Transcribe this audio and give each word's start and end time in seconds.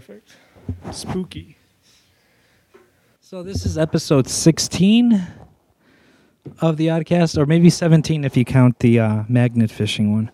Perfect. 0.00 0.36
Spooky. 0.92 1.56
So 3.22 3.42
this 3.42 3.64
is 3.64 3.78
episode 3.78 4.28
16 4.28 5.26
of 6.60 6.76
the 6.76 6.88
Oddcast, 6.88 7.38
or 7.38 7.46
maybe 7.46 7.70
17 7.70 8.22
if 8.22 8.36
you 8.36 8.44
count 8.44 8.80
the 8.80 9.00
uh, 9.00 9.22
magnet 9.26 9.70
fishing 9.70 10.12
one. 10.12 10.30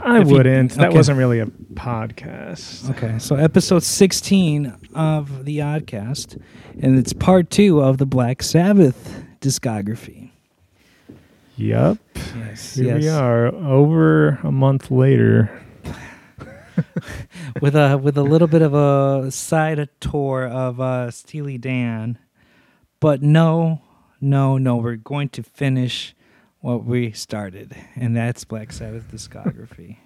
I 0.00 0.22
If 0.22 0.26
wouldn't. 0.26 0.72
that 0.72 0.88
okay. 0.88 0.96
wasn't 0.96 1.18
really 1.18 1.38
a 1.38 1.46
podcast. 1.46 2.90
Okay, 2.90 3.20
so 3.20 3.36
episode 3.36 3.84
16 3.84 4.76
of 4.96 5.44
the 5.44 5.58
Oddcast, 5.58 6.42
and 6.82 6.98
it's 6.98 7.12
part 7.12 7.48
two 7.48 7.80
of 7.80 7.98
the 7.98 8.06
Black 8.06 8.42
Sabbath 8.42 9.22
discography. 9.40 10.32
Yep. 11.58 11.98
Yes, 12.36 12.74
Here 12.74 12.98
we 12.98 13.08
are, 13.08 13.54
over 13.54 14.30
a 14.42 14.50
month 14.50 14.90
later. 14.90 15.60
With 17.64 17.74
a 17.74 17.96
with 17.96 18.18
a 18.18 18.22
little 18.22 18.46
bit 18.46 18.60
of 18.60 18.74
a 18.74 19.30
side 19.30 19.88
tour 19.98 20.46
of 20.46 20.78
uh, 20.82 21.10
Steely 21.10 21.56
Dan, 21.56 22.18
but 23.00 23.22
no, 23.22 23.80
no, 24.20 24.58
no, 24.58 24.76
we're 24.76 24.96
going 24.96 25.30
to 25.30 25.42
finish 25.42 26.14
what 26.60 26.84
we 26.84 27.10
started, 27.12 27.74
and 27.96 28.14
that's 28.14 28.44
Black 28.44 28.70
Sabbath 28.70 29.10
discography. 29.10 29.96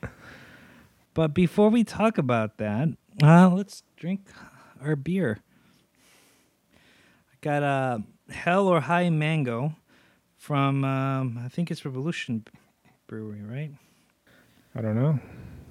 but 1.15 1.35
before 1.35 1.69
we 1.69 1.83
talk 1.83 2.17
about 2.17 2.59
that, 2.59 2.91
uh, 3.25 3.49
let's 3.49 3.83
drink 3.97 4.29
our 4.81 4.95
beer. 4.95 5.41
I 6.73 7.35
got 7.41 7.65
a 7.65 8.05
Hell 8.31 8.69
or 8.69 8.83
High 8.83 9.11
Mango 9.11 9.75
from 10.37 10.85
um, 10.85 11.41
I 11.45 11.49
think 11.49 11.73
it's 11.73 11.85
Revolution 11.85 12.45
Brewery, 13.09 13.43
right? 13.43 13.73
I 14.77 14.81
don't 14.81 14.95
know. 14.95 15.19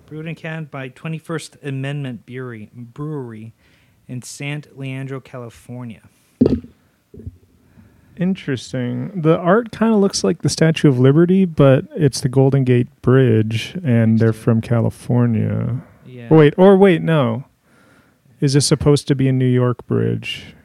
Brewed 0.08 0.26
and 0.26 0.38
canned 0.38 0.72
by 0.72 0.88
21st 0.88 1.68
Amendment 1.68 2.26
Brewery, 2.26 2.72
Brewery 2.74 3.54
in 4.08 4.22
San 4.22 4.64
Leandro, 4.74 5.20
California. 5.20 6.02
Interesting. 8.16 9.22
The 9.22 9.38
art 9.38 9.72
kind 9.72 9.94
of 9.94 10.00
looks 10.00 10.24
like 10.24 10.44
the 10.44 10.50
Statue 10.50 10.88
of 10.88 10.98
Liberty, 10.98 11.44
but 11.44 11.86
it's 11.94 12.22
the 12.22 12.30
Golden 12.30 12.64
Gate 12.64 12.88
Bridge, 13.02 13.78
and 13.84 14.18
they're 14.18 14.32
from 14.32 14.62
California. 14.62 15.82
Yeah. 16.06 16.30
Or 16.30 16.38
wait, 16.38 16.54
or 16.58 16.78
wait, 16.78 17.02
no. 17.02 17.44
Is 18.40 18.54
this 18.54 18.66
supposed 18.66 19.10
to 19.10 19.16
be 19.16 19.28
a 19.28 19.34
New 19.34 19.46
York 19.46 19.86
bridge? 19.88 20.56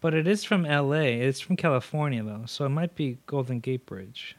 But 0.00 0.14
it 0.14 0.28
is 0.28 0.44
from 0.44 0.62
LA. 0.62 1.18
It's 1.18 1.40
from 1.40 1.56
California, 1.56 2.22
though, 2.22 2.44
so 2.46 2.64
it 2.64 2.68
might 2.68 2.94
be 2.94 3.18
Golden 3.26 3.58
Gate 3.58 3.86
Bridge. 3.86 4.36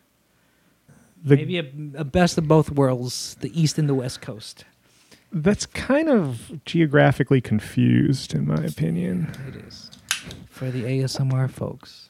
The, 1.23 1.35
Maybe 1.35 1.57
a, 1.57 1.65
a 1.95 2.03
best 2.03 2.37
of 2.37 2.47
both 2.47 2.69
worlds, 2.71 3.35
the 3.41 3.59
East 3.59 3.77
and 3.77 3.89
the 3.89 3.95
West 3.95 4.21
Coast. 4.21 4.65
That's 5.31 5.65
kind 5.65 6.07
of 6.09 6.63
geographically 6.65 7.41
confused, 7.41 8.33
in 8.33 8.47
my 8.47 8.63
opinion. 8.63 9.33
It 9.47 9.55
is. 9.57 9.91
For 10.49 10.71
the 10.71 10.83
ASMR 10.83 11.49
folks. 11.49 12.09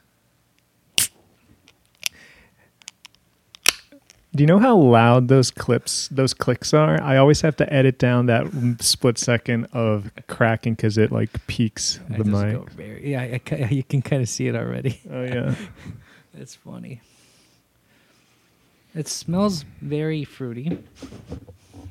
Do 4.36 4.44
you 4.44 4.46
know 4.46 4.60
how 4.60 4.76
loud 4.78 5.30
those 5.30 5.50
clips, 5.50 6.10
those 6.10 6.34
clicks 6.36 6.72
are? 6.74 7.02
I 7.02 7.18
always 7.18 7.42
have 7.42 7.56
to 7.56 7.74
edit 7.74 7.98
down 7.98 8.28
that 8.28 8.46
split 8.82 9.18
second 9.18 9.66
of 9.74 10.12
cracking 10.28 10.76
because 10.76 10.98
it 11.00 11.12
like 11.12 11.30
peaks 11.48 12.00
the 12.10 12.24
mic. 12.24 12.70
very, 12.72 13.10
yeah, 13.12 13.22
I, 13.22 13.40
ca- 13.40 13.68
you 13.72 13.84
can 13.84 14.04
kind 14.04 14.22
of 14.22 14.30
see 14.30 14.48
it 14.48 14.56
already. 14.56 15.02
Oh 15.12 15.24
yeah. 15.24 15.56
It's 16.40 16.54
funny. 16.54 17.02
It 18.98 19.08
smells 19.08 19.64
very 19.80 20.24
fruity, 20.24 20.80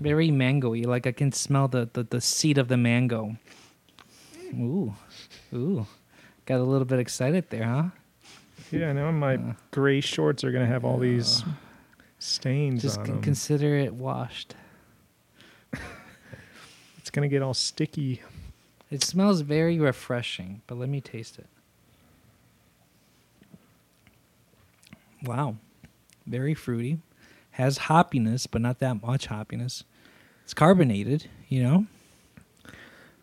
very 0.01 0.31
mangoey. 0.33 0.85
Like 0.87 1.07
I 1.07 1.13
can 1.13 1.31
smell 1.31 1.69
the, 1.69 1.89
the, 1.93 2.03
the 2.03 2.21
seed 2.21 2.59
of 2.59 2.67
the 2.67 2.77
mango. 2.77 3.37
Ooh, 4.55 4.93
ooh, 5.55 5.87
got 6.47 6.59
a 6.59 6.65
little 6.65 6.85
bit 6.85 6.99
excited 6.99 7.49
there, 7.51 7.63
huh? 7.65 7.85
Yeah, 8.73 8.93
now 8.93 9.13
my 9.13 9.37
Uh. 9.37 9.53
gray 9.71 10.01
shorts 10.01 10.43
are 10.43 10.51
gonna 10.51 10.67
have 10.67 10.85
all 10.85 10.99
these 10.99 11.45
stains 12.19 12.83
Just 12.83 13.05
them. 13.05 13.23
consider 13.23 13.77
it 13.77 13.95
washed. 13.95 14.57
it's 16.99 17.11
gonna 17.11 17.29
get 17.29 17.41
all 17.41 17.55
sticky. 17.55 18.21
It 18.91 19.05
smells 19.05 19.43
very 19.43 19.79
refreshing, 19.79 20.63
but 20.67 20.77
let 20.77 20.89
me 20.89 21.01
taste 21.01 21.39
it. 21.39 21.47
Wow, 25.23 25.57
very 26.27 26.55
fruity. 26.55 26.99
Has 27.53 27.79
hoppiness, 27.79 28.47
but 28.51 28.61
not 28.61 28.81
that 28.81 29.03
much 29.03 29.29
hoppiness. 29.29 29.85
It's 30.45 30.53
carbonated, 30.55 31.29
you 31.49 31.63
know. 31.63 31.87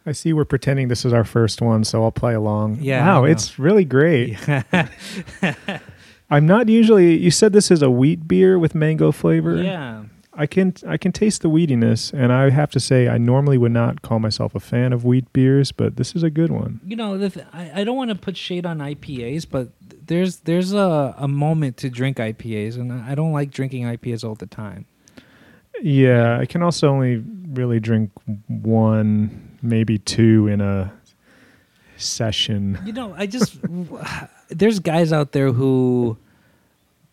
I 0.06 0.12
see 0.12 0.34
we're 0.34 0.44
pretending 0.44 0.90
this 0.90 1.06
is 1.06 1.14
our 1.14 1.24
first 1.24 1.62
one, 1.62 1.84
so 1.86 2.04
I'll 2.04 2.12
play 2.12 2.34
along. 2.34 2.80
Yeah, 2.82 3.06
Wow, 3.06 3.24
it's 3.26 3.58
really 3.58 3.86
great. 3.86 4.38
I'm 6.30 6.46
not 6.46 6.68
usually 6.68 7.16
you 7.18 7.32
said 7.32 7.54
this 7.54 7.70
is 7.72 7.82
a 7.82 7.90
wheat 7.90 8.28
beer 8.28 8.58
with 8.60 8.76
mango 8.76 9.12
flavor. 9.12 9.62
Yeah. 9.62 10.04
I 10.36 10.48
can 10.48 10.74
I 10.88 10.98
can 10.98 11.12
taste 11.12 11.42
the 11.42 11.50
weediness, 11.50 12.12
and 12.12 12.34
I 12.34 12.50
have 12.50 12.72
to 12.72 12.80
say 12.80 13.08
I 13.08 13.18
normally 13.18 13.58
would 13.58 13.72
not 13.72 14.02
call 14.02 14.20
myself 14.20 14.56
a 14.56 14.60
fan 14.60 14.92
of 14.92 15.06
wheat 15.06 15.32
beers, 15.32 15.72
but 15.72 15.98
this 15.98 16.16
is 16.16 16.24
a 16.24 16.30
good 16.30 16.52
one. 16.52 16.80
You 16.86 16.96
know, 16.96 17.18
the 17.18 17.30
th- 17.30 17.46
I, 17.54 17.82
I 17.82 17.84
don't 17.84 17.98
want 17.98 18.10
to 18.10 18.16
put 18.16 18.36
shade 18.36 18.66
on 18.66 18.80
IPAs, 18.80 19.46
but 19.50 19.70
there's 20.08 20.38
there's 20.38 20.74
a, 20.74 21.14
a 21.18 21.28
moment 21.28 21.78
to 21.78 21.90
drink 21.90 22.18
IPAs, 22.18 22.76
and 22.76 22.92
I 22.92 23.12
I 23.12 23.16
don't 23.16 23.32
like 23.32 23.52
drinking 23.52 23.84
IPAs 23.84 24.24
all 24.24 24.36
the 24.36 24.48
time. 24.48 24.86
Yeah, 25.82 26.40
I 26.40 26.46
can 26.46 26.64
also 26.64 26.88
only 26.90 27.24
really 27.50 27.80
drink 27.80 28.12
one, 28.48 29.58
maybe 29.62 29.98
two 29.98 30.48
in 30.48 30.62
a 30.62 30.94
session. 31.98 32.80
You 32.86 32.94
know, 32.94 33.14
I 33.18 33.28
just 33.28 33.58
there's 34.50 34.80
guys 34.80 35.14
out 35.14 35.32
there 35.32 35.52
who 35.52 36.18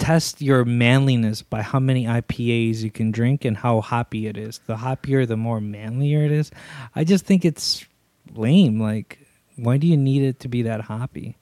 test 0.01 0.41
your 0.41 0.65
manliness 0.65 1.43
by 1.43 1.63
how 1.63 1.79
many 1.79 2.07
IPAs 2.07 2.79
you 2.83 2.91
can 2.91 3.13
drink 3.13 3.45
and 3.45 3.57
how 3.57 3.81
hoppy 3.81 4.27
it 4.27 4.37
is. 4.37 4.59
The 4.67 4.77
hoppier, 4.77 5.29
the 5.29 5.37
more 5.37 5.61
manlier 5.61 6.25
it 6.25 6.33
is. 6.33 6.51
I 6.97 7.05
just 7.05 7.27
think 7.27 7.45
it's 7.45 7.87
lame. 8.35 8.81
Like, 8.81 9.19
why 9.57 9.77
do 9.77 9.87
you 9.87 9.97
need 9.97 10.23
it 10.23 10.41
to 10.41 10.49
be 10.49 10.63
that 10.63 10.81
hoppy? 10.81 11.37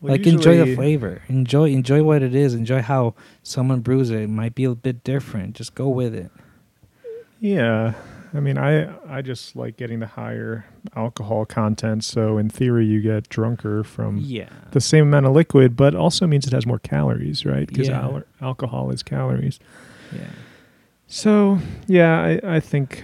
Well, 0.00 0.12
like 0.12 0.26
enjoy 0.26 0.64
the 0.64 0.76
flavor. 0.76 1.22
Enjoy 1.28 1.70
enjoy 1.70 2.04
what 2.04 2.22
it 2.22 2.34
is. 2.34 2.54
Enjoy 2.54 2.80
how 2.80 3.14
someone 3.42 3.80
brews 3.80 4.10
it. 4.10 4.22
It 4.22 4.30
might 4.30 4.54
be 4.54 4.64
a 4.64 4.74
bit 4.74 5.02
different. 5.02 5.56
Just 5.56 5.74
go 5.74 5.88
with 5.88 6.14
it. 6.14 6.30
Yeah. 7.40 7.94
I 8.34 8.40
mean, 8.40 8.58
I 8.58 8.94
I 9.08 9.22
just 9.22 9.56
like 9.56 9.76
getting 9.76 10.00
the 10.00 10.06
higher 10.06 10.64
alcohol 10.94 11.44
content, 11.46 12.04
so 12.04 12.36
in 12.38 12.48
theory 12.50 12.84
you 12.86 13.00
get 13.00 13.28
drunker 13.28 13.82
from 13.84 14.18
Yeah. 14.18 14.48
the 14.72 14.80
same 14.80 15.04
amount 15.04 15.26
of 15.26 15.32
liquid, 15.32 15.76
but 15.76 15.94
also 15.94 16.26
means 16.26 16.46
it 16.46 16.52
has 16.52 16.66
more 16.66 16.78
calories, 16.78 17.46
right? 17.46 17.66
Because 17.66 17.88
Yeah. 17.88 18.00
al- 18.02 18.22
alcohol 18.40 18.90
is 18.90 19.02
calories. 19.02 19.58
Yeah. 20.12 20.20
So, 21.06 21.58
yeah, 21.86 22.20
I, 22.44 22.56
I 22.56 22.60
think 22.60 23.02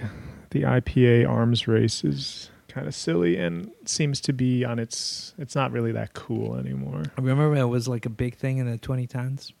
the 0.51 0.61
IPA 0.63 1.27
arms 1.27 1.67
race 1.67 2.03
is 2.03 2.51
kind 2.67 2.87
of 2.87 2.93
silly 2.93 3.37
and 3.37 3.71
seems 3.85 4.19
to 4.21 4.33
be 4.33 4.63
on 4.65 4.77
its 4.79 5.33
it's 5.37 5.55
not 5.55 5.71
really 5.71 5.91
that 5.93 6.13
cool 6.13 6.55
anymore. 6.55 7.03
I 7.17 7.21
Remember 7.21 7.55
it 7.55 7.65
was 7.65 7.87
like 7.87 8.05
a 8.05 8.09
big 8.09 8.35
thing 8.35 8.57
in 8.59 8.69
the 8.69 8.77
2010s? 8.77 9.53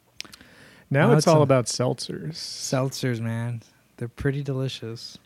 Now 0.91 1.07
Now 1.07 1.13
it's 1.13 1.19
it's 1.19 1.27
all 1.27 1.41
about 1.41 1.65
seltzers. 1.65 2.33
Seltzers, 2.33 3.19
man. 3.19 3.61
They're 3.97 4.07
pretty 4.07 4.43
delicious. 4.43 5.17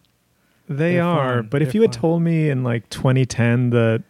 They 0.70 0.94
They're 0.94 1.04
are, 1.04 1.38
fun. 1.42 1.48
but 1.50 1.62
if 1.64 1.70
They're 1.70 1.76
you 1.78 1.82
had 1.82 1.94
fun. 1.96 2.02
told 2.02 2.22
me 2.22 2.50
in 2.50 2.64
like 2.64 2.88
2010 2.90 3.72
that 3.72 4.04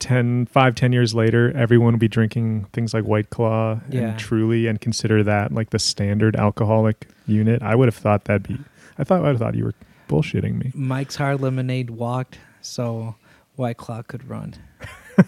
10, 0.00 0.46
5, 0.46 0.74
10 0.74 0.92
years 0.92 1.14
later, 1.14 1.56
everyone 1.56 1.92
would 1.92 2.00
be 2.00 2.08
drinking 2.08 2.64
things 2.72 2.92
like 2.92 3.04
White 3.04 3.30
Claw 3.30 3.78
Yeah. 3.88 4.00
and 4.10 4.18
Truly 4.18 4.66
and 4.66 4.80
consider 4.80 5.22
that 5.22 5.52
like 5.52 5.70
the 5.70 5.78
standard 5.78 6.34
alcoholic 6.34 7.06
unit, 7.26 7.62
I 7.62 7.76
would 7.76 7.86
have 7.86 7.94
thought 7.94 8.24
that'd 8.24 8.48
be. 8.48 8.58
I 8.98 9.04
thought 9.04 9.18
I 9.20 9.22
would 9.22 9.28
have 9.28 9.38
thought 9.38 9.54
you 9.54 9.64
were 9.64 9.74
bullshitting 10.08 10.58
me. 10.58 10.72
Mike's 10.74 11.14
Hard 11.16 11.40
Lemonade 11.40 11.90
walked, 11.90 12.38
so 12.60 13.14
White 13.54 13.76
Claw 13.76 14.02
could 14.02 14.28
run. 14.28 14.54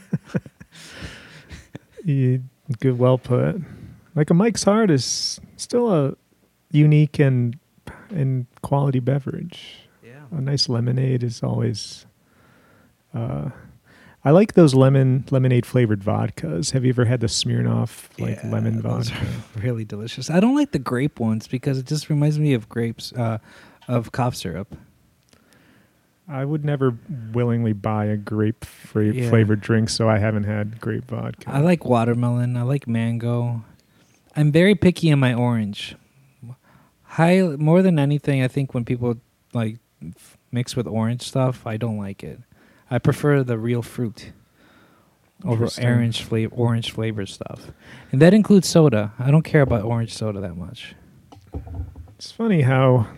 You, 2.05 2.43
good, 2.81 2.99
well 2.99 3.17
put. 3.17 3.57
Like 4.15 4.29
a 4.29 4.35
Mike's 4.35 4.65
Hard 4.65 4.91
is 4.91 5.41
still 5.57 5.93
a 5.93 6.15
unique 6.71 7.19
and 7.19 7.57
and 8.11 8.47
quality 8.61 9.01
beverage. 9.01 9.84
A 10.37 10.41
nice 10.41 10.69
lemonade 10.69 11.23
is 11.23 11.43
always. 11.43 12.07
Uh, 13.15 13.51
I 14.25 14.31
like 14.31 14.55
those 14.55 14.75
lemon 14.75 15.25
lemonade 15.31 15.67
flavored 15.67 16.01
vodkas. 16.01 16.73
Have 16.73 16.85
you 16.85 16.91
ever 16.91 17.05
had 17.05 17.21
the 17.21 17.27
Smirnoff 17.27 18.09
like 18.19 18.39
Yeah, 18.43 18.51
lemon 18.51 18.81
those 18.81 19.11
vodka? 19.11 19.27
are 19.27 19.61
really 19.63 19.85
delicious. 19.85 20.31
I 20.31 20.41
don't 20.41 20.57
like 20.57 20.73
the 20.73 20.79
grape 20.79 21.21
ones 21.21 21.47
because 21.47 21.79
it 21.79 21.87
just 21.87 22.09
reminds 22.09 22.39
me 22.39 22.55
of 22.55 22.69
grapes, 22.69 23.13
uh, 23.13 23.39
of 23.87 24.13
cough 24.13 24.35
syrup. 24.35 24.75
I 26.27 26.45
would 26.47 26.65
never 26.65 26.97
willingly 27.35 27.75
buy 27.75 28.07
a 28.07 28.17
grape 28.17 28.65
fra- 28.65 29.13
Yeah. 29.13 29.29
flavored 29.29 29.61
drink, 29.61 29.91
so 29.91 30.09
I 30.09 30.17
haven't 30.19 30.45
had 30.45 30.81
grape 30.81 31.05
vodka. 31.05 31.51
I 31.51 31.61
like 31.61 31.85
watermelon. 31.85 32.57
I 32.57 32.63
like 32.63 32.89
mango. 32.89 33.63
I'm 34.35 34.51
very 34.51 34.75
picky 34.75 35.11
in 35.11 35.19
my 35.19 35.35
orange. 35.35 35.97
High 37.03 37.43
more 37.43 37.83
than 37.83 37.99
anything, 37.99 38.43
I 38.43 38.49
think 38.49 38.73
when 38.75 38.85
people 38.87 39.19
like 39.53 39.77
mixed 40.53 40.77
with 40.77 40.87
orange 40.87 41.23
stuff, 41.23 41.67
I 41.67 41.77
don't 41.77 41.99
like 41.99 42.23
it. 42.23 42.41
I 42.91 42.99
prefer 42.99 43.43
the 43.43 43.59
real 43.59 43.83
fruit 43.83 44.33
over 45.45 45.69
orange 45.83 46.23
flavor, 46.23 46.55
orange 46.55 46.91
flavor 46.93 47.27
stuff, 47.27 47.71
and 48.13 48.21
that 48.23 48.33
includes 48.35 48.69
soda. 48.69 49.13
I 49.19 49.31
don't 49.31 49.43
care 49.43 49.63
about 49.63 49.83
orange 49.85 50.15
soda 50.15 50.41
that 50.41 50.57
much. 50.57 50.95
It's 52.17 52.31
funny 52.31 52.63
how 52.63 53.09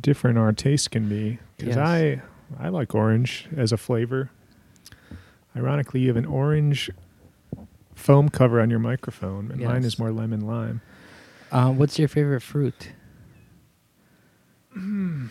different 0.00 0.38
our 0.38 0.52
taste 0.52 0.90
can 0.90 1.08
be. 1.08 1.38
Because 1.56 1.76
Yes. 1.76 1.88
I 1.88 2.22
I 2.58 2.68
like 2.68 2.94
orange 2.94 3.48
as 3.56 3.72
a 3.72 3.76
flavor. 3.76 4.30
Ironically, 5.56 6.00
you 6.00 6.08
have 6.08 6.16
an 6.16 6.26
orange 6.26 6.90
foam 7.94 8.28
cover 8.28 8.60
on 8.60 8.70
your 8.70 8.78
microphone, 8.78 9.50
and 9.50 9.60
mine 9.60 9.84
is 9.84 9.98
more 9.98 10.12
lemon 10.12 10.40
lime. 10.46 10.80
Uh, 11.50 11.72
what's 11.72 11.98
your 11.98 12.08
favorite 12.08 12.42
fruit? 12.42 12.92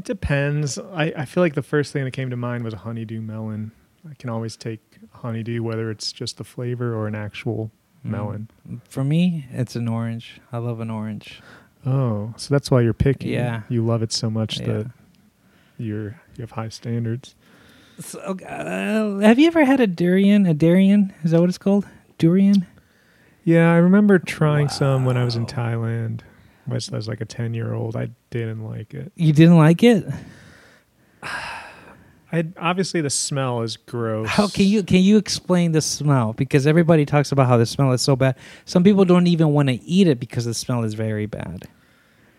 It 0.00 0.06
depends. 0.06 0.78
I, 0.78 1.12
I 1.14 1.24
feel 1.26 1.42
like 1.42 1.52
the 1.54 1.62
first 1.62 1.92
thing 1.92 2.04
that 2.04 2.12
came 2.12 2.30
to 2.30 2.36
mind 2.36 2.64
was 2.64 2.72
a 2.72 2.78
honeydew 2.78 3.20
melon. 3.20 3.72
I 4.10 4.14
can 4.14 4.30
always 4.30 4.56
take 4.56 4.80
honeydew, 5.12 5.62
whether 5.62 5.90
it's 5.90 6.10
just 6.10 6.38
the 6.38 6.44
flavor 6.44 6.94
or 6.94 7.06
an 7.06 7.14
actual 7.14 7.70
Mm. 8.02 8.10
melon. 8.12 8.48
For 8.88 9.04
me, 9.04 9.44
it's 9.52 9.76
an 9.76 9.86
orange. 9.86 10.40
I 10.50 10.56
love 10.56 10.80
an 10.80 10.88
orange. 10.90 11.42
Oh, 11.84 12.32
so 12.38 12.54
that's 12.54 12.70
why 12.70 12.80
you're 12.80 12.94
picky. 12.94 13.28
Yeah. 13.28 13.60
You 13.68 13.84
love 13.84 14.02
it 14.02 14.10
so 14.10 14.30
much 14.30 14.58
Yeah. 14.58 14.66
that 14.68 14.90
you're 15.76 16.18
you 16.34 16.40
have 16.40 16.52
high 16.52 16.70
standards. 16.70 17.34
So, 17.98 18.18
uh, 18.20 19.18
have 19.18 19.38
you 19.38 19.46
ever 19.48 19.66
had 19.66 19.80
a 19.80 19.86
durian? 19.86 20.46
A 20.46 20.54
durian? 20.54 21.12
Is 21.22 21.32
that 21.32 21.40
what 21.40 21.50
it's 21.50 21.58
called? 21.58 21.86
Durian? 22.16 22.66
Yeah, 23.44 23.70
I 23.70 23.76
remember 23.76 24.18
trying 24.18 24.70
some 24.70 25.04
when 25.04 25.18
I 25.18 25.24
was 25.24 25.36
in 25.36 25.44
Thailand. 25.44 26.20
As, 26.72 26.88
as 26.90 27.08
like 27.08 27.20
a 27.20 27.24
ten 27.24 27.54
year 27.54 27.74
old, 27.74 27.96
I 27.96 28.10
didn't 28.30 28.64
like 28.64 28.94
it. 28.94 29.12
You 29.16 29.32
didn't 29.32 29.56
like 29.58 29.82
it? 29.82 30.04
I 32.32 32.46
obviously 32.58 33.00
the 33.00 33.10
smell 33.10 33.62
is 33.62 33.76
gross. 33.76 34.28
How 34.28 34.46
can 34.46 34.64
you 34.66 34.84
can 34.84 35.00
you 35.00 35.16
explain 35.16 35.72
the 35.72 35.80
smell? 35.80 36.32
Because 36.32 36.64
everybody 36.66 37.04
talks 37.04 37.32
about 37.32 37.48
how 37.48 37.56
the 37.56 37.66
smell 37.66 37.90
is 37.92 38.02
so 38.02 38.14
bad. 38.14 38.36
Some 38.64 38.84
people 38.84 39.04
don't 39.04 39.26
even 39.26 39.48
want 39.48 39.68
to 39.68 39.82
eat 39.82 40.06
it 40.06 40.20
because 40.20 40.44
the 40.44 40.54
smell 40.54 40.84
is 40.84 40.94
very 40.94 41.26
bad. 41.26 41.64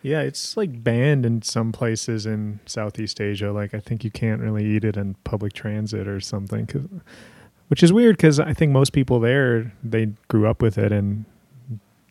Yeah, 0.02 0.22
it's 0.22 0.56
like 0.56 0.82
banned 0.84 1.26
in 1.26 1.42
some 1.42 1.74
places 1.74 2.26
in 2.26 2.62
Southeast 2.66 3.20
Asia. 3.20 3.52
Like 3.52 3.74
I 3.74 3.80
think 3.80 4.06
you 4.06 4.12
can't 4.12 4.40
really 4.42 4.66
eat 4.66 4.86
it 4.86 4.96
in 4.96 5.16
public 5.26 5.52
transit 5.54 6.08
or 6.08 6.22
something, 6.22 6.68
'cause- 6.68 6.88
which 7.68 7.84
is 7.84 7.92
weird 7.92 8.16
because 8.18 8.40
I 8.40 8.54
think 8.54 8.72
most 8.72 8.94
people 8.94 9.20
there 9.20 9.74
they 9.84 10.14
grew 10.30 10.48
up 10.48 10.62
with 10.62 10.78
it 10.78 10.92
and 10.94 11.26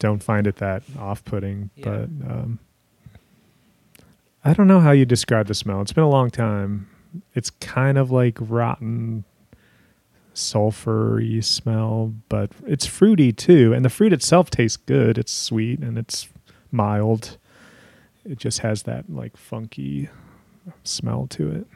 don't 0.00 0.23
find 0.23 0.49
it 0.49 0.56
that 0.56 0.82
off-putting. 0.99 1.70
Yeah. 1.76 1.85
But 1.85 2.02
um, 2.29 2.58
I 4.44 4.52
don't 4.52 4.67
know 4.67 4.81
how 4.81 4.91
you 4.91 5.05
describe 5.05 5.47
the 5.47 5.55
smell. 5.55 5.81
It's 5.81 5.93
been 5.93 6.02
a 6.02 6.11
long 6.11 6.31
time. 6.31 6.88
It's 7.35 7.50
kind 7.50 7.97
of 7.97 8.11
like 8.11 8.37
rotten, 8.41 9.25
sulfury 10.35 11.44
smell, 11.44 12.14
but 12.29 12.50
it's 12.67 12.87
fruity 12.87 13.32
too, 13.32 13.73
and 13.73 13.85
the 13.85 13.91
fruit 13.91 14.12
itself 14.12 14.50
tastes 14.50 14.76
good. 14.76 15.19
It's 15.19 15.32
sweet 15.32 15.79
and 15.79 15.97
it's 15.97 16.29
mild 16.73 17.38
it 18.25 18.38
just 18.38 18.61
has 18.61 18.82
that 18.85 19.11
like 19.11 19.37
funky 19.37 20.08
smell 20.85 21.26
to 21.31 21.50
it. 21.50 21.67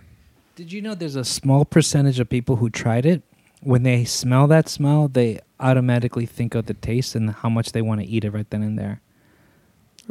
Did 0.56 0.72
you 0.72 0.80
know 0.80 0.94
there's 0.94 1.16
a 1.16 1.24
small 1.24 1.64
percentage 1.64 2.20
of 2.20 2.28
people 2.28 2.56
who 2.56 2.70
tried 2.70 3.06
it 3.06 3.22
when 3.60 3.82
they 3.82 4.04
smell 4.04 4.46
that 4.48 4.68
smell, 4.68 5.08
they 5.08 5.40
automatically 5.64 6.26
think 6.26 6.54
of 6.54 6.66
the 6.66 6.74
taste 6.74 7.14
and 7.14 7.30
how 7.30 7.48
much 7.48 7.72
they 7.72 7.82
want 7.82 8.00
to 8.02 8.06
eat 8.06 8.24
it 8.24 8.30
right 8.30 8.48
then 8.50 8.62
and 8.62 8.78
there. 8.78 9.00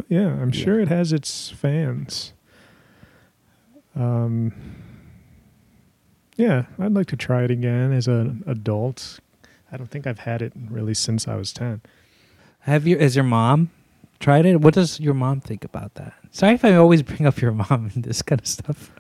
Yeah, 0.09 0.27
I'm 0.41 0.49
Yeah. 0.49 0.63
sure 0.63 0.79
it 0.79 0.87
has 0.89 1.13
its 1.13 1.49
fans. 1.51 2.33
Um, 3.95 4.53
yeah, 6.35 6.65
I'd 6.79 6.93
like 6.93 7.07
to 7.07 7.15
try 7.15 7.43
it 7.43 7.51
again 7.51 7.91
as 7.91 8.07
an 8.07 8.43
adult. 8.47 9.19
I 9.71 9.77
don't 9.77 9.89
think 9.89 10.07
I've 10.07 10.19
had 10.19 10.41
it 10.41 10.53
really 10.69 10.93
since 10.95 11.27
I 11.27 11.35
was 11.35 11.53
10. 11.53 11.81
Have 12.61 12.87
you? 12.87 12.97
Has 12.97 13.15
your 13.15 13.25
mom 13.25 13.69
tried 14.19 14.45
it? 14.45 14.61
What 14.61 14.73
does 14.73 14.99
your 14.99 15.13
mom 15.13 15.41
think 15.41 15.63
about 15.63 15.93
that? 15.95 16.13
Sorry 16.31 16.53
if 16.55 16.65
I 16.65 16.73
always 16.75 17.03
bring 17.03 17.25
up 17.27 17.39
your 17.41 17.51
mom 17.51 17.91
and 17.93 18.03
this 18.03 18.21
kind 18.23 18.41
of 18.41 18.47
stuff. 18.47 18.91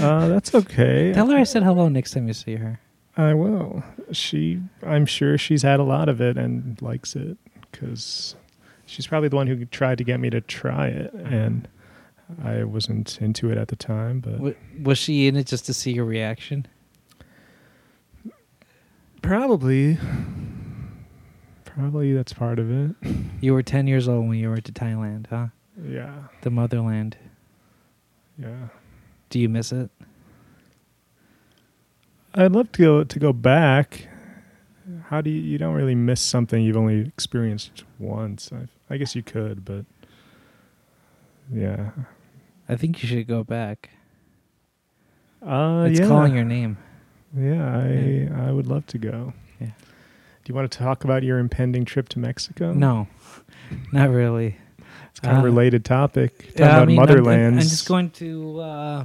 Uh, 0.00 0.26
that's 0.28 0.52
okay. 0.54 1.12
Tell 1.12 1.28
her 1.30 1.36
I 1.36 1.44
said 1.44 1.62
hello 1.62 1.88
next 1.88 2.12
time 2.12 2.26
you 2.26 2.34
see 2.34 2.56
her. 2.56 2.80
I 3.20 3.34
will. 3.34 3.82
She, 4.12 4.60
I'm 4.82 5.06
sure 5.06 5.36
she's 5.38 5.62
had 5.62 5.80
a 5.80 5.84
lot 5.84 6.08
of 6.08 6.20
it 6.20 6.36
and 6.38 6.80
likes 6.82 7.14
it 7.16 7.36
because 7.70 8.34
she's 8.86 9.06
probably 9.06 9.28
the 9.28 9.36
one 9.36 9.46
who 9.46 9.64
tried 9.66 9.98
to 9.98 10.04
get 10.04 10.20
me 10.20 10.30
to 10.30 10.40
try 10.40 10.88
it, 10.88 11.12
and 11.12 11.68
I 12.44 12.64
wasn't 12.64 13.20
into 13.20 13.50
it 13.50 13.58
at 13.58 13.68
the 13.68 13.76
time. 13.76 14.20
But 14.20 14.32
W- 14.36 14.56
was 14.82 14.98
she 14.98 15.26
in 15.26 15.36
it 15.36 15.46
just 15.46 15.66
to 15.66 15.74
see 15.74 15.92
your 15.92 16.04
reaction? 16.04 16.66
probably, 19.22 19.98
probably 21.64 22.12
that's 22.12 22.32
part 22.32 22.58
of 22.58 22.70
it. 22.70 22.96
You 23.40 23.52
were 23.54 23.62
10 23.62 23.86
years 23.86 24.08
old 24.08 24.28
when 24.28 24.38
you 24.38 24.48
were 24.48 24.60
to 24.60 24.72
Thailand, 24.72 25.26
huh? 25.28 25.46
Yeah, 25.86 26.14
The 26.42 26.50
motherland. 26.50 27.16
yeah. 28.38 28.68
Do 29.30 29.38
you 29.38 29.48
miss 29.48 29.70
it? 29.72 29.90
I'd 32.34 32.52
love 32.52 32.70
to 32.72 32.82
go 32.82 33.04
to 33.04 33.18
go 33.18 33.32
back. 33.32 34.06
How 35.08 35.20
do 35.20 35.30
you? 35.30 35.40
You 35.40 35.58
don't 35.58 35.74
really 35.74 35.94
miss 35.94 36.20
something 36.20 36.62
you've 36.62 36.76
only 36.76 37.00
experienced 37.00 37.84
once. 37.98 38.50
I, 38.52 38.68
I 38.92 38.96
guess 38.96 39.14
you 39.16 39.22
could, 39.22 39.64
but 39.64 39.84
yeah. 41.52 41.90
I 42.68 42.76
think 42.76 43.02
you 43.02 43.08
should 43.08 43.26
go 43.26 43.42
back. 43.42 43.90
Uh, 45.44 45.86
it's 45.90 45.98
yeah. 46.00 46.06
calling 46.06 46.34
your 46.34 46.44
name. 46.44 46.78
Yeah, 47.36 47.76
I 47.78 47.88
Yeah. 47.88 48.46
I 48.48 48.52
would 48.52 48.66
love 48.68 48.86
to 48.88 48.98
go. 48.98 49.32
Yeah. 49.60 49.66
Do 49.68 49.72
you 50.52 50.54
want 50.54 50.70
to 50.70 50.78
talk 50.78 51.02
about 51.04 51.22
your 51.22 51.38
impending 51.38 51.84
trip 51.84 52.08
to 52.10 52.18
Mexico? 52.18 52.72
No, 52.72 53.08
not 53.92 54.10
really. 54.10 54.56
it's 55.10 55.18
kind 55.20 55.36
of 55.36 55.42
Uh, 55.42 55.46
a 55.46 55.50
related 55.50 55.84
topic. 55.84 56.38
Talking 56.38 56.54
Yeah, 56.56 56.66
about 56.68 56.82
I 56.82 56.84
mean, 56.86 56.98
I'm- 57.00 57.26
I'm. 57.26 57.54
I'm 57.54 57.60
just 57.60 57.88
going 57.88 58.10
to. 58.10 58.60
Uh, 58.60 59.04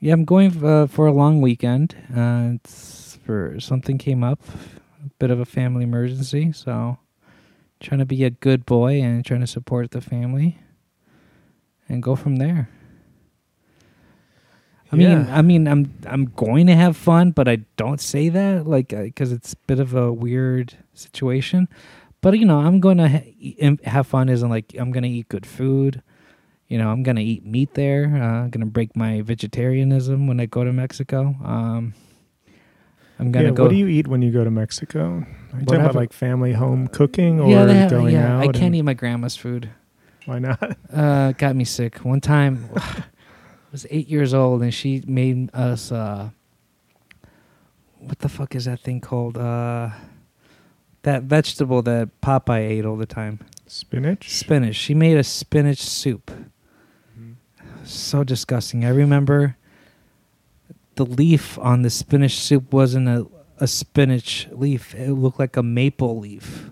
yeah, 0.00 0.12
I'm 0.12 0.24
going 0.24 0.64
uh, 0.64 0.86
for 0.86 1.06
a 1.06 1.12
long 1.12 1.40
weekend. 1.40 1.96
Uh, 2.14 2.52
it's 2.54 3.18
for 3.24 3.58
something 3.60 3.98
came 3.98 4.22
up, 4.24 4.40
a 5.04 5.10
bit 5.18 5.30
of 5.30 5.40
a 5.40 5.44
family 5.44 5.84
emergency, 5.84 6.52
so 6.52 6.98
trying 7.80 7.98
to 7.98 8.06
be 8.06 8.24
a 8.24 8.30
good 8.30 8.64
boy 8.66 9.00
and 9.00 9.24
trying 9.24 9.40
to 9.40 9.46
support 9.46 9.90
the 9.90 10.00
family, 10.00 10.58
and 11.88 12.02
go 12.02 12.16
from 12.16 12.36
there. 12.36 12.68
I 14.90 14.96
mean, 14.96 15.26
I 15.30 15.42
mean, 15.42 15.68
I'm 15.68 15.94
I'm 16.06 16.26
going 16.26 16.66
to 16.68 16.74
have 16.74 16.96
fun, 16.96 17.32
but 17.32 17.46
I 17.46 17.56
don't 17.76 18.00
say 18.00 18.30
that 18.30 18.66
like 18.66 18.88
because 18.88 19.32
it's 19.32 19.52
a 19.52 19.56
bit 19.66 19.80
of 19.80 19.94
a 19.94 20.12
weird 20.12 20.78
situation. 20.94 21.68
But 22.22 22.38
you 22.38 22.46
know, 22.46 22.58
I'm 22.58 22.80
going 22.80 22.96
to 22.98 23.08
ha- 23.08 23.76
have 23.84 24.06
fun. 24.06 24.28
Isn't 24.28 24.48
like 24.48 24.74
I'm 24.78 24.90
going 24.90 25.02
to 25.02 25.08
eat 25.08 25.28
good 25.28 25.44
food. 25.44 26.02
You 26.68 26.76
know, 26.76 26.90
I'm 26.90 27.02
going 27.02 27.16
to 27.16 27.22
eat 27.22 27.44
meat 27.44 27.74
there. 27.74 28.04
Uh, 28.04 28.44
I'm 28.44 28.50
going 28.50 28.64
to 28.64 28.70
break 28.70 28.94
my 28.94 29.22
vegetarianism 29.22 30.26
when 30.26 30.38
I 30.38 30.46
go 30.46 30.64
to 30.64 30.72
Mexico. 30.72 31.34
Um, 31.42 31.94
I'm 33.18 33.32
going 33.32 33.46
to 33.46 33.50
yeah, 33.50 33.56
go. 33.56 33.64
What 33.64 33.70
do 33.70 33.76
you 33.76 33.88
eat 33.88 34.06
when 34.06 34.22
you 34.22 34.30
go 34.30 34.44
to 34.44 34.50
Mexico? 34.50 35.26
Are 35.52 35.60
you 35.60 35.64
talking 35.64 35.80
about 35.80 35.94
like 35.94 36.12
family 36.12 36.52
home 36.52 36.86
cooking 36.86 37.40
or 37.40 37.50
yeah, 37.50 37.66
have- 37.66 37.90
going 37.90 38.14
yeah. 38.14 38.36
out? 38.36 38.42
I 38.42 38.46
can't 38.46 38.56
and- 38.66 38.76
eat 38.76 38.82
my 38.82 38.94
grandma's 38.94 39.36
food. 39.36 39.70
Why 40.26 40.38
not? 40.38 40.76
Uh, 40.92 41.32
got 41.32 41.54
me 41.54 41.64
sick. 41.64 41.98
One 41.98 42.20
time, 42.20 42.68
I 42.76 43.04
was 43.72 43.86
eight 43.90 44.08
years 44.08 44.34
old, 44.34 44.62
and 44.62 44.72
she 44.72 45.02
made 45.06 45.50
us. 45.54 45.92
Uh, 45.92 46.30
what 47.98 48.18
the 48.18 48.28
fuck 48.28 48.54
is 48.54 48.64
that 48.66 48.80
thing 48.80 49.00
called? 49.00 49.36
Uh, 49.36 49.90
that 51.02 51.22
vegetable 51.24 51.82
that 51.82 52.20
Popeye 52.20 52.68
ate 52.68 52.84
all 52.84 52.96
the 52.96 53.06
time. 53.06 53.40
Spinach. 53.66 54.30
Spinach. 54.30 54.76
She 54.76 54.94
made 54.94 55.16
a 55.16 55.24
spinach 55.24 55.80
soup. 55.80 56.30
So 57.88 58.22
disgusting. 58.22 58.84
I 58.84 58.90
remember 58.90 59.56
the 60.96 61.06
leaf 61.06 61.58
on 61.58 61.82
the 61.82 61.90
spinach 61.90 62.38
soup 62.38 62.72
wasn't 62.72 63.08
a, 63.08 63.26
a 63.58 63.66
spinach 63.66 64.46
leaf. 64.52 64.94
It 64.94 65.12
looked 65.12 65.38
like 65.38 65.56
a 65.56 65.62
maple 65.62 66.18
leaf. 66.18 66.70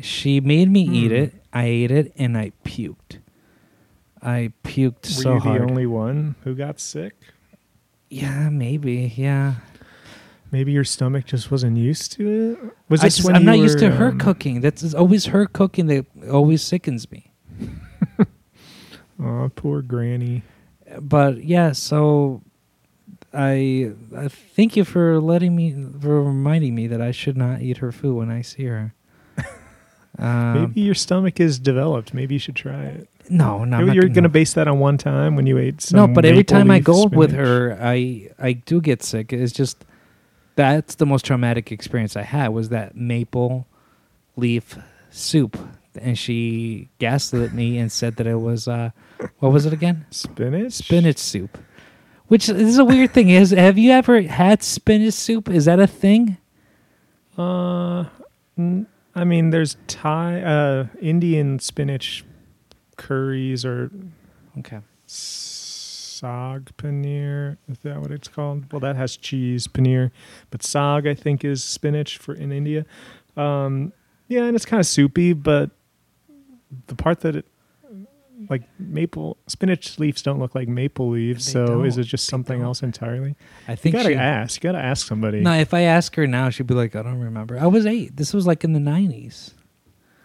She 0.00 0.40
made 0.40 0.70
me 0.70 0.82
eat 0.82 1.08
Hmm. 1.10 1.14
it. 1.16 1.34
I 1.52 1.64
ate 1.66 1.90
it 1.90 2.12
and 2.16 2.36
I 2.36 2.52
puked. 2.64 3.18
I 4.20 4.52
puked 4.64 5.06
so. 5.06 5.16
Were 5.18 5.22
so 5.22 5.34
you 5.34 5.40
hard. 5.40 5.62
the 5.62 5.70
only 5.70 5.86
one 5.86 6.34
who 6.44 6.54
got 6.54 6.80
sick? 6.80 7.14
yeah, 8.10 8.48
maybe. 8.50 9.12
Yeah. 9.16 9.54
Maybe 10.52 10.72
your 10.72 10.84
stomach 10.84 11.24
just 11.26 11.50
wasn't 11.50 11.76
used 11.76 12.12
to 12.12 12.28
it. 12.28 12.58
Was 12.88 13.02
I 13.02 13.06
just, 13.08 13.24
when 13.24 13.34
I'm 13.36 13.44
not 13.44 13.58
used 13.58 13.78
to 13.80 13.90
her 13.90 14.08
um, 14.08 14.18
cooking. 14.18 14.60
That's 14.60 14.94
always 14.94 15.26
her 15.26 15.46
cooking 15.46 15.86
that 15.86 16.06
always 16.30 16.62
sickens 16.62 17.10
me. 17.10 17.32
Aw, 19.22 19.48
poor 19.54 19.82
granny. 19.82 20.42
but 21.00 21.42
yeah, 21.44 21.72
so 21.72 22.42
I, 23.32 23.92
I 24.16 24.28
thank 24.28 24.76
you 24.76 24.84
for 24.84 25.20
letting 25.20 25.54
me 25.56 25.72
for 26.00 26.22
reminding 26.22 26.74
me 26.74 26.86
that 26.88 27.00
I 27.00 27.10
should 27.12 27.36
not 27.36 27.60
eat 27.62 27.78
her 27.78 27.92
food 27.92 28.16
when 28.16 28.30
I 28.30 28.42
see 28.42 28.64
her. 28.64 28.94
Um, 30.18 30.60
Maybe 30.62 30.80
your 30.80 30.94
stomach 30.94 31.40
is 31.40 31.58
developed. 31.58 32.14
Maybe 32.14 32.36
you 32.36 32.38
should 32.38 32.56
try 32.56 32.84
it. 32.84 33.06
No, 33.28 33.66
no, 33.66 33.80
You're, 33.80 33.92
you're 33.92 34.02
gonna- 34.04 34.14
gonna 34.14 34.28
base 34.30 34.54
that 34.54 34.66
on 34.66 34.78
one 34.78 34.96
time 34.96 35.36
when 35.36 35.46
you 35.46 35.58
ate 35.58 35.82
some 35.82 35.96
no, 35.98 36.06
but 36.06 36.24
every 36.24 36.42
time 36.42 36.70
I 36.70 36.78
go 36.78 37.04
with 37.06 37.32
her, 37.32 37.76
I 37.78 38.30
I 38.38 38.54
do 38.54 38.80
get 38.80 39.02
sick. 39.02 39.30
It's 39.34 39.52
just 39.52 39.84
that's 40.54 40.94
the 40.94 41.04
most 41.04 41.26
traumatic 41.26 41.70
experience 41.70 42.16
I 42.16 42.22
had 42.22 42.48
was 42.48 42.70
that 42.70 42.96
maple 42.96 43.66
leaf 44.36 44.78
soup, 45.10 45.58
and 46.00 46.18
she 46.18 46.88
gaslit 46.98 47.52
me 47.52 47.76
and 47.76 47.92
said 47.92 48.16
that 48.16 48.26
it 48.26 48.36
was 48.40 48.66
uh, 48.68 48.92
what 49.38 49.52
was 49.52 49.66
it 49.66 49.72
again? 49.72 50.06
spinach, 50.10 50.72
Spinach 50.74 51.18
soup. 51.18 51.58
Which 52.28 52.46
this 52.48 52.68
is 52.68 52.78
a 52.78 52.84
weird 52.84 53.12
thing. 53.12 53.30
Is 53.30 53.50
have 53.52 53.78
you 53.78 53.92
ever 53.92 54.20
had 54.22 54.62
spinach 54.62 55.14
soup? 55.14 55.48
Is 55.48 55.66
that 55.66 55.78
a 55.78 55.86
thing? 55.86 56.36
Uh, 57.38 58.04
n- 58.58 58.86
I 59.14 59.24
mean, 59.24 59.50
there's 59.50 59.76
Thai, 59.86 60.40
uh, 60.42 60.86
Indian 61.00 61.58
spinach 61.58 62.24
curries 62.96 63.64
or 63.64 63.90
Okay. 64.58 64.80
sag 65.06 66.70
paneer. 66.78 67.58
Is 67.68 67.78
that 67.80 68.00
what 68.00 68.10
it's 68.10 68.28
called? 68.28 68.72
Well, 68.72 68.80
that 68.80 68.96
has 68.96 69.16
cheese 69.16 69.68
paneer, 69.68 70.10
but 70.50 70.62
sag 70.62 71.06
I 71.06 71.14
think 71.14 71.44
is 71.44 71.62
spinach 71.62 72.18
for 72.18 72.34
in 72.34 72.52
India. 72.52 72.84
Um, 73.36 73.92
yeah, 74.28 74.44
and 74.44 74.56
it's 74.56 74.64
kind 74.66 74.80
of 74.80 74.86
soupy, 74.86 75.32
but 75.34 75.70
the 76.88 76.94
part 76.94 77.20
that 77.20 77.36
it 77.36 77.46
like 78.48 78.62
maple 78.78 79.36
spinach 79.46 79.98
leaves 79.98 80.22
don't 80.22 80.38
look 80.38 80.54
like 80.54 80.68
maple 80.68 81.10
leaves, 81.10 81.46
They 81.46 81.52
so 81.52 81.82
is 81.84 81.96
don't. 81.96 82.04
it 82.04 82.08
just 82.08 82.26
something 82.26 82.60
else 82.62 82.82
entirely? 82.82 83.36
I 83.68 83.74
think 83.74 83.94
You 83.94 84.00
gotta 84.02 84.14
she, 84.14 84.18
ask. 84.18 84.62
You 84.62 84.68
gotta 84.72 84.84
ask 84.84 85.06
somebody. 85.06 85.40
No, 85.40 85.52
if 85.54 85.72
I 85.74 85.82
ask 85.82 86.14
her 86.16 86.26
now, 86.26 86.50
she'd 86.50 86.66
be 86.66 86.74
like, 86.74 86.94
"I 86.96 87.02
don't 87.02 87.20
remember. 87.20 87.58
I 87.58 87.66
was 87.66 87.86
eight. 87.86 88.16
This 88.16 88.32
was 88.34 88.46
like 88.46 88.64
in 88.64 88.72
the 88.72 88.80
nineties. 88.80 89.54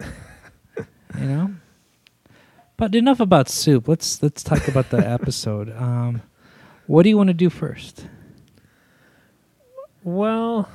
you 0.00 1.26
know." 1.26 1.54
But 2.76 2.94
enough 2.94 3.20
about 3.20 3.48
soup. 3.48 3.86
Let's 3.86 4.22
let's 4.22 4.42
talk 4.42 4.66
about 4.68 4.90
the 4.90 4.98
episode. 5.08 5.70
Um, 5.76 6.22
what 6.86 7.02
do 7.04 7.08
you 7.10 7.16
want 7.16 7.28
to 7.28 7.34
do 7.34 7.48
first? 7.50 8.06
Well, 10.04 10.68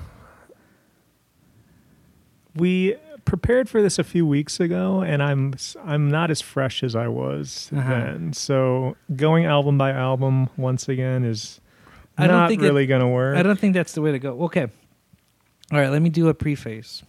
we 2.56 2.96
prepared 3.28 3.70
for 3.70 3.82
this 3.82 4.00
a 4.00 4.04
few 4.04 4.26
weeks 4.26 4.60
ago, 4.60 5.02
and 5.02 5.22
I'm 5.22 5.54
I'm 5.86 6.10
not 6.10 6.32
as 6.32 6.42
fresh 6.42 6.82
as 6.84 6.96
I 6.96 7.08
was 7.08 7.70
Uh-huh. 7.76 7.90
then. 7.90 8.34
So 8.34 8.96
going 9.16 9.46
album 9.46 9.78
by 9.78 9.92
album 9.92 10.50
once 10.58 10.90
again 10.90 11.24
is 11.24 11.62
I 12.18 12.26
don't 12.28 12.48
think 12.48 12.62
really 12.62 12.88
gonna 12.88 13.08
work. 13.10 13.38
I 13.38 13.44
don't 13.44 13.60
think 13.60 13.74
that's 13.76 13.94
the 13.94 14.02
way 14.02 14.12
to 14.12 14.20
go. 14.20 14.42
Okay. 14.46 14.68
All 15.72 15.80
right, 15.80 15.90
let 15.92 16.02
me 16.02 16.10
do 16.10 16.30
a 16.30 16.34
preface. 16.34 17.04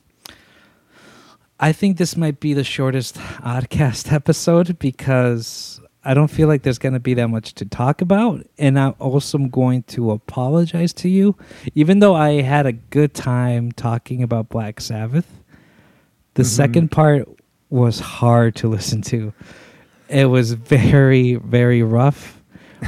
I 1.61 1.73
think 1.73 1.97
this 1.97 2.17
might 2.17 2.39
be 2.41 2.55
the 2.55 2.65
shortest 2.65 3.17
Oddcast 3.17 4.13
episode 4.21 4.79
because 4.79 5.81
I 6.05 6.15
don't 6.15 6.29
feel 6.31 6.47
like 6.49 6.63
there's 6.63 6.79
going 6.79 6.93
to 6.95 7.01
be 7.01 7.15
that 7.15 7.29
much 7.29 7.55
to 7.55 7.65
talk 7.65 8.01
about. 8.01 8.47
And 8.59 8.79
I'm 8.79 8.95
also 9.01 9.39
going 9.39 9.83
to 9.85 10.13
apologize 10.13 10.93
to 10.95 11.09
you. 11.09 11.37
Even 11.75 11.99
though 11.99 12.15
I 12.15 12.43
had 12.43 12.67
a 12.67 12.73
good 12.73 13.13
time 13.15 13.73
talking 13.73 14.23
about 14.23 14.49
Black 14.49 14.81
Sabbath, 14.81 15.27
the 16.39 16.45
Mhm. 16.45 16.47
second 16.47 16.91
part 16.93 17.29
was 17.69 17.99
hard 17.99 18.55
to 18.55 18.69
listen 18.69 19.03
to. 19.03 19.33
It 20.09 20.27
was 20.27 20.53
very, 20.53 21.35
very 21.35 21.83
rough. 21.83 22.41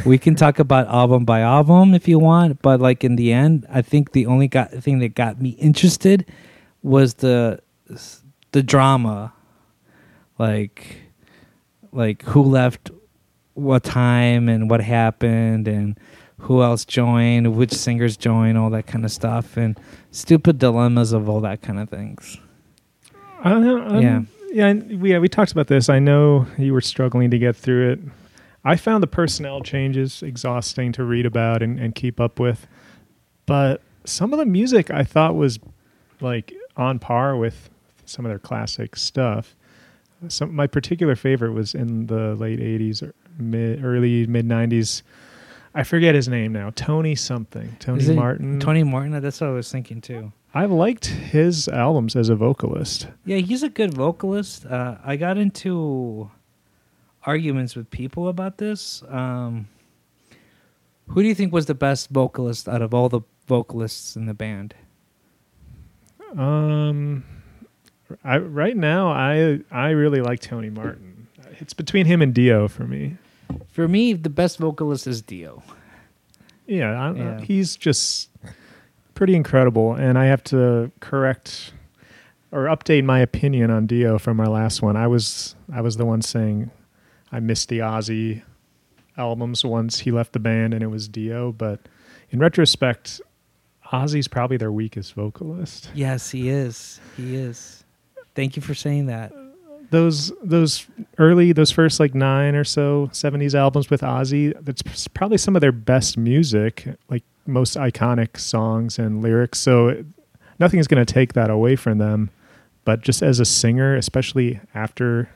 We 0.07 0.19
can 0.19 0.37
talk 0.37 0.61
about 0.61 0.87
album 0.87 1.25
by 1.25 1.41
album 1.41 1.93
if 1.95 2.07
you 2.07 2.21
want, 2.21 2.63
but 2.63 2.81
like 2.81 3.03
in 3.03 3.17
the 3.17 3.33
end, 3.33 3.67
I 3.69 3.83
think 3.83 4.13
the 4.13 4.27
only 4.27 4.47
got, 4.47 4.71
thing 4.71 5.01
that 5.01 5.17
got 5.17 5.43
me 5.43 5.51
interested 5.59 6.25
was 6.83 7.15
the 7.15 7.59
the 8.53 8.63
drama, 8.63 9.33
like 10.39 11.03
like 11.93 12.23
who 12.23 12.43
left, 12.43 12.91
what 13.55 13.83
time, 13.83 14.49
and 14.49 14.71
what 14.71 14.81
happened, 14.81 15.67
and 15.67 15.99
who 16.39 16.63
else 16.63 16.85
joined, 16.85 17.55
which 17.57 17.73
singers 17.73 18.17
joined, 18.17 18.57
all 18.57 18.71
that 18.71 18.87
kind 18.87 19.05
of 19.05 19.11
stuff, 19.11 19.57
and 19.57 19.79
stupid 20.13 20.59
dilemmas 20.59 21.13
of 21.13 21.29
all 21.29 21.41
that 21.41 21.61
kind 21.63 21.81
of 21.81 21.89
things. 21.89 22.39
Know, 23.45 23.87
um, 23.87 24.01
Yeah. 24.01 24.23
yeah, 24.53 24.73
we, 24.73 25.11
yeah. 25.13 25.19
We 25.19 25.29
talked 25.29 25.53
about 25.53 25.67
this. 25.69 25.89
I 25.89 25.99
know 25.99 26.47
you 26.59 26.73
were 26.73 26.81
struggling 26.81 27.31
to 27.31 27.39
get 27.39 27.57
through 27.57 27.93
it. 27.93 28.01
I 28.65 28.77
found 28.77 29.03
the 29.03 29.07
personnel 29.07 29.63
changes 29.63 30.23
exhausting 30.23 30.93
to 30.93 31.05
read 31.05 31.25
about 31.27 31.63
and, 31.63 31.79
and 31.79 31.95
keep 31.95 32.21
up 32.21 32.39
with, 32.39 32.67
but 33.47 33.81
some 34.05 34.33
of 34.33 34.39
the 34.39 34.45
music 34.47 34.91
I 34.91 35.03
thought 35.05 35.35
was 35.35 35.59
like 36.21 36.53
on 36.77 36.99
par 36.99 37.37
with 37.37 37.71
some 38.05 38.25
of 38.27 38.31
their 38.31 38.39
classic 38.39 38.97
stuff. 38.97 39.57
Some 40.29 40.55
my 40.55 40.67
particular 40.67 41.17
favorite 41.17 41.53
was 41.53 41.75
in 41.75 42.07
the 42.07 42.35
late 42.35 42.61
'80s 42.61 43.03
or 43.03 43.15
mid, 43.39 43.83
early 43.83 44.27
mid 44.27 44.47
'90s. 44.47 45.03
I 45.75 45.83
forget 45.85 46.15
his 46.15 46.29
name 46.29 46.53
now. 46.53 46.71
Tony 46.75 47.15
something. 47.15 47.77
Tony 47.79 48.13
Martin. 48.13 48.61
Tony 48.61 48.83
Martin. 48.83 49.13
That's 49.23 49.41
what 49.41 49.49
I 49.49 49.53
was 49.53 49.71
thinking 49.73 50.01
too. 50.03 50.33
I 50.53 50.65
liked 50.65 51.07
his 51.07 51.69
albums 51.69 52.17
as 52.17 52.29
a 52.29 52.35
vocalist. 52.35 53.07
Yeah, 53.25 53.39
he's 53.39 53.63
a 53.63 53.69
good 53.69 53.95
vocalist. 53.95 54.67
Uh, 54.67 54.97
I 55.05 55.17
got 55.17 55.39
into 55.39 56.31
arguments 57.25 57.77
with 57.77 57.91
people 57.91 58.29
about 58.29 58.59
this. 58.59 59.03
Um, 59.09 59.69
who 61.09 61.23
do 61.23 61.29
you 61.29 61.35
think 61.35 61.53
was 61.53 61.67
the 61.67 61.75
best 61.75 62.11
vocalist 62.11 62.69
out 62.69 62.83
of 62.83 62.93
all 62.95 63.09
the 63.09 63.21
vocalists 63.47 64.17
in 64.17 64.27
the 64.27 64.35
band? 64.35 64.75
Um, 66.37 67.25
I 68.25 68.39
right 68.39 68.77
now 68.77 69.09
I 69.11 69.61
I 69.71 69.91
really 69.91 70.21
like 70.21 70.41
Tony 70.41 70.71
Martin. 70.71 71.27
It's 71.59 71.75
between 71.75 72.07
him 72.07 72.23
and 72.23 72.33
Dio 72.33 72.69
for 72.69 72.85
me. 72.85 73.17
For 73.73 73.87
me, 73.89 74.13
the 74.13 74.31
best 74.31 74.59
vocalist 74.59 75.07
is 75.07 75.21
Dio. 75.23 75.63
Yeah, 76.67 76.91
I, 77.11 77.13
Yeah. 77.15 77.41
he's 77.41 77.77
just 77.77 78.30
pretty 79.21 79.37
incredible, 79.37 79.93
and 79.93 80.17
I 80.17 80.25
have 80.25 80.43
to 80.45 80.91
correct 81.01 81.75
or 82.53 82.65
update 82.65 83.05
my 83.05 83.19
opinion 83.19 83.71
on 83.71 83.87
Dio 83.87 84.19
from 84.19 84.41
our 84.41 84.49
last 84.49 84.81
one. 84.81 84.97
I 84.97 85.09
was 85.09 85.55
I 85.71 85.83
was 85.83 85.99
the 85.99 86.07
one 86.07 86.23
saying 86.23 86.71
I 87.31 87.39
missed 87.39 87.69
the 87.69 87.81
Ozzy 87.81 88.41
albums 89.19 89.63
once 89.63 89.99
he 89.99 90.11
left 90.11 90.33
the 90.33 90.39
band, 90.39 90.73
and 90.73 90.83
it 90.83 90.87
was 90.87 91.07
Dio. 91.07 91.53
But 91.53 91.81
in 92.31 92.39
retrospect, 92.39 93.21
Ozzy's 93.93 94.27
probably 94.27 94.57
their 94.57 94.73
weakest 94.73 95.13
vocalist. 95.13 95.91
Yes, 95.95 96.31
he 96.31 96.49
is. 96.49 96.99
He 97.19 97.37
is. 97.37 97.85
Thank 98.35 98.57
you 98.57 98.63
for 98.63 98.73
saying 98.73 99.05
that. 99.09 99.33
those 99.91 100.33
those 100.43 100.87
early 101.19 101.53
those 101.53 101.71
first 101.71 102.01
like 102.01 102.15
nine 102.15 102.55
or 102.55 102.65
so 102.65 103.11
70s 103.13 103.55
albums 103.55 103.91
with 103.91 104.03
ozzy 104.03 104.55
that's 104.65 105.09
probably 105.09 105.37
some 105.37 105.57
of 105.57 105.61
their 105.61 105.73
best 105.73 106.17
music 106.17 106.87
like 107.09 107.25
most 107.51 107.77
iconic 107.77 108.39
songs 108.39 108.99
and 108.99 109.23
lyrics 109.23 109.59
so 109.59 109.89
it- 109.89 110.07
nothing 110.59 110.79
is 110.81 110.87
going 110.89 111.05
to 111.05 111.11
take 111.13 111.33
that 111.35 111.51
away 111.51 111.75
from 111.77 111.99
them. 111.99 112.31
But 112.85 113.03
just 113.03 113.23
as 113.23 113.41
a 113.41 113.45
singer 113.45 113.95
especially 113.97 114.61
after 114.75 115.29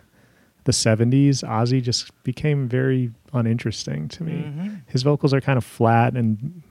the 0.64 0.72
70s 0.72 1.42
ozzy 1.42 1.82
just 1.82 2.10
became 2.24 2.68
very 2.68 3.10
uninteresting 3.32 4.08
to 4.08 4.22
me. 4.24 4.32
Mhm. 4.46 4.80
his 4.86 5.02
vocals 5.02 5.34
are 5.34 5.40
kind 5.40 5.56
of 5.58 5.64
flat 5.64 6.14
and 6.14 6.62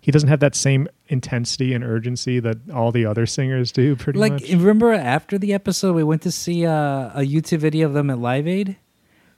he 0.00 0.10
doesn't 0.10 0.28
have 0.28 0.40
that 0.40 0.54
same 0.54 0.86
intensity 1.08 1.72
and 1.72 1.82
urgency 1.82 2.38
that 2.40 2.58
all 2.72 2.92
the 2.92 3.06
other 3.06 3.24
singers 3.24 3.72
do 3.72 3.96
pretty 3.96 4.18
Like, 4.18 4.32
much. 4.32 4.50
remember 4.50 4.92
after 4.92 5.38
the 5.38 5.54
episode, 5.54 5.94
we 5.94 6.04
went 6.04 6.20
to 6.22 6.30
see 6.30 6.66
uh, 6.66 7.08
a 7.14 7.20
YouTube 7.26 7.58
video 7.58 7.86
of 7.86 7.94
them 7.94 8.10
at 8.10 8.18
Live 8.18 8.46
Aid, 8.46 8.76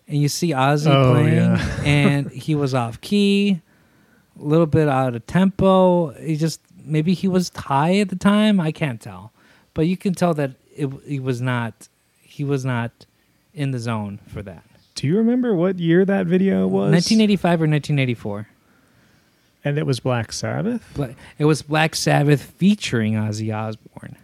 and 0.09 0.21
you 0.21 0.29
see 0.29 0.51
Ozzy 0.51 0.89
Oh, 0.91 1.13
playing, 1.13 1.35
yeah. 1.35 1.81
and 1.85 2.31
he 2.33 2.57
was 2.57 2.75
off 2.75 3.01
key, 3.01 3.61
a 4.39 4.43
little 4.45 4.67
bit 4.67 4.89
out 4.89 5.15
of 5.15 5.27
tempo. 5.27 6.11
He 6.13 6.37
just 6.37 6.61
maybe 6.85 7.15
he 7.15 7.29
was 7.29 7.51
high 7.55 7.99
at 7.99 8.09
the 8.09 8.17
time. 8.17 8.61
I 8.61 8.73
can't 8.73 9.01
tell, 9.01 9.33
but 9.75 9.87
you 9.87 9.97
can 9.97 10.15
tell 10.15 10.35
that 10.35 10.53
it, 10.75 10.91
he 11.07 11.19
was 11.21 11.41
not. 11.41 11.89
He 12.21 12.45
was 12.45 12.65
not 12.65 13.07
in 13.55 13.71
the 13.71 13.79
zone 13.79 14.19
for 14.29 14.43
that. 14.43 14.63
Do 14.95 15.07
you 15.07 15.17
remember 15.17 15.55
what 15.55 15.79
year 15.79 16.05
that 16.05 16.27
video 16.27 16.67
was? 16.67 16.91
1985 16.93 17.49
or 17.63 17.67
1984. 17.69 18.49
And 19.65 19.79
it 19.79 19.87
was 19.87 20.01
Black 20.01 20.33
Sabbath? 20.33 20.89
Bla- 20.95 21.15
It 21.39 21.45
was 21.45 21.63
Black 21.63 21.95
Sabbath 21.97 22.43
featuring 22.43 23.15
Ozzy 23.15 23.55
Osbourne. 23.55 24.17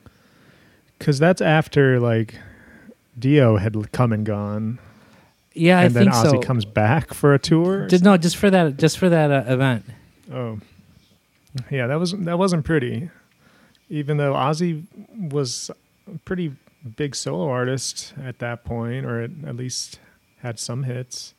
Because 0.98 1.18
that's 1.18 1.40
after, 1.40 1.98
like, 1.98 2.36
Dio 3.18 3.56
had 3.56 3.90
come 3.92 4.12
and 4.12 4.24
gone. 4.24 4.78
Yeah, 5.52 5.80
and 5.80 5.86
I 5.86 5.88
then 5.88 6.04
think 6.12 6.14
Ozzy 6.14 6.30
so. 6.30 6.40
comes 6.40 6.64
back 6.64 7.12
for 7.12 7.34
a 7.34 7.38
tour. 7.38 7.86
Just, 7.88 8.04
no, 8.04 8.16
just 8.16 8.36
for 8.36 8.50
that, 8.50 8.76
just 8.76 8.98
for 8.98 9.08
that 9.08 9.30
uh, 9.30 9.52
event. 9.52 9.84
Oh. 10.32 10.58
Yeah, 11.70 11.86
that, 11.86 11.98
was, 11.98 12.12
that 12.12 12.38
wasn't 12.38 12.64
pretty. 12.64 13.10
Even 13.90 14.16
though 14.16 14.32
Ozzy 14.32 14.84
was 15.30 15.70
a 16.12 16.18
pretty 16.24 16.54
big 16.96 17.14
solo 17.14 17.48
artist 17.48 18.14
at 18.22 18.38
that 18.38 18.64
point, 18.64 19.04
or 19.04 19.20
at, 19.20 19.30
at 19.46 19.56
least 19.56 20.00
had 20.40 20.58
some 20.58 20.84
hits. 20.84 21.34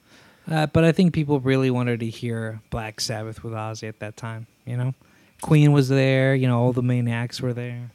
Uh, 0.49 0.67
but 0.67 0.83
I 0.83 0.91
think 0.91 1.13
people 1.13 1.39
really 1.39 1.71
wanted 1.71 1.99
to 2.01 2.09
hear 2.09 2.61
Black 2.69 2.99
Sabbath 2.99 3.43
with 3.43 3.53
Ozzy 3.53 3.87
at 3.87 3.99
that 3.99 4.17
time. 4.17 4.47
You 4.65 4.77
know, 4.77 4.93
Queen 5.41 5.71
was 5.71 5.89
there. 5.89 6.35
You 6.35 6.47
know, 6.47 6.59
all 6.59 6.73
the 6.73 6.83
main 6.83 7.07
acts 7.07 7.41
were 7.41 7.53
there. 7.53 7.91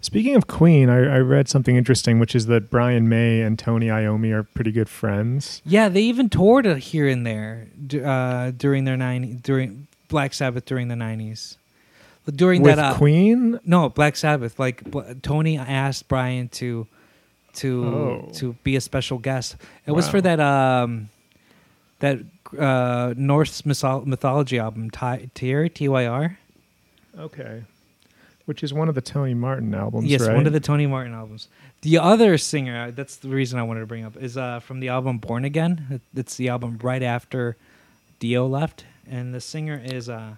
Speaking 0.00 0.36
of 0.36 0.46
Queen, 0.46 0.90
I, 0.90 1.16
I 1.16 1.18
read 1.20 1.48
something 1.48 1.76
interesting, 1.76 2.18
which 2.18 2.34
is 2.34 2.44
that 2.46 2.70
Brian 2.70 3.08
May 3.08 3.40
and 3.40 3.58
Tony 3.58 3.86
Iommi 3.86 4.32
are 4.32 4.42
pretty 4.42 4.70
good 4.70 4.88
friends. 4.88 5.62
Yeah, 5.64 5.88
they 5.88 6.02
even 6.02 6.28
toured 6.28 6.66
here 6.66 7.08
and 7.08 7.26
there 7.26 7.68
uh, 8.04 8.50
during 8.50 8.84
their 8.84 8.98
nine 8.98 9.40
during 9.42 9.86
Black 10.08 10.34
Sabbath 10.34 10.64
during 10.64 10.88
the 10.88 10.96
nineties. 10.96 11.56
During 12.34 12.62
With 12.62 12.76
that 12.76 12.94
uh, 12.94 12.96
Queen, 12.96 13.60
no 13.66 13.88
Black 13.90 14.16
Sabbath, 14.16 14.58
like 14.58 14.82
Bl- 14.90 15.00
Tony 15.22 15.58
asked 15.58 16.08
Brian 16.08 16.48
to 16.50 16.86
to 17.56 17.84
Oh. 17.86 18.30
to 18.36 18.54
be 18.64 18.76
a 18.76 18.80
special 18.80 19.18
guest. 19.18 19.56
It 19.86 19.92
was 19.92 20.08
for 20.08 20.20
that 20.22 20.40
um 20.40 21.10
that 22.00 22.20
uh 22.58 23.12
Norse 23.16 23.62
mythol- 23.62 24.06
mythology 24.06 24.58
album 24.58 24.90
Ty- 24.90 25.28
Tyr 25.34 25.68
T 25.68 25.86
Y 25.88 26.06
R. 26.06 26.38
okay, 27.18 27.62
which 28.46 28.62
is 28.62 28.72
one 28.72 28.88
of 28.88 28.94
the 28.94 29.00
Tony 29.02 29.34
Martin 29.34 29.74
albums, 29.74 30.06
Yes, 30.06 30.22
right? 30.26 30.34
one 30.34 30.46
of 30.46 30.52
the 30.54 30.60
Tony 30.60 30.86
Martin 30.86 31.12
albums. 31.14 31.48
The 31.82 31.98
other 31.98 32.38
singer, 32.38 32.86
uh, 32.86 32.90
that's 32.90 33.16
the 33.16 33.28
reason 33.28 33.58
I 33.58 33.62
wanted 33.62 33.80
to 33.80 33.86
bring 33.86 34.04
up, 34.06 34.16
is 34.16 34.38
uh, 34.38 34.60
from 34.60 34.80
the 34.80 34.88
album 34.88 35.18
Born 35.18 35.44
Again. 35.44 36.00
It's 36.16 36.36
the 36.36 36.48
album 36.48 36.78
right 36.82 37.02
after 37.02 37.56
Dio 38.18 38.46
left, 38.46 38.84
and 39.10 39.34
the 39.34 39.40
singer 39.40 39.80
is 39.82 40.08
uh, 40.08 40.34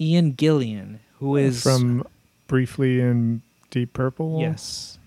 Ian 0.00 0.32
Gillan, 0.34 0.98
who 1.18 1.36
is 1.36 1.62
from 1.62 2.06
briefly 2.46 3.00
in 3.00 3.42
Deep 3.70 3.92
Purple. 3.92 4.40
yes, 4.40 4.98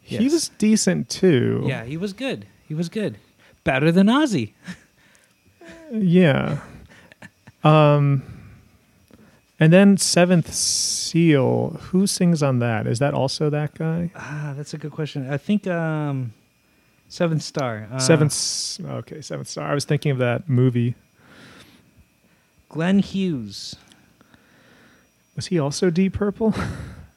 he 0.00 0.18
yes. 0.18 0.32
was 0.32 0.48
decent 0.58 1.08
too. 1.08 1.64
yeah, 1.66 1.84
he 1.84 1.96
was 1.96 2.12
good. 2.12 2.46
He 2.68 2.74
was 2.74 2.88
good, 2.88 3.16
better 3.64 3.90
than 3.92 4.06
Ozzy. 4.06 4.52
Yeah. 5.92 6.58
Um 7.62 8.22
and 9.58 9.72
then 9.72 9.96
Seventh 9.96 10.52
Seal, 10.52 11.78
who 11.90 12.06
sings 12.06 12.42
on 12.42 12.58
that? 12.58 12.86
Is 12.86 12.98
that 12.98 13.14
also 13.14 13.48
that 13.50 13.74
guy? 13.74 14.10
Ah, 14.14 14.52
that's 14.56 14.74
a 14.74 14.78
good 14.78 14.92
question. 14.92 15.30
I 15.30 15.38
think 15.38 15.66
um, 15.66 16.34
Seventh 17.08 17.42
Star. 17.42 17.88
Uh, 17.90 17.98
Seventh 17.98 18.80
Okay, 18.84 19.22
Seventh 19.22 19.48
Star. 19.48 19.66
I 19.66 19.74
was 19.74 19.86
thinking 19.86 20.12
of 20.12 20.18
that 20.18 20.48
movie. 20.48 20.94
Glenn 22.76 22.98
Hughes, 22.98 23.74
Was 25.34 25.46
he 25.46 25.58
also 25.58 25.88
Deep 25.88 26.12
Purple? 26.12 26.52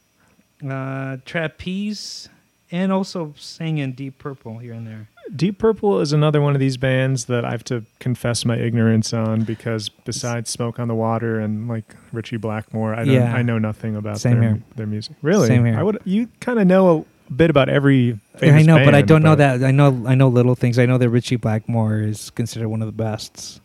uh, 0.69 1.17
Trapeze, 1.25 2.29
and 2.71 2.93
also 2.93 3.33
sang 3.37 3.77
in 3.77 3.91
Deep 3.91 4.17
Purple 4.19 4.59
here 4.59 4.72
and 4.72 4.87
there. 4.87 5.09
Deep 5.35 5.57
Purple 5.57 6.00
is 6.00 6.13
another 6.13 6.39
one 6.39 6.53
of 6.53 6.61
these 6.61 6.77
bands 6.77 7.25
that 7.25 7.43
I 7.43 7.51
have 7.51 7.65
to 7.65 7.83
confess 8.00 8.45
my 8.45 8.55
ignorance 8.55 9.11
on 9.11 9.41
because 9.43 9.89
besides 9.89 10.50
Smoke 10.50 10.79
on 10.79 10.87
the 10.87 10.95
Water 10.95 11.41
and 11.41 11.67
like 11.67 11.93
Ritchie 12.13 12.37
Blackmore, 12.37 12.93
I 12.93 13.03
don't 13.03 13.15
Yeah. 13.15 13.35
I 13.35 13.41
know 13.41 13.59
nothing 13.59 13.98
about 13.98 14.17
Same 14.17 14.39
their 14.39 14.50
here. 14.51 14.63
their 14.77 14.87
music. 14.87 15.17
Really? 15.22 15.50
Same 15.50 15.65
here. 15.65 15.77
I 15.77 15.83
would 15.83 16.00
you 16.05 16.29
kind 16.39 16.57
of 16.57 16.67
know 16.67 17.05
a 17.29 17.33
bit 17.33 17.50
about 17.50 17.67
every 17.67 18.17
I 18.41 18.61
know, 18.61 18.77
but 18.85 18.95
I 18.95 19.01
don't 19.01 19.24
know 19.24 19.35
that. 19.35 19.61
I 19.61 19.72
know, 19.72 20.05
I 20.07 20.15
know 20.15 20.29
little 20.29 20.55
things. 20.55 20.79
I 20.79 20.85
know 20.85 20.98
that 20.98 21.09
Ritchie 21.09 21.35
Blackmore 21.35 22.00
is 22.00 22.29
considered 22.29 22.69
one 22.69 22.81
of 22.81 22.85
the 22.85 22.93
best. 22.93 23.59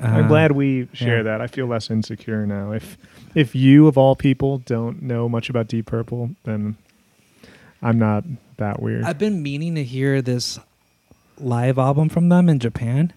I'm 0.00 0.24
Uh, 0.24 0.28
glad 0.28 0.52
we 0.52 0.88
share 0.92 1.18
yeah. 1.18 1.22
that. 1.24 1.40
I 1.40 1.46
feel 1.46 1.66
less 1.66 1.90
insecure 1.90 2.46
now. 2.46 2.72
If 2.72 2.96
if 3.34 3.54
you 3.54 3.86
of 3.86 3.96
all 3.98 4.16
people 4.16 4.58
don't 4.58 5.02
know 5.02 5.28
much 5.28 5.50
about 5.50 5.68
Deep 5.68 5.86
Purple, 5.86 6.30
then 6.44 6.76
I'm 7.82 7.98
not 7.98 8.24
that 8.56 8.80
weird. 8.82 9.04
I've 9.04 9.18
been 9.18 9.42
meaning 9.42 9.74
to 9.76 9.84
hear 9.84 10.20
this 10.22 10.58
live 11.38 11.78
album 11.78 12.08
from 12.08 12.28
them 12.28 12.48
in 12.48 12.58
Japan, 12.58 13.12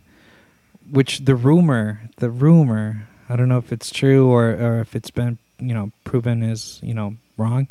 which 0.90 1.20
the 1.26 1.36
rumor, 1.36 2.02
the 2.18 2.30
rumor, 2.30 3.08
I 3.30 3.36
don't 3.36 3.50
know 3.50 3.58
if 3.58 3.72
it's 3.72 3.90
true 3.92 4.30
or 4.30 4.50
or 4.52 4.80
if 4.82 4.96
it's 4.96 5.10
been 5.12 5.38
you 5.60 5.74
know 5.74 5.92
proven 6.04 6.44
is 6.44 6.80
you 6.84 6.94
know 6.94 7.16
wrong. 7.38 7.68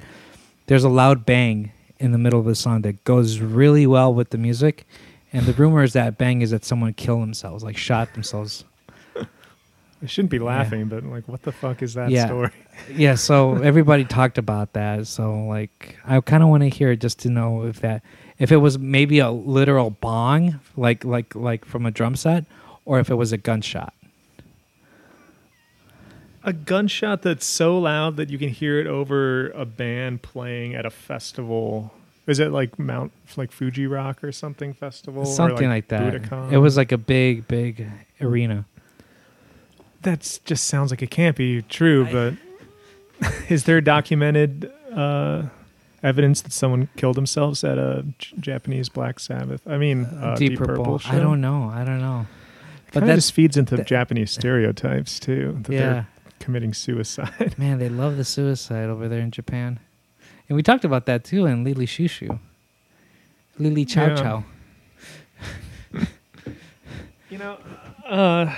There's 0.66 0.84
a 0.84 0.88
loud 0.88 1.26
bang 1.26 1.72
in 1.98 2.12
the 2.12 2.18
middle 2.18 2.40
of 2.40 2.46
the 2.46 2.54
song 2.54 2.82
that 2.82 3.04
goes 3.04 3.38
really 3.40 3.86
well 3.86 4.12
with 4.12 4.30
the 4.30 4.38
music, 4.38 4.86
and 5.32 5.44
the 5.46 5.52
rumor 5.52 5.82
is 5.82 5.92
that 5.92 6.16
bang 6.18 6.40
is 6.42 6.50
that 6.50 6.64
someone 6.64 6.94
killed 6.94 7.22
themselves, 7.22 7.62
like 7.62 7.76
shot 7.76 8.14
themselves. 8.14 8.64
I 10.02 10.06
shouldn't 10.06 10.30
be 10.30 10.38
laughing, 10.40 10.86
but 10.86 11.04
like, 11.04 11.28
what 11.28 11.42
the 11.42 11.52
fuck 11.52 11.80
is 11.82 11.94
that 11.94 12.10
Yeah. 12.10 12.26
story? 12.26 12.50
yeah 12.90 13.14
so 13.14 13.56
everybody 13.62 14.04
talked 14.04 14.38
about 14.38 14.72
that 14.72 15.06
so 15.06 15.44
like 15.44 15.96
i 16.06 16.18
kind 16.22 16.42
of 16.42 16.48
want 16.48 16.62
to 16.62 16.68
hear 16.70 16.90
it 16.90 17.00
just 17.00 17.18
to 17.20 17.28
know 17.28 17.64
if 17.66 17.80
that 17.80 18.02
if 18.38 18.50
it 18.50 18.56
was 18.56 18.78
maybe 18.78 19.18
a 19.18 19.30
literal 19.30 19.90
bong 19.90 20.58
like 20.76 21.04
like 21.04 21.34
like 21.34 21.64
from 21.66 21.84
a 21.86 21.90
drum 21.90 22.16
set 22.16 22.44
or 22.86 22.98
if 22.98 23.10
it 23.10 23.14
was 23.14 23.30
a 23.30 23.36
gunshot 23.36 23.92
A 26.44 26.52
gunshot 26.52 27.22
that's 27.22 27.46
so 27.46 27.78
loud 27.78 28.16
that 28.16 28.30
you 28.30 28.38
can 28.38 28.48
hear 28.48 28.80
it 28.80 28.86
over 28.88 29.50
a 29.50 29.64
band 29.64 30.22
playing 30.22 30.74
at 30.74 30.84
a 30.84 30.90
festival. 30.90 31.92
Is 32.26 32.40
it 32.40 32.50
like 32.50 32.78
Mount, 32.80 33.12
like 33.36 33.52
Fuji 33.52 33.86
Rock 33.86 34.24
or 34.24 34.32
something 34.32 34.74
festival? 34.74 35.22
or 35.22 35.26
something 35.26 35.68
like, 35.68 35.86
that 35.88 36.14
Budokan? 36.14 36.50
it 36.52 36.58
was 36.58 36.76
like 36.76 36.90
a 36.90 36.98
big 36.98 37.46
big 37.46 37.86
arena 38.20 38.64
That 40.02 40.38
just 40.44 40.64
sounds 40.66 40.90
like 40.90 41.02
it 41.02 41.10
can't 41.10 41.36
be 41.36 41.62
true, 41.62 42.06
but 42.10 42.34
is 43.48 43.64
there 43.64 43.80
documented 43.80 44.70
uh, 44.92 45.44
evidence 46.02 46.42
that 46.42 46.52
someone 46.52 46.88
killed 46.96 47.16
themselves 47.16 47.62
at 47.62 47.78
a 47.78 48.04
J- 48.18 48.36
Japanese 48.40 48.88
Black 48.88 49.20
Sabbath? 49.20 49.62
I 49.66 49.78
mean, 49.78 50.04
uh, 50.06 50.34
deep, 50.36 50.50
Deep, 50.50 50.58
purple, 50.58 50.98
Show? 50.98 51.12
i 51.12 51.18
don't 51.20 51.40
know 51.40 51.70
i 51.72 51.84
don't 51.84 52.00
know 52.00 52.26
But 52.92 53.00
but 53.00 53.06
that 53.06 53.14
just 53.14 53.32
feeds 53.32 53.56
into 53.56 53.76
that- 53.76 53.86
Japanese 53.86 54.30
stereotypes 54.32 55.18
too. 55.20 55.58
That 55.62 55.72
yeah 55.72 55.80
they're 55.92 56.06
committing 56.40 56.74
suicide. 56.74 57.54
man 57.56 57.78
they 57.78 57.88
love 57.88 58.16
the 58.16 58.24
suicide 58.24 58.88
over 58.90 59.08
there 59.08 59.20
in 59.20 59.30
japan 59.30 59.78
and 60.48 60.56
we 60.56 60.62
talked 60.64 60.84
about 60.84 61.06
that 61.06 61.22
too 61.24 61.46
in 61.46 61.62
Lili 61.62 61.86
shushu 61.86 62.38
lily 63.58 63.84
chow 63.84 64.06
Yeah. 64.08 64.16
chow 64.16 64.44
You 67.30 67.38
know, 67.38 67.56
uh, 68.04 68.54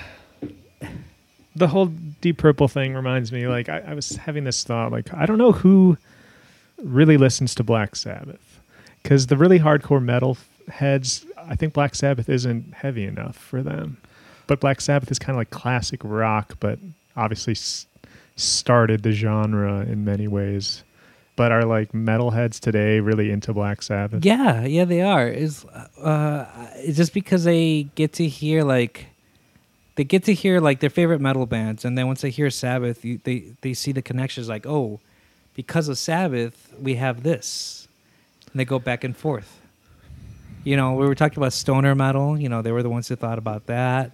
the 1.57 1.69
whole 1.69 1.87
Deep 2.21 2.39
Purple 2.39 2.69
thing 2.69 2.95
reminds 2.95 3.33
me. 3.33 3.47
Like, 3.47 3.69
I, 3.69 3.79
I 3.81 3.95
was 3.95 4.17
having 4.17 4.45
this 4.45 4.65
thought. 4.65 4.93
Like, 4.93 5.13
I 5.15 5.27
don't 5.27 5.39
know 5.39 5.53
who 5.53 5.97
really 6.83 7.17
listens 7.17 7.55
to 7.57 7.63
Black 7.65 7.97
Sabbath 7.97 8.61
because 9.03 9.29
the 9.29 9.37
really 9.37 9.59
hardcore 9.61 10.03
metal 10.03 10.37
heads, 10.69 11.25
I 11.37 11.55
think 11.57 11.73
Black 11.73 11.95
Sabbath 11.95 12.29
isn't 12.29 12.75
heavy 12.75 13.05
enough 13.05 13.37
for 13.37 13.63
them. 13.63 13.99
But 14.47 14.61
Black 14.61 14.81
Sabbath 14.81 15.11
is 15.11 15.19
kind 15.19 15.31
of 15.31 15.39
like 15.39 15.51
classic 15.51 16.01
rock, 16.05 16.57
but 16.61 16.79
obviously 17.17 17.53
s- 17.53 17.87
started 18.37 19.03
the 19.03 19.13
genre 19.13 19.81
in 19.83 20.05
many 20.05 20.29
ways. 20.29 20.83
But 21.37 21.51
are 21.51 21.65
like 21.65 21.93
metalheads 21.93 22.61
today 22.61 23.01
really 23.01 23.31
into 23.31 23.53
Black 23.53 23.83
Sabbath? 23.83 24.25
Yeah, 24.25 24.65
yeah, 24.65 24.85
they 24.85 25.01
are. 25.03 25.27
Is 25.27 25.65
uh, 25.65 26.47
it's 26.77 26.97
just 26.97 27.13
because 27.15 27.45
they 27.45 27.85
get 27.95 28.13
to 28.15 28.29
hear 28.29 28.63
like 28.63 29.07
they 29.97 30.05
get 30.05 30.25
to 30.25 30.35
hear 30.35 30.61
like 30.61 30.81
their 30.81 30.91
favorite 30.91 31.21
metal 31.21 31.47
bands, 31.47 31.85
and 31.85 31.97
then 31.97 32.07
once 32.07 32.21
they 32.23 32.31
hear 32.31 32.51
Sabbath, 32.51 33.05
you, 33.05 33.21
they 33.25 33.53
they 33.61 33.75
see 33.75 33.93
the 33.93 34.03
connections. 34.03 34.49
Like, 34.49 34.67
oh, 34.67 35.01
because 35.55 35.89
of 35.89 35.99
Sabbath, 35.99 36.75
we 36.81 36.97
have 36.97 37.23
this, 37.23 37.87
and 38.51 38.59
they 38.61 38.65
go 38.65 38.79
back 38.79 39.05
and 39.05 39.17
forth. 39.17 39.61
You 40.65 40.77
know, 40.77 40.95
we 40.95 41.07
were 41.07 41.15
talking 41.15 41.39
about 41.39 41.53
stoner 41.53 41.95
metal. 41.95 42.39
You 42.41 42.49
know, 42.49 42.63
they 42.63 42.73
were 42.73 42.83
the 42.83 42.91
ones 42.91 43.07
who 43.09 43.17
thought 43.17 43.39
about 43.39 43.67
that. 43.67 44.13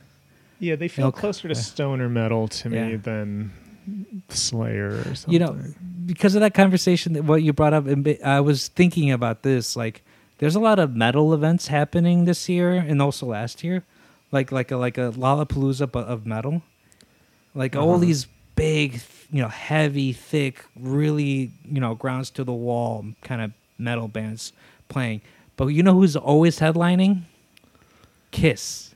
Yeah, 0.59 0.77
they 0.77 0.89
feel 0.89 1.07
Milk. 1.07 1.17
closer 1.17 1.49
to 1.49 1.55
stoner 1.55 2.09
metal 2.09 2.49
to 2.49 2.69
me 2.69 2.91
Yeah. 2.91 2.97
than 2.97 3.53
Slayer 4.29 4.89
or 5.07 5.15
something. 5.15 5.33
You 5.33 5.39
know, 5.39 5.57
because 6.07 6.35
of 6.35 6.41
that 6.43 6.55
conversation, 6.55 7.13
that 7.15 7.25
what 7.25 7.43
you 7.43 7.53
brought 7.53 7.73
up, 7.73 7.87
and 7.87 8.07
I 8.25 8.41
was 8.41 8.69
thinking 8.69 9.11
about 9.11 9.43
this. 9.43 9.77
Like, 9.77 10.03
there's 10.39 10.55
a 10.57 10.61
lot 10.61 10.79
of 10.79 10.95
metal 10.95 11.33
events 11.33 11.69
happening 11.69 12.25
this 12.25 12.49
year 12.49 12.73
and 12.75 13.01
also 13.01 13.27
last 13.27 13.63
year, 13.65 13.85
like 14.33 14.53
like 14.53 14.71
a 14.71 14.77
like 14.77 14.99
a 14.99 15.13
Lollapalooza 15.13 15.91
but 15.91 16.07
of 16.07 16.27
metal, 16.27 16.63
like 17.55 17.77
all 17.77 17.91
Uh-huh. 17.93 18.01
these 18.01 18.27
big, 18.57 19.01
you 19.33 19.43
know, 19.43 19.49
heavy, 19.49 20.13
thick, 20.13 20.65
really, 20.79 21.51
you 21.71 21.81
know, 21.81 21.95
grounds 21.95 22.31
to 22.31 22.45
the 22.45 22.53
wall 22.53 23.05
kind 23.23 23.41
of 23.43 23.53
metal 23.79 24.09
bands 24.09 24.53
playing. 24.89 25.21
But 25.57 25.69
you 25.69 25.83
know 25.83 25.95
who's 25.95 26.17
always 26.17 26.59
headlining? 26.61 27.23
Kiss. 28.31 28.95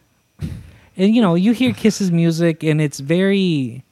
And 0.96 1.14
you 1.14 1.20
know, 1.20 1.34
you 1.34 1.52
hear 1.52 1.72
Kiss's 1.82 2.10
music 2.10 2.62
and 2.62 2.80
it's 2.80 3.00
very 3.00 3.84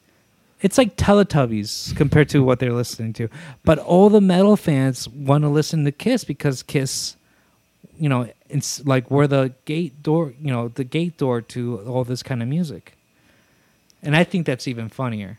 it's 0.60 0.78
like 0.78 0.96
Teletubbies 0.96 1.96
compared 1.96 2.28
to 2.28 2.44
what 2.44 2.60
they're 2.60 2.72
listening 2.72 3.12
to. 3.14 3.28
But 3.64 3.78
all 3.80 4.08
the 4.10 4.20
metal 4.20 4.56
fans 4.56 5.08
want 5.08 5.42
to 5.42 5.48
listen 5.48 5.84
to 5.84 5.90
Kiss 5.92 6.22
because 6.22 6.62
Kiss, 6.62 7.16
you 7.98 8.08
know, 8.08 8.28
it's 8.48 8.84
like 8.86 9.10
we're 9.10 9.26
the 9.26 9.52
gate 9.64 10.02
door, 10.02 10.32
you 10.40 10.50
know, 10.50 10.68
the 10.68 10.84
gate 10.84 11.16
door 11.18 11.40
to 11.40 11.80
all 11.86 12.04
this 12.04 12.22
kind 12.22 12.42
of 12.42 12.48
music. 12.48 12.94
And 14.02 14.16
I 14.16 14.24
think 14.24 14.46
that's 14.46 14.66
even 14.66 14.88
funnier 14.88 15.38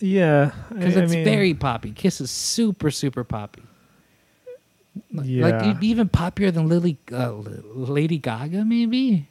yeah, 0.00 0.50
because 0.68 0.94
it's 0.96 1.12
mean, 1.12 1.24
very 1.24 1.54
poppy. 1.54 1.90
Kiss 1.92 2.20
is 2.20 2.30
super, 2.30 2.90
super 2.90 3.24
poppy. 3.24 3.62
Like- 5.12 5.26
Yeah. 5.26 5.46
Like 5.48 5.82
even 5.82 6.08
poppier 6.08 6.52
than 6.52 6.68
Lily, 6.68 6.98
uh, 7.12 7.32
Lady 7.74 8.18
Gaga, 8.18 8.64
maybe. 8.64 9.26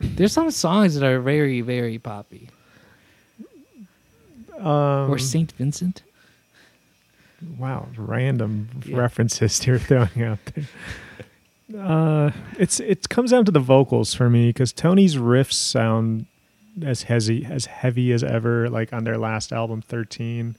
There's 0.00 0.32
some 0.32 0.50
songs 0.52 0.94
that 0.94 1.04
are 1.04 1.20
very, 1.20 1.60
very 1.60 1.98
poppy. 1.98 2.48
um, 4.58 5.10
or 5.10 5.18
Saint 5.18 5.52
Vincent. 5.52 6.02
wow, 7.58 7.86
random 7.96 8.68
Yeah. 8.84 8.96
references 8.96 9.64
you're 9.66 9.78
throwing 9.78 10.22
out 10.22 10.38
there. 10.54 10.64
Uh, 11.74 12.30
it's 12.58 12.78
it 12.78 13.08
comes 13.08 13.32
down 13.32 13.44
to 13.44 13.50
the 13.50 13.60
vocals 13.60 14.14
for 14.14 14.30
me 14.30 14.50
because 14.50 14.72
Tony's 14.72 15.16
riffs 15.16 15.54
sound 15.54 16.26
as 16.84 17.04
heavy 17.04 17.44
as 17.44 17.66
heavy 17.66 18.12
as 18.12 18.22
ever. 18.22 18.68
Like 18.68 18.92
on 18.92 19.04
their 19.04 19.18
last 19.18 19.52
album, 19.52 19.82
Thirteen, 19.82 20.56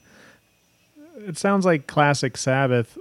it 1.18 1.38
sounds 1.38 1.66
like 1.66 1.88
classic 1.88 2.36
Sabbath. 2.36 2.98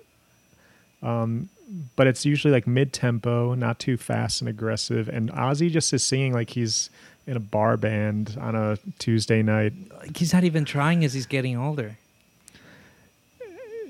Um, 1.02 1.48
but 1.96 2.06
it's 2.06 2.24
usually 2.24 2.52
like 2.52 2.66
mid 2.66 2.92
tempo, 2.92 3.54
not 3.54 3.78
too 3.78 3.96
fast 3.96 4.40
and 4.40 4.48
aggressive. 4.48 5.08
And 5.08 5.30
Ozzy 5.32 5.70
just 5.70 5.92
is 5.92 6.04
singing 6.04 6.32
like 6.32 6.50
he's 6.50 6.90
in 7.26 7.36
a 7.36 7.40
bar 7.40 7.76
band 7.76 8.38
on 8.40 8.54
a 8.54 8.78
Tuesday 8.98 9.42
night. 9.42 9.72
Like, 9.98 10.16
he's 10.16 10.32
not 10.32 10.44
even 10.44 10.64
trying 10.64 11.04
as 11.04 11.12
he's 11.12 11.26
getting 11.26 11.56
older. 11.56 11.98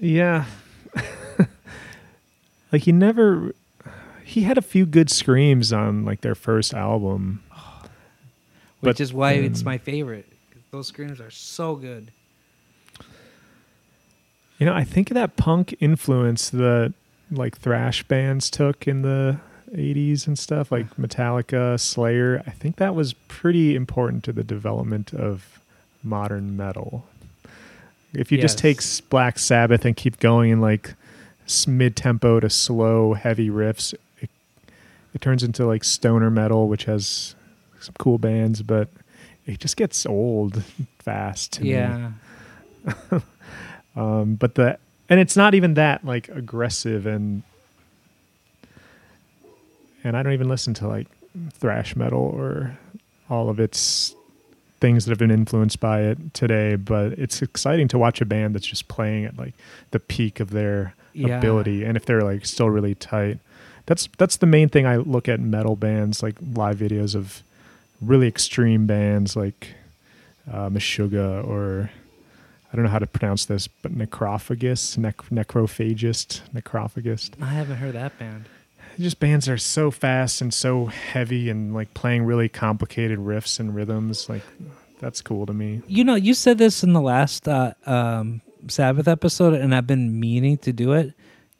Yeah. 0.00 0.46
like 2.72 2.83
he 2.83 2.92
never 2.92 3.52
he 4.27 4.43
had 4.43 4.59
a 4.59 4.62
few 4.62 4.85
good 4.85 5.09
screams 5.09 5.73
on 5.73 6.05
like 6.05 6.21
their 6.21 6.35
first 6.35 6.75
album. 6.75 7.43
Which 8.81 8.97
But, 8.97 9.01
is 9.01 9.15
why 9.15 9.33
it's 9.33 9.61
um, 9.61 9.67
my 9.67 9.79
favorite. 9.79 10.27
Those 10.73 10.89
screams 10.89 11.21
are 11.21 11.31
so 11.31 11.77
good. 11.77 12.11
You 14.59 14.67
know, 14.67 14.75
I 14.75 14.85
think 14.85 15.11
that 15.11 15.37
punk 15.37 15.75
influence 15.81 16.51
that 16.51 16.93
like 17.31 17.57
thrash 17.57 18.03
bands 18.03 18.51
took 18.51 18.87
in 18.89 19.03
the 19.03 19.39
80s 19.73 20.27
and 20.27 20.39
stuff 20.39 20.73
like 20.73 20.97
Metallica, 20.97 21.79
Slayer, 21.79 22.43
I 22.47 22.51
think 22.51 22.77
that 22.77 22.95
was 22.95 23.12
pretty 23.12 23.75
important 23.75 24.25
to 24.25 24.33
the 24.33 24.45
development 24.45 25.12
of 25.12 25.61
modern 26.03 26.57
metal. 26.57 27.07
If 28.12 28.33
you 28.33 28.39
just 28.39 28.59
take 28.59 28.81
Black 29.11 29.39
Sabbath 29.39 29.85
and 29.85 29.97
keep 29.97 30.19
going 30.21 30.51
in 30.51 30.61
like 30.61 30.95
mid 31.67 31.97
tempo 31.97 32.41
to 32.41 32.49
slow, 32.49 33.15
heavy 33.15 33.51
riffs, 33.51 33.95
it, 35.16 35.20
turns 35.20 35.42
into 35.42 35.66
like 35.66 35.83
stoner 35.85 36.31
metal, 36.31 36.68
which 36.68 36.85
has 36.85 37.35
some 37.81 37.94
cool 37.98 38.18
bands, 38.18 38.62
but 38.62 38.88
it 39.46 39.59
just 39.61 39.76
gets 39.76 40.07
old 40.07 40.62
fast. 40.98 41.61
Yeah. 41.61 42.12
Um, 43.96 44.35
but 44.35 44.57
the 44.57 44.79
and 45.09 45.18
it's 45.18 45.38
not 45.38 45.55
even 45.55 45.72
that 45.74 46.05
like 46.05 46.29
aggressive 46.29 47.07
and 47.07 47.42
and 50.05 50.14
I 50.16 50.22
don't 50.22 50.35
even 50.35 50.50
listen 50.50 50.74
to 50.74 50.87
like 50.87 51.07
thrash 51.52 51.96
metal 51.96 52.20
or 52.20 52.79
all 53.31 53.48
of 53.48 53.59
its 53.59 54.14
things 54.81 55.07
that 55.07 55.11
have 55.12 55.18
been 55.18 55.31
influenced 55.31 55.81
by 55.81 56.02
it 56.02 56.35
today. 56.35 56.76
But 56.76 57.12
it's 57.14 57.40
exciting 57.40 57.88
to 57.88 57.98
watch 57.98 58.20
a 58.20 58.26
band 58.26 58.55
that's 58.55 58.66
just 58.66 58.87
playing 58.88 59.24
at 59.24 59.38
like 59.38 59.55
the 59.92 59.98
peak 59.98 60.40
of 60.40 60.50
their 60.50 60.94
Yeah. 61.14 61.38
ability, 61.38 61.83
and 61.83 61.96
if 61.96 62.05
they're 62.05 62.20
like 62.22 62.44
still 62.44 62.68
really 62.68 62.94
tight. 62.94 63.38
That's 63.87 64.09
that's 64.18 64.37
the 64.37 64.46
main 64.46 64.68
thing 64.68 64.87
I 64.87 64.96
look 64.96 65.29
at 65.29 65.40
metal 65.40 65.77
bands 65.77 66.22
like 66.22 66.37
live 66.55 66.77
videos 66.79 67.14
of 67.14 67.42
really 68.03 68.29
extreme 68.29 68.87
bands 68.87 69.37
like 69.37 69.75
uh, 70.53 70.68
Meshuggah 70.68 71.46
or 71.46 71.90
I 72.72 72.77
don't 72.77 72.85
know 72.85 72.90
how 72.90 72.99
to 72.99 73.07
pronounce 73.07 73.44
this, 73.44 73.68
but 73.68 73.96
Necrophagus, 73.96 74.99
nec- 74.99 75.31
Necrophagist, 75.31 76.42
Necrophagist. 76.53 77.40
I 77.40 77.46
haven't 77.46 77.77
heard 77.77 77.94
that 77.94 78.18
band. 78.18 78.46
Just 78.99 79.20
bands 79.20 79.46
that 79.46 79.53
are 79.53 79.59
so 79.59 79.90
fast 79.90 80.40
and 80.40 80.53
so 80.53 80.87
heavy 80.87 81.49
and 81.49 81.75
like 81.75 81.94
playing 81.94 82.25
really 82.25 82.49
complicated 82.49 83.18
riffs 83.18 83.61
and 83.61 83.75
rhythms. 83.75 84.29
Like 84.29 84.42
that's 85.01 85.20
cool 85.22 85.46
to 85.46 85.53
me. 85.53 85.83
You 85.87 86.03
know, 86.03 86.14
you 86.14 86.35
said 86.35 86.59
this 86.59 86.83
in 86.83 86.92
the 86.92 87.01
last 87.01 87.46
uh, 87.46 87.75
um, 87.85 88.40
Sabbath 88.68 89.07
episode, 89.07 89.55
and 89.55 89.75
I've 89.75 89.87
been 89.87 90.18
meaning 90.18 90.59
to 90.59 90.72
do 90.72 90.92
it. 90.92 91.12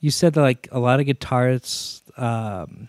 You 0.07 0.13
said 0.13 0.35
that 0.35 0.41
like 0.41 0.69
a 0.71 0.79
lot 0.79 1.01
of 1.01 1.07
guitarists, 1.07 2.01
um, 2.17 2.87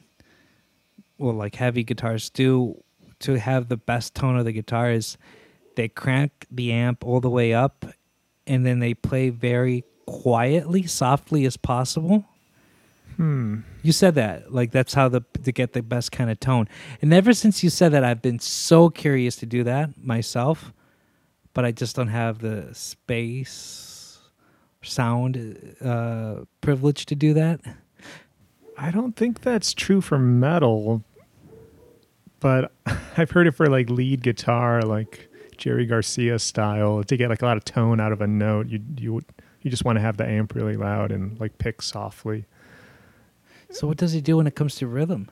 well, 1.17 1.33
like 1.33 1.55
heavy 1.55 1.83
guitarists 1.83 2.31
do 2.31 2.83
to 3.21 3.39
have 3.39 3.69
the 3.69 3.75
best 3.75 4.13
tone 4.13 4.37
of 4.37 4.45
the 4.45 4.51
guitar 4.51 4.91
is 4.91 5.17
they 5.75 5.87
crank 5.87 6.45
the 6.51 6.71
amp 6.71 7.03
all 7.03 7.19
the 7.19 7.31
way 7.31 7.55
up, 7.55 7.87
and 8.45 8.67
then 8.67 8.77
they 8.77 8.93
play 8.93 9.29
very 9.31 9.83
quietly, 10.05 10.83
softly 10.83 11.47
as 11.47 11.57
possible. 11.57 12.23
Hmm. 13.15 13.61
You 13.81 13.93
said 13.93 14.13
that 14.13 14.53
like 14.53 14.69
that's 14.69 14.93
how 14.93 15.09
the 15.09 15.21
to 15.41 15.51
get 15.51 15.73
the 15.73 15.81
best 15.81 16.11
kind 16.11 16.29
of 16.29 16.39
tone. 16.39 16.69
And 17.01 17.11
ever 17.11 17.33
since 17.33 17.63
you 17.63 17.71
said 17.71 17.93
that, 17.93 18.03
I've 18.03 18.21
been 18.21 18.37
so 18.37 18.91
curious 18.91 19.37
to 19.37 19.47
do 19.47 19.63
that 19.63 19.97
myself, 19.97 20.71
but 21.55 21.65
I 21.65 21.71
just 21.71 21.95
don't 21.95 22.09
have 22.09 22.37
the 22.37 22.69
space, 22.73 23.86
sound 24.81 25.75
uh, 25.83 26.35
privilege 26.61 27.05
to 27.07 27.15
do 27.15 27.33
that. 27.33 27.59
I 28.77 28.91
don't 28.91 29.15
think 29.15 29.41
that's 29.41 29.73
true 29.73 30.01
for 30.01 30.19
metal, 30.19 31.03
but 32.39 32.71
I've 33.17 33.31
heard 33.31 33.47
it 33.47 33.51
for 33.51 33.67
like 33.67 33.89
lead 33.89 34.21
guitar, 34.21 34.81
like 34.83 35.29
Jerry 35.57 35.85
Garcia 35.85 36.37
style, 36.39 37.03
to 37.03 37.17
get 37.17 37.29
like 37.29 37.41
a 37.41 37.45
lot 37.45 37.57
of 37.57 37.65
tone 37.65 37.99
out 37.99 38.11
of 38.11 38.21
a 38.21 38.27
note. 38.27 38.67
You 38.67 38.81
you 38.97 39.21
you 39.63 39.71
just 39.71 39.83
want 39.83 39.95
to 39.97 40.01
have 40.01 40.17
the 40.17 40.25
amp 40.27 40.53
really 40.53 40.75
loud 40.77 41.11
and 41.11 41.39
like 41.39 41.57
pick 41.57 41.81
softly. 41.81 42.45
So 43.71 43.87
what 43.87 43.97
does 43.97 44.13
he 44.13 44.21
do 44.21 44.37
when 44.37 44.47
it 44.47 44.55
comes 44.55 44.75
to 44.75 44.87
rhythm? 44.87 45.29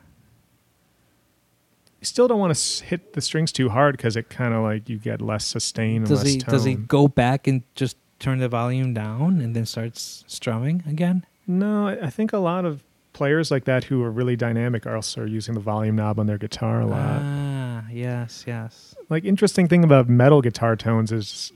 You 2.02 2.06
still 2.06 2.28
don't 2.28 2.40
want 2.40 2.56
to 2.56 2.84
hit 2.84 3.14
the 3.14 3.22
strings 3.22 3.52
too 3.52 3.70
hard 3.70 3.96
because 3.96 4.16
it 4.18 4.30
kind 4.30 4.54
of 4.54 4.64
like 4.64 4.90
you 4.90 4.98
get 4.98 5.22
less 5.22 5.46
sustain 5.46 5.98
and 5.98 6.08
Does 6.08 6.24
he 6.24 6.38
tone. 6.40 6.52
does 6.54 6.64
he 6.66 6.76
go 6.76 7.08
back 7.08 7.48
and 7.48 7.64
just 7.76 7.96
turn 8.20 8.40
the 8.40 8.48
volume 8.50 8.94
down 8.94 9.42
and 9.42 9.56
then 9.56 9.66
starts 9.66 10.24
strumming 10.28 10.84
again? 10.88 11.26
No, 11.48 11.88
I 11.88 12.10
think 12.10 12.34
a 12.34 12.38
lot 12.38 12.66
of 12.66 12.82
players 13.14 13.50
like 13.52 13.64
that 13.66 13.86
who 13.86 14.04
are 14.04 14.12
really 14.12 14.36
dynamic 14.36 14.86
are 14.86 14.96
also 14.96 15.24
using 15.26 15.54
the 15.54 15.60
volume 15.62 15.96
knob 15.96 16.20
on 16.20 16.26
their 16.28 16.38
guitar 16.38 16.82
a 16.82 16.86
lot. 16.86 17.22
Ah, 17.22 17.86
yes, 17.92 18.44
yes. 18.48 18.96
like 19.10 19.24
interesting 19.24 19.68
thing 19.68 19.84
about 19.84 20.10
metal 20.10 20.42
guitar 20.42 20.76
tones 20.76 21.12
is 21.12 21.52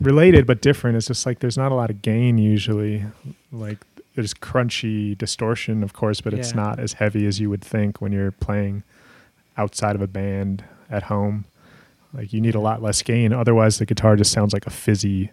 related 0.00 0.46
but 0.46 0.60
different. 0.62 0.96
It's 0.96 1.06
just 1.06 1.26
like 1.26 1.40
there's 1.40 1.58
not 1.58 1.72
a 1.72 1.74
lot 1.74 1.90
of 1.90 2.02
gain 2.02 2.38
usually. 2.38 3.04
Like 3.52 3.78
there's 4.14 4.32
crunchy 4.34 5.16
distortion, 5.16 5.82
of 5.82 5.92
course, 5.92 6.20
but 6.20 6.32
it's 6.32 6.50
Yeah. 6.50 6.56
not 6.56 6.78
as 6.78 6.94
heavy 6.94 7.26
as 7.26 7.38
you 7.40 7.50
would 7.50 7.62
think 7.62 8.00
when 8.00 8.12
you're 8.12 8.32
playing 8.32 8.82
outside 9.58 9.94
of 9.94 10.02
a 10.02 10.06
band 10.06 10.64
at 10.90 11.04
home. 11.04 11.44
Like 12.14 12.32
you 12.32 12.40
need 12.40 12.54
a 12.54 12.60
lot 12.60 12.82
less 12.82 13.02
gain. 13.02 13.32
Otherwise, 13.32 13.78
the 13.78 13.84
guitar 13.86 14.16
just 14.16 14.32
sounds 14.32 14.52
like 14.54 14.66
a 14.66 14.70
fizzy, 14.70 15.30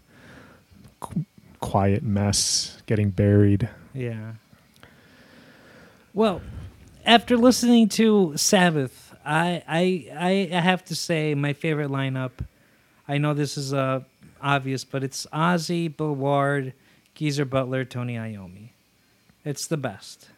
qu- 1.03 1.25
quiet 1.59 2.03
mess 2.03 2.81
getting 2.85 3.09
buried. 3.09 3.69
Yeah. 3.93 4.33
Well, 6.13 6.41
after 7.05 7.37
listening 7.37 7.89
to 7.89 8.33
Sabbath, 8.35 9.13
I 9.25 9.63
I 9.67 10.49
I 10.55 10.59
have 10.59 10.83
to 10.85 10.95
say 10.95 11.35
my 11.35 11.53
favorite 11.53 11.89
lineup. 11.89 12.31
I 13.07 13.17
know 13.17 13.33
this 13.33 13.57
is 13.57 13.73
uh, 13.73 14.01
obvious, 14.41 14.83
but 14.83 15.03
it's 15.03 15.27
Ozzy, 15.33 15.95
Bill 15.95 16.15
Ward, 16.15 16.73
Geezer 17.15 17.45
Butler, 17.45 17.83
Tony 17.83 18.15
Iommi. 18.15 18.69
It's 19.43 19.67
the 19.67 19.77
best. 19.77 20.29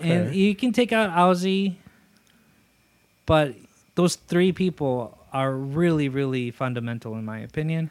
And 0.00 0.34
you 0.34 0.54
can 0.54 0.72
take 0.72 0.92
out 0.92 1.10
Ozzy, 1.10 1.76
but 3.24 3.54
those 3.94 4.16
three 4.16 4.52
people 4.52 5.18
are 5.32 5.52
really, 5.52 6.08
really 6.08 6.50
fundamental 6.50 7.14
in 7.16 7.24
my 7.24 7.38
opinion. 7.38 7.90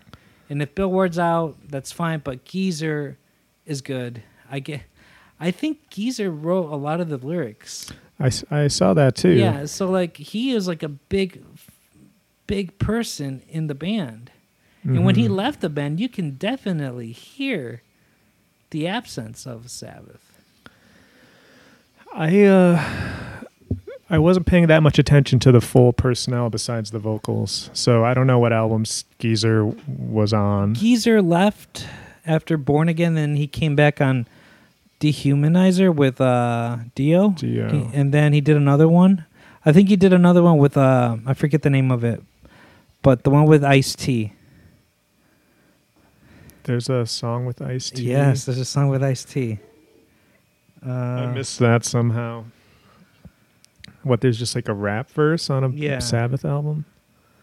And 0.50 0.62
if 0.62 0.76
Bill 0.76 0.92
Ward's 0.92 1.18
out, 1.20 1.58
that's 1.68 1.92
fine. 1.92 2.20
But 2.24 2.46
Geezer 2.46 3.18
is 3.66 3.82
good. 3.82 4.22
I 4.50 4.60
get. 4.60 4.82
I 5.40 5.52
think 5.52 5.90
Geezer 5.90 6.30
wrote 6.32 6.72
a 6.72 6.76
lot 6.78 7.02
of 7.02 7.10
the 7.10 7.18
lyrics. 7.18 7.92
I, 8.20 8.32
I 8.50 8.68
saw 8.68 8.94
that 8.94 9.16
too. 9.16 9.32
Yeah, 9.34 9.66
so 9.66 9.90
like 9.90 10.16
he 10.18 10.52
is 10.52 10.68
like 10.68 10.84
a 10.84 10.88
big, 10.88 11.44
big 12.48 12.78
person 12.80 13.42
in 13.50 13.68
the 13.68 13.76
band. 13.76 14.32
And 14.84 15.04
when 15.04 15.16
he 15.16 15.28
Mhm. 15.28 15.36
left 15.36 15.62
the 15.62 15.70
band, 15.70 16.00
you 16.00 16.08
can 16.08 16.32
definitely 16.36 17.12
hear 17.12 17.82
the 18.70 18.88
absence 18.88 19.48
of 19.48 19.70
Sabbath. 19.72 20.22
I 22.14 22.44
uh 22.44 22.82
I 24.10 24.20
wasn't 24.20 24.46
paying 24.46 24.68
that 24.68 24.84
much 24.84 25.00
attention 25.00 25.40
to 25.40 25.52
the 25.52 25.62
full 25.62 25.92
personnel 25.92 26.50
besides 26.50 26.92
the 26.92 27.00
vocals. 27.00 27.70
So 27.74 28.06
I 28.06 28.14
don't 28.14 28.28
know 28.28 28.38
what 28.38 28.54
albums 28.54 29.06
Geezer 29.18 29.66
was 29.66 30.32
on. 30.32 30.76
Geezer 30.76 31.22
left 31.24 31.88
after 32.26 32.56
Born 32.58 32.88
Again, 32.88 33.16
then 33.16 33.36
he 33.36 33.48
came 33.48 33.76
back 33.76 34.02
on 34.02 34.28
Dehumanizer 35.00 35.94
with 35.94 36.22
uh, 36.22 36.78
Dio. 36.94 37.32
Dio. 37.32 37.70
He- 37.70 37.90
and 37.98 38.14
then 38.14 38.34
he 38.34 38.42
did 38.42 38.56
another 38.58 38.88
one. 38.88 39.26
I 39.66 39.72
think 39.74 39.90
he 39.90 39.96
did 39.96 40.14
another 40.14 40.44
one 40.44 40.58
with 40.60 40.78
uh, 40.78 41.18
I 41.26 41.34
forget 41.34 41.64
the 41.64 41.72
name 41.72 41.90
of 41.92 42.04
it, 42.04 42.22
but 43.02 43.24
the 43.24 43.32
one 43.32 43.46
with 43.46 43.64
Ice 43.64 43.96
T. 43.96 44.34
There's 46.64 46.90
a 46.90 47.06
song 47.08 47.46
with 47.48 47.62
Ice 47.62 47.90
T. 47.90 48.04
Yes, 48.04 48.46
there's 48.46 48.60
a 48.60 48.66
song 48.66 48.90
with 48.90 49.04
Ice 49.04 49.24
T. 49.26 49.58
Uh, 50.86 50.92
I 50.92 51.26
missed 51.34 51.58
that 51.60 51.84
somehow. 51.84 52.46
What 54.06 54.22
there's 54.22 54.38
just 54.38 54.54
like 54.54 54.68
a 54.70 54.74
rap 54.74 55.10
verse 55.10 55.50
on 55.50 55.64
a 55.64 55.70
Yeah. 55.70 55.98
Sabbath 55.98 56.46
album? 56.46 56.86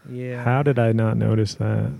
Yeah. 0.09 0.45
How 0.45 0.63
did 0.63 0.79
I 0.79 0.93
not 0.93 1.17
notice 1.17 1.55
that? 1.57 1.91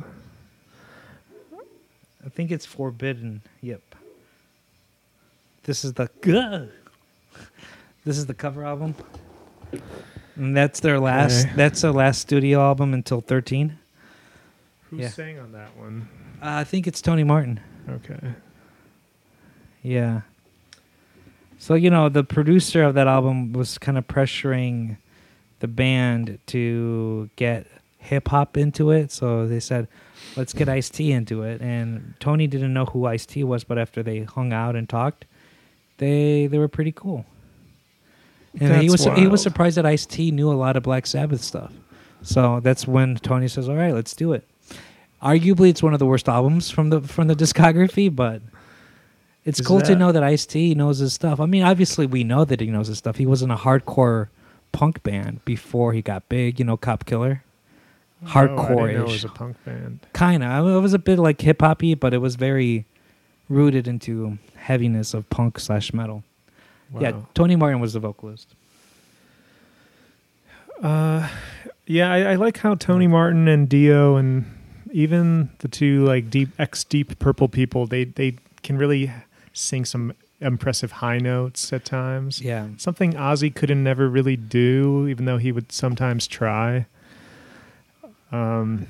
I 2.25 2.29
think 2.29 2.53
it's 2.53 2.65
Forbidden. 2.65 3.43
Yep. 3.61 3.83
This 5.65 5.85
is 5.85 5.95
the! 5.95 6.09
This 8.05 8.19
is 8.19 8.27
the 8.27 8.35
cover 8.35 8.65
album. 8.65 8.95
And 10.37 10.57
that's 10.57 10.79
their 10.79 11.01
last 11.01 11.47
Okay. 11.47 11.55
that's 11.57 11.81
their 11.83 11.91
last 11.93 12.21
studio 12.21 12.61
album 12.61 12.95
until 12.95 13.21
13. 13.21 13.79
Who 14.91 14.99
Yeah. 14.99 15.09
sang 15.09 15.41
on 15.41 15.51
that 15.53 15.77
one? 15.77 16.09
Uh, 16.41 16.47
I 16.63 16.65
think 16.65 16.87
it's 16.87 17.01
Tony 17.03 17.25
Martin. 17.25 17.59
Okay. 17.89 18.35
Yeah. 19.83 20.21
So, 21.63 21.75
you 21.75 21.91
know, 21.91 22.09
the 22.09 22.25
producer 22.25 22.83
of 22.83 22.95
that 22.95 23.07
album 23.07 23.53
was 23.53 23.79
kind 23.79 23.97
of 23.97 24.09
pressuring 24.09 24.97
the 25.61 25.69
band 25.69 26.41
to 26.49 27.31
get 27.37 27.69
hip 27.99 28.27
hop 28.27 28.57
into 28.57 28.91
it. 28.91 29.13
So 29.13 29.47
they 29.47 29.61
said, 29.61 29.87
let's 30.35 30.53
get 30.53 30.69
Ice 30.69 30.91
T 30.91 31.13
into 31.13 31.45
it. 31.45 31.61
And 31.61 32.15
Tony 32.19 32.49
didn't 32.49 32.75
know 32.75 32.87
who 32.87 33.07
Ice 33.07 33.25
T 33.27 33.45
was, 33.45 33.63
but 33.63 33.79
after 33.79 34.03
they 34.03 34.25
hung 34.25 34.53
out 34.53 34.75
and 34.75 34.89
talked, 34.89 35.25
they 35.99 36.49
they 36.49 36.59
were 36.59 36.67
pretty 36.67 36.91
cool. 36.91 37.27
And 38.59 38.83
he 38.83 38.91
was 38.91 39.05
That's 39.05 39.21
he 39.21 39.29
was 39.29 39.41
surprised 39.41 39.77
that 39.77 39.87
Ice 39.87 40.05
T 40.05 40.33
knew 40.33 40.51
a 40.51 40.59
lot 40.59 40.77
of 40.77 40.83
Black 40.83 41.07
Sabbath 41.07 41.45
stuff. 41.45 41.73
So 42.23 42.59
that's 42.59 42.89
when 42.89 43.15
Tony 43.19 43.47
says, 43.47 43.69
"All 43.69 43.77
right, 43.77 43.95
let's 43.95 44.17
do 44.17 44.33
it." 44.33 44.49
Arguably, 45.23 45.69
it's 45.69 45.81
one 45.81 45.93
of 45.93 46.01
the 46.01 46.07
worst 46.07 46.29
albums 46.29 46.73
from 46.73 46.91
the 46.91 47.01
from 47.03 47.29
the 47.29 47.37
discography, 47.37 48.13
but 48.13 48.43
it's 49.45 49.61
Is 49.61 49.67
cool 49.67 49.81
to 49.83 49.97
know 49.97 50.13
that 50.13 50.23
Ice 50.23 50.47
T 50.47 50.75
knows 50.75 50.99
his 50.99 51.13
stuff. 51.13 51.41
I 51.41 51.47
mean, 51.47 51.63
obviously, 51.63 52.07
we 52.07 52.25
know 52.25 52.45
that 52.45 52.61
he 52.61 52.67
knows 52.67 52.89
his 52.89 52.99
stuff. 52.99 53.17
He 53.17 53.27
was 53.27 53.43
in 53.43 53.51
a 53.51 53.57
hardcore 53.57 54.29
punk 54.71 55.03
band 55.03 55.45
before 55.45 55.93
he 55.93 56.03
got 56.03 56.29
big. 56.29 56.59
You 56.59 56.65
know, 56.65 56.77
Cop 56.77 57.05
Killer, 57.07 57.43
Oh, 58.35 58.47
didn't 58.47 58.95
know 58.95 59.03
it 59.03 59.03
was 59.03 59.25
a 59.25 59.29
punk 59.29 59.57
band. 59.65 60.01
Kind 60.13 60.45
of. 60.45 60.69
It 60.69 60.81
was 60.81 60.95
a 60.95 60.99
bit 60.99 61.19
like 61.19 61.41
hip 61.41 61.61
hoppy, 61.61 61.95
but 61.95 62.15
it 62.15 62.19
was 62.19 62.37
very 62.37 62.87
rooted 63.49 63.89
into 63.89 64.39
heaviness 64.55 65.13
of 65.13 65.29
punk 65.29 65.59
slash 65.59 65.93
metal. 65.93 66.23
Yeah, 66.99 67.13
Tony 67.35 67.57
Martin 67.57 67.81
was 67.81 67.95
the 67.95 68.01
vocalist. 68.01 68.55
Uh, 70.83 71.29
yeah, 71.87 72.13
I, 72.13 72.33
I 72.33 72.35
like 72.37 72.59
how 72.59 72.75
Tony 72.75 73.07
Martin 73.07 73.49
and 73.49 73.69
Dio 73.69 74.17
and 74.17 74.45
even 74.93 75.51
the 75.59 75.69
two 75.69 76.05
like 76.05 76.29
deep 76.29 76.51
ex 76.59 76.85
Deep 76.85 77.19
Purple 77.19 77.49
people 77.49 77.87
they 77.87 78.05
they 78.05 78.37
can 78.63 78.77
really 78.77 79.11
sing 79.53 79.85
some 79.85 80.13
impressive 80.41 80.93
high 80.93 81.19
notes 81.19 81.73
at 81.73 81.85
times. 81.85 82.41
Yeah. 82.41 82.69
Something 82.77 83.13
Ozzy 83.13 83.55
couldn't 83.55 83.83
never 83.85 84.09
really 84.09 84.37
do, 84.37 85.07
even 85.09 85.25
though 85.25 85.39
he 85.39 85.53
would 85.53 85.71
sometimes 85.73 86.27
try. 86.27 86.87
Um, 88.33 88.87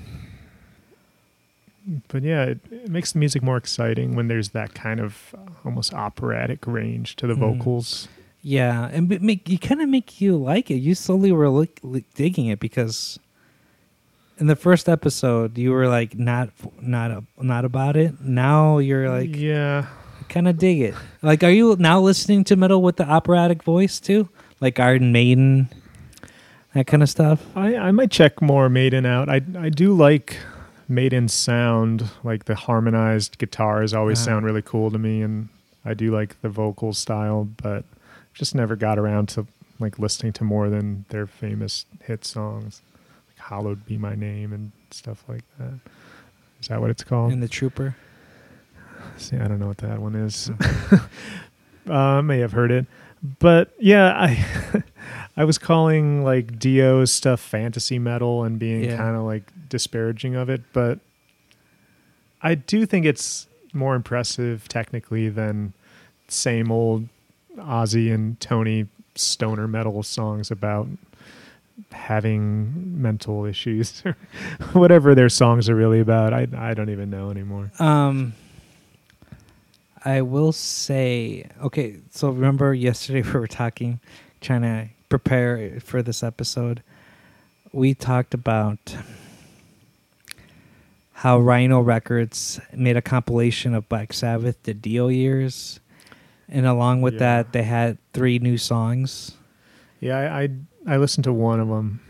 but 2.09 2.23
yeah, 2.23 2.45
it, 2.45 2.61
it 2.71 2.89
makes 2.91 3.13
the 3.13 3.19
music 3.19 3.43
more 3.43 3.57
exciting 3.57 4.15
when 4.15 4.29
there's 4.29 4.51
that 4.51 4.75
kind 4.75 5.01
of 5.01 5.35
almost 5.65 5.93
operatic 5.93 6.67
range 6.67 7.17
to 7.17 7.27
the 7.27 7.35
Mhm. 7.35 7.59
vocals. 7.59 8.09
Yeah, 8.45 8.89
and 8.93 9.09
but 9.09 9.23
make 9.23 9.49
you 9.49 9.59
kind 9.59 9.81
of 9.83 9.89
make 9.89 10.21
you 10.21 10.37
like 10.37 10.71
it. 10.71 10.77
You 10.77 10.95
slowly 10.95 11.31
were 11.33 11.49
look, 11.49 11.79
li- 11.83 12.05
digging 12.15 12.47
it 12.47 12.59
because 12.61 13.19
in 14.39 14.47
the 14.49 14.57
first 14.57 14.89
episode 14.89 15.57
you 15.59 15.71
were 15.71 15.87
like 15.87 16.19
not 16.19 16.51
not 16.81 17.23
not 17.41 17.65
about 17.65 17.97
it. 17.97 18.21
Now 18.21 18.79
you're 18.79 19.09
like 19.11 19.37
yeah, 19.37 19.87
kind 20.33 20.49
of 20.49 20.59
dig 20.59 20.81
it. 20.81 20.95
Like, 21.23 21.45
are 21.45 21.51
you 21.51 21.77
now 21.79 22.01
listening 22.01 22.45
to 22.45 22.57
metal 22.57 22.83
with 22.83 22.97
the 22.97 23.09
operatic 23.09 23.63
voice 23.63 24.01
too, 24.01 24.29
like 24.61 24.81
Iron 24.81 25.13
Maiden, 25.13 25.69
that 26.75 26.87
kind 26.87 27.03
of 27.03 27.09
stuff? 27.09 27.45
I, 27.55 27.77
I 27.77 27.91
might 27.93 28.11
check 28.11 28.41
more 28.43 28.69
Maiden 28.69 29.07
out. 29.07 29.29
I 29.29 29.43
I 29.59 29.69
do 29.69 29.93
like 29.95 30.39
Maiden 30.89 31.29
sound, 31.29 32.05
like 32.25 32.47
the 32.47 32.55
harmonized 32.55 33.39
guitars 33.39 33.95
always 33.95 34.19
Uh-huh. 34.19 34.27
sound 34.37 34.47
really 34.47 34.63
cool 34.63 34.91
to 34.91 34.99
me, 34.99 35.23
and 35.23 35.49
I 35.85 35.95
do 35.95 36.11
like 36.11 36.41
the 36.43 36.49
vocal 36.49 36.93
style, 36.93 37.49
but 37.63 37.85
just 38.35 38.55
never 38.55 38.77
got 38.77 38.99
around 38.99 39.29
to 39.31 39.47
like 39.79 39.99
listening 39.99 40.33
to 40.35 40.45
more 40.45 40.71
than 40.71 41.05
their 41.11 41.27
famous 41.27 41.87
hit 42.05 42.25
songs, 42.25 42.81
like 43.29 43.39
"Hallowed 43.49 43.85
Be 43.87 43.99
My 43.99 44.15
Name" 44.15 44.53
and 44.53 44.73
stuff 44.91 45.25
like 45.29 45.45
that. 45.59 45.75
Is 46.61 46.69
that 46.69 46.81
what 46.81 46.91
it's 46.91 47.05
called? 47.05 47.33
In 47.33 47.41
the 47.41 47.49
Trooper. 47.49 47.97
See, 49.17 49.37
I 49.37 49.47
don't 49.49 49.59
know 49.59 49.67
what 49.69 49.79
that 49.79 49.99
one 50.01 50.15
is. 50.15 50.51
uh, 51.89 52.23
may 52.23 52.39
have 52.39 52.53
heard 52.53 52.71
it, 52.71 52.87
but 53.39 53.73
yeah, 53.79 54.13
I 54.17 54.83
I 55.37 55.45
was 55.45 55.59
calling 55.59 56.25
like 56.25 56.59
Dio's 56.59 57.13
stuff 57.13 57.41
fantasy 57.41 57.99
metal 57.99 58.45
and 58.45 58.59
being 58.59 58.85
Yeah. 58.85 58.97
kind 58.97 59.17
of 59.17 59.23
like 59.23 59.45
disparaging 59.69 60.35
of 60.35 60.49
it, 60.51 60.63
but 60.73 60.99
I 62.43 62.55
do 62.55 62.85
think 62.87 63.07
it's 63.07 63.47
more 63.73 63.95
impressive 63.95 64.69
technically 64.69 65.29
than 65.29 65.73
same 66.29 66.71
old 66.73 67.09
Ozzy 67.57 68.13
and 68.13 68.39
Tony 68.41 68.87
stoner 69.15 69.69
metal 69.69 70.03
songs 70.03 70.51
about 70.51 70.89
having 71.91 73.01
mental 73.01 73.45
issues 73.45 74.03
or 74.07 74.17
whatever 74.73 75.15
their 75.15 75.29
songs 75.29 75.69
are 75.69 75.75
really 75.75 76.01
about. 76.01 76.33
I 76.33 76.47
I 76.57 76.75
don't 76.75 76.91
even 76.91 77.11
know 77.11 77.31
anymore. 77.31 77.71
Um, 77.79 78.35
I 80.05 80.23
will 80.23 80.53
say, 80.53 81.49
okay. 81.63 81.97
So 82.11 82.31
remember 82.31 82.75
yesterday 82.75 83.23
we 83.33 83.33
were 83.39 83.47
talking, 83.47 84.01
trying 84.41 84.63
to 84.63 84.89
prepare 85.09 85.81
for 85.81 86.03
this 86.03 86.23
episode. 86.23 86.83
We 87.73 87.95
talked 87.95 88.35
about 88.35 88.97
how 91.13 91.39
Rhino 91.39 91.81
Records 91.81 92.61
made 92.73 92.97
a 92.97 93.03
compilation 93.03 93.75
of 93.75 93.89
Black 93.89 94.13
Sabbath, 94.13 94.61
the 94.65 94.75
Dio 94.75 95.09
years, 95.09 95.81
and 96.49 96.67
along 96.67 97.03
with 97.03 97.15
Yeah. 97.15 97.21
that, 97.21 97.53
they 97.53 97.63
had 97.63 97.99
three 98.13 98.39
new 98.39 98.59
songs. 98.59 99.33
Yeah, 100.01 100.19
I, 100.19 100.43
I 100.43 100.49
I 100.95 100.97
listened 100.97 101.25
to 101.25 101.33
one 101.33 101.61
of 101.61 101.69
them. 101.69 102.01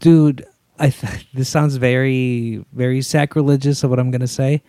dude 0.00 0.44
i 0.78 0.90
th- 0.90 1.26
this 1.34 1.48
sounds 1.48 1.76
very 1.76 2.64
very 2.72 3.00
sacrilegious 3.00 3.82
of 3.84 3.90
what 3.90 3.98
i'm 3.98 4.10
gonna 4.10 4.26
say 4.26 4.60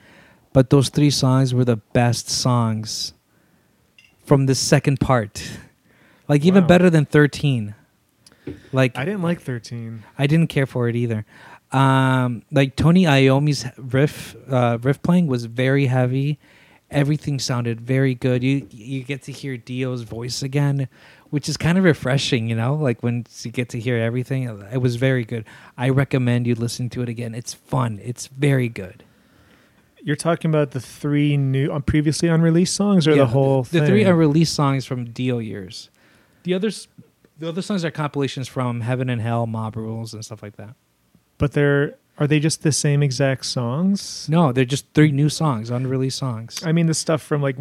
but 0.53 0.69
those 0.69 0.89
three 0.89 1.09
songs 1.09 1.53
were 1.53 1.65
the 1.65 1.77
best 1.77 2.29
songs 2.29 3.13
from 4.25 4.45
the 4.45 4.55
second 4.55 4.99
part 4.99 5.59
like 6.27 6.45
even 6.45 6.63
Wow. 6.63 6.67
better 6.67 6.89
than 6.89 7.05
13 7.05 7.75
like 8.73 8.97
I 8.97 9.05
didn't 9.05 9.21
like 9.21 9.39
13. 9.41 10.03
I 10.17 10.25
didn't 10.27 10.47
care 10.47 10.65
for 10.65 10.89
it 10.89 10.95
either. 10.95 11.25
Um, 11.71 12.41
like 12.51 12.75
Tony 12.75 13.05
Iommi's 13.05 13.65
riff, 13.77 14.35
uh, 14.49 14.79
riff 14.81 15.01
playing 15.03 15.27
was 15.27 15.45
very 15.45 15.85
heavy. 15.85 16.39
Everything 16.89 17.37
sounded 17.39 17.79
very 17.79 18.15
good. 18.15 18.43
You 18.43 18.67
you 18.71 19.03
get 19.03 19.21
to 19.23 19.31
hear 19.31 19.57
Dio's 19.57 20.01
voice 20.01 20.41
again, 20.41 20.89
which 21.29 21.47
is 21.47 21.55
kind 21.55 21.77
of 21.77 21.83
refreshing. 21.83 22.49
You 22.49 22.55
know, 22.55 22.73
like 22.73 23.03
when 23.03 23.25
you 23.43 23.51
get 23.51 23.69
to 23.69 23.79
hear 23.79 23.97
everything, 23.97 24.43
it 24.73 24.79
was 24.81 24.95
very 24.95 25.23
good. 25.23 25.45
I 25.77 25.89
recommend 25.89 26.47
you 26.47 26.55
listen 26.55 26.89
to 26.89 27.03
it 27.03 27.09
again. 27.09 27.35
It's 27.35 27.53
fun. 27.53 27.99
It's 28.03 28.25
very 28.27 28.69
good. 28.69 29.03
You're 30.03 30.15
talking 30.15 30.49
about 30.49 30.71
the 30.71 30.79
three 30.79 31.37
new, 31.37 31.71
uh, 31.71 31.79
previously 31.79 32.27
unreleased 32.27 32.75
songs, 32.75 33.07
or 33.07 33.11
Yeah, 33.11 33.17
the 33.17 33.27
whole 33.27 33.63
the 33.63 33.79
thing? 33.79 33.85
three 33.85 34.03
unreleased 34.03 34.53
songs 34.53 34.85
from 34.85 35.11
Dio 35.11 35.39
years. 35.39 35.89
The 36.43 36.53
others, 36.53 36.87
the 37.37 37.49
other 37.49 37.61
songs 37.61 37.85
are 37.85 37.91
compilations 37.91 38.47
from 38.47 38.81
Heaven 38.81 39.09
and 39.09 39.21
Hell, 39.21 39.45
Mob 39.45 39.75
Rules, 39.75 40.13
and 40.13 40.25
stuff 40.25 40.41
like 40.41 40.55
that. 40.57 40.75
But 41.37 41.53
they're 41.53 41.95
are 42.17 42.27
they 42.27 42.39
just 42.39 42.61
the 42.61 42.71
same 42.71 43.01
exact 43.01 43.45
songs? 43.45 44.27
No, 44.29 44.51
they're 44.51 44.65
just 44.65 44.85
three 44.93 45.11
new 45.11 45.29
songs, 45.29 45.69
unreleased 45.69 46.17
songs. 46.17 46.61
I 46.63 46.71
mean 46.71 46.85
the 46.87 46.93
stuff 46.93 47.21
from 47.21 47.41
like 47.41 47.57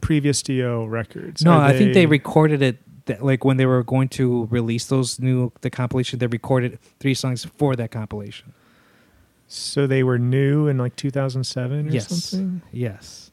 previous 0.00 0.42
Dio 0.42 0.84
records. 0.84 1.44
No, 1.44 1.52
Are 1.52 1.62
I 1.62 1.72
think 1.72 1.94
they 1.94 2.06
recorded 2.06 2.60
it 2.60 2.78
that, 3.06 3.24
like 3.24 3.44
when 3.44 3.56
they 3.56 3.66
were 3.66 3.82
going 3.82 4.08
to 4.10 4.46
release 4.50 4.86
those 4.86 5.20
new 5.20 5.52
the 5.60 5.70
compilation. 5.70 6.18
They 6.18 6.26
recorded 6.26 6.78
three 7.00 7.14
songs 7.14 7.44
for 7.44 7.76
that 7.76 7.90
compilation. 7.90 8.52
So 9.54 9.86
they 9.86 10.02
were 10.02 10.18
new 10.18 10.66
in 10.68 10.78
like 10.78 10.96
2007 10.96 11.88
or 11.88 11.90
Yes. 11.90 12.08
something. 12.08 12.62
Yes, 12.72 13.30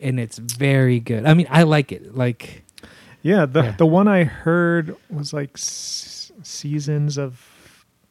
and 0.00 0.18
it's 0.20 0.38
very 0.38 1.00
good. 1.00 1.26
I 1.26 1.34
mean, 1.34 1.46
I 1.50 1.62
like 1.64 1.92
it. 1.92 2.14
Like, 2.16 2.62
Yeah, 3.22 3.44
the 3.46 3.62
Yeah. 3.62 3.74
the 3.76 3.86
one 3.86 4.06
I 4.06 4.22
heard 4.24 4.94
was 5.10 5.32
like 5.32 5.50
s- 5.56 6.30
Seasons 6.42 7.18
of 7.18 7.52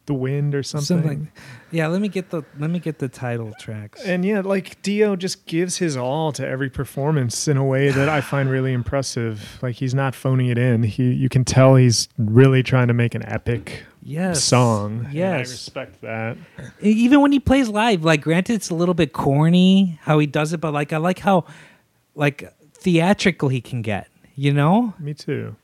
the 0.08 0.14
Wind 0.14 0.54
or 0.54 0.62
something. 0.62 0.86
something. 1.02 1.28
Yeah, 1.72 1.88
let 1.88 2.00
me 2.02 2.10
get 2.10 2.30
the 2.32 2.44
let 2.60 2.70
me 2.70 2.80
get 2.80 3.00
the 3.00 3.08
title 3.08 3.54
tracks. 3.60 4.04
And 4.06 4.26
yeah, 4.26 4.42
like 4.42 4.80
Dio 4.84 5.16
just 5.16 5.46
gives 5.48 5.78
his 5.78 5.96
all 5.98 6.32
to 6.34 6.46
every 6.46 6.70
performance 6.70 7.48
in 7.48 7.56
a 7.58 7.64
way 7.66 7.90
that 7.92 8.08
I 8.10 8.20
find 8.22 8.50
really 8.50 8.74
impressive. 8.74 9.58
Like 9.62 9.76
he's 9.76 9.96
not 9.96 10.14
phoning 10.14 10.48
it 10.48 10.58
in. 10.58 10.84
He 10.84 11.14
you 11.14 11.30
can 11.30 11.46
tell 11.46 11.76
he's 11.76 12.08
really 12.18 12.62
trying 12.62 12.88
to 12.90 12.94
make 12.94 13.16
an 13.16 13.24
epic 13.26 13.84
yes, 14.06 14.44
song. 14.44 15.08
and 15.14 15.18
I 15.36 15.40
respect 15.40 16.00
that. 16.02 16.38
Even 16.80 17.20
when 17.22 17.32
he 17.34 17.40
plays 17.40 17.68
live, 17.68 18.06
like 18.06 18.22
granted, 18.22 18.54
it's 18.54 18.70
a 18.70 18.76
little 18.76 18.94
bit 18.94 19.12
corny 19.12 20.00
how 20.04 20.20
he 20.20 20.28
does 20.28 20.54
it, 20.54 20.62
but 20.62 20.74
like 20.74 20.94
I 20.94 20.98
like 20.98 21.20
how 21.20 21.44
like 22.16 22.54
theatrical 22.74 23.50
he 23.50 23.60
can 23.60 23.82
get. 23.82 24.08
You 24.38 24.54
know, 24.54 24.94
Me 25.00 25.14
too. 25.14 25.56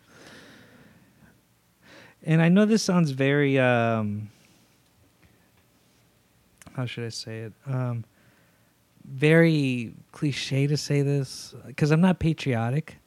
and 2.24 2.42
I 2.42 2.50
know 2.50 2.66
this 2.66 2.82
sounds 2.84 3.12
very 3.12 3.60
um 3.60 4.30
how 6.76 6.86
should 6.86 7.04
I 7.06 7.10
say 7.10 7.40
it? 7.40 7.54
Um 7.68 8.06
very 9.06 9.94
cliche 10.14 10.68
to 10.68 10.78
say 10.78 11.02
this 11.02 11.54
because 11.68 11.92
I'm 11.92 12.00
not 12.02 12.20
patriotic. 12.20 12.98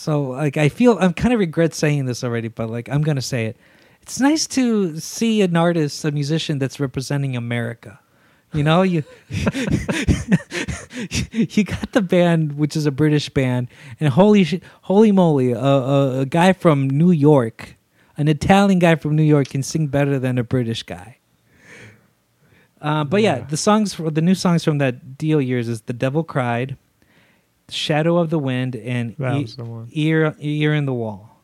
So 0.00 0.22
like 0.30 0.56
I 0.56 0.70
feel 0.70 0.98
I'm 0.98 1.12
kind 1.12 1.34
of 1.34 1.40
regret 1.40 1.74
saying 1.74 2.06
this 2.06 2.24
already, 2.24 2.48
but 2.48 2.70
like 2.70 2.88
I'm 2.88 3.02
gonna 3.02 3.20
say 3.20 3.44
it. 3.44 3.58
It's 4.00 4.18
nice 4.18 4.46
to 4.46 4.98
see 4.98 5.42
an 5.42 5.54
artist, 5.54 6.02
a 6.06 6.10
musician 6.10 6.58
that's 6.58 6.80
representing 6.80 7.36
America. 7.36 8.00
You 8.54 8.62
know, 8.62 8.80
you 8.80 9.04
you 9.28 9.44
got 11.64 11.92
the 11.92 12.00
band, 12.00 12.56
which 12.56 12.76
is 12.76 12.86
a 12.86 12.90
British 12.90 13.28
band, 13.28 13.68
and 14.00 14.08
holy 14.08 14.44
sh- 14.44 14.60
holy 14.80 15.12
moly, 15.12 15.52
a, 15.52 15.60
a, 15.60 16.20
a 16.20 16.24
guy 16.24 16.54
from 16.54 16.88
New 16.88 17.10
York, 17.10 17.76
an 18.16 18.26
Italian 18.26 18.78
guy 18.78 18.94
from 18.94 19.14
New 19.14 19.22
York, 19.22 19.50
can 19.50 19.62
sing 19.62 19.86
better 19.86 20.18
than 20.18 20.38
a 20.38 20.42
British 20.42 20.82
guy. 20.82 21.18
Uh, 22.80 23.04
but 23.04 23.20
yeah. 23.20 23.36
Yeah. 23.36 23.44
the 23.44 23.58
songs 23.58 23.92
for 23.92 24.10
the 24.10 24.22
new 24.22 24.34
songs 24.34 24.64
from 24.64 24.78
that 24.78 25.18
Dio 25.18 25.36
years 25.36 25.68
is 25.68 25.82
"The 25.82 25.92
Devil 25.92 26.24
Cried," 26.24 26.78
"Shadow 27.72 28.18
of 28.18 28.30
the 28.30 28.38
Wind," 28.38 28.76
and 28.76 29.14
That 29.18 29.36
E- 29.36 29.44
the. 29.44 29.86
"Ear 29.92 30.34
Ear 30.38 30.74
in 30.74 30.86
the 30.86 30.94
Wall." 30.94 31.40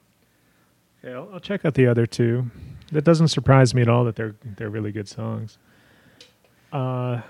Okay, 1.05 1.15
I'll, 1.15 1.29
I'll 1.35 1.41
check 1.41 1.65
out 1.65 1.75
the 1.75 1.87
other 1.87 2.07
two. 2.07 2.51
That 2.93 3.05
doesn't 3.05 3.29
surprise 3.29 3.75
me 3.75 3.83
at 3.83 3.89
all 3.89 4.05
that 4.05 4.17
they're 4.17 4.35
they're 4.57 4.71
really 4.71 4.93
good 4.93 5.09
songs. 5.09 5.59
Uh, 6.73 7.23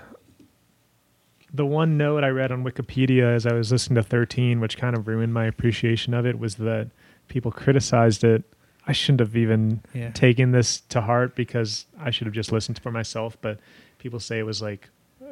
the 1.53 1.65
one 1.65 1.97
note 1.97 2.23
I 2.23 2.29
read 2.29 2.51
on 2.51 2.63
Wikipedia 2.63 3.33
as 3.33 3.45
I 3.45 3.53
was 3.53 3.71
listening 3.71 3.95
to 3.95 4.03
13, 4.03 4.59
which 4.59 4.77
kind 4.77 4.95
of 4.97 5.07
ruined 5.07 5.33
my 5.33 5.45
appreciation 5.45 6.13
of 6.13 6.25
it, 6.25 6.37
was 6.37 6.55
that 6.55 6.89
people 7.29 7.51
criticized 7.51 8.23
it. 8.23 8.43
I 8.85 8.91
shouldn't 8.91 9.21
have 9.21 9.35
even 9.35 9.81
Yeah, 9.93 10.11
taken 10.11 10.51
this 10.51 10.81
to 10.89 11.01
heart 11.01 11.35
because 11.35 11.85
I 11.99 12.11
should 12.11 12.27
have 12.27 12.33
just 12.33 12.51
listened 12.51 12.79
for 12.79 12.91
myself. 12.91 13.37
But 13.41 13.59
people 13.97 14.19
say 14.19 14.39
it 14.39 14.45
was 14.45 14.61
like 14.61 14.89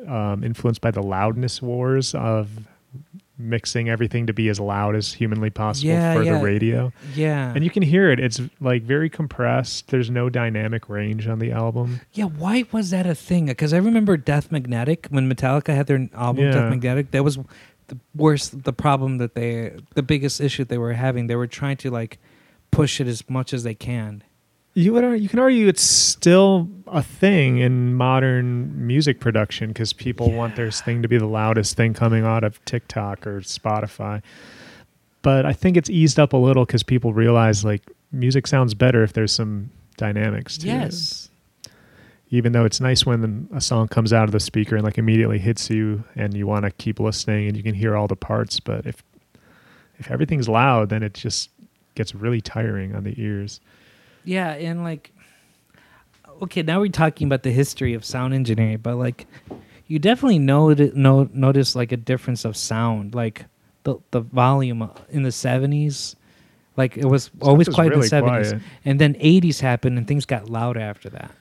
um, 0.08 0.44
influenced 0.44 0.82
by 0.82 0.92
the 0.92 1.02
loudness 1.04 1.62
wars 1.62 2.14
of 2.16 2.50
mixing 3.38 3.90
everything 3.90 4.28
to 4.28 4.34
be 4.34 4.48
as 4.50 4.60
loud 4.60 4.96
as 4.96 5.12
humanly 5.14 5.50
possible 5.50 5.90
Yeah, 5.90 6.14
for 6.16 6.24
yeah. 6.24 6.38
the 6.38 6.44
radio. 6.44 6.94
yeah, 7.16 7.52
And 7.54 7.64
you 7.64 7.70
can 7.70 7.84
hear 7.84 8.10
it. 8.12 8.20
It's 8.20 8.40
like 8.62 8.84
very 8.84 9.10
compressed. 9.10 9.90
There's 9.90 10.10
no 10.10 10.30
dynamic 10.30 10.88
range 10.90 11.28
on 11.28 11.40
the 11.40 11.52
album. 11.52 12.00
yeah. 12.14 12.26
Why 12.26 12.64
was 12.72 12.92
that 12.92 13.06
a 13.06 13.16
thing? 13.16 13.48
Because 13.48 13.74
I 13.74 13.78
remember 13.78 14.16
Death 14.18 14.52
Magnetic 14.52 15.08
when 15.10 15.30
Metallica 15.30 15.76
had 15.76 15.88
their 15.88 16.08
album 16.14 16.46
Yeah. 16.46 16.52
Death 16.52 16.70
Magnetic. 16.70 17.12
That 17.12 17.24
was 17.24 17.38
the 17.88 17.98
worst. 18.16 18.64
The 18.64 18.74
problem 18.74 19.18
that 19.18 19.36
they, 19.36 19.74
the 19.96 20.04
biggest 20.04 20.40
issue 20.40 20.64
they 20.64 20.78
were 20.78 20.94
having. 20.94 21.28
They 21.28 21.36
were 21.36 21.48
trying 21.48 21.78
to 21.78 21.92
like 21.92 22.18
push 22.72 23.02
it 23.02 23.08
as 23.08 23.30
much 23.30 23.54
as 23.54 23.64
they 23.64 23.76
can. 23.76 24.24
You 24.78 24.92
would 24.94 25.22
you 25.22 25.30
can 25.30 25.40
argue 25.40 25.68
it's 25.68 25.82
still 25.82 26.68
a 26.88 27.02
thing 27.02 27.60
in 27.60 27.96
modern 27.96 28.86
music 28.86 29.22
production 29.22 29.70
because 29.70 29.94
people 29.94 30.32
want 30.32 30.58
their 30.58 30.70
thing 30.70 31.02
to 31.02 31.08
be 31.08 31.18
the 31.18 31.26
loudest 31.26 31.78
thing 31.78 31.94
coming 31.94 32.26
out 32.26 32.44
of 32.44 32.64
TikTok 32.66 33.26
or 33.26 33.40
Spotify. 33.40 34.22
But 35.22 35.46
I 35.46 35.54
think 35.54 35.78
it's 35.78 35.90
eased 35.90 36.20
up 36.20 36.34
a 36.34 36.38
little 36.38 36.66
because 36.66 36.84
people 36.84 37.14
realize 37.14 37.64
like 37.64 37.82
music 38.12 38.48
sounds 38.48 38.74
better 38.74 39.02
if 39.02 39.14
there's 39.14 39.32
some 39.32 39.72
dynamics 39.98 40.58
to 40.60 40.68
it. 40.68 40.72
Yes. 40.72 41.30
even 42.30 42.52
though 42.52 42.66
it's 42.66 42.82
nice 42.82 43.06
when 43.06 43.48
a 43.54 43.62
song 43.62 43.88
comes 43.88 44.12
out 44.12 44.26
of 44.26 44.32
the 44.34 44.42
speaker 44.42 44.76
and 44.76 44.84
like 44.84 44.98
immediately 44.98 45.40
hits 45.40 45.70
you 45.70 46.04
and 46.16 46.34
you 46.34 46.46
want 46.46 46.66
to 46.66 46.72
keep 46.72 47.00
listening 47.00 47.48
and 47.48 47.56
you 47.56 47.64
can 47.64 47.74
hear 47.74 47.96
all 47.96 48.08
the 48.08 48.16
parts 48.16 48.60
but 48.60 48.86
if 48.86 49.04
if 50.00 50.12
everything's 50.12 50.50
loud 50.50 50.90
then 50.90 51.02
it 51.02 51.14
just 51.14 51.50
gets 51.96 52.14
really 52.14 52.42
tiring 52.42 52.94
on 52.94 53.06
the 53.06 53.14
ears 53.22 53.62
Yeah, 54.26 54.52
and 54.54 54.84
like, 54.84 55.12
okay, 56.42 56.62
now 56.64 56.80
we're 56.80 56.90
talking 56.90 57.28
about 57.28 57.44
the 57.44 57.52
history 57.52 57.94
of 57.94 58.04
sound 58.04 58.34
engineering, 58.34 58.80
but 58.82 58.96
like, 58.96 59.28
you 59.88 60.00
definitely 60.00 60.40
know 60.40 60.70
no, 60.74 61.30
notice 61.34 61.76
like 61.76 61.92
a 61.92 61.98
difference 61.98 62.44
of 62.46 62.58
sound, 62.58 63.14
like 63.16 63.46
the 63.84 63.98
the 64.12 64.22
volume 64.22 64.90
in 65.10 65.24
the 65.24 65.32
seventies, 65.32 66.16
like 66.76 66.98
it 66.98 67.06
was 67.06 67.30
always 67.42 67.70
quiet 67.70 67.94
in 67.94 68.00
the 68.00 68.08
seventies, 68.08 68.54
and 68.84 69.00
then 69.00 69.16
eighties 69.20 69.60
happened 69.60 69.98
and 69.98 70.08
things 70.08 70.26
got 70.26 70.50
loud 70.50 70.76
after 70.78 71.10
that. 71.12 71.32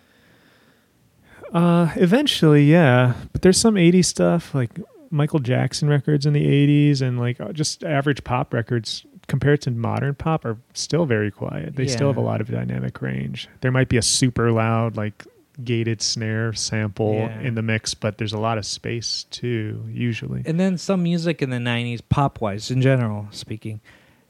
uh 1.53 1.88
eventually 1.97 2.64
yeah 2.64 3.14
but 3.33 3.42
there's 3.42 3.59
some 3.59 3.75
80s 3.77 4.07
stuff 4.07 4.55
like 4.55 4.70
michael 5.11 5.38
jackson 5.38 5.88
records 5.88 6.27
in 6.27 6.33
the 6.33 6.44
80s 6.44 7.01
and 7.01 7.18
like 7.20 7.40
uh, 7.40 7.53
just 7.53 7.85
average 7.85 8.25
pop 8.25 8.53
records 8.53 9.05
compared 9.26 9.60
to 9.60 9.70
modern 9.70 10.14
pop 10.14 10.44
are 10.44 10.58
still 10.74 11.06
very 11.06 11.30
quiet 11.30 11.76
they 11.76 11.87
still 11.87 12.08
have 12.08 12.16
a 12.16 12.20
lot 12.20 12.40
of 12.40 12.50
dynamic 12.50 13.00
range 13.00 13.48
there 13.60 13.70
might 13.72 13.88
be 13.88 13.96
a 13.96 14.02
super 14.02 14.50
loud 14.52 14.96
like 14.96 15.24
gated 15.62 16.02
snare 16.02 16.52
sample 16.52 17.14
Yeah. 17.14 17.40
in 17.40 17.54
the 17.54 17.62
mix 17.62 17.94
but 17.94 18.18
there's 18.18 18.32
a 18.32 18.38
lot 18.38 18.58
of 18.58 18.66
space 18.66 19.24
too 19.30 19.84
usually 19.88 20.42
And 20.46 20.58
then 20.58 20.76
some 20.78 21.02
music 21.04 21.40
in 21.42 21.50
the 21.50 21.60
nineties, 21.60 22.00
pop 22.00 22.40
wise, 22.40 22.70
in 22.72 22.82
general 22.82 23.28
speaking, 23.30 23.80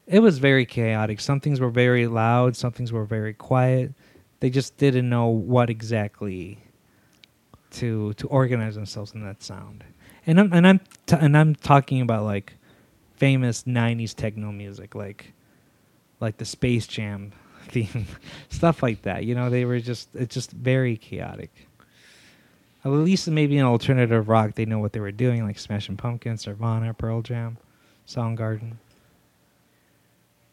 it 0.06 0.20
was 0.20 0.36
very 0.38 0.66
chaotic. 0.66 1.18
Some 1.20 1.40
things 1.40 1.60
were 1.60 1.70
very 1.70 2.06
loud, 2.06 2.56
some 2.56 2.72
things 2.72 2.92
were 2.92 3.06
very 3.06 3.32
quiet. 3.32 3.94
They 4.40 4.50
just 4.50 4.76
didn't 4.76 5.08
know 5.08 5.28
what 5.28 5.70
exactly 5.70 6.58
to 7.72 8.12
to 8.14 8.26
organize 8.28 8.74
themselves 8.74 9.14
in 9.14 9.24
that 9.24 9.42
sound. 9.42 9.82
And 10.26 10.38
I'm 10.38 10.52
and 10.52 10.66
I'm 10.66 10.80
t- 11.06 11.16
and 11.18 11.36
I'm 11.36 11.54
talking 11.54 12.02
about 12.02 12.24
like 12.24 12.52
famous 13.16 13.64
'90s 13.64 14.14
techno 14.14 14.52
music, 14.52 14.94
like 14.94 15.32
like 16.20 16.36
the 16.38 16.44
Space 16.44 16.86
Jam 16.86 17.32
theme, 17.68 18.06
stuff 18.48 18.82
like 18.82 19.02
that. 19.02 19.24
You 19.24 19.34
know, 19.34 19.50
they 19.50 19.64
were 19.64 19.80
just 19.80 20.08
it's 20.14 20.34
just 20.34 20.50
very 20.52 20.96
chaotic. 20.96 21.50
At 22.84 22.90
least 22.90 23.28
maybe 23.28 23.56
in 23.56 23.64
alternative 23.64 24.28
rock, 24.28 24.54
they 24.54 24.66
know 24.66 24.78
what 24.78 24.92
they 24.92 25.00
were 25.00 25.12
doing, 25.12 25.46
like 25.46 25.58
Smashing 25.58 25.96
Pumpkins, 25.96 26.46
Nirvana, 26.46 26.92
Pearl 26.92 27.22
Jam, 27.22 27.56
Soundgarden. 28.06 28.72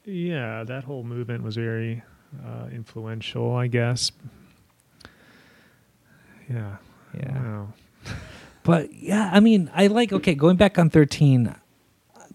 Yeah, 0.06 0.64
that 0.64 0.86
whole 0.86 1.04
movement 1.04 1.44
was 1.44 1.58
very 1.58 2.04
uh, 2.46 2.68
influential, 2.72 3.54
I 3.56 3.68
guess. 3.68 4.12
Yeah. 6.50 6.78
Yeah. 7.14 7.66
But 8.64 8.94
yeah, 8.94 9.30
I 9.34 9.40
mean, 9.40 9.70
I 9.74 9.88
like 9.88 10.14
okay, 10.14 10.36
going 10.36 10.56
back 10.56 10.78
on 10.78 10.90
13. 10.90 11.56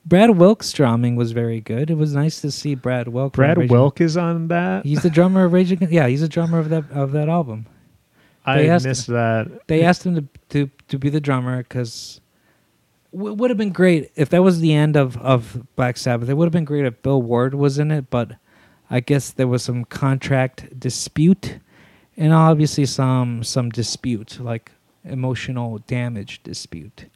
Brad 0.06 0.30
Wilk's 0.38 0.72
drumming 0.72 1.16
was 1.16 1.32
very 1.32 1.60
good. 1.60 1.90
It 1.90 1.96
was 1.96 2.14
nice 2.14 2.40
to 2.42 2.50
see 2.52 2.76
Brad 2.76 3.08
Wilk. 3.08 3.32
Brad 3.32 3.58
Rage- 3.58 3.70
Wilk 3.70 4.00
is 4.00 4.16
on 4.16 4.46
that. 4.48 4.86
He's 4.86 5.02
the 5.02 5.10
drummer 5.10 5.44
of 5.44 5.52
Rage 5.52 5.72
Against. 5.72 5.92
Yeah, 5.92 6.06
he's 6.06 6.20
the 6.20 6.28
drummer 6.28 6.58
of 6.60 6.68
that 6.68 6.84
of 6.92 7.10
that 7.12 7.28
album. 7.28 7.66
I 8.44 8.58
they 8.58 8.70
asked- 8.70 8.86
missed 8.86 9.06
that. 9.08 9.66
They 9.66 9.82
asked 9.82 10.06
him 10.06 10.14
to 10.14 10.24
to, 10.50 10.70
to 10.88 10.98
be 10.98 11.10
the 11.10 11.20
drummer 11.20 11.58
because 11.58 12.20
w- 13.12 13.34
would 13.34 13.50
have 13.50 13.58
been 13.58 13.72
great 13.72 14.12
if 14.14 14.28
that 14.28 14.44
was 14.44 14.60
the 14.60 14.72
end 14.72 14.96
of 14.96 15.16
of 15.18 15.66
Black 15.74 15.96
Sabbath. 15.96 16.28
It 16.28 16.34
would 16.34 16.44
have 16.46 16.52
been 16.52 16.64
great 16.64 16.84
if 16.86 17.02
Bill 17.02 17.20
Ward 17.20 17.54
was 17.54 17.76
in 17.80 17.90
it, 17.90 18.08
but 18.08 18.36
I 18.88 19.00
guess 19.00 19.32
there 19.32 19.48
was 19.48 19.64
some 19.64 19.84
contract 19.84 20.78
dispute, 20.78 21.58
and 22.16 22.32
obviously 22.32 22.86
some 22.86 23.42
some 23.42 23.70
dispute 23.70 24.38
like 24.38 24.70
emotional 25.02 25.78
damage 25.88 26.40
dispute. 26.44 27.06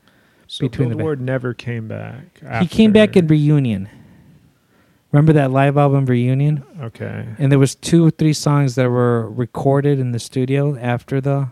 So 0.53 0.67
between 0.67 0.89
the 0.89 0.95
ba- 0.97 0.99
Bill 0.99 1.05
Ward 1.07 1.21
never 1.21 1.55
came 1.55 1.87
back. 1.87 2.41
He 2.61 2.67
came 2.67 2.91
back 2.91 3.17
in 3.17 3.29
reunion. 3.29 3.89
Remember 5.13 5.33
that 5.35 5.53
live 5.53 5.77
album 5.77 6.07
reunion? 6.07 6.65
Okay. 6.81 7.25
and 7.39 7.53
there 7.53 7.59
was 7.59 7.77
two 7.77 8.05
or 8.07 8.11
three 8.11 8.33
songs 8.33 8.75
that 8.75 8.91
were 8.91 9.31
recorded 9.31 10.01
in 10.01 10.11
the 10.11 10.19
studio 10.19 10.77
after 10.77 11.21
the 11.21 11.49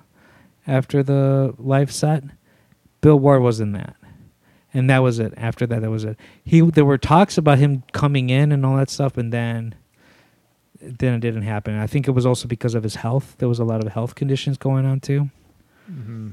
after 0.67 1.03
the 1.05 1.55
live 1.59 1.93
set 1.93 2.25
bill 3.01 3.19
ward 3.21 3.41
was 3.41 3.61
in 3.61 3.73
that 3.73 3.95
and 4.75 4.91
that 4.91 4.99
was 4.99 5.19
it 5.21 5.33
after 5.37 5.65
that 5.67 5.81
that 5.83 5.91
was 5.91 6.05
it 6.05 6.19
he 6.45 6.61
there 6.61 6.85
were 6.85 6.99
talks 6.99 7.39
about 7.39 7.59
him 7.59 7.83
coming 7.93 8.29
in 8.31 8.51
and 8.53 8.67
all 8.67 8.77
that 8.77 8.91
stuff 8.91 9.17
and 9.17 9.33
then 9.33 9.75
then 10.83 11.15
it 11.15 11.21
didn't 11.21 11.43
happen 11.43 11.79
i 11.79 11.87
think 11.87 12.07
it 12.09 12.11
was 12.13 12.27
also 12.27 12.47
because 12.49 12.75
of 12.75 12.83
his 12.83 12.97
health 12.97 13.35
there 13.39 13.49
was 13.49 13.59
a 13.61 13.65
lot 13.65 13.83
of 13.85 13.93
health 13.93 14.15
conditions 14.15 14.59
going 14.59 14.85
on 14.85 14.99
too 15.01 15.31
hmm 15.87 16.31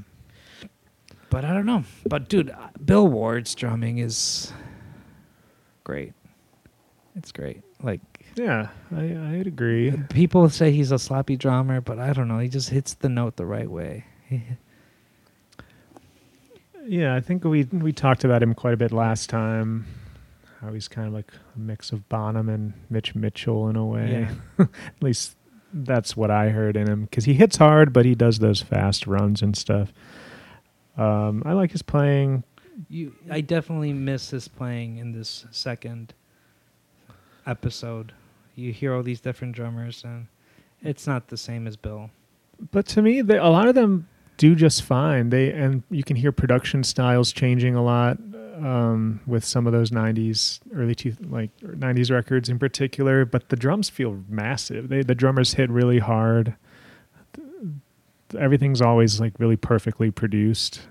but 1.30 1.44
i 1.46 1.54
don't 1.54 1.66
know 1.66 1.84
but 2.08 2.30
dude 2.30 2.50
uh, 2.50 2.68
bill 2.84 3.08
ward's 3.08 3.54
drumming 3.56 3.98
is 3.98 4.52
great 5.84 6.14
it's 7.16 7.32
great 7.32 7.62
like 7.82 8.02
Yeah, 8.36 8.68
I, 8.94 9.04
I'd 9.38 9.48
agree. 9.48 9.94
People 10.10 10.50
say 10.50 10.72
he's 10.72 10.92
a 10.92 11.00
sloppy 11.00 11.38
drummer, 11.38 11.80
but 11.80 12.00
I 12.00 12.12
don't 12.12 12.28
know. 12.28 12.40
He 12.40 12.50
just 12.50 12.70
hits 12.70 12.96
the 12.96 13.08
note 13.08 13.38
the 13.38 13.46
right 13.46 13.70
way. 13.70 14.04
Yeah, 16.88 17.16
I 17.16 17.20
think 17.20 17.44
we 17.44 17.64
we 17.64 17.92
talked 17.94 18.24
about 18.24 18.44
him 18.44 18.54
quite 18.54 18.74
a 18.74 18.78
bit 18.78 18.92
last 18.92 19.30
time. 19.30 19.86
How 20.62 20.72
he's 20.72 20.88
kind 20.88 21.08
of 21.08 21.14
like 21.14 21.32
a 21.56 21.60
mix 21.60 21.92
of 21.92 22.08
Bonham 22.10 22.48
and 22.48 22.74
Mitch 22.90 23.16
Mitchell 23.16 23.70
in 23.70 23.76
a 23.76 23.86
way. 23.86 24.28
Yeah. 24.60 24.66
At 24.98 25.02
least 25.04 25.36
that's 25.74 26.16
what 26.16 26.30
I 26.30 26.50
heard 26.50 26.78
in 26.78 26.88
him 26.88 27.06
because 27.06 27.26
he 27.26 27.34
hits 27.34 27.58
hard, 27.58 27.92
but 27.92 28.06
he 28.06 28.14
does 28.14 28.40
those 28.40 28.62
fast 28.62 29.08
runs 29.08 29.42
and 29.42 29.58
stuff. 29.58 29.92
Um, 30.98 31.44
I 31.46 31.54
like 31.54 31.72
his 31.72 31.82
playing. 31.82 32.44
You, 32.90 33.14
I 33.30 33.42
definitely 33.42 33.94
miss 33.94 34.30
his 34.30 34.48
playing 34.48 34.98
in 34.98 35.12
this 35.12 35.46
second 35.52 36.14
episode. 37.46 38.14
You 38.56 38.72
hear 38.72 38.94
all 38.94 39.04
these 39.04 39.20
different 39.20 39.56
drummers, 39.56 40.04
and 40.04 40.28
it's 40.82 41.08
not 41.08 41.28
the 41.28 41.38
same 41.38 41.68
as 41.68 41.76
Bill. 41.76 42.10
But 42.72 42.86
to 42.88 43.02
me, 43.02 43.22
they, 43.22 43.38
a 43.38 43.48
lot 43.48 43.68
of 43.68 43.76
them 43.76 44.08
do 44.38 44.56
just 44.56 44.84
fine. 44.84 45.30
They 45.30 45.52
and 45.52 45.84
you 45.90 46.04
can 46.04 46.16
hear 46.16 46.32
production 46.32 46.84
styles 46.84 47.32
changing 47.32 47.76
a 47.76 47.84
lot 47.84 48.18
um, 48.56 49.22
with 49.26 49.44
some 49.44 49.68
of 49.68 49.74
those 49.74 49.92
'90s, 49.92 50.60
early 50.74 50.96
two, 50.96 51.16
like 51.30 51.56
'90s 51.60 52.12
records 52.12 52.50
in 52.50 52.60
particular. 52.60 53.26
But 53.26 53.50
the 53.50 53.56
drums 53.56 53.90
feel 53.90 54.24
massive. 54.30 54.90
They 54.90 55.02
the 55.02 55.16
drummers 55.16 55.54
hit 55.54 55.70
really 55.70 56.00
hard. 56.00 56.56
Everything's 58.38 58.82
always 58.82 59.20
like 59.20 59.34
really 59.40 59.56
perfectly 59.58 60.10
produced. 60.12 60.82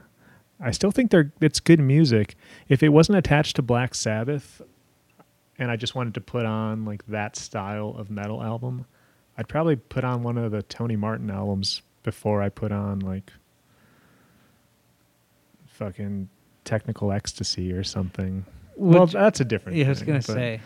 I 0.60 0.70
still 0.70 0.90
think 0.92 1.10
they're 1.10 1.32
it's 1.40 1.60
good 1.60 1.80
music. 1.80 2.36
If 2.68 2.82
it 2.82 2.90
wasn't 2.90 3.18
attached 3.18 3.56
to 3.56 3.62
Black 3.62 3.94
Sabbath, 3.94 4.62
and 5.58 5.70
I 5.70 5.76
just 5.76 5.94
wanted 5.94 6.14
to 6.14 6.20
put 6.20 6.46
on 6.46 6.84
like 6.84 7.04
that 7.08 7.36
style 7.36 7.94
of 7.98 8.10
metal 8.10 8.42
album, 8.42 8.86
I'd 9.36 9.48
probably 9.48 9.76
put 9.76 10.04
on 10.04 10.22
one 10.22 10.38
of 10.38 10.52
the 10.52 10.62
Tony 10.62 10.96
Martin 10.96 11.30
albums 11.30 11.82
before 12.04 12.40
I 12.40 12.48
put 12.50 12.70
on 12.70 13.00
like 13.00 13.32
fucking 15.66 16.28
technical 16.64 17.12
ecstasy 17.12 17.72
or 17.72 17.82
something. 17.84 18.44
well, 18.76 19.02
Which- 19.02 19.12
that's 19.12 19.40
a 19.40 19.44
different. 19.44 19.78
yeah, 19.78 19.86
I 19.86 19.88
was 19.90 19.98
thing, 19.98 20.06
gonna 20.06 20.18
but- 20.18 20.24
say. 20.26 20.60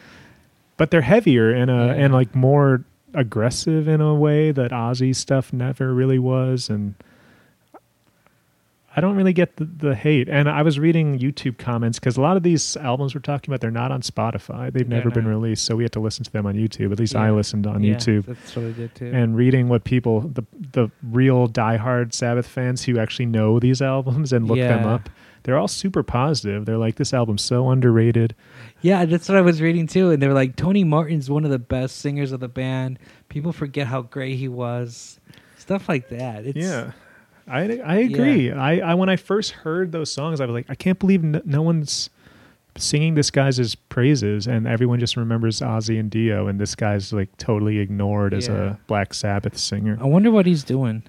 but 0.76 0.90
they're 0.90 1.00
heavier 1.00 1.50
and 1.50 1.70
uh 1.70 1.74
Yeah. 1.74 1.92
and 2.04 2.12
like 2.14 2.34
more 2.34 2.84
aggressive 3.14 3.88
in 3.88 4.00
a 4.00 4.14
way 4.14 4.52
that 4.52 4.70
Ozzy 4.70 5.14
stuff 5.14 5.52
never 5.52 5.92
really 5.94 6.18
was 6.18 6.68
and 6.68 6.94
I 8.96 9.00
don't 9.00 9.14
really 9.16 9.32
get 9.34 9.56
the, 9.56 9.64
the 9.64 9.94
hate. 9.94 10.28
And 10.28 10.48
I 10.48 10.62
was 10.62 10.78
reading 10.80 11.20
YouTube 11.20 11.56
comments 11.56 12.00
because 12.00 12.16
a 12.16 12.20
lot 12.20 12.36
of 12.36 12.42
these 12.42 12.76
albums 12.78 13.14
we're 13.14 13.20
talking 13.20 13.52
about 13.52 13.60
they're 13.60 13.70
not 13.70 13.92
on 13.92 14.00
Spotify. 14.02 14.72
They've 14.72 14.88
never 14.88 15.08
been 15.10 15.28
released 15.28 15.64
so 15.66 15.76
we 15.76 15.84
had 15.84 15.92
to 15.92 16.00
listen 16.00 16.24
to 16.24 16.32
them 16.32 16.46
on 16.46 16.54
YouTube. 16.54 16.90
At 16.90 16.98
least 16.98 17.14
I 17.14 17.30
listened 17.30 17.66
on 17.66 17.84
Yeah, 17.84 17.94
YouTube. 17.94 18.26
That's 18.26 18.56
what 18.56 18.64
I 18.64 18.72
did 18.72 18.94
too. 18.96 19.10
and 19.14 19.36
reading 19.36 19.68
what 19.68 19.84
people 19.84 20.22
the 20.22 20.42
the 20.72 20.90
real 21.02 21.48
diehard 21.48 22.12
Sabbath 22.12 22.46
fans 22.46 22.84
who 22.84 22.98
actually 22.98 23.26
know 23.26 23.60
these 23.60 23.80
albums 23.80 24.32
and 24.32 24.48
look 24.48 24.58
them 24.58 24.84
up 24.84 25.08
they're 25.42 25.58
all 25.58 25.68
super 25.68 26.02
positive 26.02 26.66
they're 26.66 26.78
like 26.78 26.96
this 26.96 27.12
album's 27.14 27.42
so 27.42 27.70
underrated 27.70 28.34
Yeah, 28.80 29.04
that's 29.06 29.28
what 29.28 29.36
I 29.36 29.40
was 29.40 29.60
reading 29.60 29.86
too, 29.88 30.10
and 30.12 30.22
they 30.22 30.28
were 30.28 30.34
like, 30.34 30.54
Tony 30.54 30.84
Martin's 30.84 31.28
one 31.28 31.44
of 31.44 31.50
the 31.50 31.58
best 31.58 31.96
singers 31.98 32.30
of 32.30 32.38
the 32.38 32.48
band. 32.48 32.98
People 33.28 33.52
forget 33.52 33.88
how 33.88 34.02
great 34.02 34.36
he 34.36 34.46
was. 34.46 35.18
Stuff 35.56 35.88
like 35.88 36.08
that. 36.10 36.46
It's, 36.46 36.56
yeah, 36.56 36.92
I 37.48 37.80
I 37.84 37.96
agree. 37.96 38.52
I, 38.52 38.78
I 38.78 38.94
when 38.94 39.08
I 39.08 39.16
first 39.16 39.50
heard 39.50 39.90
those 39.90 40.12
songs, 40.12 40.40
I 40.40 40.46
was 40.46 40.54
like, 40.54 40.66
I 40.68 40.76
can't 40.76 40.98
believe 40.98 41.24
no, 41.24 41.42
no 41.44 41.62
one's 41.62 42.08
singing 42.76 43.14
this 43.16 43.30
guy's 43.32 43.74
praises, 43.74 44.46
and 44.46 44.68
everyone 44.68 45.00
just 45.00 45.16
remembers 45.16 45.60
Ozzy 45.60 45.98
and 45.98 46.08
Dio, 46.10 46.46
and 46.46 46.60
this 46.60 46.76
guy's 46.76 47.12
like 47.12 47.36
totally 47.36 47.78
ignored 47.80 48.32
as 48.32 48.46
a 48.48 48.78
Black 48.86 49.12
Sabbath 49.12 49.58
singer. 49.58 49.98
I 50.00 50.04
wonder 50.04 50.30
what 50.30 50.46
he's 50.46 50.62
doing. 50.62 51.02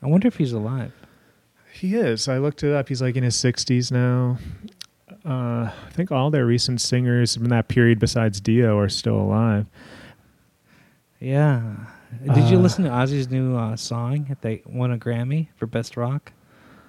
I 0.00 0.06
wonder 0.06 0.28
if 0.28 0.36
he's 0.36 0.52
alive. 0.52 0.92
He 1.78 1.94
is. 1.94 2.28
I 2.28 2.38
looked 2.38 2.62
it 2.64 2.72
up. 2.72 2.88
He's 2.88 3.00
like 3.00 3.16
in 3.16 3.22
his 3.22 3.36
sixties 3.36 3.90
now. 3.92 4.38
Uh, 5.24 5.70
I 5.70 5.90
think 5.92 6.10
all 6.10 6.30
their 6.30 6.46
recent 6.46 6.80
singers 6.80 7.36
from 7.36 7.46
that 7.46 7.68
period, 7.68 7.98
besides 7.98 8.40
Dio, 8.40 8.78
are 8.78 8.88
still 8.88 9.16
alive. 9.16 9.66
Yeah. 11.20 11.76
Did 12.34 12.48
you 12.50 12.58
Uh, 12.58 12.60
listen 12.62 12.84
to 12.84 12.90
Ozzy's 12.90 13.28
new 13.30 13.56
uh, 13.56 13.76
song 13.76 14.24
that 14.28 14.40
they 14.42 14.62
won 14.64 14.92
a 14.92 14.98
Grammy 14.98 15.48
for 15.56 15.66
Best 15.66 15.96
Rock 15.96 16.32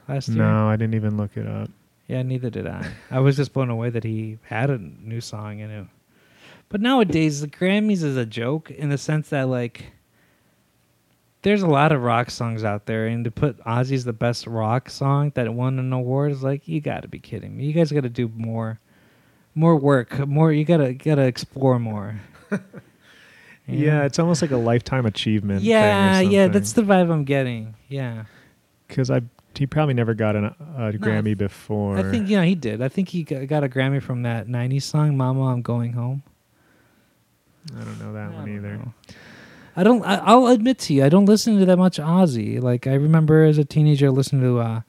last 0.07 0.29
year? 0.29 0.37
No, 0.37 0.69
I 0.69 0.75
didn't 0.75 0.95
even 0.95 1.17
look 1.17 1.35
it 1.35 1.47
up. 1.47 1.69
Yeah, 2.07 2.21
neither 2.23 2.49
did 2.49 2.65
I. 2.67 2.89
I 3.11 3.19
was 3.19 3.35
just 3.35 3.53
blown 3.53 3.69
away 3.69 3.89
that 3.89 4.03
he 4.03 4.37
had 4.43 4.69
a 4.69 4.77
new 4.77 5.21
song 5.21 5.59
in 5.59 5.69
it. 5.69 5.87
But 6.69 6.81
nowadays, 6.81 7.41
the 7.41 7.47
Grammys 7.47 8.03
is 8.03 8.15
a 8.15 8.25
joke 8.25 8.71
in 8.71 8.89
the 8.89 8.97
sense 8.97 9.29
that, 9.29 9.47
like, 9.49 9.91
there's 11.41 11.61
a 11.61 11.67
lot 11.67 11.91
of 11.91 12.01
rock 12.01 12.29
songs 12.29 12.63
out 12.63 12.85
there, 12.85 13.07
and 13.07 13.23
to 13.23 13.31
put 13.31 13.57
Ozzy's 13.63 14.03
the 14.03 14.13
best 14.13 14.45
rock 14.45 14.89
song 14.89 15.31
that 15.35 15.53
won 15.53 15.79
an 15.79 15.93
award 15.93 16.31
is 16.31 16.43
like, 16.43 16.67
you 16.67 16.81
got 16.81 17.01
to 17.03 17.07
be 17.07 17.19
kidding 17.19 17.55
me. 17.55 17.65
You 17.65 17.73
guys 17.73 17.91
got 17.91 18.03
to 18.03 18.09
do 18.09 18.29
more, 18.35 18.79
more 19.55 19.75
work, 19.75 20.27
more. 20.27 20.51
You 20.51 20.65
gotta 20.65 20.93
gotta 20.93 21.23
explore 21.23 21.79
more. 21.79 22.19
You 22.51 22.59
Yeah, 23.67 24.03
it's 24.03 24.17
almost 24.19 24.41
like 24.41 24.51
a 24.51 24.57
lifetime 24.57 25.05
achievement. 25.05 25.61
yeah, 25.61 26.19
yeah. 26.19 26.47
That's 26.47 26.73
the 26.73 26.81
vibe 26.81 27.11
I'm 27.11 27.23
getting. 27.23 27.75
Yeah, 27.87 28.25
because 28.87 29.09
I 29.11 29.21
he 29.55 29.67
probably 29.67 29.93
never 29.93 30.13
got 30.13 30.37
an, 30.37 30.45
a 30.45 30.93
Grammy 30.93 31.37
before. 31.37 31.97
I 31.97 32.03
think 32.03 32.29
yeah 32.29 32.43
he 32.45 32.55
did. 32.55 32.81
I 32.81 32.87
think 32.87 33.09
he 33.09 33.23
got 33.23 33.63
a 33.63 33.69
Grammy 33.69 34.01
from 34.01 34.23
that 34.23 34.47
'90s 34.47 34.83
song, 34.83 35.17
"Mama, 35.17 35.47
I'm 35.47 35.61
Going 35.61 35.93
Home." 35.93 36.23
I 37.75 37.83
don't 37.83 37.99
know 37.99 38.13
that 38.13 38.31
I 38.31 38.35
one 38.35 38.49
either. 38.49 38.77
know. 38.77 38.93
I 39.79 39.83
don't. 39.83 40.03
I, 40.03 40.15
I'll 40.17 40.47
admit 40.47 40.77
to 40.79 40.93
you, 40.93 41.05
I 41.05 41.09
don't 41.09 41.23
listen 41.23 41.57
to 41.57 41.65
that 41.65 41.77
much 41.77 41.99
Ozzy. 41.99 42.61
Like 42.61 42.85
I 42.85 42.95
remember 42.95 43.45
as 43.45 43.57
a 43.57 43.63
teenager 43.63 44.11
listening 44.11 44.41
to 44.41 44.59
uh, 44.59 44.81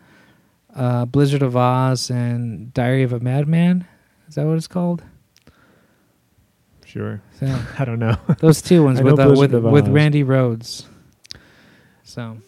uh, 0.74 1.04
Blizzard 1.04 1.42
of 1.42 1.52
Ozz 1.52 2.10
and 2.10 2.74
Diary 2.74 3.04
of 3.04 3.12
a 3.12 3.20
Madman. 3.20 3.86
Is 4.28 4.34
that 4.34 4.46
what 4.46 4.56
it's 4.56 4.66
called? 4.66 5.04
Sure, 6.84 7.22
So, 7.38 7.46
I 7.78 7.84
don't 7.84 8.00
know. 8.00 8.16
those 8.40 8.60
two 8.60 8.82
ones 8.82 9.00
with 9.02 9.16
uh, 9.20 9.32
with 9.38 9.54
with 9.54 9.86
Randy 9.86 10.24
Rhoads. 10.24 10.86
So, 12.02 12.38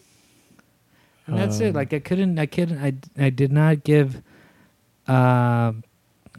and 1.27 1.37
that's 1.37 1.61
it. 1.61 1.69
Um, 1.69 1.75
Like 1.75 1.93
I 1.93 1.99
couldn't. 1.99 2.37
I 2.37 2.45
couldn't. 2.45 2.77
I 2.77 3.25
I 3.25 3.29
did 3.29 3.53
not 3.53 3.85
give 3.85 4.21
uh, 5.07 5.71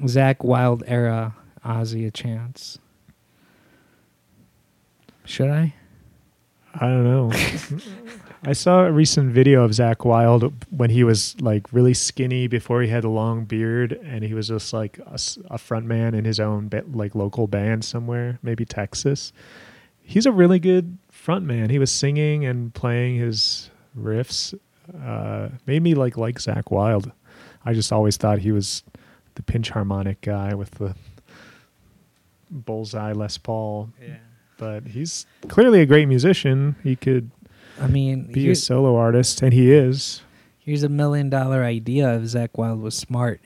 Zakk 0.00 0.44
Wylde 0.44 0.84
era 0.86 1.34
Ozzy 1.64 2.06
a 2.06 2.10
chance. 2.10 2.78
Should 5.24 5.48
I? 5.48 5.72
I 6.74 6.86
don't 6.86 7.04
know. 7.04 7.32
I 8.44 8.52
saw 8.52 8.84
a 8.84 8.92
recent 8.92 9.32
video 9.32 9.62
of 9.64 9.70
Zakk 9.70 10.04
Wylde 10.04 10.52
when 10.70 10.90
he 10.90 11.04
was 11.04 11.40
like 11.40 11.72
really 11.72 11.94
skinny 11.94 12.46
before 12.46 12.82
he 12.82 12.88
had 12.88 13.04
a 13.04 13.08
long 13.08 13.44
beard, 13.44 13.92
and 14.04 14.24
he 14.24 14.34
was 14.34 14.48
just 14.48 14.72
like 14.72 14.98
a 15.06 15.58
front 15.58 15.86
man 15.86 16.14
in 16.14 16.24
his 16.24 16.40
own 16.40 16.70
like 16.92 17.14
local 17.14 17.46
band 17.46 17.84
somewhere, 17.84 18.38
maybe 18.42 18.64
Texas. 18.64 19.32
He's 20.02 20.26
a 20.26 20.32
really 20.32 20.58
good 20.58 20.98
front 21.10 21.44
man. 21.44 21.70
He 21.70 21.78
was 21.78 21.90
singing 21.90 22.44
and 22.44 22.74
playing 22.74 23.16
his 23.16 23.70
riffs. 23.98 24.52
Uh, 25.02 25.48
made 25.66 25.82
me 25.82 25.94
like 25.94 26.16
like 26.18 26.36
Zakk 26.38 26.70
Wylde. 26.70 27.12
I 27.64 27.72
just 27.72 27.92
always 27.92 28.16
thought 28.18 28.40
he 28.40 28.52
was 28.52 28.82
the 29.36 29.42
pinch 29.42 29.70
harmonic 29.70 30.20
guy 30.20 30.54
with 30.54 30.72
the 30.72 30.94
bullseye 32.50 33.12
Les 33.12 33.38
Paul, 33.38 33.90
Yeah. 34.02 34.16
But 34.56 34.88
he's 34.88 35.26
clearly 35.48 35.80
a 35.80 35.86
great 35.86 36.06
musician. 36.06 36.76
He 36.82 36.96
could 36.96 37.30
I 37.80 37.86
mean, 37.88 38.30
be 38.32 38.50
a 38.50 38.54
solo 38.54 38.96
artist, 38.96 39.42
and 39.42 39.52
he 39.52 39.72
is. 39.72 40.22
here's 40.58 40.82
a 40.82 40.88
million 40.88 41.28
dollar 41.28 41.64
idea 41.64 42.14
if 42.16 42.22
Zakk 42.22 42.50
Wylde 42.54 42.80
was 42.80 42.96
smart. 42.96 43.40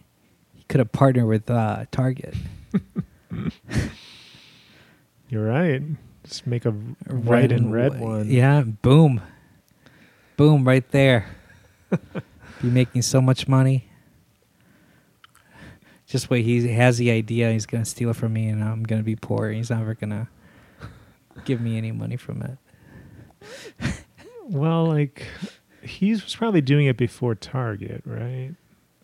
He 0.55 0.65
could 0.69 0.81
have 0.81 0.93
partnered 0.93 1.27
with 1.27 1.51
uh, 1.51 1.87
Target. 1.91 2.35
You're 5.29 5.47
right. 5.47 5.83
Just 6.25 6.47
make 6.47 6.67
a 6.67 6.71
white 6.71 7.53
and 7.53 7.73
red 7.73 7.99
one. 8.01 8.31
Yeah, 8.31 8.63
boom. 8.63 9.21
Boom, 10.37 10.67
right 10.67 10.89
there. 10.91 11.27
be 11.91 12.69
making 12.69 13.03
so 13.03 13.21
much 13.21 13.49
money. 13.49 13.89
Just 16.07 16.31
wait, 16.31 16.45
he 16.45 16.69
has 16.69 16.97
the 16.99 17.11
idea, 17.11 17.53
he's 17.53 17.67
going 17.67 17.85
to 17.85 17.89
steal 17.91 18.11
it 18.11 18.17
from 18.17 18.33
me, 18.33 18.49
and 18.49 18.63
I'm 18.65 18.83
going 18.83 19.01
to 19.01 19.05
be 19.05 19.17
poor. 19.17 19.51
He's 19.51 19.71
never 19.71 19.95
going 19.95 20.11
to 20.11 20.29
give 21.45 21.61
me 21.61 21.77
any 21.77 21.93
money 21.93 22.17
from 22.17 22.43
it. 22.43 22.59
Well, 24.45 24.87
like 24.87 25.25
he 25.83 26.11
was 26.11 26.35
probably 26.35 26.61
doing 26.63 26.87
it 26.87 26.97
before 26.97 27.35
Target, 27.35 28.03
right? 28.07 28.55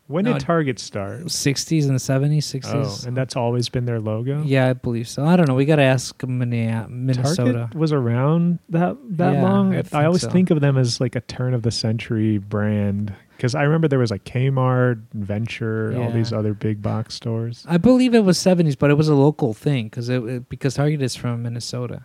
When 0.07 0.25
No, 0.27 0.35
did 0.35 0.41
Target 0.43 0.79
start? 0.79 1.23
60s 1.25 1.89
and 1.89 1.99
70s, 1.99 2.39
60s. 2.61 3.05
Oh, 3.05 3.09
and 3.09 3.17
that's 3.17 3.37
always 3.37 3.71
been 3.71 3.87
their 3.87 4.01
logo. 4.01 4.43
yeah, 4.43 4.69
I 4.69 4.73
believe 4.75 5.09
so. 5.09 5.25
I 5.25 5.35
don't 5.37 5.49
know. 5.49 5.55
We 5.55 5.65
got 5.65 5.77
to 5.77 5.83
ask 5.83 6.23
Minnesota. 6.27 7.53
Target 7.53 7.75
was 7.75 7.91
around 7.93 8.59
that 8.69 8.97
that 9.17 9.35
Yeah, 9.35 9.43
long. 9.43 9.75
I 9.75 9.83
I, 9.93 10.05
always 10.05 10.21
so. 10.23 10.31
think 10.31 10.51
of 10.51 10.61
them 10.61 10.77
as 10.77 11.01
like 11.01 11.17
a 11.17 11.21
turn 11.23 11.55
of 11.55 11.63
the 11.63 11.71
century 11.71 12.37
brand 12.39 13.15
because 13.37 13.55
I 13.55 13.63
remember 13.63 13.89
there 13.89 13.99
was 13.99 14.11
like 14.11 14.25
Kmart, 14.25 15.01
Venture, 15.15 15.95
all 15.99 16.11
these 16.13 16.33
other 16.35 16.53
big 16.55 16.83
box 16.83 17.15
stores. 17.15 17.65
I 17.69 17.79
believe 17.79 18.15
it 18.15 18.25
was 18.25 18.39
70s, 18.39 18.79
but 18.79 18.91
it 18.91 18.95
was 18.95 19.09
a 19.09 19.15
local 19.15 19.55
thing 19.55 19.87
because 19.87 20.09
it, 20.11 20.23
it 20.25 20.49
because 20.51 20.75
Target 20.75 21.01
is 21.03 21.17
from 21.17 21.43
Minnesota. 21.43 22.05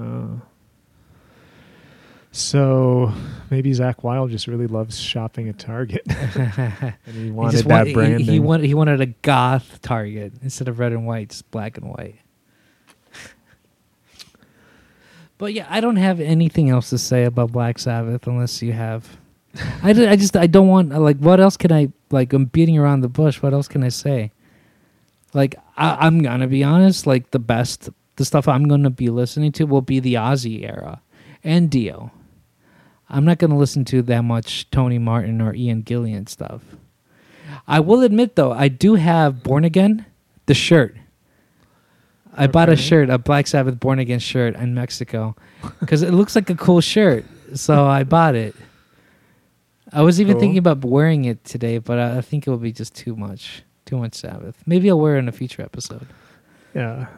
Oh. 0.00 0.40
So 2.32 3.12
maybe 3.50 3.72
Zakk 3.72 4.04
Wylde 4.04 4.30
just 4.30 4.46
really 4.46 4.68
loves 4.68 4.98
shopping 5.00 5.48
at 5.48 5.58
Target, 5.58 6.02
and 6.06 6.94
he 7.06 7.24
He 7.24 7.30
wanted 7.30 7.52
just 7.52 7.64
that 7.68 7.74
want- 7.74 7.88
he- 7.88 7.94
branding. 7.94 8.26
He, 8.26 8.38
wanted 8.38 8.66
he 8.66 8.74
wanted 8.74 9.00
a 9.00 9.06
goth 9.06 9.80
Target 9.82 10.34
instead 10.42 10.68
of 10.68 10.78
red 10.78 10.92
and 10.92 11.06
white, 11.06 11.30
just 11.30 11.50
black 11.50 11.76
and 11.76 11.88
white. 11.88 12.20
but 15.38 15.52
yeah, 15.54 15.66
I 15.68 15.80
don't 15.80 15.96
have 15.96 16.20
anything 16.20 16.70
else 16.70 16.90
to 16.90 16.98
say 16.98 17.24
about 17.24 17.50
Black 17.52 17.78
Sabbath 17.80 18.26
unless 18.28 18.62
you 18.62 18.72
have. 18.72 19.08
I, 19.82 19.90
I 19.90 20.14
just 20.16 20.36
I 20.36 20.46
don't 20.46 20.68
want 20.68 20.92
uh, 20.92 21.00
like 21.00 21.16
what 21.18 21.40
else 21.40 21.56
can 21.56 21.72
I 21.72 21.88
like 22.12 22.32
I'm 22.32 22.44
beating 22.44 22.78
around 22.78 23.00
the 23.00 23.08
bush. 23.08 23.42
What 23.42 23.52
else 23.52 23.66
can 23.66 23.82
I 23.82 23.88
say? 23.88 24.30
Like 25.34 25.56
I, 25.76 26.06
I'm 26.06 26.22
gonna 26.22 26.46
be 26.46 26.62
honest. 26.62 27.08
Like 27.08 27.32
the 27.32 27.40
best 27.40 27.88
the 28.20 28.24
stuff 28.26 28.46
I'm 28.46 28.68
gonna 28.68 28.90
be 28.90 29.08
listening 29.08 29.50
to 29.52 29.64
will 29.64 29.80
be 29.80 29.98
the 29.98 30.14
Ozzy 30.14 30.62
era 30.62 31.00
and 31.42 31.70
Dio. 31.70 32.12
I'm 33.08 33.24
not 33.24 33.38
going 33.38 33.50
to 33.50 33.56
listen 33.56 33.84
to 33.86 34.02
that 34.02 34.20
much 34.22 34.70
Tony 34.70 34.98
Martin 34.98 35.40
or 35.40 35.52
Ian 35.52 35.82
Gillan 35.82 36.28
stuff. 36.28 36.62
I 37.66 37.80
will 37.80 38.02
admit 38.02 38.36
though, 38.36 38.52
I 38.52 38.68
do 38.68 38.94
have 38.94 39.42
Born 39.42 39.64
Again, 39.64 40.04
the 40.46 40.54
shirt. 40.54 40.96
I 42.36 42.46
bought 42.46 42.68
a 42.68 42.76
shirt, 42.76 43.10
a 43.10 43.18
Black 43.18 43.48
Sabbath 43.48 43.80
Born 43.80 43.98
Again 43.98 44.20
shirt 44.20 44.54
in 44.54 44.74
Mexico, 44.74 45.34
because 45.80 46.02
it 46.02 46.12
looks 46.12 46.36
like 46.36 46.50
a 46.50 46.54
cool 46.54 46.80
shirt. 46.80 47.24
So 47.54 47.84
I 47.98 48.04
bought 48.04 48.36
it. 48.36 48.54
I 49.92 50.02
was 50.02 50.20
even 50.20 50.34
Cool. 50.34 50.40
thinking 50.42 50.58
about 50.58 50.84
wearing 50.84 51.24
it 51.24 51.42
today, 51.44 51.78
but 51.78 51.98
I 51.98 52.18
I 52.18 52.20
think 52.20 52.46
it 52.46 52.50
would 52.50 52.62
be 52.62 52.70
just 52.70 52.94
too 52.94 53.16
much, 53.16 53.64
too 53.86 53.96
much 53.96 54.14
Sabbath. 54.14 54.56
Maybe 54.66 54.88
I'll 54.88 55.00
wear 55.00 55.16
it 55.16 55.20
in 55.20 55.28
a 55.28 55.32
future 55.32 55.62
episode. 55.62 56.06
Yeah. 56.76 57.08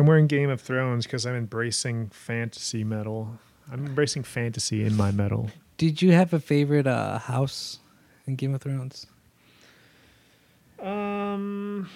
I'm 0.00 0.06
wearing 0.06 0.28
Game 0.28 0.48
of 0.48 0.62
Thrones 0.62 1.04
because 1.04 1.26
I'm 1.26 1.34
embracing 1.34 2.08
fantasy 2.08 2.84
metal. 2.84 3.38
I'm 3.70 3.84
embracing 3.84 4.22
fantasy 4.22 4.82
in 4.82 4.96
my 4.96 5.10
metal. 5.10 5.50
Did 5.76 6.00
you 6.00 6.12
have 6.12 6.32
a 6.32 6.40
favorite 6.40 6.86
uh, 6.86 7.18
house 7.18 7.80
in 8.26 8.36
Game 8.36 8.54
of 8.54 8.62
Thrones? 8.62 9.06
Um, 10.80 11.86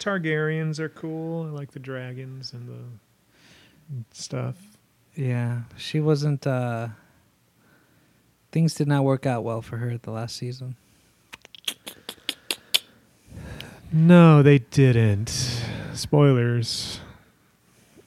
Targaryens 0.00 0.80
are 0.80 0.88
cool. 0.88 1.46
I 1.46 1.50
like 1.50 1.70
the 1.70 1.78
dragons 1.78 2.52
and 2.52 2.68
the 2.68 4.04
stuff. 4.10 4.56
Yeah, 5.14 5.60
she 5.76 6.00
wasn't. 6.00 6.48
uh 6.48 6.88
Things 8.50 8.74
did 8.74 8.88
not 8.88 9.04
work 9.04 9.24
out 9.24 9.44
well 9.44 9.62
for 9.62 9.76
her 9.76 9.90
at 9.90 10.02
the 10.02 10.10
last 10.10 10.34
season. 10.34 10.74
No, 13.92 14.42
they 14.42 14.58
didn't. 14.58 15.62
Spoilers. 15.94 17.00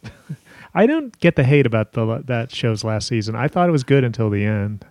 I 0.73 0.85
don't 0.85 1.17
get 1.19 1.35
the 1.35 1.43
hate 1.43 1.65
about 1.65 1.93
the 1.93 2.23
that 2.25 2.53
show's 2.53 2.83
last 2.83 3.07
season. 3.07 3.35
I 3.35 3.47
thought 3.47 3.67
it 3.67 3.71
was 3.71 3.83
good 3.83 4.03
until 4.03 4.29
the 4.29 4.45
end. 4.45 4.85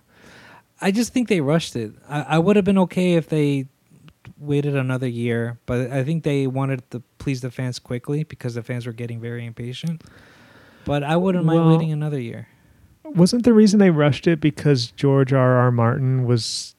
I 0.81 0.91
just 0.91 1.13
think 1.13 1.27
they 1.27 1.41
rushed 1.41 1.75
it. 1.75 1.93
I, 2.09 2.21
I 2.21 2.39
would 2.39 2.55
have 2.55 2.65
been 2.65 2.79
okay 2.79 3.13
if 3.13 3.29
they 3.29 3.67
waited 4.37 4.75
another 4.75 5.07
year, 5.07 5.59
but 5.65 5.91
I 5.91 6.03
think 6.03 6.23
they 6.23 6.47
wanted 6.47 6.89
to 6.91 7.01
please 7.19 7.41
the 7.41 7.51
fans 7.51 7.79
quickly 7.79 8.23
because 8.23 8.55
the 8.55 8.63
fans 8.63 8.85
were 8.85 8.93
getting 8.93 9.21
very 9.21 9.45
impatient. 9.45 10.03
But 10.83 11.03
I 11.03 11.15
wouldn't 11.15 11.45
mind 11.45 11.69
waiting 11.69 11.91
another 11.91 12.19
year. 12.19 12.47
Wasn't 13.03 13.43
the 13.43 13.53
reason 13.53 13.79
they 13.79 13.91
rushed 13.91 14.25
it 14.25 14.39
because 14.39 14.91
George 14.91 15.31
R. 15.33 15.57
R. 15.57 15.71
Martin 15.71 16.25
was 16.25 16.75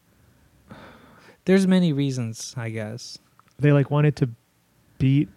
There's 1.45 1.67
many 1.67 1.93
reasons, 1.93 2.55
I 2.57 2.71
guess. 2.71 3.19
They 3.63 3.73
like 3.73 3.91
wanted 3.91 4.17
to 4.17 4.29
beat 4.99 5.29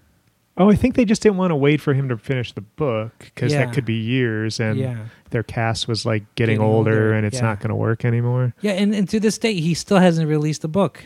Oh, 0.58 0.70
I 0.72 0.76
think 0.76 0.96
they 0.96 1.04
just 1.04 1.22
didn't 1.22 1.38
want 1.38 1.52
to 1.52 1.56
wait 1.58 1.82
for 1.82 1.94
him 1.94 2.08
to 2.08 2.18
finish 2.18 2.54
the 2.54 2.62
book 2.62 3.12
because 3.20 3.52
Yeah. 3.52 3.66
that 3.66 3.74
could 3.76 3.84
be 3.84 3.96
years 3.96 4.58
and 4.62 4.80
yeah, 4.80 4.98
their 5.32 5.44
cast 5.44 5.86
was 5.90 6.06
like 6.06 6.24
getting, 6.36 6.56
Getting 6.60 6.66
older, 6.66 6.92
older, 6.92 7.14
and 7.14 7.26
it's 7.26 7.36
yeah. 7.38 7.42
not 7.42 7.60
going 7.60 7.72
to 7.72 7.76
work 7.76 8.06
anymore. 8.06 8.54
yeah, 8.62 8.72
and, 8.72 8.96
and 8.96 9.10
to 9.10 9.20
this 9.20 9.38
day, 9.38 9.54
he 9.56 9.74
still 9.74 9.98
hasn't 9.98 10.30
released 10.30 10.64
a 10.64 10.70
book. 10.70 11.04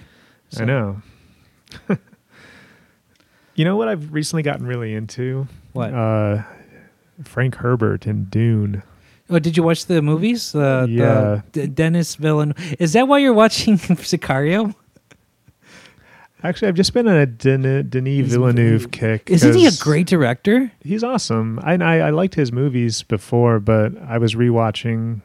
I 0.60 0.66
know. 0.66 1.02
you 3.56 3.66
know 3.66 3.76
what 3.76 3.88
I've 3.88 4.14
recently 4.14 4.44
gotten 4.44 4.66
really 4.68 4.94
into? 4.94 5.48
What? 5.74 5.94
Uh, 5.94 6.44
Frank 7.24 7.56
Herbert 7.56 8.06
and 8.06 8.30
Dune. 8.30 8.84
Oh, 9.32 9.40
did 9.40 9.58
you 9.58 9.64
watch 9.64 9.86
the 9.86 10.02
movies? 10.02 10.56
Uh, 10.56 10.86
Yeah. 10.90 11.42
The, 11.52 11.62
D- 11.62 11.68
Dennis 11.68 12.16
Villeneuve. 12.16 12.76
Is 12.80 12.94
that 12.94 13.08
why 13.08 13.18
you're 13.20 13.34
watching 13.34 13.78
Sicario? 13.78 14.74
Actually, 16.42 16.70
I've 16.70 16.76
just 16.76 16.94
been 16.94 17.08
on 17.08 17.16
a 17.18 17.26
Den- 17.26 17.90
Denis 17.90 18.14
He's- 18.14 18.30
Villeneuve 18.32 18.92
kick. 18.92 19.30
Isn't 19.30 19.56
he 19.56 19.66
a 19.68 19.72
great 19.80 20.08
director? 20.08 20.72
He's 20.82 21.04
awesome. 21.04 21.60
I, 21.64 21.74
I 21.76 21.98
I 21.98 22.10
liked 22.12 22.36
his 22.36 22.52
movies 22.52 23.04
before, 23.04 23.60
but 23.60 23.92
I 24.08 24.18
was 24.18 24.36
rewatching 24.36 25.22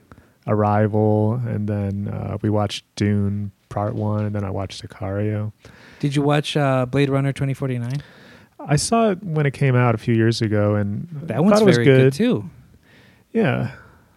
Arrival, 0.46 1.40
and 1.46 1.68
then 1.68 2.08
uh, 2.08 2.36
we 2.42 2.50
watched 2.50 2.84
Dune 2.96 3.50
Part 3.68 3.94
One, 3.94 4.24
and 4.26 4.34
then 4.34 4.44
I 4.44 4.50
watched 4.50 4.82
Sicario. 4.86 5.52
Did 6.00 6.14
you 6.16 6.22
watch 6.22 6.56
uh, 6.56 6.84
Blade 6.86 7.08
Runner 7.08 7.32
2049? 7.32 8.02
I 8.66 8.76
saw 8.76 9.10
it 9.10 9.22
when 9.22 9.46
it 9.46 9.52
came 9.54 9.74
out 9.76 9.94
a 9.94 9.98
few 9.98 10.14
years 10.14 10.42
ago, 10.42 10.74
and 10.74 11.08
That 11.12 11.44
one's 11.44 11.60
it 11.60 11.64
was 11.64 11.76
very 11.76 11.84
good. 11.86 11.98
good 12.12 12.12
too. 12.12 12.50
Yeah, 13.32 13.72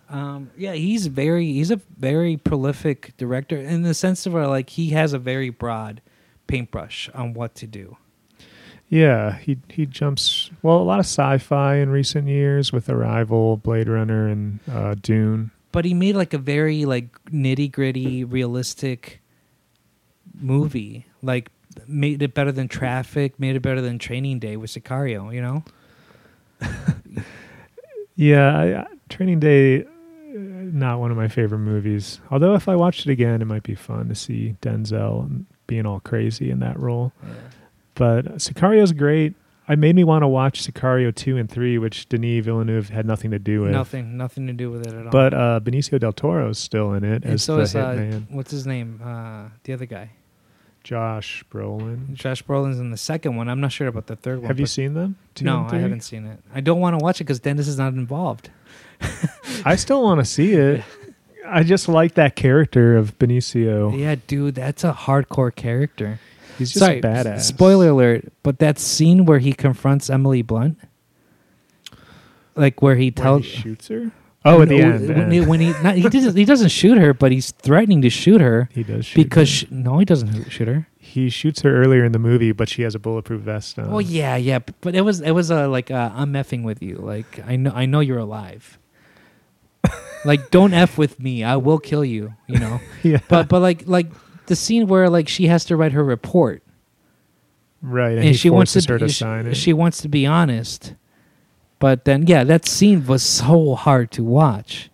Um, 0.09 0.49
yeah, 0.57 0.73
he's 0.73 1.07
very 1.07 1.45
he's 1.45 1.71
a 1.71 1.79
very 1.97 2.37
prolific 2.37 3.13
director 3.17 3.57
in 3.57 3.81
the 3.83 3.93
sense 3.93 4.25
of 4.25 4.33
like 4.33 4.69
he 4.71 4.89
has 4.89 5.13
a 5.13 5.19
very 5.19 5.49
broad 5.49 6.01
paintbrush 6.47 7.09
on 7.13 7.33
what 7.33 7.53
to 7.55 7.67
do. 7.67 7.97
yeah. 8.89 9.37
He 9.37 9.57
he 9.69 9.85
jumps 9.85 10.49
well 10.61 10.77
a 10.77 10.83
lot 10.83 10.99
of 10.99 11.05
sci-fi 11.05 11.75
in 11.75 11.89
recent 11.89 12.27
years 12.27 12.71
with 12.73 12.89
Arrival, 12.89 13.57
Blade 13.57 13.87
Runner, 13.89 14.27
and 14.27 14.59
uh, 14.71 14.95
Dune. 15.01 15.51
But 15.71 15.85
he 15.85 15.93
made 15.93 16.15
like 16.15 16.33
a 16.33 16.37
very 16.37 16.85
like 16.85 17.09
nitty 17.25 17.71
gritty, 17.71 18.23
realistic 18.23 19.21
movie. 20.39 21.05
Like 21.21 21.49
made 21.87 22.21
it 22.21 22.33
better 22.33 22.51
than 22.51 22.67
Traffic, 22.67 23.39
made 23.39 23.55
it 23.55 23.61
better 23.61 23.81
than 23.81 23.99
Training 23.99 24.39
Day 24.39 24.55
with 24.57 24.71
Sicario. 24.71 25.33
You 25.33 25.41
know? 25.41 25.63
Yeah, 28.15 28.57
I, 28.57 28.79
I- 28.81 28.87
Training 29.09 29.39
Day, 29.39 29.83
uh, 29.83 29.87
not 30.33 30.99
one 30.99 31.11
of 31.11 31.17
my 31.17 31.27
favorite 31.27 31.59
movies. 31.59 32.19
Although 32.31 32.55
if 32.55 32.67
I 32.67 32.75
watched 32.75 33.05
it 33.05 33.11
again, 33.11 33.41
it 33.41 33.45
might 33.45 33.63
be 33.63 33.75
fun 33.75 34.09
to 34.09 34.15
see 34.15 34.55
Denzel 34.61 35.45
being 35.67 35.85
all 35.85 35.99
crazy 35.99 36.49
in 36.49 36.59
that 36.59 36.79
role. 36.79 37.11
But 37.95 38.25
Sicario's 38.39 38.91
great. 38.91 39.33
I 39.69 39.75
made 39.75 39.95
me 39.95 40.03
want 40.05 40.23
to 40.23 40.27
watch 40.27 40.63
Sicario 40.63 41.13
two 41.13 41.35
and 41.35 41.49
three, 41.49 41.77
which 41.77 42.07
Denis 42.07 42.45
Villeneuve 42.45 42.89
had 42.89 43.05
nothing 43.05 43.31
to 43.31 43.39
do 43.39 43.61
with. 43.63 43.71
Nothing, 43.71 44.15
nothing 44.15 44.47
to 44.47 44.53
do 44.53 44.71
with 44.71 44.87
it 44.87 44.93
at 44.93 45.05
all. 45.05 45.11
But 45.11 45.33
uh, 45.33 45.59
Benicio 45.61 45.99
del 45.99 46.13
Toro's 46.13 46.57
still 46.57 46.93
in 46.93 47.03
it 47.03 47.23
and 47.25 47.33
as 47.33 47.43
so 47.43 47.57
the 47.57 47.63
is 47.63 47.75
uh, 47.75 47.89
hitman. 47.89 48.31
what's 48.31 48.51
his 48.51 48.65
name? 48.65 49.01
Uh, 49.03 49.49
the 49.63 49.73
other 49.73 49.85
guy, 49.85 50.11
Josh 50.85 51.43
Brolin. 51.51 52.13
Josh 52.13 52.43
Brolin's 52.45 52.79
in 52.79 52.91
the 52.91 52.97
second 52.97 53.35
one. 53.35 53.49
I'm 53.49 53.59
not 53.59 53.73
sure 53.73 53.87
about 53.87 54.07
the 54.07 54.15
third 54.15 54.39
one. 54.39 54.47
Have 54.47 54.59
you 54.59 54.67
seen 54.67 54.93
them? 54.93 55.17
No, 55.41 55.67
I 55.69 55.77
haven't 55.79 56.01
seen 56.01 56.25
it. 56.25 56.39
I 56.55 56.61
don't 56.61 56.79
want 56.79 56.97
to 56.97 57.03
watch 57.03 57.19
it 57.19 57.25
because 57.25 57.41
Dennis 57.41 57.67
is 57.67 57.77
not 57.77 57.91
involved. 57.93 58.49
I 59.65 59.75
still 59.75 60.01
want 60.01 60.21
to 60.21 60.25
see 60.25 60.53
it. 60.53 60.83
I 61.49 61.63
just 61.63 61.87
like 61.87 62.15
that 62.15 62.35
character 62.35 62.97
of 62.97 63.17
Benicio. 63.19 63.97
Yeah, 63.97 64.15
dude, 64.27 64.55
that's 64.55 64.83
a 64.83 64.93
hardcore 64.93 65.55
character. 65.55 66.19
He's 66.57 66.71
just 66.73 66.83
Sorry, 66.83 67.01
badass. 67.01 67.41
Spoiler 67.41 67.89
alert, 67.89 68.31
but 68.43 68.59
that 68.59 68.79
scene 68.79 69.25
where 69.25 69.39
he 69.39 69.53
confronts 69.53 70.09
Emily 70.09 70.41
Blunt, 70.41 70.79
like 72.55 72.81
where 72.81 72.95
he 72.95 73.11
tells 73.11 73.45
he 73.45 73.49
shoots 73.57 73.87
her. 73.89 74.11
Oh, 74.45 74.61
at 74.61 74.69
the 74.69 74.79
end. 74.79 75.07
when, 75.09 75.31
he, 75.31 75.41
when 75.41 75.59
he 75.59 75.73
not, 75.83 75.95
he 75.95 76.07
doesn't 76.07 76.35
he 76.35 76.45
doesn't 76.45 76.69
shoot 76.69 76.97
her, 76.97 77.13
but 77.13 77.31
he's 77.31 77.51
threatening 77.51 78.01
to 78.03 78.09
shoot 78.09 78.39
her 78.39 78.69
he 78.71 78.83
does 78.83 79.05
shoot 79.05 79.23
because 79.23 79.49
her. 79.49 79.67
she, 79.67 79.67
no, 79.69 79.99
he 79.99 80.05
doesn't 80.05 80.49
shoot 80.49 80.67
her. 80.67 80.87
he 80.97 81.29
shoots 81.29 81.61
her 81.61 81.75
earlier 81.75 82.05
in 82.05 82.11
the 82.13 82.19
movie, 82.19 82.53
but 82.53 82.69
she 82.69 82.83
has 82.83 82.95
a 82.95 82.99
bulletproof 82.99 83.41
vest 83.41 83.77
on. 83.77 83.89
Oh 83.91 83.99
yeah, 83.99 84.35
yeah, 84.37 84.59
but 84.81 84.95
it 84.95 85.01
was 85.01 85.21
it 85.21 85.31
was 85.31 85.51
a 85.51 85.67
like 85.67 85.91
uh, 85.91 86.11
I'm 86.15 86.33
effing 86.33 86.63
with 86.63 86.81
you. 86.81 86.95
Like 86.95 87.43
I 87.45 87.57
know 87.57 87.71
I 87.75 87.85
know 87.85 87.99
you're 87.99 88.19
alive. 88.19 88.76
Like 90.27 90.51
don't 90.51 90.73
f 90.73 90.97
with 90.97 91.19
me. 91.19 91.43
I 91.43 91.55
will 91.55 91.79
kill 91.79 92.05
you. 92.05 92.33
You 92.47 92.59
know. 92.59 92.79
yeah. 93.03 93.19
But 93.27 93.49
but 93.49 93.61
like 93.61 93.87
like 93.87 94.07
the 94.45 94.55
scene 94.55 94.87
where 94.87 95.09
like 95.09 95.27
she 95.27 95.47
has 95.47 95.65
to 95.65 95.75
write 95.75 95.93
her 95.93 96.03
report 96.03 96.63
right, 97.81 98.09
and, 98.09 98.19
and, 98.19 98.27
he 98.27 98.33
she 98.33 98.49
wants 98.49 98.73
to, 98.73 98.81
her 98.93 98.99
to 98.99 99.05
be- 99.05 99.11
sign 99.11 99.47
it. 99.47 99.55
she 99.55 99.73
wants 99.73 100.01
to 100.01 100.09
be 100.09 100.25
honest. 100.25 100.93
But 101.79 102.05
then 102.05 102.27
yeah, 102.27 102.43
that 102.43 102.65
scene 102.67 103.05
was 103.05 103.23
so 103.23 103.75
hard 103.75 104.11
to 104.11 104.23
watch. 104.23 104.89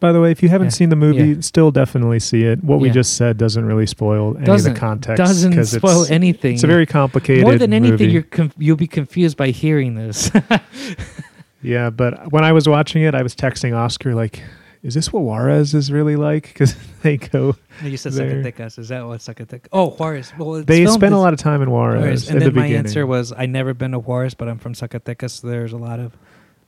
By 0.00 0.10
the 0.10 0.20
way, 0.20 0.32
if 0.32 0.42
you 0.42 0.48
haven't 0.48 0.68
Yeah, 0.68 0.70
seen 0.70 0.88
the 0.88 0.96
movie, 0.96 1.28
yeah. 1.28 1.40
still 1.42 1.70
definitely 1.70 2.18
see 2.18 2.42
it. 2.42 2.64
What 2.64 2.80
we 2.80 2.90
just 2.90 3.16
said 3.16 3.36
doesn't 3.38 3.64
really 3.64 3.86
spoil 3.86 4.36
any 4.36 4.46
Doesn't 4.46 4.72
of 4.72 4.74
the 4.74 4.80
context. 4.80 5.20
It 5.20 5.24
Doesn't 5.24 5.64
spoil 5.64 6.02
it's, 6.02 6.10
anything. 6.10 6.54
It's 6.54 6.64
a 6.64 6.66
very 6.66 6.86
complicated. 6.86 7.44
More 7.44 7.56
than 7.56 7.72
anything, 7.72 7.92
movie. 7.92 8.12
you're 8.12 8.22
conf- 8.24 8.56
you'll 8.58 8.76
be 8.76 8.88
confused 8.88 9.36
by 9.36 9.50
hearing 9.50 9.94
this. 9.94 10.28
Yeah, 11.62 11.90
but 11.90 12.32
when 12.32 12.44
I 12.44 12.52
was 12.52 12.68
watching 12.68 13.02
it, 13.02 13.14
I 13.14 13.22
was 13.22 13.34
texting 13.34 13.74
Oscar 13.76 14.14
like, 14.14 14.42
"Is 14.82 14.94
this 14.94 15.12
what 15.12 15.22
Juarez 15.22 15.74
is 15.74 15.90
really 15.92 16.16
like?" 16.16 16.48
Because 16.48 16.74
they 17.02 17.16
go, 17.16 17.56
you 17.82 17.96
said 17.96 18.12
There. 18.12 18.42
Zacatecas. 18.42 18.78
Is 18.78 18.88
that 18.88 19.06
what 19.06 19.20
Zacatecas? 19.20 19.68
Oh, 19.72 19.90
Juarez. 19.90 20.32
Well, 20.38 20.62
they 20.62 20.86
spend 20.86 21.14
a 21.14 21.18
lot 21.18 21.32
of 21.32 21.38
time 21.38 21.62
in 21.62 21.70
Juarez, 21.70 22.00
Juarez. 22.00 22.28
And 22.30 22.40
then 22.40 22.48
the 22.48 22.54
my 22.54 22.62
beginning. 22.62 22.86
answer 22.86 23.06
was, 23.06 23.32
I 23.32 23.46
never 23.46 23.74
been 23.74 23.92
to 23.92 23.98
Juarez, 23.98 24.34
but 24.34 24.48
I'm 24.48 24.58
from 24.58 24.74
Zacatecas. 24.74 25.40
So 25.40 25.48
there's 25.48 25.72
a 25.72 25.78
lot 25.78 26.00
of 26.00 26.16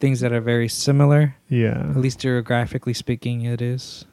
things 0.00 0.20
that 0.20 0.32
are 0.32 0.40
very 0.40 0.68
similar. 0.68 1.36
yeah, 1.48 1.88
At 1.90 1.96
least 1.96 2.18
geographically 2.20 2.94
speaking, 2.94 3.42
it 3.42 3.62
is. 3.62 4.04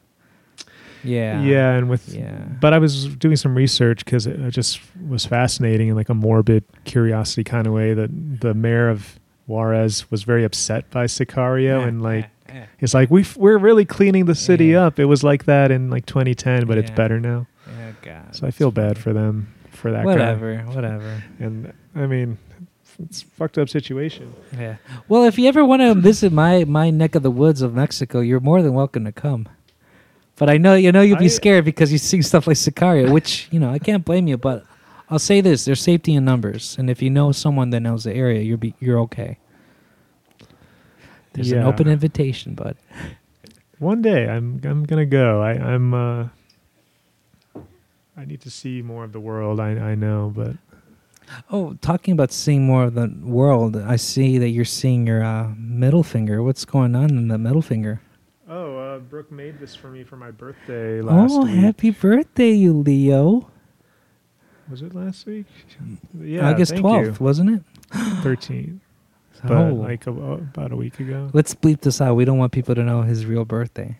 Yeah. 1.04 1.42
yeah, 1.42 1.72
and 1.74 1.90
with 1.90 2.14
Yeah. 2.14 2.38
But 2.60 2.74
I 2.74 2.78
was 2.78 3.08
doing 3.16 3.36
some 3.36 3.56
research 3.56 4.06
because 4.06 4.28
it 4.28 4.40
it 4.40 4.52
just 4.52 4.80
was 5.08 5.26
fascinating 5.26 5.88
in 5.88 5.96
like 5.96 6.10
a 6.10 6.14
morbid 6.14 6.64
curiosity 6.86 7.44
kind 7.44 7.66
of 7.66 7.74
way 7.74 7.94
that 7.96 8.10
the 8.42 8.54
mayor 8.54 8.88
of 8.90 9.20
Juarez 9.48 10.10
was 10.12 10.24
very 10.24 10.44
upset 10.44 10.90
by 10.92 11.06
Sicario 11.06 11.88
and 11.88 12.04
like 12.04 12.30
Eh. 12.62 12.66
it's 12.80 12.94
like 12.94 13.10
we 13.10 13.26
we're 13.36 13.58
really 13.58 13.86
cleaning 13.86 14.26
the 14.26 14.36
city 14.36 14.68
Yeah. 14.68 14.86
up. 14.86 15.00
It 15.00 15.06
was 15.06 15.24
like 15.24 15.46
that 15.46 15.72
in 15.72 15.90
like 15.90 16.06
2010, 16.06 16.66
but 16.66 16.78
it's 16.78 16.92
better 16.92 17.20
now. 17.20 17.48
Oh, 17.68 17.96
God. 18.02 18.36
So 18.36 18.48
I 18.48 18.52
feel 18.52 18.72
bad 18.72 18.98
for 18.98 19.14
them 19.14 19.54
for 19.72 19.92
that 19.92 20.00
guy. 20.04 20.06
Whatever. 20.06 20.58
Whatever. 20.74 21.24
And 21.40 21.74
I 21.96 22.06
mean, 22.08 22.38
it's 23.00 23.22
a 23.22 23.26
fucked 23.26 23.58
up 23.58 23.70
situation. 23.70 24.34
Yeah. 24.58 24.76
Well, 25.08 25.24
if 25.24 25.38
you 25.40 25.48
ever 25.48 25.64
want 25.66 25.82
to 25.82 25.96
visit 25.96 26.32
my 26.32 26.64
my 26.66 26.90
neck 26.90 27.16
of 27.16 27.24
the 27.24 27.32
woods 27.32 27.62
of 27.62 27.74
Mexico, 27.74 28.20
you're 28.20 28.40
more 28.40 28.62
than 28.62 28.74
welcome 28.74 29.06
to 29.06 29.12
come. 29.12 29.48
But 30.38 30.50
I 30.50 30.58
know 30.58 30.74
you 30.76 30.92
know 30.92 31.02
you'll 31.02 31.18
be 31.20 31.26
I- 31.26 31.40
scared 31.40 31.66
because 31.66 31.92
you 31.92 31.98
see 31.98 32.22
stuff 32.32 32.48
like 32.48 32.58
Sicario, 32.58 33.12
which 33.12 33.48
you 33.52 33.60
know 33.60 33.70
I 33.72 33.80
can't 33.80 34.04
blame 34.06 34.28
you. 34.28 34.38
But 34.38 34.66
I'll 35.10 35.20
say 35.20 35.42
this: 35.42 35.66
there's 35.66 35.82
safety 35.82 36.14
in 36.16 36.26
numbers, 36.26 36.76
and 36.80 36.90
if 36.90 37.02
you 37.02 37.10
know 37.10 37.32
someone 37.32 37.70
that 37.72 37.82
knows 37.82 38.04
the 38.04 38.14
area, 38.16 38.42
you're 38.42 38.58
be, 38.58 38.74
you're 38.80 39.00
okay. 39.02 39.38
There's 41.34 41.52
an 41.52 41.60
Yeah. 41.62 41.68
open 41.68 41.88
invitation, 41.88 42.56
bud. 42.56 42.76
One 43.80 44.02
day 44.02 44.28
I'm 44.30 44.60
I'm 44.64 44.84
gonna 44.86 45.06
go. 45.06 45.42
I, 45.42 45.52
I'm 45.52 45.94
uh 45.94 46.28
I 48.18 48.26
need 48.26 48.42
to 48.42 48.52
see 48.52 48.82
more 48.82 49.04
of 49.04 49.12
the 49.14 49.20
world. 49.20 49.60
I 49.60 49.72
I 49.72 49.96
know, 49.96 50.32
but 50.36 50.56
Oh, 51.50 51.74
talking 51.82 52.12
about 52.12 52.32
seeing 52.32 52.66
more 52.66 52.84
of 52.84 52.94
the 52.94 53.08
world, 53.24 53.76
I 53.78 53.96
see 53.96 54.38
that 54.38 54.50
you're 54.50 54.66
seeing 54.66 55.08
your 55.08 55.24
uh, 55.24 55.54
middle 55.58 56.04
finger. 56.04 56.44
What's 56.44 56.66
going 56.66 56.94
on 56.96 57.10
in 57.12 57.28
the 57.30 57.38
middle 57.38 57.62
finger? 57.62 58.02
oh, 58.50 58.78
uh, 58.78 59.00
Brooke 59.00 59.32
made 59.32 59.60
this 59.60 59.74
for 59.76 59.88
me 59.90 60.04
for 60.04 60.18
my 60.18 60.30
birthday 60.30 61.02
last 61.02 61.32
oh, 61.32 61.46
week. 61.46 61.56
happy 61.56 61.90
birthday, 61.92 62.52
you 62.52 62.74
Leo! 62.74 63.50
Was 64.70 64.82
it 64.82 64.94
last 64.94 65.26
week? 65.26 65.46
Yeah, 66.20 66.50
August 66.50 66.76
twelfth, 66.76 67.20
wasn't 67.22 67.50
it? 67.50 68.50
you. 68.50 68.80
13th, 69.44 69.48
but 69.48 69.58
oh, 69.58 69.74
like 69.74 70.08
a, 70.08 70.12
about 70.12 70.72
a 70.72 70.76
week 70.76 71.00
ago. 71.00 71.30
let's 71.34 71.54
bleep 71.56 71.82
this 71.82 72.00
out. 72.02 72.16
We 72.16 72.26
don't 72.26 72.38
want 72.38 72.52
people 72.52 72.76
to 72.76 72.84
know 72.84 73.02
his 73.04 73.26
real 73.26 73.46
birthday, 73.46 73.98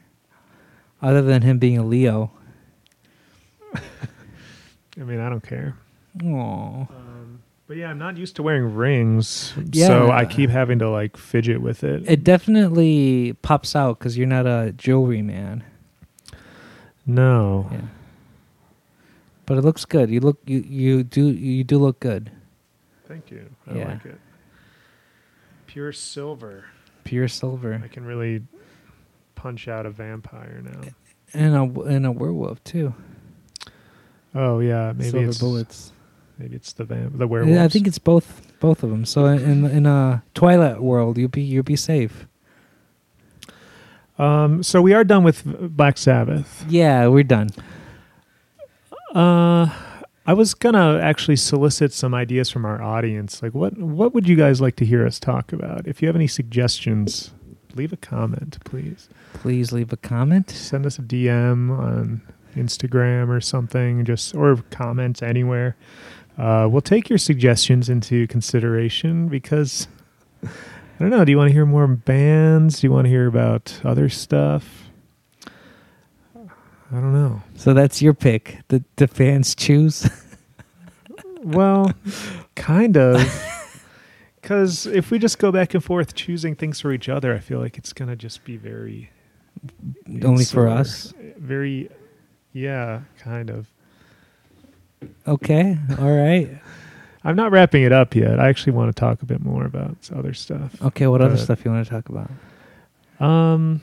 other 1.02 1.22
than 1.22 1.42
him 1.42 1.58
being 1.60 1.78
a 1.78 1.84
Leo. 1.86 2.32
I 3.76 5.04
mean, 5.04 5.20
I 5.20 5.30
don't 5.30 5.46
care. 5.46 5.76
Aww. 6.18 6.90
Um, 6.90 7.42
but 7.68 7.78
yeah, 7.78 7.90
I'm 7.90 7.98
not 7.98 8.18
used 8.18 8.36
to 8.36 8.44
wearing 8.44 8.76
rings, 8.76 9.54
Yeah. 9.72 9.88
so 9.88 10.12
I 10.12 10.26
keep 10.26 10.50
having 10.50 10.80
to 10.80 10.90
like 10.90 11.16
fidget 11.16 11.62
with 11.62 11.84
it. 11.86 12.04
It 12.10 12.24
definitely 12.24 13.34
pops 13.42 13.76
out 13.76 14.00
because 14.00 14.18
you're 14.18 14.28
not 14.28 14.46
a 14.46 14.74
jewelry 14.76 15.22
man. 15.22 15.64
no, 17.06 17.68
Yeah. 17.72 17.82
But 19.48 19.58
it 19.58 19.62
looks 19.64 19.84
good. 19.86 20.10
You 20.10 20.20
look 20.22 20.40
you 20.46 20.60
you 20.60 21.04
do 21.04 21.28
you 21.30 21.64
do 21.66 21.78
look 21.78 22.00
good. 22.00 22.32
thank 23.08 23.32
you. 23.32 23.50
I 23.68 23.74
Yeah. 23.76 23.88
like 23.90 24.06
it. 24.06 24.20
Pure 25.72 25.94
silver. 25.94 26.66
Pure 27.06 27.30
silver 27.30 27.82
I 27.82 27.88
can 27.88 28.04
really 28.04 28.42
punch 29.36 29.70
out 29.70 29.86
a 29.86 29.90
vampire 29.90 30.62
now. 30.62 30.82
and 31.34 31.56
a 31.56 31.82
and 31.84 32.06
a 32.06 32.12
werewolf 32.12 32.62
too. 32.66 32.94
Oh 34.36 34.60
yeah, 34.60 34.92
maybe 34.94 35.10
silver 35.12 35.28
it's 35.30 35.38
bullets. 35.38 35.92
maybe 36.38 36.58
it's 36.58 36.74
the 36.74 36.84
vamp 36.84 37.18
the 37.18 37.26
werewolves. 37.26 37.56
Yeah, 37.56 37.64
I 37.64 37.70
think 37.70 37.88
it's 37.88 38.00
both 38.00 38.42
both 38.60 38.84
of 38.84 38.90
them. 38.90 39.06
So 39.06 39.28
in 39.28 39.66
in 39.66 39.86
a 39.86 40.24
Twilight 40.34 40.82
world, 40.82 41.18
you'll 41.18 41.30
be 41.30 41.42
you'll 41.42 41.64
be 41.64 41.78
safe. 41.78 42.28
Um, 44.20 44.62
so 44.62 44.82
we 44.82 44.94
are 44.94 45.06
done 45.06 45.24
with 45.24 45.44
Black 45.76 45.98
Sabbath. 45.98 46.66
Yeah, 46.68 47.08
we're 47.08 47.24
done. 47.24 47.50
Uh, 49.16 49.70
I 50.26 50.34
was 50.34 50.54
gonna 50.54 51.00
actually 51.00 51.36
solicit 51.38 51.94
some 51.94 52.14
ideas 52.14 52.50
from 52.50 52.64
our 52.66 52.82
audience. 52.82 53.42
Like, 53.42 53.54
what 53.54 53.78
what 53.78 54.14
would 54.14 54.28
you 54.28 54.36
guys 54.36 54.62
like 54.62 54.76
to 54.78 54.86
hear 54.86 55.06
us 55.06 55.20
talk 55.20 55.52
about? 55.52 55.88
If 55.88 56.02
you 56.02 56.08
have 56.08 56.16
any 56.16 56.28
suggestions, 56.28 57.32
leave 57.76 57.92
a 57.92 57.98
comment, 57.98 58.58
please. 58.64 59.10
Please 59.34 59.72
leave 59.72 59.92
a 59.92 59.98
comment. 59.98 60.50
Send 60.52 60.86
us 60.86 61.00
a 61.00 61.02
DM 61.02 61.78
on 61.78 62.22
Instagram 62.56 63.30
or 63.30 63.42
something, 63.42 64.06
just 64.06 64.36
or 64.36 64.58
comment 64.70 65.24
anywhere. 65.24 65.76
Uh, 66.38 66.68
we'll 66.70 66.82
take 66.82 67.10
your 67.10 67.18
suggestions 67.18 67.90
into 67.90 68.28
consideration 68.28 69.28
because 69.28 69.88
I 70.44 70.50
don't 71.00 71.10
know. 71.10 71.26
Do 71.26 71.32
you 71.32 71.38
want 71.38 71.50
to 71.50 71.54
hear 71.54 71.66
more 71.66 71.88
bands? 71.88 72.82
Do 72.82 72.88
you 72.88 72.94
want 72.94 73.06
to 73.06 73.10
hear 73.10 73.28
about 73.28 73.80
other 73.84 74.08
stuff? 74.08 74.81
I 76.92 76.96
don't 76.96 77.14
know. 77.14 77.42
So 77.56 77.74
that's 77.74 78.02
your 78.02 78.14
pick. 78.14 78.60
The 78.68 78.84
the 78.98 79.08
fans 79.08 79.56
choose. 79.56 80.10
Well, 81.44 81.92
kind 82.56 82.98
of. 82.98 83.20
Because 84.42 84.88
if 84.88 85.12
we 85.12 85.20
just 85.20 85.38
go 85.38 85.52
back 85.52 85.76
and 85.76 85.84
forth 85.84 86.16
choosing 86.16 86.56
things 86.56 86.80
for 86.82 86.92
each 86.92 87.08
other, 87.08 87.34
I 87.34 87.40
feel 87.40 87.60
like 87.60 87.78
it's 87.78 87.94
going 87.94 88.10
to 88.10 88.16
just 88.16 88.44
be 88.44 88.58
very. 88.58 89.12
Only 90.24 90.46
for 90.46 90.68
us. 90.68 91.14
Very, 91.38 91.90
yeah, 92.52 93.02
kind 93.20 93.52
of. 93.52 93.68
Okay. 95.28 95.78
All 96.00 96.12
right. 96.12 96.50
I'm 97.24 97.36
not 97.36 97.52
wrapping 97.52 97.84
it 97.84 97.92
up 97.92 98.16
yet. 98.16 98.40
I 98.40 98.50
actually 98.50 98.74
want 98.74 98.94
to 98.94 99.00
talk 99.00 99.22
a 99.22 99.26
bit 99.26 99.42
more 99.42 99.64
about 99.64 99.96
other 100.14 100.34
stuff. 100.34 100.82
Okay. 100.82 101.06
What 101.06 101.22
other 101.22 101.38
stuff 101.38 101.64
you 101.64 101.70
want 101.70 101.86
to 101.86 101.92
talk 101.92 102.10
about? 102.10 102.32
Um, 103.20 103.80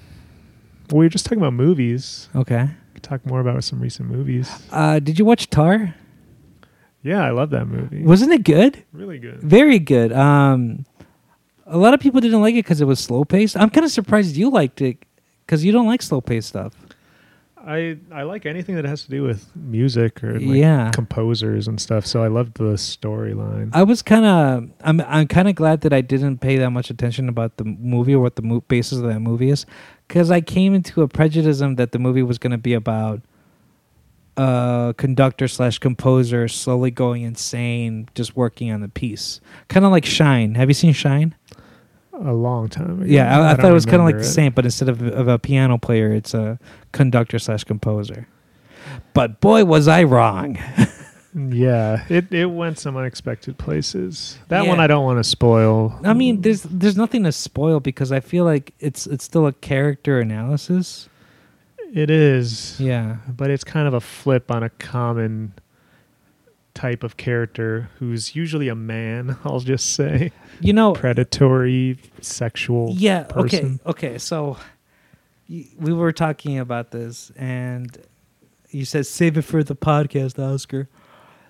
we 0.91 1.05
were 1.05 1.09
just 1.09 1.25
talking 1.25 1.39
about 1.39 1.53
movies. 1.53 2.29
Okay. 2.35 2.69
Could 2.99 3.05
talk 3.05 3.27
more 3.27 3.39
about 3.39 3.63
some 3.63 3.79
recent 3.79 4.11
movies. 4.11 4.51
Uh, 4.73 4.99
did 4.99 5.21
you 5.21 5.25
watch 5.25 5.49
Tar? 5.51 5.95
Yeah, 7.05 7.23
I 7.23 7.31
love 7.31 7.51
that 7.51 7.67
movie. 7.67 8.03
Wasn't 8.03 8.33
it 8.33 8.43
good? 8.43 8.83
really 8.93 9.21
good. 9.21 9.41
Very 9.41 9.79
good. 9.79 10.13
Um, 10.13 10.85
a 11.65 11.79
lot 11.79 11.95
of 11.95 12.01
people 12.01 12.21
didn't 12.21 12.41
like 12.41 12.55
it 12.57 12.65
because 12.65 12.81
it 12.81 12.87
was 12.87 12.99
slow 12.99 13.25
paced. 13.25 13.57
I'm 13.57 13.71
kind 13.71 13.85
of 13.85 13.93
surprised 13.93 14.35
you 14.35 14.51
liked 14.51 14.81
it 14.83 14.99
because 15.47 15.65
you 15.65 15.71
don't 15.71 15.87
like 15.87 16.03
slow 16.03 16.21
paced 16.21 16.49
stuff. 16.49 16.75
I 17.69 17.99
I 18.11 18.23
like 18.23 18.47
anything 18.47 18.77
that 18.77 18.87
has 18.87 19.03
to 19.05 19.11
do 19.11 19.23
with 19.23 19.55
music 19.55 20.25
or 20.25 20.41
like 20.41 20.57
Yeah. 20.57 20.91
composers 20.93 21.69
and 21.69 21.79
stuff. 21.79 22.07
So 22.07 22.23
I 22.23 22.29
loved 22.29 22.55
the 22.57 22.75
storyline. 22.75 23.69
I 23.75 23.83
was 23.83 24.01
kind 24.01 24.25
of 24.25 24.71
I'm 24.81 25.01
I'm 25.03 25.29
kind 25.29 25.49
of 25.49 25.55
glad 25.55 25.83
that 25.83 25.93
I 25.93 26.01
didn't 26.01 26.39
pay 26.39 26.57
that 26.57 26.71
much 26.71 26.89
attention 26.89 27.29
about 27.29 27.59
the 27.59 27.65
movie 27.65 28.15
or 28.15 28.21
what 28.23 28.37
the 28.37 28.43
mo- 28.43 28.65
basis 28.69 28.99
of 28.99 29.05
that 29.05 29.21
movie 29.21 29.51
is, 29.51 29.67
because 30.07 30.31
I 30.31 30.41
came 30.41 30.75
into 30.75 31.03
a 31.03 31.09
prejudice 31.09 31.59
that 31.59 31.93
the 31.93 31.99
movie 31.99 32.23
was 32.23 32.39
going 32.39 32.53
to 32.53 32.59
be 32.59 32.73
about 32.73 33.21
a 34.39 34.95
conductor 34.97 35.49
slash 35.49 35.79
composer 35.79 36.49
slowly 36.49 36.91
going 36.91 37.23
insane, 37.23 38.09
just 38.15 38.37
working 38.37 38.71
on 38.73 38.81
the 38.81 38.89
piece, 38.89 39.41
kind 39.69 39.85
of 39.85 39.93
like 39.93 40.05
Shine. 40.07 40.55
Have 40.55 40.71
you 40.71 40.75
seen 40.75 40.93
Shine? 40.93 41.35
A 42.25 42.33
long 42.33 42.69
time 42.69 43.03
ago. 43.03 43.05
Yeah, 43.07 43.27
I, 43.39 43.45
I, 43.45 43.49
don't 43.49 43.61
thought 43.63 43.71
it 43.71 43.75
was 43.75 43.87
kind 43.87 43.97
of 43.97 44.07
like 44.07 44.15
remember 44.15 44.27
the 44.27 44.33
same, 44.33 44.53
but 44.53 44.65
instead 44.65 44.89
of, 44.89 45.03
of 45.03 45.29
a 45.29 45.39
piano 45.39 45.79
player, 45.79 46.13
it's 46.13 46.35
a 46.35 46.59
conductor 46.93 47.39
slash 47.39 47.65
composer. 47.65 48.27
But 49.15 49.41
boy, 49.41 49.65
was 49.65 49.89
I 49.89 50.05
wrong. 50.05 50.59
Yeah, 51.35 52.05
it 52.09 52.33
it 52.33 52.47
went 52.47 52.79
some 52.79 52.97
unexpected 52.97 53.59
places. 53.59 54.39
That 54.49 54.67
one 54.67 54.81
I 54.81 54.87
don't 54.87 55.05
want 55.05 55.19
to 55.19 55.25
spoil. 55.25 55.99
I 56.03 56.15
mean, 56.15 56.41
there's 56.41 56.63
there's 56.63 56.97
nothing 56.97 57.25
to 57.25 57.33
spoil 57.33 57.81
because 57.81 58.11
I 58.11 58.21
feel 58.21 58.45
like 58.45 58.73
it's 58.81 59.07
it's 59.07 59.25
still 59.25 59.47
a 59.47 59.53
character 59.53 60.21
analysis. 60.21 61.09
it 61.93 62.11
is, 62.11 62.81
Yeah. 62.81 63.17
but 63.29 63.51
it's 63.51 63.63
kind 63.63 63.87
of 63.87 63.95
a 63.95 64.01
flip 64.01 64.51
on 64.51 64.63
a 64.63 64.71
common 64.71 65.53
type 66.79 67.03
of 67.03 67.17
character 67.17 67.91
who's 67.99 68.37
usually 68.37 68.69
a 68.69 68.75
man. 68.75 69.37
I'll 69.45 69.59
just 69.61 69.95
say 69.95 70.31
You 70.61 70.73
know, 70.73 70.93
predatory, 70.93 71.99
sexual. 72.21 72.93
yeah, 72.97 73.25
person. 73.25 73.81
okay. 73.85 74.09
Okay, 74.09 74.19
so 74.19 74.57
we 75.49 75.93
were 75.93 76.13
talking 76.13 76.59
about 76.59 76.91
this 76.91 77.33
and 77.37 77.97
you 78.71 78.85
said 78.85 79.07
save 79.07 79.37
it 79.39 79.43
for 79.43 79.65
the 79.65 79.75
podcast, 79.75 80.39
Oscar. 80.39 80.89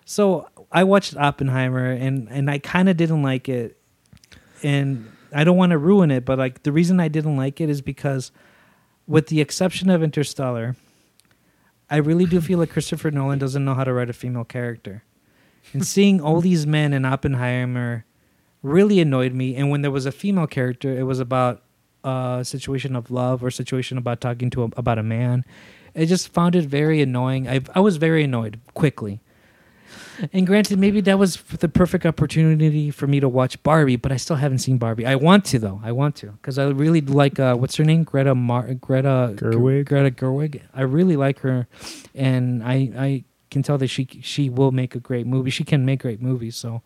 So 0.05 0.49
I 0.73 0.85
watched 0.85 1.17
Oppenheimer 1.17 1.91
and 1.91 2.29
and 2.31 2.51
I 2.51 2.59
kind 2.59 2.89
of 2.89 2.97
didn't 2.97 3.23
like 3.23 3.49
it 3.49 3.77
and 4.63 5.11
I 5.35 5.45
don't 5.45 5.57
want 5.59 5.73
to 5.73 5.79
ruin 5.79 6.11
it, 6.11 6.25
but 6.25 6.39
like 6.39 6.63
the 6.63 6.73
reason 6.73 7.01
I 7.01 7.09
didn't 7.09 7.37
like 7.37 7.61
it 7.61 7.69
is 7.69 7.83
because 7.83 8.31
with 9.07 9.27
the 9.27 9.41
exception 9.41 9.91
of 9.91 10.03
Interstellar, 10.03 10.77
I 11.91 11.97
really 11.97 12.25
do 12.27 12.41
feel 12.41 12.59
like 12.59 12.71
Christopher 12.71 13.11
Nolan 13.11 13.39
doesn't 13.39 13.65
know 13.65 13.75
how 13.75 13.85
to 13.85 13.93
write 13.93 14.09
a 14.11 14.13
female 14.15 14.45
character. 14.45 15.03
And 15.73 15.87
seeing 15.87 16.21
all 16.21 16.41
these 16.41 16.67
men 16.67 16.93
in 16.93 17.05
Oppenheimer 17.05 18.05
really 18.63 19.01
annoyed 19.01 19.33
me. 19.33 19.55
And 19.57 19.71
when 19.71 19.83
there 19.83 19.91
was 19.91 20.07
a 20.07 20.13
female 20.13 20.47
character, 20.47 20.97
it 20.99 21.05
was 21.05 21.21
about 21.21 21.63
a 22.05 22.41
situation 22.45 22.97
of 22.97 23.11
love 23.11 23.43
or 23.43 23.51
situation 23.51 23.99
about 23.99 24.21
talking 24.21 24.51
to 24.51 24.65
a, 24.65 24.69
about 24.77 24.99
a 24.99 25.03
man. 25.03 25.45
I 25.95 26.05
just 26.05 26.29
found 26.29 26.55
it 26.55 26.65
very 26.65 27.01
annoying. 27.03 27.49
I 27.49 27.61
I 27.75 27.81
was 27.81 27.97
very 27.97 28.25
annoyed 28.25 28.61
quickly. 28.75 29.21
And 30.33 30.47
granted, 30.47 30.79
maybe 30.79 31.01
that 31.03 31.19
was 31.19 31.37
the 31.37 31.69
perfect 31.69 32.05
opportunity 32.05 32.91
for 32.91 33.07
me 33.07 33.21
to 33.21 33.29
watch 33.29 33.63
Barbie, 33.63 33.97
but 33.97 34.11
I 34.11 34.17
still 34.17 34.37
haven't 34.37 34.59
seen 34.59 34.77
Barbie. 34.77 35.07
I 35.07 35.15
want 35.15 35.45
to 35.47 35.59
though. 35.59 35.81
I 35.83 35.93
want 35.93 36.17
to 36.17 36.27
because 36.33 36.59
I 36.59 36.67
really 36.69 37.01
like 37.01 37.39
uh, 37.39 37.55
what's 37.57 37.77
her 37.77 37.85
name, 37.85 38.05
Greta 38.05 38.35
Mar- 38.35 38.75
Greta 38.75 39.35
Gerwig? 39.37 39.87
Greta 39.87 40.11
Gerwig. 40.11 40.63
I 40.75 40.83
really 40.83 41.17
like 41.17 41.41
her, 41.41 41.69
and 42.15 42.63
I 42.63 42.93
I 42.97 43.25
can 43.51 43.63
tell 43.63 43.79
that 43.79 43.89
she 43.89 44.07
she 44.23 44.51
will 44.51 44.73
make 44.73 44.95
a 44.95 45.01
great 45.01 45.27
movie. 45.27 45.51
She 45.51 45.65
can 45.65 45.85
make 45.85 46.01
great 46.01 46.21
movies. 46.21 46.57
So 46.57 46.83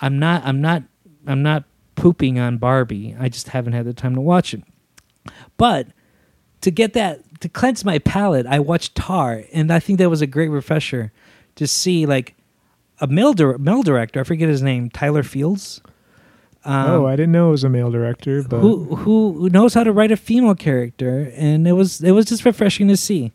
I'm 0.00 0.18
not 0.18 0.42
I'm 0.44 0.60
not 0.60 0.82
I'm 1.26 1.42
not 1.42 1.64
pooping 1.94 2.38
on 2.38 2.58
Barbie. 2.58 3.14
I 3.18 3.28
just 3.28 3.48
haven't 3.48 3.74
had 3.74 3.84
the 3.84 3.92
time 3.92 4.14
to 4.14 4.20
watch 4.20 4.54
it. 4.54 4.62
But 5.56 5.88
to 6.62 6.70
get 6.70 6.94
that 6.94 7.40
to 7.40 7.48
cleanse 7.48 7.84
my 7.84 7.98
palate, 7.98 8.46
I 8.46 8.58
watched 8.60 8.94
Tar, 8.94 9.44
and 9.52 9.72
I 9.72 9.78
think 9.78 9.98
that 9.98 10.10
was 10.10 10.22
a 10.22 10.26
great 10.26 10.48
refresher 10.48 11.12
to 11.56 11.66
see 11.66 12.06
like 12.06 12.34
a 13.00 13.06
male 13.06 13.32
dir- 13.32 13.58
male 13.58 13.82
director. 13.82 14.20
I 14.20 14.24
forget 14.24 14.48
his 14.48 14.62
name, 14.62 14.90
Tyler 14.90 15.22
Fields. 15.22 15.80
Um, 16.64 16.90
oh, 16.90 17.06
I 17.06 17.16
didn't 17.16 17.32
know 17.32 17.48
it 17.48 17.52
was 17.52 17.64
a 17.64 17.68
male 17.68 17.90
director, 17.90 18.44
but 18.44 18.60
who 18.60 18.94
who 18.94 19.48
knows 19.50 19.74
how 19.74 19.82
to 19.82 19.92
write 19.92 20.12
a 20.12 20.16
female 20.16 20.54
character, 20.54 21.32
and 21.34 21.66
it 21.66 21.72
was 21.72 22.00
it 22.02 22.12
was 22.12 22.26
just 22.26 22.44
refreshing 22.44 22.88
to 22.88 22.96
see. 22.96 23.32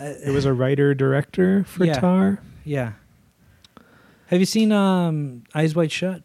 It 0.00 0.32
was 0.32 0.44
a 0.44 0.52
writer 0.52 0.94
director 0.94 1.64
for 1.64 1.84
Yeah. 1.84 2.00
Tar. 2.00 2.40
Yeah. 2.64 2.92
Have 4.26 4.40
you 4.40 4.46
seen 4.46 4.72
um, 4.72 5.44
Eyes 5.54 5.74
Wide 5.74 5.90
Shut? 5.92 6.22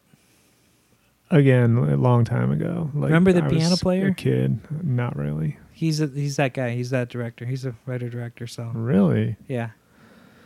Again, 1.32 1.78
a 1.78 1.96
long 1.98 2.26
time 2.26 2.52
ago. 2.52 2.92
Like, 2.94 3.08
Remember 3.10 3.34
the 3.34 3.42
I 3.44 3.48
was 3.48 3.54
piano 3.58 3.76
player? 3.78 4.08
A 4.08 4.14
kid, 4.14 4.60
not 4.84 5.16
really. 5.16 5.58
He's 5.72 6.00
a, 6.00 6.08
he's 6.08 6.36
that 6.36 6.54
guy. 6.54 6.72
He's 6.76 6.92
that 6.92 7.10
director. 7.10 7.46
He's 7.46 7.66
a 7.66 7.74
writer 7.86 8.08
director. 8.10 8.46
So 8.46 8.66
Really. 8.74 9.38
yeah. 9.48 9.70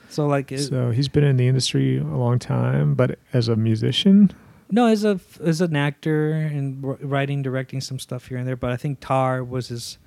So 0.09 0.25
like 0.27 0.51
it, 0.53 0.59
So 0.59 0.91
he's 0.91 1.09
been 1.09 1.25
in 1.25 1.35
the 1.35 1.47
industry 1.47 1.97
a 1.97 2.03
long 2.03 2.39
time, 2.39 2.95
but 2.95 3.19
as 3.33 3.49
a 3.49 3.57
musician, 3.57 4.31
no, 4.71 4.85
as 4.85 5.03
a 5.03 5.19
as 5.43 5.59
an 5.59 5.75
actor 5.75 6.31
and 6.31 6.81
writing, 7.01 7.41
directing 7.41 7.81
some 7.81 7.99
stuff 7.99 8.27
here 8.27 8.37
and 8.37 8.47
there. 8.47 8.55
But 8.55 8.71
I 8.71 8.77
think 8.77 8.99
Tar 9.01 9.43
was 9.43 9.67
his 9.67 9.97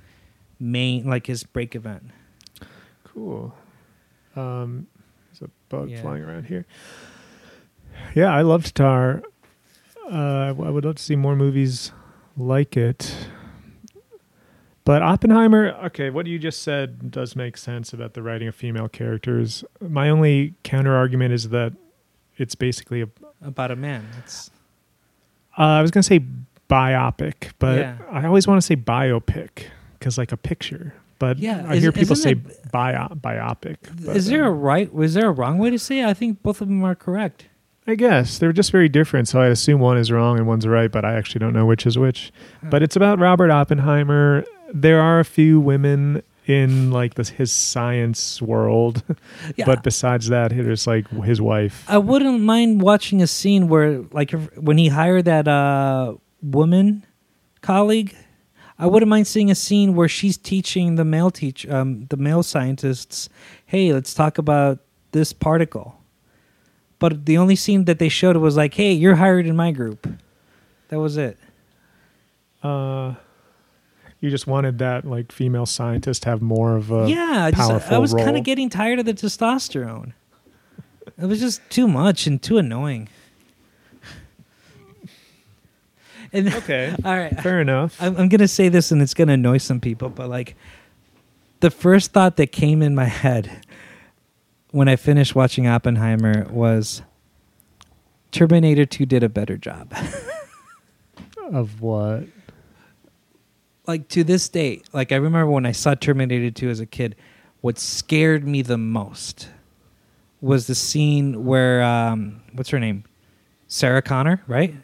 main 0.58 1.04
like 1.08 1.26
his 1.26 1.44
break 1.44 1.74
event. 1.74 2.04
Cool. 3.20 3.54
Um, 4.36 4.86
there's 5.28 5.42
a 5.42 5.50
bug 5.68 5.90
Yeah. 5.90 6.00
flying 6.02 6.22
around 6.22 6.44
here. 6.46 6.64
Yeah, 8.14 8.32
I 8.34 8.42
loved 8.42 8.74
Tar. 8.74 9.22
Uh, 10.10 10.48
I 10.48 10.52
would 10.52 10.84
love 10.84 10.96
to 10.96 11.02
see 11.02 11.16
more 11.16 11.36
movies 11.36 11.92
like 12.36 12.76
it. 12.76 13.28
But 14.84 15.02
Oppenheimer, 15.02 15.68
okay, 15.84 16.10
what 16.10 16.26
you 16.26 16.38
just 16.38 16.62
said 16.62 17.10
does 17.10 17.36
make 17.36 17.56
sense 17.56 17.92
about 17.92 18.14
the 18.14 18.22
writing 18.22 18.48
of 18.48 18.54
female 18.54 18.88
characters. 18.88 19.62
My 19.80 20.08
only 20.08 20.54
counter 20.64 20.96
argument 20.96 21.32
is 21.34 21.50
that 21.50 21.74
it's 22.38 22.54
basically 22.54 23.02
a. 23.02 23.08
About 23.42 23.70
a 23.70 23.76
man. 23.76 24.06
It's 24.18 24.50
Uh, 25.58 25.62
I 25.62 25.82
was 25.82 25.90
gonna 25.90 26.02
say 26.02 26.24
biopic, 26.68 27.52
but 27.58 27.78
Yeah. 27.78 27.98
I 28.10 28.24
always 28.24 28.46
want 28.48 28.60
to 28.60 28.66
say 28.66 28.76
biopic 28.76 29.64
because 29.98 30.16
like 30.16 30.32
a 30.32 30.36
picture. 30.36 30.94
But 31.20 31.38
Yeah, 31.38 31.64
I 31.68 31.74
is- 31.74 31.82
hear 31.84 31.92
people 31.92 32.16
say 32.16 32.30
isn't 32.32 32.72
bio, 32.72 33.06
biopic. 33.08 33.76
but, 34.04 34.16
is 34.16 34.26
there 34.26 34.44
a 34.46 34.50
uh, 34.50 34.54
right? 34.54 34.92
Was 34.92 35.14
there 35.14 35.28
a 35.28 35.32
wrong 35.32 35.58
way 35.58 35.70
to 35.70 35.78
say? 35.78 36.00
it? 36.00 36.06
I 36.06 36.14
think 36.14 36.42
both 36.42 36.60
of 36.60 36.66
them 36.66 36.82
are 36.82 36.96
correct. 36.96 37.44
I 37.86 37.94
guess 37.94 38.38
they're 38.38 38.52
just 38.52 38.70
very 38.72 38.88
different, 38.88 39.28
so 39.28 39.40
I 39.40 39.46
assume 39.46 39.80
one 39.80 39.98
is 39.98 40.10
wrong 40.12 40.38
and 40.38 40.46
one's 40.46 40.66
right, 40.66 40.90
but 40.90 41.04
I 41.04 41.14
actually 41.14 41.40
don't 41.40 41.52
know 41.52 41.66
which 41.66 41.86
is 41.86 41.98
which. 41.98 42.32
But 42.62 42.82
it's 42.82 42.96
about 42.96 43.18
Robert 43.18 43.50
Oppenheimer. 43.50 44.44
There 44.72 45.00
are 45.00 45.18
a 45.20 45.24
few 45.24 45.60
women 45.60 46.22
in 46.46 46.90
like 46.90 47.14
this 47.14 47.28
his 47.30 47.52
science 47.52 48.40
world, 48.40 49.02
Yeah. 49.56 49.66
but 49.66 49.82
besides 49.82 50.28
that, 50.28 50.50
there's 50.50 50.86
like 50.86 51.08
his 51.24 51.40
wife. 51.40 51.84
I 51.88 51.98
wouldn't 51.98 52.40
mind 52.40 52.80
watching 52.82 53.20
a 53.22 53.26
scene 53.26 53.68
where, 53.68 54.02
like, 54.12 54.30
when 54.56 54.78
he 54.78 54.88
hired 54.88 55.24
that 55.26 55.46
uh, 55.48 56.14
woman 56.42 57.04
colleague, 57.60 58.14
I 58.80 58.86
wouldn't 58.86 59.10
mind 59.10 59.26
seeing 59.26 59.50
a 59.50 59.54
scene 59.54 59.94
where 59.94 60.08
she's 60.08 60.38
teaching 60.38 60.94
the 60.94 61.04
male 61.04 61.30
teach, 61.30 61.68
um, 61.68 62.06
the 62.08 62.16
male 62.16 62.42
scientists, 62.42 63.28
"Hey, 63.66 63.92
let's 63.92 64.14
talk 64.14 64.38
about 64.38 64.78
this 65.12 65.34
particle." 65.34 66.00
But 66.98 67.26
the 67.26 67.36
only 67.36 67.56
scene 67.56 67.84
that 67.84 67.98
they 67.98 68.08
showed 68.08 68.36
was 68.38 68.56
like, 68.56 68.74
"Hey, 68.74 68.92
you're 68.92 69.16
hired 69.16 69.46
in 69.46 69.54
my 69.54 69.70
group." 69.70 70.08
That 70.88 70.98
was 70.98 71.18
it. 71.18 71.38
Uh, 72.62 73.14
you 74.20 74.30
just 74.30 74.46
wanted 74.46 74.78
that 74.78 75.04
like 75.04 75.30
female 75.30 75.66
scientist 75.66 76.22
to 76.22 76.30
have 76.30 76.40
more 76.40 76.74
of 76.74 76.90
a 76.90 77.06
yeah, 77.08 77.50
just, 77.54 77.92
I 77.92 77.98
was 77.98 78.14
kind 78.14 78.36
of 78.38 78.44
getting 78.44 78.70
tired 78.70 78.98
of 78.98 79.04
the 79.04 79.14
testosterone. 79.14 80.14
It 81.20 81.26
was 81.26 81.40
just 81.40 81.60
too 81.68 81.86
much 81.86 82.26
and 82.26 82.40
too 82.40 82.56
annoying. 82.56 83.08
And 86.32 86.52
okay. 86.54 86.94
all 87.04 87.16
right, 87.16 87.38
Fair 87.40 87.60
enough. 87.60 87.96
I'm, 88.00 88.16
I'm 88.16 88.28
gonna 88.28 88.48
say 88.48 88.68
this, 88.68 88.90
and 88.90 89.02
it's 89.02 89.14
gonna 89.14 89.32
annoy 89.32 89.58
some 89.58 89.80
people, 89.80 90.08
but 90.08 90.28
like, 90.28 90.56
the 91.60 91.70
first 91.70 92.12
thought 92.12 92.36
that 92.36 92.52
came 92.52 92.82
in 92.82 92.94
my 92.94 93.04
head 93.24 93.64
when 94.70 94.88
I 94.88 94.96
finished 94.96 95.34
watching 95.34 95.66
Oppenheimer 95.66 96.46
was, 96.50 97.02
Terminator 98.30 98.86
2 98.86 99.04
did 99.06 99.24
a 99.24 99.28
better 99.28 99.56
job. 99.56 99.92
of 101.52 101.80
what? 101.80 102.26
like 103.90 104.06
to 104.08 104.22
this 104.22 104.48
day, 104.48 104.82
like 104.92 105.10
I 105.10 105.16
remember 105.16 105.50
when 105.50 105.66
I 105.66 105.72
saw 105.72 105.94
Terminator 105.94 106.50
2 106.50 106.70
as 106.70 106.78
a 106.78 106.86
kid, 106.86 107.16
what 107.60 107.76
scared 107.78 108.46
me 108.46 108.62
the 108.62 108.78
most 108.78 109.48
was 110.40 110.68
the 110.68 110.76
scene 110.76 111.44
where 111.44 111.82
um, 111.82 112.40
what's 112.52 112.70
her 112.70 112.78
name? 112.78 113.04
Sarah 113.66 114.00
Connor, 114.00 114.42
right? 114.46 114.74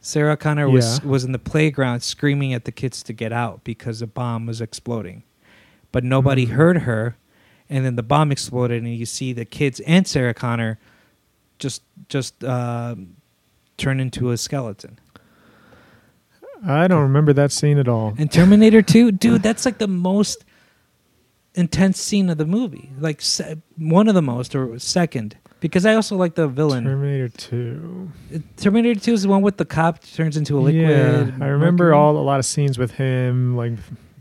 Sarah 0.00 0.36
Connor 0.36 0.68
was 0.70 1.00
Yeah. 1.02 1.08
was 1.10 1.24
in 1.24 1.32
the 1.32 1.38
playground 1.38 2.00
screaming 2.02 2.52
at 2.54 2.64
the 2.64 2.72
kids 2.72 3.02
to 3.04 3.12
get 3.12 3.32
out 3.32 3.64
because 3.64 4.00
a 4.02 4.06
bomb 4.06 4.46
was 4.46 4.60
exploding. 4.60 5.22
But 5.92 6.04
nobody 6.04 6.46
Mhm. 6.46 6.50
heard 6.50 6.78
her 6.82 7.16
and 7.70 7.84
then 7.84 7.96
the 7.96 8.02
bomb 8.02 8.30
exploded 8.32 8.82
and 8.82 8.94
you 8.94 9.06
see 9.06 9.32
the 9.32 9.44
kids 9.44 9.80
and 9.80 10.06
Sarah 10.06 10.34
Connor 10.34 10.78
just 11.58 11.82
just 12.08 12.42
uh, 12.44 12.94
turn 13.76 13.98
into 14.00 14.30
a 14.30 14.36
skeleton. 14.36 14.98
I 16.66 16.88
don't 16.88 17.02
remember 17.02 17.32
that 17.34 17.52
scene 17.52 17.78
at 17.78 17.86
all. 17.88 18.14
And 18.18 18.30
Terminator 18.30 18.82
2, 18.82 19.12
dude, 19.12 19.42
that's 19.42 19.64
like 19.64 19.78
the 19.78 19.86
most 19.88 20.44
intense 21.54 22.00
scene 22.00 22.28
of 22.30 22.38
the 22.38 22.46
movie. 22.46 22.90
Like 22.98 23.20
se- 23.20 23.56
one 23.76 24.08
of 24.08 24.14
the 24.14 24.22
most 24.22 24.54
or 24.54 24.78
second. 24.78 25.36
Because 25.60 25.84
I 25.84 25.94
also 25.94 26.16
like 26.16 26.34
the 26.36 26.46
villain. 26.46 26.84
Terminator 26.84 27.28
2. 27.28 28.10
Terminator 28.56 29.00
2 29.00 29.12
is 29.12 29.22
the 29.22 29.28
one 29.28 29.42
with 29.42 29.56
the 29.56 29.64
cop 29.64 30.00
turns 30.02 30.36
into 30.36 30.56
a 30.58 30.60
liquid. 30.60 30.88
Yeah, 30.88 31.30
I 31.44 31.48
remember 31.48 31.92
all 31.94 32.16
a 32.16 32.22
lot 32.22 32.38
of 32.38 32.44
scenes 32.46 32.78
with 32.78 32.92
him, 32.92 33.56
like, 33.56 33.72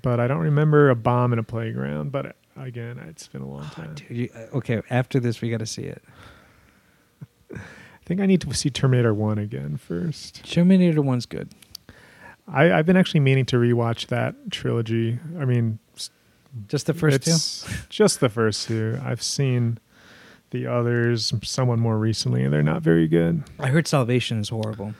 but 0.01 0.19
I 0.19 0.27
don't 0.27 0.39
remember 0.39 0.89
a 0.89 0.95
bomb 0.95 1.33
in 1.33 1.39
a 1.39 1.43
playground. 1.43 2.11
But 2.11 2.35
again, 2.59 2.97
it's 3.07 3.27
been 3.27 3.41
a 3.43 3.47
long 3.47 3.65
time. 3.69 3.93
Dude, 3.95 4.09
you- 4.17 4.29
uh, 4.35 4.57
okay, 4.57 4.81
after 4.89 5.19
this 5.19 5.39
we 5.41 5.51
got 5.51 5.59
to 5.59 5.67
see 5.67 5.83
it. 5.83 6.01
I 7.55 7.59
think 8.07 8.19
I 8.21 8.25
need 8.25 8.41
to 8.41 8.53
see 8.53 8.69
Terminator 8.69 9.13
1 9.13 9.37
again 9.37 9.77
first. 9.77 10.43
Terminator 10.49 11.01
1's 11.01 11.25
good. 11.25 11.51
I, 12.47 12.71
I've 12.71 12.85
been 12.85 12.97
actually 12.97 13.19
meaning 13.19 13.45
to 13.47 13.57
rewatch 13.57 14.07
that 14.07 14.33
trilogy. 14.49 15.19
I 15.37 15.43
mean, 15.45 15.77
Just 16.67 16.85
the 16.87 16.93
first 16.93 17.21
two. 17.23 17.69
just 17.89 18.21
the 18.21 18.29
first 18.29 18.67
two. 18.69 18.97
I've 19.03 19.21
seen 19.21 19.77
the 20.51 20.65
others 20.67 21.33
someone 21.43 21.79
more 21.79 21.97
recently, 21.97 22.43
and 22.43 22.53
they're 22.53 22.63
not 22.63 22.81
very 22.81 23.07
good. 23.07 23.43
I 23.59 23.67
heard 23.67 23.87
Salvation 23.87 24.39
is 24.39 24.49
horrible. 24.49 24.93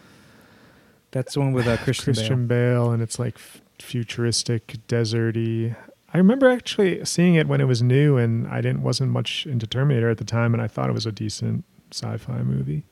That's 1.11 1.33
the 1.35 1.39
one 1.39 1.53
with 1.53 1.67
uh, 1.67 1.77
Christian, 1.83 2.13
Christian 2.13 2.47
Bale. 2.47 2.85
Bale, 2.85 2.91
and 2.91 3.01
it's 3.01 3.17
like 3.19 3.35
f- 3.35 3.61
futuristic, 3.79 4.75
deserty. 4.87 5.75
I 6.13 6.17
remember 6.17 6.49
actually 6.49 7.03
seeing 7.05 7.35
it 7.35 7.47
when 7.47 7.61
it 7.61 7.65
was 7.65 7.81
new, 7.81 8.17
and 8.17 8.47
I 8.47 8.61
didn't 8.61 8.81
wasn't 8.83 9.11
much 9.11 9.45
into 9.45 9.65
Terminator 9.67 10.09
at 10.09 10.17
the 10.17 10.23
time, 10.25 10.53
and 10.53 10.61
I 10.61 10.67
thought 10.67 10.89
it 10.89 10.93
was 10.93 11.05
a 11.05 11.11
decent 11.11 11.63
sci-fi 11.91 12.41
movie. 12.43 12.83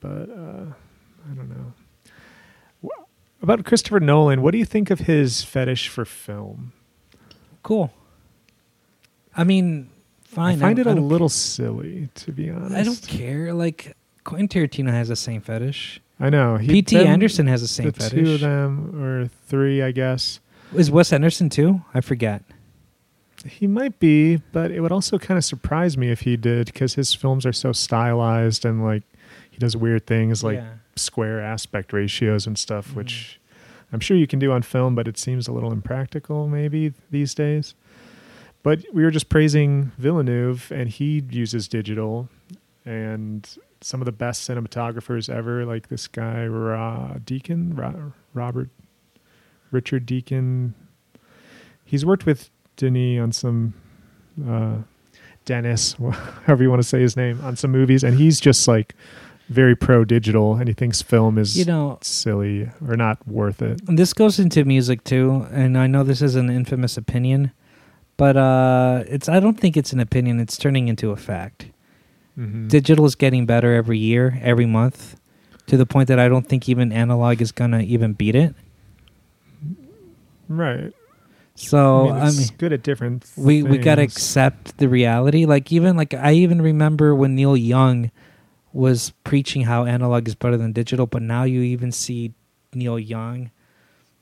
But 0.00 0.28
uh, 0.30 0.64
I 1.30 1.34
don't 1.34 1.48
know. 1.48 1.72
Wh- 2.84 3.02
About 3.42 3.64
Christopher 3.64 4.00
Nolan, 4.00 4.42
what 4.42 4.50
do 4.50 4.58
you 4.58 4.64
think 4.64 4.90
of 4.90 5.00
his 5.00 5.44
fetish 5.44 5.88
for 5.88 6.04
film? 6.04 6.72
Cool. 7.62 7.92
I 9.36 9.44
mean, 9.44 9.88
fine. 10.34 10.56
I 10.56 10.60
find 10.60 10.78
I, 10.78 10.82
it 10.82 10.86
a 10.86 10.90
I 10.90 10.94
don't- 10.94 11.08
little 11.08 11.28
silly, 11.28 12.08
to 12.16 12.32
be 12.32 12.50
honest. 12.50 12.74
I 12.74 12.82
don't 12.82 13.02
care. 13.06 13.52
Like 13.54 13.96
Quentin 14.24 14.48
Tarantino 14.48 14.90
has 14.90 15.08
the 15.08 15.16
same 15.16 15.40
fetish. 15.40 16.00
I 16.20 16.30
know. 16.30 16.56
He, 16.56 16.68
P.T. 16.68 16.96
Anderson 17.04 17.46
has 17.48 17.62
the 17.62 17.68
same 17.68 17.86
the 17.86 17.92
fetish. 17.94 18.24
two 18.24 18.34
of 18.34 18.40
them, 18.40 19.02
or 19.02 19.28
three, 19.46 19.82
I 19.82 19.90
guess. 19.90 20.38
Is 20.74 20.90
Wes 20.90 21.12
Anderson 21.12 21.48
too? 21.50 21.82
I 21.92 22.00
forget. 22.00 22.42
He 23.44 23.66
might 23.66 23.98
be, 23.98 24.36
but 24.52 24.70
it 24.70 24.80
would 24.80 24.92
also 24.92 25.18
kind 25.18 25.36
of 25.36 25.44
surprise 25.44 25.98
me 25.98 26.10
if 26.12 26.20
he 26.20 26.36
did 26.36 26.66
because 26.66 26.94
his 26.94 27.12
films 27.12 27.44
are 27.44 27.52
so 27.52 27.72
stylized 27.72 28.64
and 28.64 28.84
like 28.84 29.02
he 29.50 29.58
does 29.58 29.76
weird 29.76 30.06
things 30.06 30.44
like 30.44 30.58
Yeah. 30.58 30.74
square 30.94 31.40
aspect 31.40 31.92
ratios 31.92 32.46
and 32.46 32.56
stuff, 32.56 32.90
Mhm. 32.92 32.94
which 32.94 33.40
I'm 33.92 33.98
sure 34.00 34.16
you 34.16 34.28
can 34.28 34.38
do 34.38 34.52
on 34.52 34.62
film, 34.62 34.94
but 34.94 35.08
it 35.08 35.18
seems 35.18 35.48
a 35.48 35.52
little 35.52 35.72
impractical 35.72 36.46
maybe 36.46 36.92
these 37.10 37.34
days. 37.34 37.74
But 38.62 38.84
we 38.92 39.02
were 39.02 39.10
just 39.10 39.28
praising 39.28 39.90
Villeneuve, 39.98 40.70
and 40.70 40.88
he 40.88 41.24
uses 41.30 41.66
digital, 41.68 42.28
and 42.84 43.48
some 43.80 44.00
of 44.00 44.04
the 44.04 44.12
best 44.12 44.48
cinematographers 44.48 45.28
ever, 45.28 45.64
like 45.64 45.88
this 45.88 46.06
guy 46.06 46.46
Ra- 46.46 47.14
Deacon, 47.24 47.74
Ra- 47.74 48.12
Robert 48.34 48.70
Richard 49.72 50.06
Deacon. 50.06 50.74
He's 51.84 52.06
worked 52.06 52.24
with 52.26 52.50
Denis 52.76 53.20
on 53.20 53.32
some 53.32 53.74
uh, 54.48 54.76
Dennis, 55.44 55.94
however 56.46 56.62
you 56.62 56.70
want 56.70 56.80
to 56.82 56.88
say 56.88 57.00
his 57.00 57.16
name, 57.16 57.40
on 57.42 57.56
some 57.56 57.72
movies, 57.72 58.04
and 58.04 58.16
he's 58.16 58.38
just 58.38 58.68
like 58.68 58.94
very 59.48 59.74
pro 59.74 60.04
digital, 60.04 60.54
and 60.54 60.68
he 60.68 60.72
thinks 60.74 61.02
film 61.02 61.36
is 61.36 61.58
You 61.58 61.64
know, 61.64 61.98
silly 62.00 62.70
or 62.86 62.96
not 62.96 63.26
worth 63.26 63.60
it. 63.60 63.80
this 63.86 64.14
goes 64.14 64.38
into 64.38 64.64
music 64.64 65.02
too, 65.02 65.48
and 65.50 65.76
I 65.76 65.88
know 65.88 66.04
this 66.04 66.22
is 66.22 66.36
an 66.36 66.48
infamous 66.48 66.96
opinion, 66.96 67.50
but 68.22 68.36
uh, 68.36 69.02
it's 69.08 69.28
I 69.28 69.40
don't 69.40 69.58
think 69.58 69.76
it's 69.76 69.92
an 69.92 69.98
opinion. 69.98 70.38
It's 70.38 70.56
turning 70.56 70.86
into 70.86 71.10
a 71.10 71.16
fact. 71.16 71.66
Mhm. 72.38 72.68
Digital 72.68 73.04
is 73.04 73.16
getting 73.16 73.46
better 73.46 73.74
every 73.74 73.98
year, 73.98 74.38
every 74.40 74.64
month. 74.64 75.16
to 75.66 75.76
the 75.76 75.86
point 75.86 76.06
that 76.08 76.18
I 76.18 76.28
don't 76.28 76.46
think 76.46 76.68
even 76.68 76.92
analog 76.92 77.40
is 77.40 77.50
gonna 77.50 77.80
even 77.80 78.12
beat 78.12 78.34
it. 78.34 78.54
Right. 80.48 80.92
So 81.54 82.10
I 82.10 82.12
mean, 82.12 82.22
I 82.22 82.30
mean, 82.30 82.48
good 82.58 82.72
at 82.72 82.82
different. 82.82 83.26
we 83.36 83.62
we 83.62 83.78
gotta 83.78 84.02
accept 84.02 84.78
the 84.78 84.88
reality. 84.88 85.44
Like 85.44 85.72
even 85.72 85.96
like 85.96 86.14
I 86.14 86.32
even 86.34 86.62
remember 86.62 87.14
when 87.14 87.34
Neil 87.34 87.56
Young 87.56 88.10
was 88.72 89.12
preaching 89.24 89.62
how 89.62 89.84
analog 89.84 90.28
is 90.28 90.34
better 90.34 90.56
than 90.56 90.72
digital, 90.72 91.06
but 91.06 91.22
now 91.22 91.42
you 91.42 91.62
even 91.62 91.90
see 91.90 92.34
Neil 92.74 92.98
Young 92.98 93.50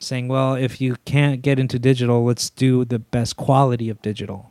saying, 0.01 0.29
"Well, 0.29 0.55
if 0.55 0.81
you 0.81 0.97
can't 1.05 1.43
get 1.43 1.59
into 1.59 1.79
digital, 1.79 2.25
let's 2.25 2.51
do 2.51 2.85
the 2.85 2.99
best 2.99 3.37
quality 3.37 3.89
of 3.89 4.01
digital." 4.03 4.51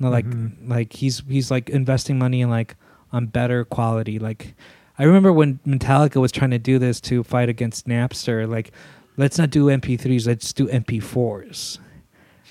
No, 0.00 0.10
like 0.10 0.26
Mhm. 0.26 0.52
like 0.68 0.92
he's 0.94 1.22
he's 1.28 1.50
like 1.50 1.68
investing 1.70 2.18
money 2.18 2.40
in 2.40 2.50
like 2.50 2.76
on 3.12 3.26
better 3.26 3.64
quality. 3.64 4.18
Like 4.18 4.54
I 4.98 5.04
remember 5.04 5.32
when 5.32 5.60
Metallica 5.66 6.20
was 6.20 6.32
trying 6.32 6.50
to 6.50 6.58
do 6.58 6.78
this 6.78 7.00
to 7.02 7.22
fight 7.22 7.48
against 7.48 7.86
Napster, 7.86 8.48
like 8.48 8.72
let's 9.16 9.38
not 9.38 9.50
do 9.50 9.66
MP3s, 9.70 10.26
let's 10.26 10.52
do 10.52 10.66
MP4s. 10.68 11.78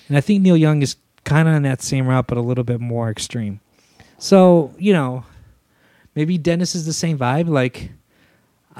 And 0.08 0.18
I 0.18 0.22
think 0.22 0.41
Neil 0.41 0.58
Young 0.58 0.82
is 0.82 0.95
kind 1.24 1.48
of 1.48 1.56
on 1.56 1.64
that 1.64 1.82
same 1.82 2.08
route, 2.08 2.28
but 2.28 2.38
a 2.38 2.41
little 2.41 2.64
bit 2.64 2.80
more 2.80 3.10
extreme. 3.10 3.60
So 4.18 4.72
you 4.78 4.93
know, 4.93 5.24
maybe 6.16 6.38
Dennis 6.38 6.76
is 6.76 6.86
the 6.86 6.93
same 6.93 7.18
vibe. 7.18 7.48
Like 7.48 7.91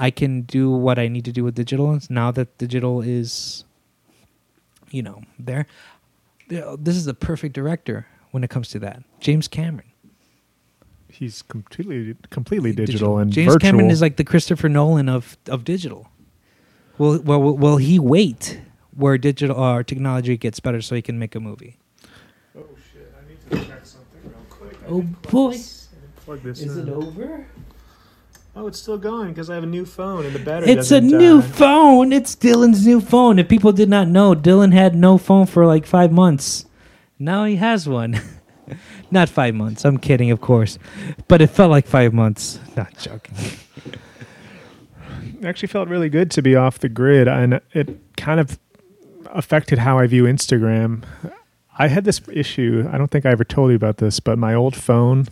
I 0.00 0.10
can 0.10 0.42
do 0.42 0.70
what 0.70 0.98
I 0.98 1.08
need 1.08 1.24
to 1.24 1.32
do 1.32 1.42
with 1.44 1.54
digital 1.56 1.98
now 2.08 2.30
that 2.30 2.56
digital 2.56 3.00
is, 3.02 3.64
you 4.90 5.02
know, 5.02 5.22
there. 5.38 5.66
This 6.48 6.96
is 6.96 7.04
the 7.04 7.14
perfect 7.14 7.54
director 7.54 8.06
when 8.30 8.44
it 8.44 8.48
comes 8.50 8.68
to 8.68 8.78
that. 8.78 9.02
James 9.20 9.48
Cameron. 9.48 9.84
He's 11.10 11.42
completely 11.42 12.14
completely 12.30 12.72
digital, 12.72 13.18
and 13.18 13.32
James 13.32 13.52
virtual. 13.54 13.60
Cameron 13.70 13.90
is 13.90 14.00
like 14.00 14.16
the 14.16 14.24
Christopher 14.24 14.68
Nolan 14.68 15.08
of 15.08 15.36
of 15.48 15.64
digital. 15.64 16.08
Will 16.96 17.18
will 17.20 17.56
will 17.56 17.76
he 17.78 17.98
wait 17.98 18.60
where 18.94 19.18
digital 19.18 19.56
or 19.56 19.82
technology 19.82 20.36
gets 20.36 20.60
better 20.60 20.80
so 20.80 20.94
he 20.94 21.02
can 21.02 21.18
make 21.18 21.34
a 21.34 21.40
movie? 21.40 21.76
Oh 22.56 22.62
shit! 22.92 23.12
I 23.18 23.28
need 23.28 23.40
to 23.62 23.68
check 23.68 23.84
something 23.84 24.22
real 24.22 24.44
quick. 24.48 24.74
I 24.84 24.86
Oh, 24.88 25.02
boy. 25.30 25.52
this- 25.52 25.88
I 25.90 26.00
didn't 26.00 26.16
plug 26.16 26.42
this 26.42 26.60
Is 26.60 26.76
in. 26.76 26.88
it 26.88 26.92
over? 26.92 27.46
Oh, 28.60 28.66
it's 28.66 28.80
still 28.80 28.98
going 28.98 29.28
because 29.28 29.50
I 29.50 29.54
have 29.54 29.62
a 29.62 29.68
new 29.68 29.86
phone 29.86 30.26
and 30.26 30.34
the 30.34 30.40
battery. 30.40 30.72
It's 30.72 30.90
a 30.90 31.00
doesn't 31.00 31.16
new 31.16 31.40
die. 31.40 31.46
phone. 31.46 32.12
It's 32.12 32.34
Dylan's 32.34 32.84
new 32.84 33.00
phone. 33.00 33.38
If 33.38 33.48
people 33.48 33.70
did 33.70 33.88
not 33.88 34.08
know, 34.08 34.34
Dylan 34.34 34.72
had 34.72 34.96
no 34.96 35.16
phone 35.16 35.46
for 35.46 35.64
like 35.64 35.86
five 35.86 36.10
months. 36.10 36.66
Now 37.20 37.44
he 37.44 37.54
has 37.54 37.88
one. 37.88 38.20
not 39.12 39.28
five 39.28 39.54
months. 39.54 39.84
I'm 39.84 39.96
kidding, 39.96 40.32
of 40.32 40.40
course, 40.40 40.76
but 41.28 41.40
it 41.40 41.50
felt 41.50 41.70
like 41.70 41.86
five 41.86 42.12
months. 42.12 42.58
Not 42.76 42.98
joking. 42.98 43.36
It 45.40 45.44
actually 45.44 45.68
felt 45.68 45.88
really 45.88 46.08
good 46.08 46.32
to 46.32 46.42
be 46.42 46.56
off 46.56 46.80
the 46.80 46.88
grid, 46.88 47.28
and 47.28 47.60
it 47.72 48.16
kind 48.16 48.40
of 48.40 48.58
affected 49.26 49.78
how 49.78 50.00
I 50.00 50.08
view 50.08 50.24
Instagram. 50.24 51.04
I 51.78 51.86
had 51.86 52.04
this 52.04 52.20
issue. 52.32 52.88
I 52.92 52.98
don't 52.98 53.10
think 53.10 53.24
I 53.24 53.30
ever 53.30 53.44
told 53.44 53.70
you 53.70 53.76
about 53.76 53.98
this, 53.98 54.18
but 54.18 54.36
my 54.36 54.52
old 54.52 54.74
phone, 54.74 55.28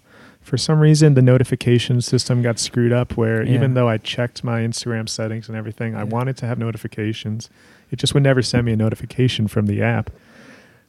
for 0.47 0.57
some 0.57 0.79
reason, 0.81 1.15
the 1.15 1.23
notification 1.23 2.01
system 2.01 2.41
got 2.41 2.59
screwed 2.59 2.93
up. 2.93 3.17
Where 3.17 3.43
Yeah. 3.43 3.55
even 3.55 3.75
though 3.75 3.89
I 3.89 3.99
checked 3.99 4.45
my 4.45 4.61
Instagram 4.61 5.09
settings 5.09 5.49
and 5.49 5.57
everything, 5.57 5.95
I 5.97 6.05
wanted 6.05 6.37
to 6.39 6.47
have 6.47 6.59
notifications. 6.59 7.51
It 7.91 7.97
just 7.99 8.15
would 8.15 8.23
never 8.23 8.43
send 8.43 8.65
me 8.65 8.73
a 8.73 8.77
notification 8.77 9.49
from 9.49 9.67
the 9.67 9.83
app. 9.83 10.11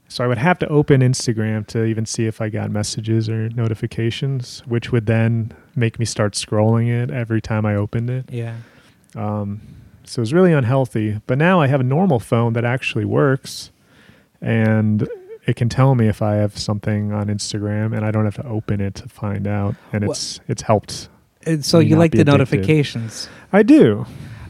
So 0.10 0.24
I 0.24 0.28
would 0.28 0.38
have 0.38 0.58
to 0.60 0.68
open 0.70 1.02
Instagram 1.02 1.68
to 1.68 1.84
even 1.84 2.06
see 2.06 2.28
if 2.28 2.40
I 2.40 2.48
got 2.50 2.72
messages 2.72 3.28
or 3.30 3.50
notifications, 3.50 4.64
which 4.66 4.92
would 4.92 5.06
then 5.06 5.52
make 5.76 6.00
me 6.00 6.06
start 6.06 6.34
scrolling 6.34 6.88
it 6.88 7.12
every 7.12 7.42
time 7.42 7.66
I 7.66 7.76
opened 7.76 8.10
it. 8.10 8.26
Yeah. 8.32 8.56
Um, 9.16 9.60
so 10.06 10.20
it 10.20 10.24
was 10.24 10.34
really 10.34 10.54
unhealthy. 10.54 11.20
But 11.28 11.38
now 11.38 11.60
I 11.60 11.68
have 11.68 11.82
a 11.82 11.84
normal 11.84 12.20
phone 12.20 12.54
that 12.54 12.64
actually 12.64 13.04
works, 13.06 13.72
and 14.42 15.08
it 15.48 15.56
can 15.56 15.70
tell 15.70 15.96
me 15.96 16.08
if 16.08 16.22
I 16.22 16.36
have 16.36 16.58
something 16.58 17.12
on 17.14 17.28
Instagram, 17.28 17.96
and 17.96 18.06
I 18.06 18.12
don't 18.12 18.26
have 18.26 18.36
to 18.36 18.46
open 18.48 18.80
it 18.82 18.96
to 18.96 19.10
find 19.10 19.48
out. 19.48 19.76
And 19.94 20.06
Wha- 20.06 20.12
it's 20.12 20.40
it's 20.48 20.62
helped. 20.62 21.10
And 21.46 21.64
so 21.66 21.80
you 21.80 21.96
like 21.96 22.12
the 22.12 22.20
addicted. 22.22 22.32
notifications. 22.38 23.30
I 23.54 23.64
do. 23.64 24.06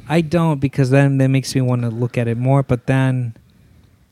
I 0.09 0.21
don't 0.21 0.59
because 0.59 0.89
then 0.89 1.17
that 1.19 1.27
makes 1.27 1.53
me 1.53 1.61
want 1.61 1.83
to 1.83 1.89
look 1.89 2.17
at 2.17 2.27
it 2.27 2.37
more. 2.37 2.63
But 2.63 2.87
then 2.87 3.35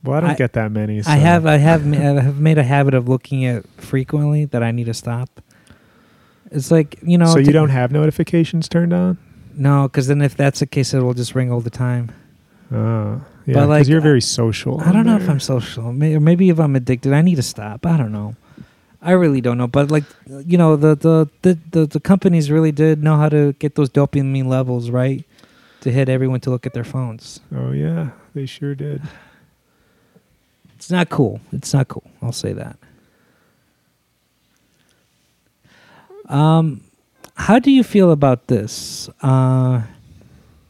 Well, 0.03 0.17
I 0.17 0.21
don't 0.21 0.29
I- 0.31 0.35
get 0.35 0.53
that 0.53 0.71
many. 0.71 1.01
I 1.05 1.15
have 1.15 1.45
I 1.45 1.57
have 1.57 1.91
I 1.91 1.95
have 2.21 2.39
made 2.39 2.57
a 2.59 2.63
habit 2.63 2.93
of 2.93 3.09
looking 3.09 3.43
at 3.45 3.65
frequently 3.81 4.45
that 4.45 4.61
I 4.61 4.71
need 4.71 4.85
to 4.85 4.93
stop. 4.93 5.41
It's 6.51 6.69
like 6.69 6.99
you 7.01 7.17
know. 7.17 7.25
so 7.25 7.39
you 7.39 7.45
to- 7.45 7.51
don't 7.53 7.69
have 7.69 7.91
notifications 7.91 8.69
turned 8.69 8.93
on? 8.93 9.17
No, 9.57 9.83
because 9.87 10.07
then 10.07 10.21
if 10.21 10.35
that's 10.37 10.59
the 10.59 10.65
case, 10.67 10.93
it 10.93 10.99
will 11.01 11.13
just 11.15 11.33
ring 11.33 11.51
all 11.51 11.61
the 11.61 11.69
time. 11.71 12.11
Uh, 12.71 13.19
yeah, 13.45 13.53
But, 13.53 13.61
because 13.61 13.69
like, 13.69 13.87
you're 13.87 14.01
very 14.01 14.21
social. 14.21 14.81
I 14.81 14.91
don't 14.91 14.97
on 14.97 15.05
know 15.05 15.15
if. 15.17 15.29
I'm 15.29 15.39
social. 15.39 15.93
May- 15.93 16.17
maybe 16.17 16.49
if 16.49 16.59
I'm 16.59 16.75
addicted, 16.75 17.13
I 17.13 17.21
need 17.21 17.35
to 17.35 17.43
stop. 17.43 17.85
I 17.85 17.97
don't 17.97 18.11
know. 18.11 18.35
I 19.01 19.11
really 19.11 19.39
don't 19.39 19.57
know. 19.59 19.67
But 19.67 19.91
like, 19.91 20.03
you 20.27 20.57
know, 20.57 20.75
the 20.75 20.95
the 20.95 21.29
the 21.43 21.59
the, 21.71 21.85
the 21.85 21.99
companies 21.99 22.49
really 22.49 22.71
did 22.71 23.03
know 23.03 23.17
how 23.17 23.29
to 23.29 23.53
get 23.53 23.75
those 23.75 23.89
dopamine 23.89 24.47
levels 24.47 24.89
right 24.89 25.23
to 25.81 25.91
hit 25.91 26.09
everyone 26.09 26.39
to 26.41 26.49
look 26.49 26.65
at 26.65 26.73
their 26.73 26.83
phones. 26.83 27.39
Oh 27.55 27.71
yeah, 27.71 28.09
they 28.33 28.47
sure 28.47 28.73
did. 28.73 29.03
It's 30.75 30.89
not 30.89 31.09
cool. 31.09 31.39
It's 31.51 31.73
not 31.73 31.87
cool. 31.87 32.03
I'll 32.21 32.31
say 32.31 32.53
that. 32.53 32.77
Um, 36.27 36.81
how 37.35 37.59
do 37.59 37.69
you 37.71 37.83
feel 37.83 38.11
about 38.11 38.47
this? 38.47 39.09
Uh, 39.21 39.83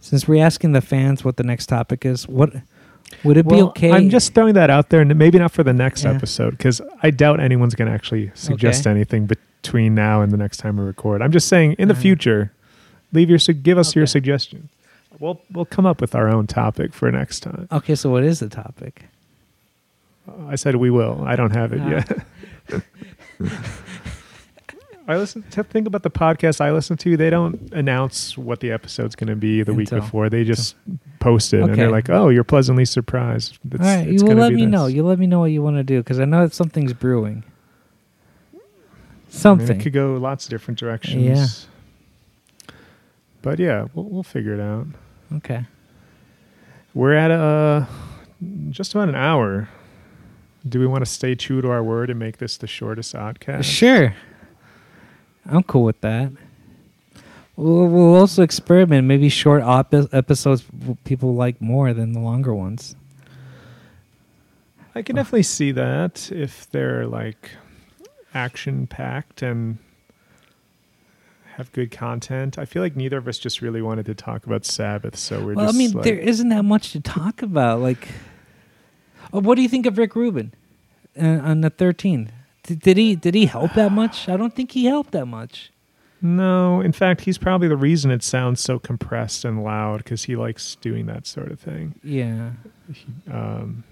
since 0.05 0.27
we're 0.27 0.43
asking 0.45 0.73
the 0.73 0.81
fans 0.81 1.23
what 1.25 1.37
the 1.37 1.43
next 1.43 1.65
topic 1.67 2.05
is, 2.05 2.27
what 2.27 2.53
would 3.23 3.37
it 3.37 3.47
be 3.47 3.55
okay? 3.61 3.91
I'm 3.91 4.09
just 4.09 4.33
throwing 4.35 4.53
that 4.53 4.69
out 4.69 4.89
there, 4.89 5.01
and 5.01 5.15
maybe 5.17 5.39
not 5.39 5.51
for 5.51 5.63
the 5.63 5.73
next 5.73 6.03
Yeah. 6.03 6.11
episode, 6.13 6.51
because 6.51 6.79
I 7.01 7.09
doubt 7.11 7.39
anyone's 7.39 7.73
going 7.75 7.87
to 7.87 7.93
actually 7.93 8.31
suggest 8.35 8.85
Okay. 8.85 8.91
anything 8.95 9.25
between 9.25 9.95
now 9.95 10.21
and 10.21 10.31
the 10.31 10.37
next 10.37 10.57
time 10.57 10.77
we 10.77 10.83
record. 10.85 11.21
I'm 11.21 11.31
just 11.31 11.47
saying, 11.47 11.73
in 11.79 11.87
the 11.87 11.93
Uh-huh. 11.93 12.01
future, 12.01 12.51
leave 13.13 13.29
your 13.29 13.39
give 13.39 13.77
us 13.77 13.95
your 13.95 14.05
suggestion. 14.05 14.69
We'll 15.19 15.39
we'll 15.51 15.65
come 15.65 15.85
up 15.85 16.01
with 16.01 16.13
our 16.13 16.27
own 16.29 16.45
topic 16.45 16.93
for 16.93 17.11
next 17.11 17.39
time. 17.39 17.67
okay. 17.71 17.95
So 17.95 18.09
what 18.11 18.23
is 18.23 18.39
the 18.41 18.49
topic? 18.49 19.05
Uh, 20.27 20.47
I 20.49 20.55
said 20.55 20.75
we 20.75 20.89
will. 20.89 21.23
I 21.25 21.35
don't 21.35 21.51
have 21.55 21.71
it 21.73 21.81
Ah. 21.81 21.89
yet. 21.89 22.07
I 25.07 25.17
listen 25.17 25.43
to 25.51 25.63
think 25.63 25.85
about 25.87 26.01
the 26.03 26.09
podcast 26.09 26.59
I 26.61 26.71
listen 26.71 26.97
to. 26.97 27.15
They 27.15 27.29
don't 27.29 27.71
announce 27.73 28.35
what 28.37 28.59
the 28.59 28.71
episode's 28.71 29.15
going 29.15 29.27
to 29.27 29.35
be 29.35 29.61
the 29.61 29.73
week 29.73 29.91
Until- 29.91 30.03
before. 30.05 30.29
They 30.29 30.43
just 30.43 30.75
post 31.19 31.53
it, 31.53 31.61
and 31.61 31.71
Okay. 31.71 31.81
they're 31.81 31.91
like, 31.91 32.09
"Oh, 32.09 32.29
you're 32.29 32.43
pleasantly 32.43 32.85
surprised." 32.85 33.59
It's, 33.71 33.79
All 33.81 33.85
right, 33.85 34.07
it's 34.07 34.21
you 34.21 34.27
will 34.27 34.29
gonna 34.35 34.41
let 34.41 34.49
be 34.49 34.55
me 34.55 34.65
this. 34.65 34.71
know. 34.71 34.87
You 34.87 35.03
let 35.05 35.19
me 35.19 35.27
know 35.27 35.39
what 35.41 35.51
you 35.51 35.61
want 35.61 35.77
to 35.77 35.83
do 35.83 35.99
because 35.99 36.19
I 36.19 36.25
know 36.25 36.41
that 36.41 36.53
something's 36.55 36.93
brewing. 36.93 37.43
I 38.53 38.57
mean, 38.57 38.61
Something. 39.29 39.79
it 39.79 39.83
could 39.83 39.93
go 39.93 40.15
lots 40.17 40.45
of 40.45 40.49
different 40.49 40.79
directions. 40.79 41.67
Yeah. 42.67 42.73
But 43.41 43.59
yeah, 43.59 43.85
we'll 43.93 44.05
we'll 44.05 44.23
figure 44.23 44.53
it 44.53 44.59
out. 44.59 44.87
okay. 45.37 45.65
We're 46.95 47.13
at 47.13 47.29
uh 47.31 47.85
just 48.71 48.93
about 48.95 49.09
an 49.09 49.15
hour. 49.15 49.69
Do 50.67 50.79
we 50.79 50.87
want 50.87 51.05
to 51.05 51.11
stay 51.11 51.35
true 51.35 51.61
to 51.61 51.69
our 51.69 51.83
word 51.83 52.09
and 52.09 52.17
make 52.17 52.37
this 52.37 52.57
the 52.57 52.65
shortest 52.67 53.13
oddcast? 53.13 53.65
Sure. 53.65 54.15
I'm 55.45 55.63
cool 55.63 55.83
with 55.83 56.01
that. 56.01 56.31
We'll, 57.55 57.87
we'll 57.87 58.15
also 58.15 58.43
experiment. 58.43 59.07
Maybe 59.07 59.29
short 59.29 59.61
op- 59.61 59.93
episodes 59.93 60.65
people 61.03 61.35
like 61.35 61.61
more 61.61 61.93
than 61.93 62.13
the 62.13 62.19
longer 62.19 62.53
ones. 62.53 62.95
I 64.93 65.01
can 65.01 65.15
definitely 65.15 65.43
see 65.43 65.71
that 65.73 66.31
if 66.31 66.69
they're 66.71 67.05
like 67.05 67.51
action 68.33 68.87
packed 68.87 69.41
and 69.41 69.77
have 71.55 71.71
good 71.71 71.91
content. 71.91 72.57
I 72.57 72.65
feel 72.65 72.81
like 72.81 72.95
neither 72.95 73.17
of 73.17 73.27
us 73.27 73.37
just 73.37 73.61
really 73.61 73.81
wanted 73.81 74.05
to 74.07 74.13
talk 74.13 74.45
about 74.45 74.65
Sabbath, 74.65 75.15
so 75.17 75.43
we're 75.43 75.53
well, 75.53 75.69
I 75.69 75.71
mean, 75.71 75.91
like, 75.91 76.03
there 76.03 76.17
isn't 76.17 76.49
that 76.49 76.63
much 76.63 76.91
to 76.91 76.99
talk 76.99 77.41
about. 77.41 77.79
Like, 77.79 78.09
oh, 79.31 79.39
what 79.39 79.55
do 79.55 79.61
you 79.61 79.69
think 79.69 79.85
of 79.85 79.97
Rick 79.97 80.15
Rubin 80.15 80.53
uh, 81.19 81.25
on 81.25 81.61
the 81.61 81.71
13th? 81.71 82.29
Did, 82.65 82.79
did 82.79 82.97
he 82.97 83.15
did 83.15 83.35
he 83.35 83.45
help 83.45 83.73
that 83.73 83.91
much? 83.91 84.27
I 84.27 84.37
don't 84.37 84.55
think 84.55 84.71
he 84.71 84.85
helped 84.85 85.11
that 85.11 85.25
much. 85.25 85.71
No, 86.21 86.81
in 86.81 86.91
fact, 86.91 87.21
he's 87.21 87.37
probably 87.37 87.67
the 87.67 87.77
reason 87.77 88.09
it 88.09 88.23
sounds 88.23 88.59
so 88.59 88.79
compressed 88.79 89.45
and 89.45 89.63
loud 89.63 89.97
because 89.97 90.23
he 90.23 90.35
likes 90.35 90.75
doing 90.75 91.05
that 91.05 91.27
sort 91.27 91.51
of 91.51 91.59
thing. 91.59 91.93
Yeah. 92.03 92.51
He, 92.91 93.05
um, 93.31 93.83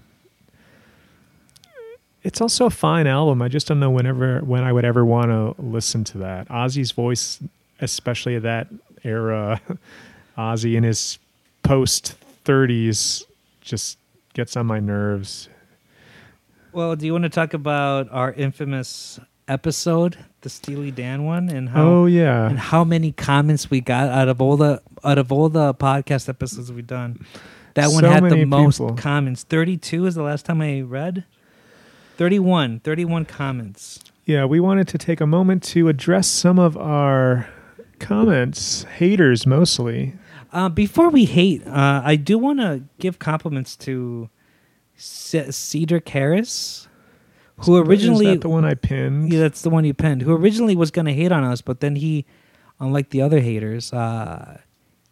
it's 2.24 2.40
also 2.40 2.66
a 2.66 2.70
fine 2.70 3.06
album. 3.06 3.42
I 3.42 3.48
just 3.48 3.68
don't 3.68 3.78
know 3.78 3.90
whenever 3.90 4.40
when 4.40 4.64
I 4.64 4.72
would 4.72 4.84
ever 4.84 5.04
want 5.04 5.26
to 5.26 5.54
listen 5.62 6.02
to 6.04 6.18
that. 6.18 6.48
Ozzy's 6.48 6.90
voice, 6.90 7.38
especially 7.80 8.38
that 8.38 8.68
era, 9.04 9.60
Ozzy 10.38 10.74
in 10.74 10.82
his 10.82 11.18
post 11.62 12.14
thirties, 12.44 13.24
just 13.60 13.98
gets 14.32 14.56
on 14.56 14.66
my 14.66 14.80
nerves. 14.80 15.48
Well, 16.74 16.96
do 16.96 17.06
you 17.06 17.12
want 17.12 17.22
to 17.22 17.30
talk 17.30 17.54
about 17.54 18.08
our 18.10 18.32
infamous 18.32 19.20
episode, 19.46 20.18
the 20.40 20.48
Steely 20.48 20.90
Dan 20.90 21.24
one, 21.24 21.48
and 21.48 21.68
how 21.68 21.84
oh 21.86 22.06
yeah, 22.06 22.48
and 22.48 22.58
how 22.58 22.82
many 22.82 23.12
comments 23.12 23.70
we 23.70 23.80
got 23.80 24.08
out 24.08 24.28
of 24.28 24.40
all 24.40 24.56
the 24.56 24.82
out 25.04 25.18
of 25.18 25.30
all 25.30 25.48
the 25.48 25.72
podcast 25.74 26.28
episodes 26.28 26.72
we've 26.72 26.86
done, 26.86 27.24
that 27.74 27.90
one 27.90 28.02
So 28.02 28.10
had 28.10 28.24
the 28.28 28.44
most 28.44 28.78
people. 28.78 28.96
comments. 28.96 29.44
32 29.44 30.06
is 30.06 30.14
the 30.16 30.22
last 30.24 30.44
time 30.46 30.60
I 30.60 30.80
read. 30.80 31.24
31, 32.16 32.80
31 32.80 33.24
comments. 33.24 34.00
Yeah, 34.24 34.44
we 34.44 34.58
wanted 34.60 34.88
to 34.88 34.98
take 34.98 35.20
a 35.20 35.26
moment 35.26 35.62
to 35.64 35.88
address 35.88 36.26
some 36.28 36.58
of 36.58 36.76
our 36.76 37.48
comments, 38.00 38.82
haters 38.98 39.46
mostly. 39.46 40.14
Uh, 40.52 40.68
before 40.68 41.08
we 41.10 41.24
hate, 41.24 41.64
uh, 41.66 42.02
I 42.04 42.16
do 42.16 42.38
want 42.38 42.60
to 42.60 42.82
give 42.98 43.18
compliments 43.18 43.76
to 43.78 44.28
C- 44.96 45.50
Cedric 45.50 46.08
Harris, 46.08 46.88
who 47.58 47.76
originally 47.76 48.26
Is 48.26 48.34
that 48.34 48.40
the 48.42 48.48
one 48.48 48.64
I 48.64 48.74
pinned? 48.74 49.32
Yeah, 49.32 49.40
that's 49.40 49.62
the 49.62 49.70
one 49.70 49.84
you 49.84 49.94
penned. 49.94 50.22
Who 50.22 50.32
originally 50.34 50.76
was 50.76 50.90
going 50.90 51.06
to 51.06 51.12
hate 51.12 51.32
on 51.32 51.44
us, 51.44 51.60
but 51.60 51.80
then 51.80 51.96
he, 51.96 52.26
unlike 52.80 53.10
the 53.10 53.22
other 53.22 53.40
haters, 53.40 53.92
uh, 53.92 54.58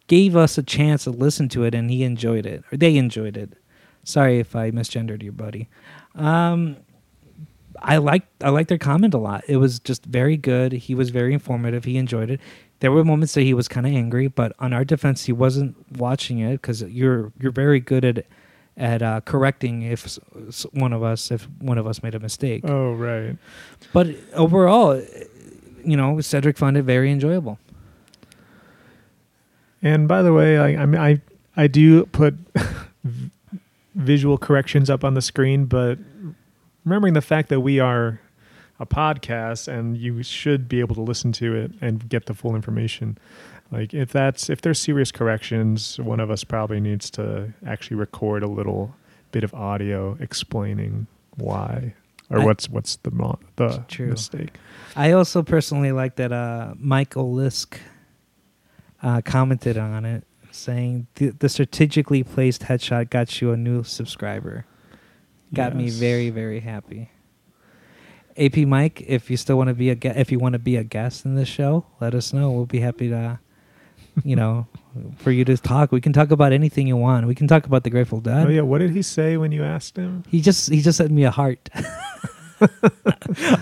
gave 0.07 0.35
us 0.35 0.57
a 0.57 0.63
chance 0.63 1.05
to 1.05 1.11
listen 1.11 1.49
to 1.49 1.63
it, 1.63 1.73
and 1.73 1.89
he 1.89 2.03
enjoyed 2.03 2.45
it, 2.45 2.63
or 2.71 2.77
they 2.77 2.97
enjoyed 2.97 3.37
it. 3.37 3.53
Sorry 4.03 4.39
if 4.39 4.55
I 4.55 4.71
misgendered 4.71 5.23
your 5.23 5.31
buddy. 5.31 5.69
Um, 6.15 6.77
I 7.81 7.97
liked 7.97 8.27
I 8.43 8.49
liked 8.49 8.69
their 8.69 8.77
comment 8.77 9.13
a 9.13 9.17
lot. 9.17 9.43
It 9.47 9.57
was 9.57 9.79
just 9.79 10.05
very 10.05 10.37
good. 10.37 10.73
He 10.73 10.95
was 10.95 11.09
very 11.09 11.33
informative. 11.33 11.85
He 11.85 11.97
enjoyed 11.97 12.29
it. 12.29 12.39
There 12.79 12.91
were 12.91 13.03
moments 13.03 13.33
that 13.33 13.41
he 13.41 13.53
was 13.53 13.67
kind 13.67 13.85
of 13.85 13.93
angry, 13.93 14.27
but 14.27 14.53
on 14.59 14.73
our 14.73 14.83
defense, 14.83 15.25
he 15.25 15.31
wasn't 15.31 15.75
watching 15.97 16.39
it 16.39 16.61
because 16.61 16.81
you're 16.83 17.31
you're 17.39 17.51
very 17.51 17.79
good 17.79 18.03
at 18.05 18.25
at 18.77 19.01
uh, 19.01 19.21
correcting 19.21 19.83
if 19.83 20.17
one 20.73 20.93
of 20.93 21.03
us 21.03 21.31
if 21.31 21.47
one 21.59 21.77
of 21.77 21.85
us 21.87 22.01
made 22.01 22.15
a 22.15 22.19
mistake. 22.19 22.63
Oh, 22.67 22.93
right. 22.93 23.37
But 23.91 24.07
overall, 24.33 25.01
you 25.83 25.97
know, 25.97 26.19
Cedric 26.21 26.57
found 26.57 26.77
it 26.77 26.83
very 26.83 27.11
enjoyable. 27.11 27.59
And 29.81 30.07
by 30.07 30.21
the 30.21 30.33
way, 30.33 30.57
I, 30.57 30.83
I 30.83 30.85
mean, 30.85 31.01
I 31.01 31.21
I 31.55 31.67
do 31.67 32.05
put 32.07 32.35
visual 33.95 34.37
corrections 34.37 34.89
up 34.89 35.03
on 35.03 35.13
the 35.13 35.21
screen, 35.21 35.65
but 35.65 35.99
remembering 36.85 37.13
the 37.13 37.21
fact 37.21 37.49
that 37.49 37.59
we 37.59 37.79
are 37.79 38.19
a 38.79 38.85
podcast 38.85 39.67
and 39.67 39.97
you 39.97 40.23
should 40.23 40.67
be 40.67 40.79
able 40.79 40.95
to 40.95 41.01
listen 41.01 41.31
to 41.31 41.55
it 41.55 41.71
and 41.79 42.09
get 42.09 42.25
the 42.25 42.33
full 42.33 42.55
information. 42.55 43.17
Like 43.71 43.93
if 43.93 44.11
that's 44.11 44.49
if 44.49 44.61
there's 44.61 44.79
serious 44.79 45.11
corrections, 45.11 45.99
one 45.99 46.19
of 46.19 46.29
us 46.29 46.43
probably 46.43 46.79
needs 46.79 47.09
to 47.11 47.53
actually 47.65 47.97
record 47.97 48.43
a 48.43 48.47
little 48.47 48.95
bit 49.31 49.43
of 49.43 49.53
audio 49.53 50.15
explaining 50.19 51.07
why 51.37 51.95
or 52.29 52.39
I- 52.41 52.45
what's 52.45 52.69
what's 52.69 52.97
the 52.97 53.11
mo- 53.11 53.39
the 53.55 53.83
True. 53.87 54.07
mistake. 54.11 54.57
I 54.95 55.11
also 55.11 55.41
personally 55.41 55.91
like 55.91 56.17
that 56.17 56.31
uh, 56.31 56.73
Michael 56.77 57.33
Lisk 57.33 57.77
uh, 59.01 59.21
commented 59.21 59.77
on 59.77 60.05
it, 60.05 60.23
saying 60.51 61.07
the, 61.15 61.29
the 61.31 61.49
strategically 61.49 62.23
placed 62.23 62.61
headshot 62.63 63.09
got 63.09 63.41
you 63.41 63.51
a 63.51 63.57
new 63.57 63.83
subscriber. 63.83 64.65
Got 65.53 65.75
me 65.75 65.89
very 65.89 66.29
very 66.29 66.59
happy. 66.59 67.09
AP 68.37 68.57
Mike, 68.57 69.01
if 69.05 69.29
you 69.29 69.37
still 69.37 69.57
want 69.57 69.67
to 69.69 69.73
be 69.75 69.89
a 69.91 69.97
if 70.19 70.31
you 70.31 70.39
want 70.39 70.53
to 70.53 70.59
be 70.59 70.75
a 70.77 70.83
guest 70.83 71.25
in 71.25 71.35
this 71.35 71.47
show, 71.47 71.85
let 72.01 72.13
us 72.15 72.33
know. 72.33 72.49
We'll 72.51 72.65
be 72.65 72.79
happy 72.79 73.09
to, 73.09 73.39
you 74.23 74.35
know, 74.35 74.67
for 75.17 75.31
you 75.31 75.43
to 75.45 75.57
talk. 75.57 75.91
We 75.91 76.01
can 76.01 76.13
talk 76.13 76.31
about 76.31 76.53
anything 76.53 76.87
you 76.87 76.97
want. 76.97 77.25
We 77.27 77.35
can 77.35 77.47
talk 77.47 77.65
about 77.65 77.83
the 77.83 77.89
Grateful 77.89 78.19
Dead. 78.21 78.47
Oh 78.47 78.49
yeah, 78.49 78.61
what 78.61 78.79
did 78.79 78.91
he 78.91 79.01
say 79.01 79.37
when 79.37 79.51
you 79.51 79.63
asked 79.63 79.97
him? 79.97 80.23
He 80.29 80.41
just 80.41 80.69
he 80.69 80.81
just 80.81 80.97
sent 80.97 81.11
me 81.11 81.23
a 81.23 81.31
heart. 81.31 81.69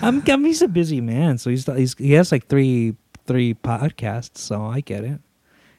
I'm, 0.02 0.22
I'm 0.28 0.44
he's 0.44 0.62
a 0.62 0.68
busy 0.68 1.00
man, 1.00 1.38
so 1.38 1.50
he's, 1.50 1.66
he's 1.66 1.94
he 1.98 2.12
has 2.12 2.30
like 2.32 2.46
three 2.46 2.94
three 3.26 3.54
podcasts, 3.54 4.38
so 4.38 4.62
I 4.64 4.80
get 4.80 5.04
it. 5.04 5.20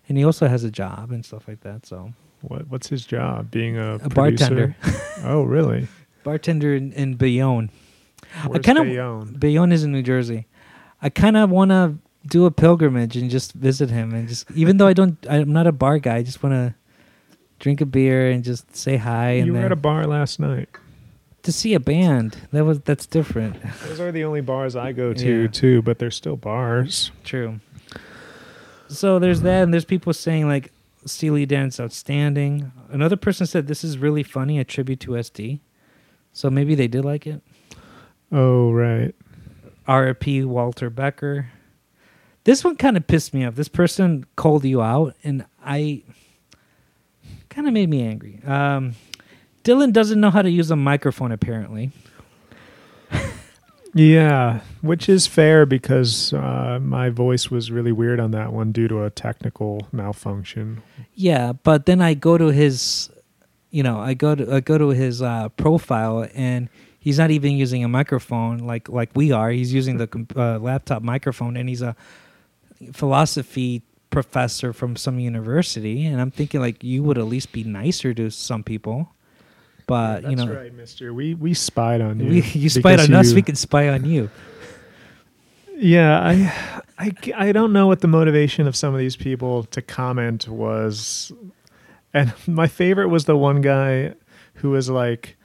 And 0.10 0.18
he 0.18 0.26
also 0.26 0.48
has 0.48 0.64
a 0.64 0.72
job 0.72 1.12
and 1.12 1.26
stuff 1.26 1.48
like 1.48 1.62
that. 1.62 1.86
So 1.86 2.14
What 2.42 2.68
what's 2.68 2.88
his 2.88 3.06
job? 3.06 3.52
Being 3.52 3.78
a, 3.78 3.96
a 3.96 4.10
bartender, 4.10 4.76
Oh, 5.24 5.44
really? 5.44 5.88
bartender 6.24 6.76
in, 6.76 6.92
in 6.94 7.16
Bayonne. 7.16 7.70
Where's 8.48 8.66
kinda- 8.66 8.84
Bayonne? 8.84 9.36
Bayonne 9.40 9.72
is 9.72 9.84
in 9.84 9.92
New 9.92 10.02
Jersey. 10.04 10.48
I 11.02 11.10
kind 11.10 11.36
of 11.38 11.50
want 11.50 11.72
to 11.72 11.98
do 12.28 12.46
a 12.46 12.52
pilgrimage 12.52 13.16
and 13.18 13.30
just 13.30 13.54
visit 13.54 13.90
him, 13.90 14.14
and 14.14 14.28
just 14.28 14.50
even 14.52 14.78
though 14.78 14.88
I 14.88 14.94
don't, 14.94 15.18
I'm 15.30 15.52
not 15.52 15.68
a 15.68 15.72
bar 15.72 16.00
guy. 16.00 16.18
I 16.18 16.24
just 16.24 16.42
want 16.44 16.54
to 16.54 16.76
drink 17.60 17.82
a 17.82 17.86
beer 17.86 18.30
and 18.32 18.44
just 18.44 18.76
say 18.76 18.98
hi 18.98 19.32
and 19.32 19.48
You 19.48 19.54
were 19.54 19.60
at 19.60 19.72
a 19.72 19.76
bar 19.76 20.06
last 20.08 20.40
night. 20.40 20.70
to 21.44 21.52
see 21.52 21.74
a 21.74 21.80
band. 21.80 22.38
That 22.52 22.64
was 22.66 22.80
that's 22.82 23.06
different. 23.06 23.58
Those 23.88 24.00
are 24.00 24.12
the 24.12 24.24
only 24.24 24.42
bars 24.42 24.76
I 24.76 24.92
go 24.94 25.14
to 25.14 25.42
Yeah. 25.44 25.48
too, 25.48 25.82
but 25.82 26.00
they're 26.00 26.12
still 26.12 26.38
bars. 26.38 27.12
True. 27.24 27.60
So 28.88 29.20
there's 29.20 29.42
that, 29.42 29.64
and 29.64 29.74
there's 29.74 29.86
people 29.86 30.14
saying 30.14 30.48
like 30.48 30.72
Steely 31.06 31.46
Dan's 31.46 31.80
outstanding. 31.80 32.72
Another 32.90 33.18
person 33.18 33.46
said 33.46 33.68
this 33.68 33.84
is 33.84 33.98
really 33.98 34.24
funny, 34.24 34.60
a 34.60 34.64
tribute 34.64 35.00
to 35.02 35.12
SD. 35.12 35.60
So 36.32 36.50
maybe 36.50 36.76
they 36.76 36.88
did 36.88 37.04
like 37.04 37.28
it. 37.28 37.42
Oh, 38.32 38.72
right. 38.72 39.14
RP 39.88 40.46
Walter 40.46 40.90
Becker. 40.90 41.50
This 42.44 42.64
one 42.64 42.76
kind 42.76 42.98
of 42.98 43.08
pissed 43.08 43.34
me 43.34 43.46
off. 43.46 43.56
This 43.56 43.70
person 43.70 44.26
called 44.36 44.66
you 44.66 44.82
out, 44.82 45.16
and 45.24 45.46
I 45.64 46.04
kind 47.50 47.68
of 47.68 47.74
made 47.74 47.90
me 47.90 48.04
angry. 48.04 48.42
Um, 48.46 48.96
Dylan 49.64 49.94
doesn't 49.94 50.20
know 50.20 50.30
how 50.30 50.42
to 50.42 50.50
use 50.50 50.70
a 50.72 50.76
microphone, 50.76 51.32
apparently. 51.32 51.92
Yeah, 53.96 54.62
which 54.82 55.08
is 55.08 55.28
fair 55.28 55.68
because 55.68 56.34
uh, 56.34 56.80
my 56.82 57.10
voice 57.10 57.52
was 57.52 57.70
really 57.70 57.92
weird 57.92 58.20
on 58.20 58.32
that 58.32 58.52
one 58.52 58.72
due 58.72 58.88
to 58.88 59.04
a 59.04 59.12
technical 59.12 59.88
malfunction. 59.92 60.82
Yeah, 61.14 61.54
but 61.54 61.86
then 61.86 62.02
I 62.02 62.16
go 62.16 62.36
to 62.36 62.48
his, 62.48 63.12
you 63.70 63.84
know, 63.84 64.00
I 64.00 64.16
go 64.16 64.34
to 64.34 64.56
I 64.56 64.60
go 64.62 64.80
to 64.80 64.90
his 64.90 65.22
uh, 65.22 65.50
profile, 65.50 66.28
and 66.34 66.70
he's 67.00 67.20
not 67.20 67.30
even 67.30 67.52
using 67.52 67.84
a 67.84 67.88
microphone 67.88 68.58
like 68.60 68.90
like 68.90 69.12
we 69.14 69.32
are. 69.32 69.52
He's 69.52 69.72
using 69.72 69.98
the 69.98 70.26
uh, 70.36 70.58
laptop 70.58 71.04
microphone, 71.04 71.56
and 71.56 71.70
he's 71.70 71.84
a 71.84 71.96
philosophy 72.92 73.84
professor 74.10 74.74
from 74.74 74.96
some 74.96 75.20
university. 75.20 76.06
And 76.06 76.22
I'm 76.22 76.32
thinking 76.32 76.62
like 76.62 76.84
you 76.84 77.04
would 77.04 77.18
at 77.18 77.26
least 77.26 77.52
be 77.52 77.64
nicer 77.64 78.14
to 78.14 78.30
some 78.30 78.64
people, 78.64 79.14
but 79.88 80.22
That's 80.22 80.30
you 80.30 80.36
know, 80.36 80.54
right, 80.54 80.74
Mister. 80.74 81.14
We 81.14 81.34
we 81.34 81.54
spied 81.54 82.02
on 82.02 82.20
you. 82.20 82.30
we, 82.30 82.42
you 82.42 82.70
spied 82.70 83.00
on 83.00 83.14
us, 83.14 83.34
we 83.34 83.42
can 83.42 83.56
spy 83.56 83.90
on 83.90 84.06
you. 84.06 84.30
Yeah, 85.76 86.20
I, 86.20 86.82
I, 86.98 87.12
I 87.36 87.52
don't 87.52 87.74
know 87.74 87.88
what 87.88 88.02
the 88.02 88.08
motivation 88.08 88.68
of 88.68 88.76
some 88.76 88.94
of 88.94 89.00
these 89.00 89.16
people 89.16 89.64
to 89.66 89.82
comment 89.82 90.48
was. 90.48 91.32
And 92.14 92.34
my 92.48 92.68
favorite 92.68 93.10
was 93.10 93.26
the 93.26 93.36
one 93.36 93.60
guy 93.62 94.14
who 94.56 94.70
was 94.70 94.90
like, 94.90 95.36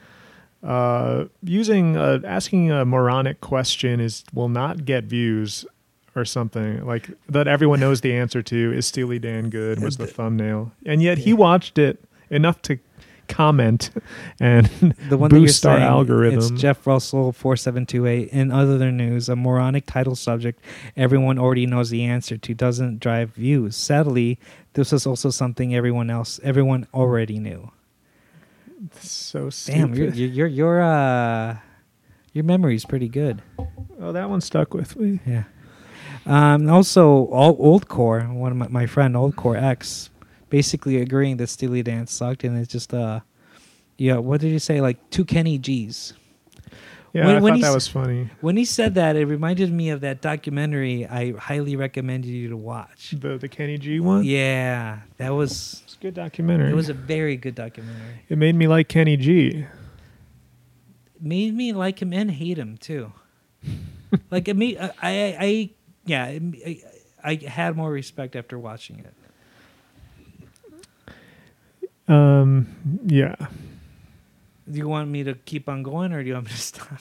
uh, 0.62 1.24
using, 1.42 1.96
uh, 1.96 2.20
asking 2.24 2.70
a 2.70 2.84
moronic 2.84 3.40
question 3.40 4.00
is 4.00 4.22
will 4.34 4.48
not 4.48 4.84
get 4.84 5.04
views 5.04 5.64
or 6.18 6.24
something 6.24 6.84
like 6.84 7.10
that 7.28 7.46
everyone 7.48 7.80
knows 7.80 8.00
the 8.00 8.12
answer 8.14 8.42
to 8.42 8.72
is 8.72 8.86
Steely 8.86 9.18
Dan 9.18 9.48
good 9.50 9.80
was 9.80 9.96
the 9.96 10.06
thumbnail. 10.06 10.72
And 10.84 11.02
yet 11.02 11.18
he 11.18 11.32
watched 11.32 11.78
it 11.78 12.02
enough 12.30 12.60
to 12.62 12.78
comment 13.28 13.90
and 14.40 14.66
The 15.10 15.18
one 15.18 15.28
that 15.30 15.36
you're 15.36 15.44
our 15.44 15.48
saying, 15.48 15.82
algorithm. 15.82 16.38
It's 16.38 16.50
Jeff 16.50 16.86
Russell 16.86 17.32
four 17.32 17.56
seven 17.56 17.84
two 17.86 18.06
eight. 18.06 18.28
In 18.30 18.50
other 18.50 18.90
news, 18.90 19.28
a 19.28 19.36
moronic 19.36 19.84
title 19.86 20.16
subject 20.16 20.60
everyone 20.96 21.38
already 21.38 21.66
knows 21.66 21.90
the 21.90 22.04
answer 22.04 22.36
to 22.38 22.54
doesn't 22.54 23.00
drive 23.00 23.30
views. 23.34 23.76
Sadly, 23.76 24.38
this 24.72 24.92
is 24.92 25.06
also 25.06 25.30
something 25.30 25.74
everyone 25.74 26.08
else 26.10 26.40
everyone 26.42 26.86
already 26.94 27.38
knew. 27.38 27.70
so 29.00 29.40
Damn, 29.42 29.50
stupid. 29.50 29.96
your 30.16 30.28
your 30.28 30.46
your 30.46 30.46
your 30.46 30.82
uh 30.82 31.58
your 32.32 32.44
memory's 32.44 32.84
pretty 32.84 33.08
good. 33.08 33.42
oh, 34.00 34.12
that 34.12 34.30
one 34.30 34.40
stuck 34.40 34.72
with 34.72 34.96
me. 34.96 35.20
Yeah. 35.26 35.44
Um, 36.28 36.68
also, 36.68 37.26
all 37.26 37.56
old 37.58 37.88
core. 37.88 38.20
One 38.20 38.52
of 38.52 38.58
my, 38.58 38.68
my 38.68 38.86
friend 38.86 39.16
Old 39.16 39.34
Core 39.36 39.56
X, 39.56 40.10
basically 40.50 41.00
agreeing 41.00 41.38
that 41.38 41.48
Steely 41.48 41.82
Dan 41.82 42.06
sucked, 42.06 42.44
and 42.44 42.56
it's 42.58 42.70
just 42.70 42.92
uh, 42.92 43.20
yeah. 43.96 44.18
What 44.18 44.40
did 44.40 44.52
you 44.52 44.58
say? 44.58 44.80
Like 44.80 44.98
two 45.10 45.24
Kenny 45.24 45.58
G's. 45.58 46.12
Yeah, 47.14 47.26
When- 47.26 47.36
I 47.36 47.40
when 47.40 47.54
thought 47.54 47.62
that 47.68 47.74
was 47.74 47.88
funny. 47.88 48.28
When 48.42 48.58
he 48.58 48.66
said 48.66 48.94
that, 48.96 49.16
it 49.16 49.24
reminded 49.24 49.72
me 49.72 49.88
of 49.88 50.02
that 50.02 50.20
documentary 50.20 51.06
I 51.06 51.32
highly 51.32 51.74
recommended 51.74 52.28
you 52.28 52.50
to 52.50 52.56
watch. 52.56 53.14
The 53.18 53.38
the 53.38 53.48
Kenny 53.48 53.78
G 53.78 53.98
one. 53.98 54.24
Yeah, 54.24 54.98
that 55.16 55.30
was 55.30 55.80
it's 55.84 55.94
a 55.94 55.98
good 55.98 56.14
documentary. 56.14 56.70
it 56.70 56.74
was 56.74 56.90
a 56.90 56.94
very 56.94 57.36
good 57.38 57.54
documentary. 57.54 58.20
it 58.28 58.36
made 58.36 58.54
me 58.54 58.68
like 58.68 58.88
Kenny 58.88 59.16
G. 59.16 59.64
made 61.18 61.54
me 61.54 61.72
like 61.72 62.02
him 62.02 62.12
and 62.12 62.30
hate 62.30 62.58
him 62.58 62.76
too. 62.76 63.12
like 64.30 64.46
it 64.48 64.56
I 64.78 64.92
I, 65.02 65.36
I 65.40 65.70
yeah 66.08 66.24
I, 66.24 66.82
I 67.22 67.34
had 67.34 67.76
more 67.76 67.90
respect 67.90 68.36
after 68.36 68.58
watching 68.58 69.04
it. 69.04 69.14
Um, 72.08 72.66
yeah. 73.04 73.36
Do 74.70 74.78
you 74.78 74.88
want 74.88 75.10
me 75.10 75.24
to 75.24 75.34
keep 75.34 75.68
on 75.68 75.82
going 75.82 76.12
or 76.12 76.22
do 76.22 76.28
you 76.28 76.34
want 76.34 76.46
me 76.46 76.52
to 76.52 76.58
stop? 76.72 77.00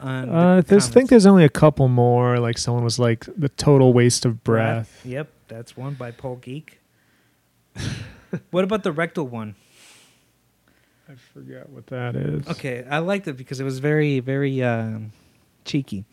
Uh, 0.00 0.62
I 0.68 0.78
think 0.80 1.10
there's 1.10 1.26
only 1.26 1.44
a 1.44 1.48
couple 1.48 1.88
more. 1.88 2.38
Like 2.38 2.58
someone 2.58 2.84
was 2.84 2.98
like 2.98 3.26
the 3.36 3.48
total 3.48 3.92
waste 3.92 4.24
of 4.24 4.44
breath. 4.44 5.00
Yep, 5.04 5.28
that's 5.48 5.76
one 5.76 5.94
by 5.94 6.12
Paul 6.12 6.36
Geek. 6.36 6.78
what 8.50 8.62
about 8.62 8.84
the 8.84 8.92
rectal 8.92 9.26
one? 9.26 9.56
I 11.08 11.14
forget 11.32 11.68
what 11.70 11.86
that 11.88 12.14
is. 12.14 12.46
Okay, 12.48 12.84
I 12.88 12.98
liked 12.98 13.26
it 13.26 13.36
because 13.36 13.60
it 13.60 13.64
was 13.64 13.78
very, 13.78 14.20
very 14.20 14.62
um, 14.62 15.12
cheeky. 15.64 16.04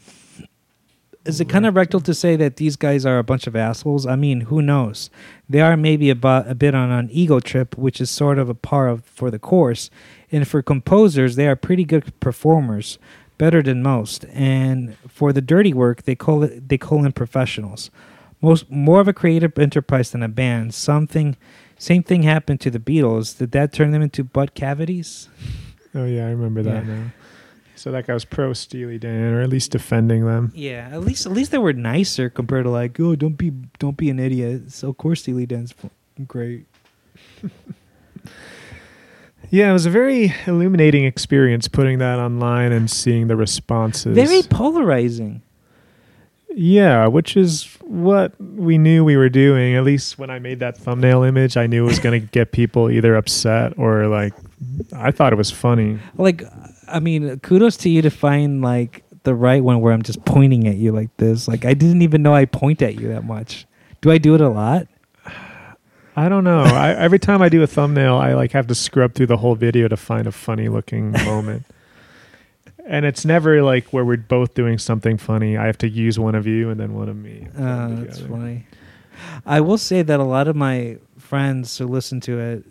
Is 1.25 1.41
it 1.41 1.49
kind 1.49 1.65
of 1.65 1.75
rectal 1.75 1.99
to 2.01 2.13
say 2.13 2.35
that 2.35 2.57
these 2.57 2.75
guys 2.75 3.05
are 3.05 3.17
a 3.17 3.23
bunch 3.23 3.47
of 3.47 3.55
assholes? 3.55 4.05
I 4.05 4.15
mean, 4.15 4.41
who 4.41 4.61
knows? 4.61 5.09
They 5.49 5.59
are 5.61 5.75
maybe 5.75 6.09
about 6.11 6.47
a 6.47 6.53
bit 6.55 6.75
on 6.75 6.91
an 6.91 7.09
ego 7.11 7.39
trip, 7.39 7.75
which 7.77 7.99
is 7.99 8.11
sort 8.11 8.37
of 8.37 8.47
a 8.47 8.53
par 8.53 8.87
of, 8.87 9.03
for 9.05 9.31
the 9.31 9.39
course. 9.39 9.89
And 10.31 10.47
for 10.47 10.61
composers, 10.61 11.35
they 11.35 11.47
are 11.47 11.55
pretty 11.55 11.83
good 11.83 12.19
performers, 12.19 12.99
better 13.39 13.63
than 13.63 13.81
most. 13.81 14.25
And 14.33 14.97
for 15.07 15.33
the 15.33 15.41
dirty 15.41 15.73
work, 15.73 16.03
they 16.03 16.15
call 16.15 16.43
it 16.43 16.69
they 16.69 16.77
call 16.77 17.03
in 17.03 17.11
professionals. 17.11 17.89
Most 18.41 18.69
more 18.69 18.99
of 19.01 19.07
a 19.07 19.13
creative 19.13 19.57
enterprise 19.57 20.11
than 20.11 20.21
a 20.21 20.27
band. 20.27 20.73
Something, 20.75 21.37
same 21.79 22.03
thing 22.03 22.21
happened 22.23 22.61
to 22.61 22.69
the 22.69 22.79
Beatles. 22.79 23.37
Did 23.37 23.51
that 23.53 23.73
turn 23.73 23.89
them 23.91 24.01
into 24.03 24.23
butt 24.23 24.53
cavities? 24.53 25.27
Oh 25.95 26.05
yeah, 26.05 26.27
I 26.27 26.31
remember 26.31 26.61
that 26.63 26.85
Yeah. 26.85 26.93
now. 26.93 27.03
So 27.75 27.91
that 27.91 28.07
guy 28.07 28.13
was 28.13 28.25
pro 28.25 28.53
Steely 28.53 28.97
Dan, 28.97 29.33
or 29.33 29.41
at 29.41 29.49
least 29.49 29.71
defending 29.71 30.25
them. 30.25 30.51
Yeah, 30.55 30.89
at 30.91 31.01
least 31.01 31.25
at 31.25 31.31
least 31.31 31.51
they 31.51 31.57
were 31.57 31.73
nicer 31.73 32.29
compared 32.29 32.63
to 32.65 32.69
like, 32.69 32.99
oh, 32.99 33.15
don't 33.15 33.37
be 33.37 33.51
don't 33.79 33.97
be 33.97 34.09
an 34.09 34.19
idiot. 34.19 34.71
So 34.71 34.89
of 34.89 34.97
course 34.97 35.21
Steely 35.21 35.45
Dan's 35.45 35.73
great. 36.27 36.65
Yeah, 39.49 39.69
it 39.69 39.73
was 39.73 39.85
a 39.85 39.89
very 39.89 40.33
illuminating 40.47 41.05
experience 41.05 41.67
putting 41.67 41.99
that 41.99 42.19
online 42.19 42.71
and 42.71 42.89
seeing 42.89 43.27
the 43.27 43.35
responses. 43.35 44.15
Very 44.15 44.41
polarizing. 44.41 45.41
Yeah, 46.49 47.07
which 47.07 47.35
is 47.35 47.65
what 47.81 48.39
we 48.39 48.77
knew 48.77 49.03
we 49.03 49.17
were 49.17 49.29
doing. 49.29 49.75
At 49.75 49.83
least 49.83 50.17
when 50.17 50.29
I 50.29 50.39
made 50.39 50.59
that 50.59 50.77
thumbnail 50.77 51.23
image, 51.23 51.57
I 51.57 51.67
knew 51.67 51.83
it 51.83 51.87
was 51.87 51.99
going 51.99 52.19
to 52.19 52.27
get 52.27 52.53
people 52.53 52.89
either 52.89 53.15
upset 53.15 53.77
or 53.77 54.07
like 54.07 54.33
I 54.93 55.11
thought 55.11 55.33
it 55.33 55.35
was 55.35 55.51
funny. 55.51 55.99
Like, 56.17 56.43
I 56.87 56.99
mean, 56.99 57.39
kudos 57.39 57.77
to 57.77 57.89
you 57.89 58.01
to 58.01 58.09
find 58.09 58.61
like 58.61 59.03
the 59.23 59.35
right 59.35 59.63
one 59.63 59.81
where 59.81 59.93
I'm 59.93 60.03
just 60.03 60.23
pointing 60.25 60.67
at 60.67 60.75
you 60.75 60.91
like 60.91 61.15
this. 61.17 61.47
Like 61.47 61.65
I 61.65 61.73
didn't 61.73 62.01
even 62.01 62.23
know 62.23 62.33
I 62.33 62.45
point 62.45 62.81
at 62.81 62.95
you 62.95 63.09
that 63.09 63.25
much. 63.25 63.65
Do 64.01 64.11
I 64.11 64.17
do 64.17 64.35
it 64.35 64.41
a 64.41 64.49
lot? 64.49 64.87
I 66.15 66.29
don't 66.29 66.43
know. 66.43 66.61
I, 66.61 66.93
every 66.93 67.19
time 67.19 67.41
I 67.41 67.49
do 67.49 67.61
a 67.61 67.67
thumbnail, 67.67 68.15
I 68.15 68.33
like 68.33 68.51
have 68.53 68.67
to 68.67 68.75
scrub 68.75 69.13
through 69.13 69.27
the 69.27 69.37
whole 69.37 69.55
video 69.55 69.87
to 69.87 69.97
find 69.97 70.27
a 70.27 70.31
funny 70.31 70.69
looking 70.69 71.11
moment. 71.25 71.65
And 72.85 73.03
it's 73.03 73.25
never 73.25 73.63
like 73.63 73.91
where 73.91 74.05
we're 74.05 74.17
both 74.17 74.53
doing 74.53 74.77
something 74.77 75.17
funny. 75.17 75.57
I 75.57 75.65
have 75.65 75.77
to 75.79 75.89
use 75.89 76.19
one 76.19 76.35
of 76.35 76.45
you 76.45 76.69
and 76.69 76.79
then 76.79 76.93
one 76.93 77.09
of 77.09 77.17
me. 77.17 77.47
Uh, 77.57 77.89
that's 77.95 78.19
funny. 78.19 78.67
I 79.45 79.61
will 79.61 79.77
say 79.77 80.03
that 80.03 80.19
a 80.19 80.23
lot 80.23 80.47
of 80.47 80.55
my 80.55 80.97
friends 81.17 81.77
who 81.77 81.87
listen 81.87 82.21
to 82.21 82.39
it 82.39 82.65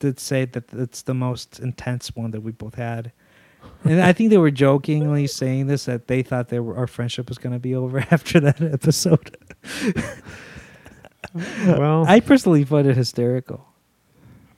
did 0.00 0.18
say 0.18 0.44
that 0.46 0.72
it's 0.72 1.02
the 1.02 1.14
most 1.14 1.60
intense 1.60 2.16
one 2.16 2.32
that 2.32 2.40
we 2.40 2.50
both 2.50 2.74
had. 2.74 3.12
And 3.84 4.00
I 4.00 4.12
think 4.12 4.30
they 4.30 4.38
were 4.38 4.50
jokingly 4.50 5.26
saying 5.26 5.66
this 5.66 5.86
that 5.86 6.06
they 6.06 6.22
thought 6.22 6.48
they 6.48 6.60
were, 6.60 6.76
our 6.76 6.86
friendship 6.86 7.28
was 7.28 7.38
going 7.38 7.54
to 7.54 7.58
be 7.58 7.74
over 7.74 7.98
after 8.10 8.38
that 8.40 8.60
episode. 8.60 9.36
Well, 11.66 12.04
I 12.06 12.20
personally 12.20 12.64
find 12.64 12.86
it 12.86 12.96
hysterical. 12.96 13.66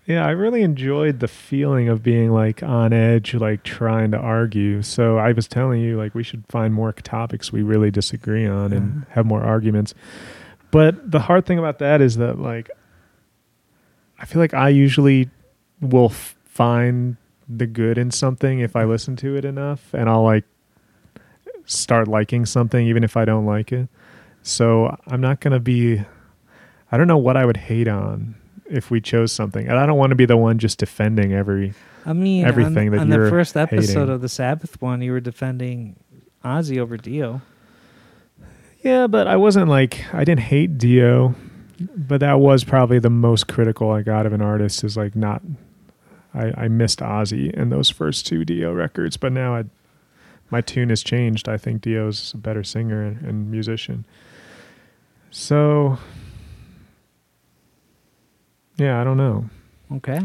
Yeah, 0.06 0.26
I 0.26 0.30
really 0.30 0.62
enjoyed 0.62 1.20
the 1.20 1.28
feeling 1.28 1.88
of 1.88 2.02
being 2.02 2.32
like 2.32 2.62
on 2.62 2.92
edge, 2.92 3.34
like 3.34 3.62
trying 3.62 4.10
to 4.10 4.18
argue. 4.18 4.82
So 4.82 5.18
I 5.18 5.30
was 5.32 5.46
telling 5.46 5.80
you, 5.80 5.96
like, 5.96 6.14
we 6.14 6.24
should 6.24 6.44
find 6.48 6.74
more 6.74 6.92
topics 6.92 7.52
we 7.52 7.62
really 7.62 7.92
disagree 7.92 8.46
on 8.46 8.72
and 8.72 9.06
have 9.10 9.26
more 9.26 9.42
arguments. 9.42 9.94
But 10.72 11.10
the 11.12 11.20
hard 11.20 11.46
thing 11.46 11.58
about 11.58 11.78
that 11.78 12.00
is 12.00 12.16
that, 12.16 12.38
like, 12.40 12.68
I 14.18 14.24
feel 14.24 14.40
like 14.40 14.54
I 14.54 14.70
usually 14.70 15.30
will 15.80 16.10
f- 16.10 16.36
find 16.46 17.16
the 17.58 17.66
good 17.66 17.98
in 17.98 18.10
something 18.10 18.60
if 18.60 18.76
I 18.76 18.84
listen 18.84 19.16
to 19.16 19.36
it 19.36 19.44
enough, 19.44 19.92
and 19.94 20.08
I'll 20.08 20.22
like 20.22 20.44
start 21.64 22.08
liking 22.08 22.46
something 22.46 22.86
even 22.86 23.04
if 23.04 23.16
I 23.16 23.24
don't 23.24 23.46
like 23.46 23.72
it. 23.72 23.88
So 24.42 24.96
I'm 25.06 25.20
not 25.20 25.40
gonna 25.40 25.60
be. 25.60 26.02
I 26.90 26.96
don't 26.98 27.06
know 27.08 27.18
what 27.18 27.36
I 27.36 27.46
would 27.46 27.56
hate 27.56 27.88
on 27.88 28.34
if 28.68 28.90
we 28.90 29.00
chose 29.00 29.32
something, 29.32 29.66
and 29.66 29.78
I 29.78 29.86
don't 29.86 29.98
want 29.98 30.10
to 30.10 30.16
be 30.16 30.26
the 30.26 30.36
one 30.36 30.58
just 30.58 30.78
defending 30.78 31.32
every. 31.32 31.74
I 32.04 32.12
mean, 32.12 32.44
Everything 32.44 32.88
on, 32.88 32.94
that 32.94 33.00
on 33.02 33.08
the 33.10 33.16
you're 33.16 33.30
first 33.30 33.56
episode 33.56 33.92
hating. 34.00 34.08
of 34.08 34.20
the 34.20 34.28
Sabbath 34.28 34.80
one, 34.82 35.02
you 35.02 35.12
were 35.12 35.20
defending 35.20 35.96
Ozzy 36.44 36.78
over 36.78 36.96
Dio. 36.96 37.40
Yeah, 38.80 39.06
but 39.06 39.28
I 39.28 39.36
wasn't 39.36 39.68
like 39.68 40.12
I 40.12 40.24
didn't 40.24 40.40
hate 40.40 40.78
Dio, 40.78 41.36
but 41.96 42.18
that 42.18 42.40
was 42.40 42.64
probably 42.64 42.98
the 42.98 43.10
most 43.10 43.46
critical 43.46 43.90
I 43.92 44.02
got 44.02 44.26
of 44.26 44.32
an 44.32 44.42
artist 44.42 44.82
is 44.82 44.96
like 44.96 45.14
not. 45.14 45.42
I, 46.34 46.64
I 46.64 46.68
missed 46.68 47.00
Ozzy 47.00 47.52
in 47.52 47.68
those 47.70 47.90
first 47.90 48.26
two 48.26 48.44
Dio 48.44 48.72
records, 48.72 49.16
but 49.16 49.32
now 49.32 49.54
I, 49.54 49.64
my 50.50 50.60
tune 50.60 50.88
has 50.88 51.02
changed. 51.02 51.48
I 51.48 51.58
think 51.58 51.82
Dio's 51.82 52.32
a 52.34 52.38
better 52.38 52.64
singer 52.64 53.02
and, 53.02 53.20
and 53.22 53.50
musician. 53.50 54.04
So, 55.30 55.98
yeah, 58.76 59.00
I 59.00 59.04
don't 59.04 59.16
know. 59.16 59.48
Okay. 59.96 60.20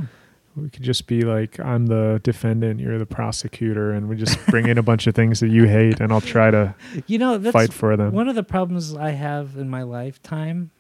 We 0.55 0.69
could 0.69 0.81
just 0.83 1.05
be 1.05 1.21
like, 1.21 1.59
I'm 1.59 1.85
the 1.85 2.19
defendant, 2.23 2.79
you're 2.79 2.97
the 2.97 3.05
prosecutor, 3.05 3.91
and 3.91 4.09
we 4.09 4.15
just 4.15 4.43
bring 4.47 4.67
in 4.67 4.77
a 4.79 4.83
bunch 4.83 5.05
of 5.05 5.13
things 5.13 5.39
that 5.41 5.49
you 5.49 5.65
hate, 5.65 5.99
and 5.99 6.11
I'll 6.11 6.19
try 6.21 6.49
to 6.49 6.73
You 7.05 7.19
know, 7.19 7.37
that's 7.37 7.53
fight 7.53 7.71
for 7.71 7.95
them. 7.95 8.11
one 8.11 8.27
of 8.27 8.33
the 8.35 8.43
problems 8.43 8.95
I 8.95 9.11
have 9.11 9.55
in 9.55 9.69
my 9.69 9.83
lifetime. 9.83 10.71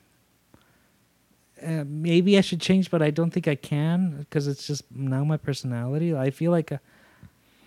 Uh, 1.65 1.83
maybe 1.87 2.37
I 2.37 2.41
should 2.41 2.61
change, 2.61 2.91
but 2.91 3.01
I 3.01 3.09
don't 3.09 3.31
think 3.31 3.47
I 3.47 3.55
can 3.55 4.17
because 4.19 4.47
it's 4.47 4.67
just 4.67 4.83
now 4.91 5.23
my 5.23 5.37
personality. 5.37 6.15
I 6.15 6.29
feel 6.29 6.51
like 6.51 6.71
uh, 6.71 6.77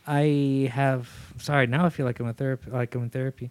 I 0.07 0.71
have. 0.73 1.09
Sorry, 1.39 1.67
now 1.67 1.87
I 1.87 1.91
feel 1.91 2.07
like 2.07 2.21
I'm 2.21 2.27
a 2.27 2.33
therapy. 2.33 2.71
Like 2.71 2.95
I'm 2.95 3.03
in 3.03 3.11
therapy. 3.11 3.51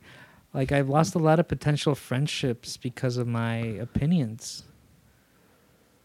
Like 0.54 0.72
I've 0.72 0.90
lost 0.90 1.16
a 1.16 1.20
lot 1.20 1.40
of 1.40 1.48
potential 1.48 1.94
friendships 1.94 2.78
because 2.78 3.18
of 3.18 3.28
my 3.28 3.58
opinions. 3.58 4.64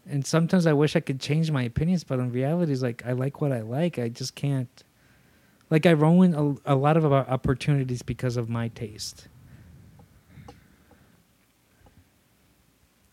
And 0.07 0.25
sometimes 0.25 0.67
I 0.67 0.73
wish 0.73 0.95
I 0.95 0.99
could 0.99 1.19
change 1.19 1.49
my 1.49 1.63
opinions, 1.63 2.03
but 2.03 2.19
in 2.19 2.31
reality, 2.31 2.71
it's 2.71 2.83
like 2.83 3.03
I 3.05 3.13
like 3.13 3.41
what 3.41 3.51
I 3.51 3.61
like. 3.61 3.97
I 3.97 4.09
just 4.09 4.35
can't. 4.35 4.83
Like 5.69 5.85
I 5.85 5.91
ruin 5.91 6.35
a, 6.35 6.73
a 6.73 6.75
lot 6.75 6.95
of 6.95 7.05
opportunities 7.11 8.03
because 8.03 8.37
of 8.37 8.49
my 8.49 8.67
taste. 8.67 9.27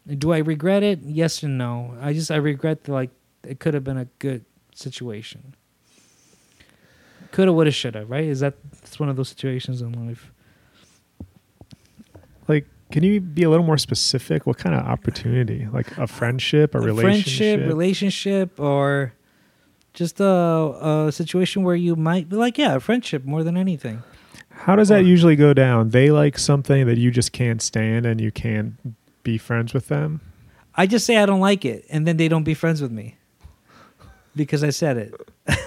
Do 0.06 0.32
I 0.32 0.38
regret 0.38 0.82
it? 0.82 1.00
Yes 1.02 1.42
and 1.42 1.56
no. 1.58 1.96
I 2.00 2.12
just 2.12 2.30
I 2.30 2.36
regret 2.36 2.84
that 2.84 2.92
like 2.92 3.10
it 3.44 3.60
could 3.60 3.74
have 3.74 3.84
been 3.84 3.98
a 3.98 4.06
good 4.18 4.44
situation. 4.74 5.54
Coulda, 7.30 7.52
woulda, 7.52 7.70
shoulda. 7.70 8.04
Right? 8.04 8.24
Is 8.24 8.40
that 8.40 8.54
it's 8.82 8.98
one 8.98 9.08
of 9.08 9.16
those 9.16 9.28
situations 9.28 9.80
in 9.80 10.06
life? 10.06 10.32
Like, 12.48 12.66
can 12.90 13.02
you 13.04 13.20
be 13.20 13.44
a 13.44 13.50
little 13.50 13.64
more 13.64 13.78
specific? 13.78 14.46
What 14.46 14.58
kind 14.58 14.74
of 14.74 14.82
opportunity? 14.82 15.66
Like 15.72 15.96
a 15.96 16.06
friendship, 16.06 16.74
a, 16.74 16.80
relationship? 16.80 17.60
friendship, 17.60 17.68
relationship, 17.68 18.60
or 18.60 19.14
just 19.94 20.20
a, 20.20 21.06
a 21.06 21.12
situation 21.12 21.62
where 21.62 21.76
you 21.76 21.96
might 21.96 22.28
be 22.28 22.36
like, 22.36 22.58
yeah, 22.58 22.74
a 22.74 22.80
friendship 22.80 23.24
more 23.24 23.44
than 23.44 23.56
anything. 23.56 24.02
How 24.50 24.76
does 24.76 24.88
that 24.88 25.04
usually 25.04 25.36
go 25.36 25.54
down? 25.54 25.90
They 25.90 26.10
like 26.10 26.38
something 26.38 26.86
that 26.86 26.98
you 26.98 27.10
just 27.10 27.32
can't 27.32 27.62
stand, 27.62 28.04
and 28.04 28.20
you 28.20 28.30
can't 28.30 28.74
be 29.22 29.38
friends 29.38 29.74
with 29.74 29.88
them. 29.88 30.20
I 30.74 30.86
just 30.86 31.04
say 31.06 31.16
I 31.16 31.26
don't 31.26 31.40
like 31.40 31.64
it, 31.64 31.84
and 31.90 32.06
then 32.06 32.16
they 32.16 32.28
don't 32.28 32.44
be 32.44 32.54
friends 32.54 32.80
with 32.80 32.92
me 32.92 33.16
because 34.34 34.64
I 34.64 34.70
said 34.70 34.96
it. 34.96 35.14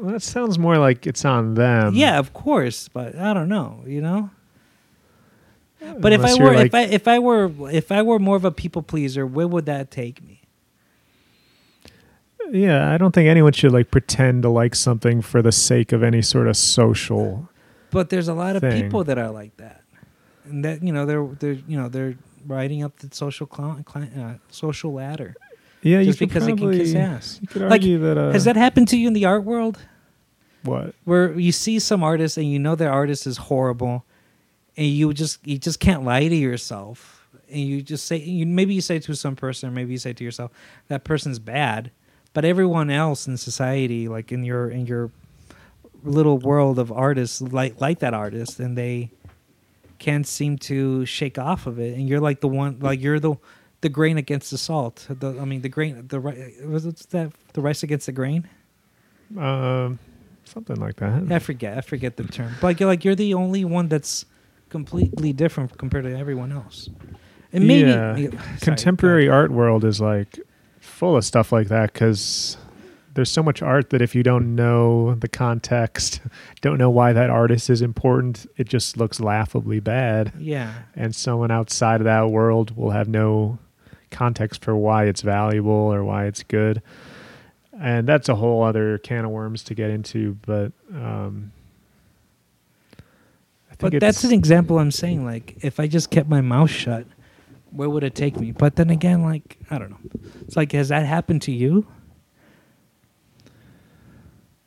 Well, 0.00 0.14
that 0.14 0.22
sounds 0.22 0.58
more 0.58 0.78
like 0.78 1.06
it's 1.06 1.26
on 1.26 1.54
them. 1.54 1.94
yeah, 1.94 2.18
of 2.18 2.32
course, 2.32 2.88
but 2.88 3.16
I 3.16 3.34
don't 3.34 3.50
know. 3.50 3.84
You 3.86 4.00
know. 4.00 4.30
But 5.98 6.14
if 6.14 6.22
I 6.22 6.42
were 6.42 6.54
like, 6.54 6.66
if 6.68 6.74
I 6.74 6.82
if 6.84 7.06
I 7.06 7.18
were 7.18 7.52
if 7.70 7.92
I 7.92 8.00
were 8.00 8.18
more 8.18 8.36
of 8.36 8.46
a 8.46 8.50
people 8.50 8.80
pleaser, 8.82 9.26
where 9.26 9.46
would 9.46 9.66
that 9.66 9.90
take 9.90 10.22
me? 10.24 10.40
yeah, 12.50 12.92
I 12.92 12.98
don't 12.98 13.12
think 13.14 13.28
anyone 13.28 13.52
should 13.52 13.72
like 13.72 13.90
pretend 13.90 14.42
to 14.42 14.48
like 14.48 14.74
something 14.74 15.20
for 15.20 15.42
the 15.42 15.52
sake 15.52 15.92
of 15.92 16.02
any 16.02 16.22
sort 16.22 16.48
of 16.48 16.56
social. 16.56 17.48
But 17.90 18.08
there's 18.08 18.28
a 18.28 18.34
lot 18.34 18.56
of 18.56 18.62
Thing. 18.62 18.82
people 18.82 19.04
that 19.04 19.18
are 19.18 19.30
like 19.30 19.56
that, 19.58 19.79
and 20.50 20.64
that 20.64 20.82
you 20.82 20.92
know 20.92 21.06
they're 21.06 21.26
they're 21.38 21.58
you 21.68 21.76
know 21.80 21.88
they're 21.88 22.14
riding 22.46 22.82
up 22.82 22.96
the 22.98 23.08
social 23.14 23.48
cl- 23.54 23.84
cl- 23.92 24.08
uh, 24.18 24.34
social 24.50 24.92
ladder 24.92 25.34
Yeah, 25.82 26.02
just 26.02 26.20
you 26.20 26.26
could 26.26 26.34
because 26.34 26.46
they 26.46 26.52
can 26.56 26.72
kiss 26.72 26.92
probably- 26.92 27.16
ass. 27.16 27.38
You 27.42 27.48
could 27.48 27.62
Like, 27.62 27.82
that. 27.82 28.18
Uh, 28.18 28.32
Has 28.32 28.44
that 28.44 28.56
happened 28.56 28.88
to 28.88 28.96
you 28.96 29.06
in 29.08 29.12
the 29.14 29.24
art 29.26 29.44
world, 29.44 29.78
what? 30.64 30.94
where 31.04 31.38
you 31.38 31.52
see 31.52 31.78
some 31.78 32.02
artist 32.02 32.36
and 32.36 32.50
you 32.50 32.58
know 32.58 32.74
their 32.74 32.92
artist 32.92 33.26
is 33.26 33.36
horrible, 33.48 34.04
and 34.76 34.86
you 34.86 35.12
just 35.12 35.46
you 35.46 35.58
just 35.58 35.80
can't 35.80 36.04
lie 36.04 36.28
to 36.28 36.34
yourself, 36.36 37.26
and 37.50 37.60
you 37.60 37.82
just 37.82 38.04
say 38.06 38.16
you 38.16 38.46
maybe 38.46 38.74
you 38.74 38.80
say 38.80 38.98
to 38.98 39.14
some 39.14 39.36
person 39.36 39.68
or 39.68 39.72
maybe 39.72 39.92
you 39.92 39.98
say 39.98 40.12
to 40.12 40.24
yourself 40.24 40.50
that 40.88 41.04
person's 41.04 41.38
bad, 41.38 41.90
but 42.34 42.44
everyone 42.44 42.90
else 42.90 43.26
in 43.26 43.36
society, 43.36 44.08
like 44.08 44.32
in 44.32 44.44
your 44.44 44.70
in 44.70 44.86
your 44.86 45.10
little 46.04 46.38
world 46.38 46.78
of 46.78 46.90
artists 46.90 47.40
like 47.42 47.80
like 47.80 47.98
that 48.00 48.14
artist, 48.14 48.60
and 48.60 48.76
they 48.76 49.10
can't 50.00 50.26
seem 50.26 50.58
to 50.58 51.04
shake 51.06 51.38
off 51.38 51.68
of 51.68 51.78
it. 51.78 51.96
And 51.96 52.08
you're 52.08 52.20
like 52.20 52.40
the 52.40 52.48
one, 52.48 52.80
like 52.80 53.00
you're 53.00 53.20
the 53.20 53.36
the 53.82 53.88
grain 53.88 54.18
against 54.18 54.50
the 54.50 54.58
salt. 54.58 55.06
The, 55.08 55.38
I 55.40 55.44
mean, 55.44 55.62
the 55.62 55.68
grain, 55.68 56.06
the 56.08 56.18
was 56.66 56.84
it 56.86 56.96
that 57.10 57.32
the 57.52 57.60
rice 57.60 57.82
against 57.84 58.06
the 58.06 58.12
grain? 58.12 58.48
Um, 59.38 59.98
something 60.44 60.76
like 60.76 60.96
that. 60.96 61.30
I 61.30 61.38
forget. 61.38 61.78
I 61.78 61.80
forget 61.82 62.16
the 62.16 62.24
term. 62.24 62.52
But 62.60 62.66
like 62.66 62.80
you're 62.80 62.88
like 62.88 63.04
you're 63.04 63.14
the 63.14 63.34
only 63.34 63.64
one 63.64 63.88
that's 63.88 64.24
completely 64.70 65.32
different 65.32 65.78
compared 65.78 66.04
to 66.04 66.18
everyone 66.18 66.50
else. 66.50 66.88
And 67.52 67.66
maybe 67.66 67.90
Yeah. 67.90 68.14
Sorry, 68.16 68.30
Contemporary 68.60 69.28
art 69.28 69.50
world 69.50 69.84
is 69.84 70.00
like 70.00 70.40
full 70.80 71.16
of 71.16 71.24
stuff 71.24 71.52
like 71.52 71.68
that 71.68 71.92
because 71.92 72.56
there's 73.20 73.30
so 73.30 73.42
much 73.42 73.60
art 73.60 73.90
that 73.90 74.00
if 74.00 74.14
you 74.14 74.22
don't 74.22 74.54
know 74.54 75.14
the 75.16 75.28
context, 75.28 76.22
don't 76.62 76.78
know 76.78 76.88
why 76.88 77.12
that 77.12 77.28
artist 77.28 77.68
is 77.68 77.82
important, 77.82 78.46
it 78.56 78.66
just 78.66 78.96
looks 78.96 79.20
laughably 79.20 79.78
bad. 79.78 80.32
Yeah. 80.38 80.72
And 80.96 81.14
someone 81.14 81.50
outside 81.50 82.00
of 82.00 82.06
that 82.06 82.30
world 82.30 82.74
will 82.78 82.92
have 82.92 83.08
no 83.08 83.58
context 84.10 84.64
for 84.64 84.74
why 84.74 85.04
it's 85.04 85.20
valuable 85.20 85.70
or 85.70 86.02
why 86.02 86.24
it's 86.24 86.42
good. 86.42 86.80
And 87.78 88.08
that's 88.08 88.30
a 88.30 88.36
whole 88.36 88.62
other 88.62 88.96
can 88.96 89.26
of 89.26 89.30
worms 89.32 89.64
to 89.64 89.74
get 89.74 89.90
into, 89.90 90.38
but 90.46 90.72
um, 90.94 91.52
I 93.70 93.74
think 93.74 93.92
But 93.92 94.00
that's 94.00 94.24
an 94.24 94.32
example 94.32 94.78
I'm 94.78 94.90
saying. 94.90 95.26
Like, 95.26 95.58
if 95.60 95.78
I 95.78 95.86
just 95.86 96.10
kept 96.10 96.26
my 96.26 96.40
mouth 96.40 96.70
shut, 96.70 97.04
where 97.70 97.90
would 97.90 98.02
it 98.02 98.14
take 98.14 98.40
me? 98.40 98.52
But 98.52 98.76
then 98.76 98.88
again, 98.88 99.22
like, 99.22 99.58
I 99.70 99.78
don't 99.78 99.90
know. 99.90 100.00
It's 100.40 100.56
like, 100.56 100.72
has 100.72 100.88
that 100.88 101.04
happened 101.04 101.42
to 101.42 101.52
you? 101.52 101.86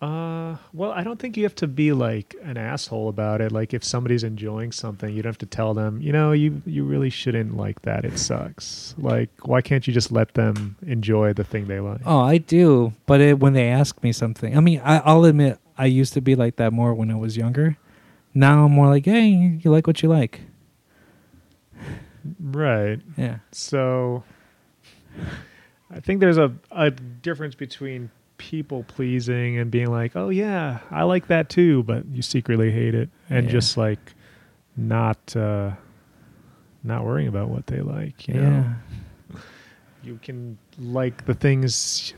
Uh, 0.03 0.57
well, 0.73 0.91
I 0.91 1.01
don't 1.01 1.17
think 1.17 1.37
you 1.37 1.43
have 1.43 1.55
to 1.55 1.67
be 1.67 1.93
like 1.93 2.35
an 2.43 2.57
asshole 2.57 3.07
about 3.07 3.39
it. 3.39 3.53
Like 3.53 3.73
if 3.73 3.85
somebody's 3.85 4.25
enjoying 4.25 4.73
something, 4.73 5.15
you 5.15 5.21
don't 5.21 5.29
have 5.29 5.37
to 5.37 5.45
tell 5.45 5.73
them, 5.73 6.01
you 6.01 6.11
know, 6.11 6.33
you 6.33 6.61
you 6.65 6.83
really 6.83 7.09
shouldn't 7.09 7.55
like 7.55 7.83
that. 7.83 8.03
It 8.03 8.19
sucks. 8.19 8.95
Like 8.97 9.29
why 9.43 9.61
can't 9.61 9.87
you 9.87 9.93
just 9.93 10.11
let 10.11 10.33
them 10.33 10.75
enjoy 10.85 11.31
the 11.31 11.45
thing 11.45 11.67
they 11.67 11.79
like? 11.79 12.01
Oh, 12.05 12.19
I 12.19 12.37
do. 12.37 12.91
But 13.05 13.21
it, 13.21 13.39
when 13.39 13.53
they 13.53 13.69
ask 13.69 14.03
me 14.03 14.11
something, 14.11 14.57
I 14.57 14.59
mean, 14.59 14.81
I, 14.83 14.97
I'll 14.97 15.23
admit 15.23 15.57
I 15.77 15.85
used 15.85 16.11
to 16.13 16.21
be 16.21 16.35
like 16.35 16.57
that 16.57 16.73
more 16.73 16.93
when 16.93 17.09
I 17.09 17.15
was 17.15 17.37
younger. 17.37 17.77
Now 18.33 18.65
I'm 18.65 18.73
more 18.73 18.87
like, 18.89 19.05
hey, 19.05 19.27
you 19.27 19.71
like 19.71 19.87
what 19.87 20.03
you 20.03 20.09
like. 20.09 20.41
Right. 22.41 22.99
Yeah. 23.15 23.37
So 23.53 24.25
I 25.89 26.01
think 26.01 26.19
there's 26.19 26.37
a 26.37 26.53
a 26.71 26.91
difference 26.91 27.55
between 27.55 28.11
people 28.49 28.83
pleasing 28.83 29.57
and 29.57 29.71
being 29.71 29.89
like, 29.89 30.15
"Oh 30.15 30.29
yeah, 30.29 30.79
I 30.91 31.03
like 31.03 31.27
that 31.27 31.49
too," 31.49 31.83
but 31.83 32.05
you 32.07 32.21
secretly 32.21 32.71
hate 32.71 32.93
it 32.95 33.09
and 33.29 33.45
Yeah. 33.45 33.51
just 33.51 33.77
like 33.77 34.13
not 34.75 35.35
uh 35.35 35.71
not 36.83 37.05
worrying 37.05 37.27
about 37.29 37.49
what 37.49 37.67
they 37.67 37.79
like, 37.79 38.27
you 38.27 38.33
know. 38.35 38.41
yeah. 39.31 39.39
you 40.03 40.19
can 40.21 40.57
like 40.79 41.25
the 41.25 41.33
things 41.33 42.13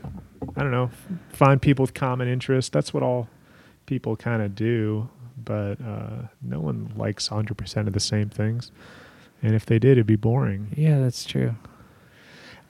i 0.56 0.60
don't 0.62 0.72
know 0.72 0.90
find 1.28 1.62
people 1.62 1.84
with 1.84 1.94
common 1.94 2.26
interest 2.26 2.72
that's 2.72 2.92
what 2.92 3.00
all 3.02 3.28
people 3.86 4.16
kind 4.16 4.42
of 4.42 4.56
do 4.56 5.08
but 5.44 5.80
uh, 5.80 6.22
no 6.42 6.58
one 6.58 6.90
likes 6.96 7.28
100% 7.28 7.86
of 7.86 7.92
the 7.92 8.00
same 8.00 8.28
things 8.28 8.72
and 9.42 9.54
if 9.54 9.64
they 9.66 9.78
did 9.78 9.92
it'd 9.92 10.06
be 10.06 10.16
boring 10.16 10.72
Yeah, 10.76 10.98
that's 10.98 11.24
true. 11.24 11.54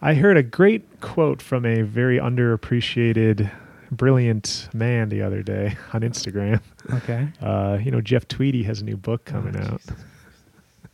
I 0.02 0.14
heard 0.14 0.36
a 0.36 0.42
great 0.42 1.00
quote 1.00 1.40
from 1.42 1.64
a 1.64 1.82
very 1.82 2.18
underappreciated 2.18 3.50
brilliant 3.90 4.68
man 4.74 5.08
the 5.08 5.22
other 5.22 5.42
day 5.42 5.76
on 5.92 6.00
instagram 6.02 6.60
Okay. 6.92 7.28
uh, 7.40 7.78
you 7.82 7.90
know 7.90 8.00
jeff 8.00 8.26
tweedy 8.28 8.62
has 8.64 8.80
a 8.80 8.84
new 8.84 8.96
book 8.96 9.24
coming 9.24 9.56
Oh, 9.56 9.74
out 9.74 9.82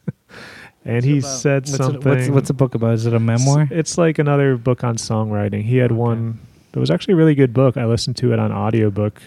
and 0.84 1.04
he 1.04 1.18
about- 1.18 1.28
said 1.28 1.62
what's 1.62 1.76
something 1.76 2.00
It, 2.12 2.16
what's, 2.16 2.28
what's 2.28 2.48
the 2.48 2.54
book 2.54 2.74
about? 2.74 2.94
Is 2.94 3.06
it 3.06 3.14
a 3.14 3.20
memoir? 3.20 3.68
It's 3.70 3.96
like 3.98 4.18
another 4.18 4.56
book 4.56 4.82
on 4.82 4.96
songwriting. 4.96 5.62
He 5.62 5.76
had 5.76 5.92
Okay. 5.92 5.98
one 5.98 6.40
that 6.72 6.80
was 6.80 6.90
actually 6.90 7.14
a 7.14 7.16
really 7.16 7.34
good 7.36 7.52
book. 7.52 7.76
I 7.76 7.84
listened 7.86 8.16
to 8.16 8.32
it 8.32 8.38
on 8.38 8.50
audiobook 8.52 9.22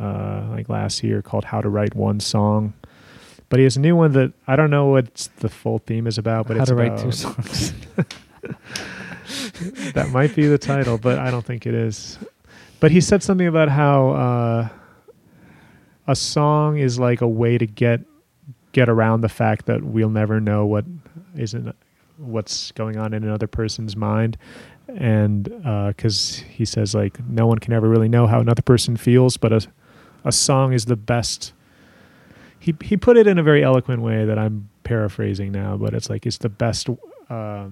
uh 0.00 0.46
like 0.50 0.68
last 0.68 1.02
year 1.02 1.20
called 1.22 1.44
How 1.44 1.60
to 1.60 1.68
Write 1.68 1.94
One 1.96 2.20
Song. 2.20 2.74
But 3.48 3.58
he 3.58 3.64
has 3.64 3.76
a 3.76 3.80
new 3.80 3.96
one 3.96 4.12
that 4.12 4.32
I 4.46 4.54
don't 4.56 4.70
know 4.70 4.86
what 4.86 5.28
the 5.38 5.48
full 5.48 5.78
theme 5.80 6.06
is 6.06 6.16
about, 6.16 6.46
but 6.46 6.56
How 6.56 6.62
it's 6.62 6.70
to 6.70 6.74
write 6.76 6.96
two 6.98 7.12
songs. 7.12 7.72
that 9.92 10.10
might 10.10 10.34
be 10.34 10.46
the 10.46 10.58
title, 10.58 10.98
but 10.98 11.18
I 11.18 11.30
don't 11.30 11.44
think 11.44 11.66
it 11.66 11.74
is. 11.74 12.18
But 12.80 12.90
he 12.90 13.00
said 13.00 13.22
something 13.22 13.46
about 13.46 13.68
how 13.68 14.10
uh, 14.10 14.68
a 16.06 16.16
song 16.16 16.78
is 16.78 16.98
like 16.98 17.20
a 17.20 17.28
way 17.28 17.58
to 17.58 17.66
get 17.66 18.00
get 18.72 18.88
around 18.88 19.20
the 19.20 19.28
fact 19.28 19.66
that 19.66 19.84
we'll 19.84 20.10
never 20.10 20.40
know 20.40 20.64
what 20.64 20.84
isn't 21.36 21.74
what's 22.16 22.72
going 22.72 22.96
on 22.96 23.12
in 23.12 23.22
another 23.22 23.46
person's 23.46 23.96
mind, 23.96 24.36
and 24.88 25.44
because 25.88 26.42
he 26.48 26.64
says 26.64 26.94
like 26.94 27.24
no 27.28 27.46
one 27.46 27.58
can 27.58 27.72
ever 27.72 27.88
really 27.88 28.08
know 28.08 28.26
how 28.26 28.40
another 28.40 28.62
person 28.62 28.96
feels, 28.96 29.36
but 29.36 29.52
a 29.52 29.66
a 30.24 30.32
song 30.32 30.72
is 30.72 30.86
the 30.86 30.96
best. 30.96 31.52
He 32.58 32.74
he 32.82 32.96
put 32.96 33.16
it 33.16 33.26
in 33.26 33.38
a 33.38 33.42
very 33.42 33.62
eloquent 33.62 34.02
way 34.02 34.24
that 34.24 34.38
I'm 34.38 34.68
paraphrasing 34.84 35.52
now, 35.52 35.76
but 35.76 35.94
it's 35.94 36.10
like 36.10 36.26
it's 36.26 36.38
the 36.38 36.48
best. 36.48 36.88
Uh, 37.28 37.68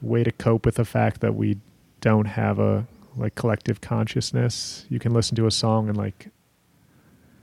way 0.00 0.22
to 0.24 0.30
cope 0.32 0.64
with 0.66 0.76
the 0.76 0.84
fact 0.84 1.20
that 1.20 1.34
we 1.34 1.58
don't 2.00 2.26
have 2.26 2.58
a 2.58 2.86
like 3.16 3.34
collective 3.34 3.80
consciousness. 3.80 4.86
You 4.88 4.98
can 4.98 5.12
listen 5.12 5.34
to 5.36 5.46
a 5.46 5.50
song 5.50 5.88
and 5.88 5.96
like 5.96 6.28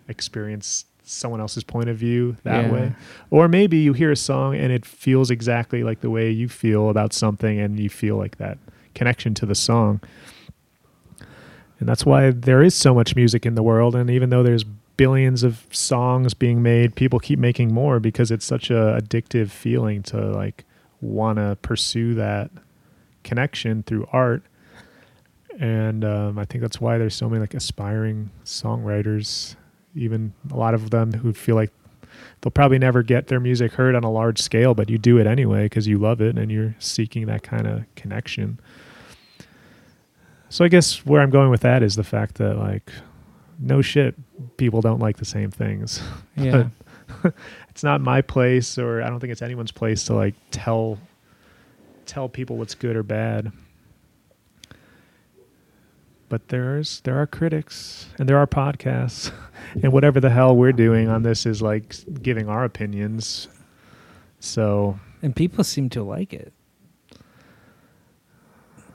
experience 0.08 0.86
someone 1.04 1.40
else's 1.40 1.64
point 1.64 1.90
of 1.90 1.98
view 1.98 2.38
that 2.44 2.66
Yeah. 2.66 2.72
way. 2.72 2.96
Or 3.30 3.48
maybe 3.48 3.78
you 3.78 3.94
hear 3.94 4.12
a 4.12 4.16
song 4.16 4.56
and 4.56 4.72
it 4.72 4.86
feels 4.86 5.30
exactly 5.30 5.84
like 5.84 6.02
the 6.02 6.10
way 6.10 6.32
you 6.32 6.48
feel 6.48 6.90
about 6.90 7.14
something 7.14 7.60
and 7.60 7.80
you 7.80 7.90
feel 7.90 8.16
like 8.16 8.38
that 8.38 8.58
connection 8.96 9.34
to 9.36 9.46
the 9.46 9.54
song. 9.56 10.00
And 11.80 11.90
that's 11.90 12.06
why 12.06 12.32
there 12.32 12.64
is 12.64 12.74
so 12.74 12.94
much 12.94 13.16
music 13.16 13.46
in 13.46 13.56
the 13.56 13.64
world 13.64 13.96
and 13.96 14.10
even 14.10 14.30
though 14.30 14.44
there's 14.44 14.64
billions 14.98 15.44
of 15.44 15.66
songs 15.72 16.34
being 16.34 16.64
made, 16.64 16.96
people 16.96 17.20
keep 17.20 17.38
making 17.38 17.74
more 17.74 18.00
because 18.00 18.32
it's 18.32 18.46
such 18.46 18.70
a 18.70 18.98
addictive 19.02 19.50
feeling 19.50 20.02
to 20.04 20.18
like 20.18 20.64
want 21.06 21.38
to 21.38 21.58
pursue 21.62 22.16
that 22.16 22.52
connection 23.24 23.84
through 23.84 24.08
art. 24.12 24.44
And 25.58 26.04
um, 26.04 26.38
i 26.38 26.44
think 26.44 26.62
that's 26.62 26.82
why 26.82 26.98
there's 26.98 27.16
so 27.16 27.30
many 27.30 27.40
like 27.40 27.54
aspiring 27.54 28.30
songwriters 28.44 29.56
even 29.96 30.34
a 30.52 30.56
lot 30.58 30.74
of 30.74 30.90
them 30.90 31.14
who 31.14 31.32
feel 31.32 31.56
like 31.56 31.72
they'll 32.42 32.52
probably 32.52 32.78
never 32.78 33.02
get 33.04 33.28
their 33.28 33.40
music 33.40 33.72
heard 33.72 33.96
on 33.96 34.04
a 34.04 34.12
large 34.12 34.42
scale 34.42 34.74
but 34.74 34.90
you 34.90 34.98
do 34.98 35.18
it 35.18 35.26
anyway 35.26 35.64
because 35.64 35.88
you 35.88 35.98
love 35.98 36.20
it 36.20 36.38
and 36.38 36.52
you're 36.52 36.76
seeking 36.80 37.28
that 37.28 37.42
kind 37.42 37.68
of 37.68 37.86
connection. 37.96 38.60
So 40.50 40.66
i 40.66 40.68
guess 40.68 41.06
where 41.06 41.22
i'm 41.22 41.30
going 41.30 41.50
with 41.50 41.62
that 41.62 41.82
is 41.84 41.96
the 41.96 42.04
fact 42.04 42.36
that 42.36 42.58
like 42.58 42.92
no 43.58 43.82
shit 43.82 44.16
people 44.58 44.82
don't 44.82 45.00
like 45.00 45.18
the 45.18 45.26
same 45.26 45.52
things. 45.52 46.02
Yeah. 46.36 46.68
it's 47.70 47.84
not 47.84 48.02
my 48.02 48.22
place 48.22 48.78
or 48.78 49.02
I 49.02 49.10
don't 49.10 49.20
think 49.20 49.32
it's 49.32 49.42
anyone's 49.42 49.72
place 49.72 50.04
to 50.06 50.14
like 50.14 50.36
tell 50.52 51.00
tell 52.06 52.30
people 52.30 52.58
what's 52.58 52.76
good 52.76 52.96
or 52.96 53.04
bad. 53.04 53.52
But 56.30 56.48
there's 56.50 57.02
there 57.02 57.20
are 57.22 57.28
critics 57.28 58.08
and 58.18 58.28
there 58.28 58.38
are 58.38 58.48
podcasts 58.48 59.32
and 59.84 59.92
whatever 59.92 60.20
the 60.20 60.30
hell 60.30 60.56
we're 60.56 60.72
doing 60.72 61.08
on 61.08 61.24
this 61.24 61.46
is 61.46 61.62
like 61.62 61.96
giving 62.22 62.50
our 62.50 62.64
opinions. 62.64 63.48
So, 64.40 65.00
and 65.22 65.36
people 65.36 65.64
seem 65.64 65.90
to 65.90 66.04
like 66.04 66.34
it. 66.34 66.54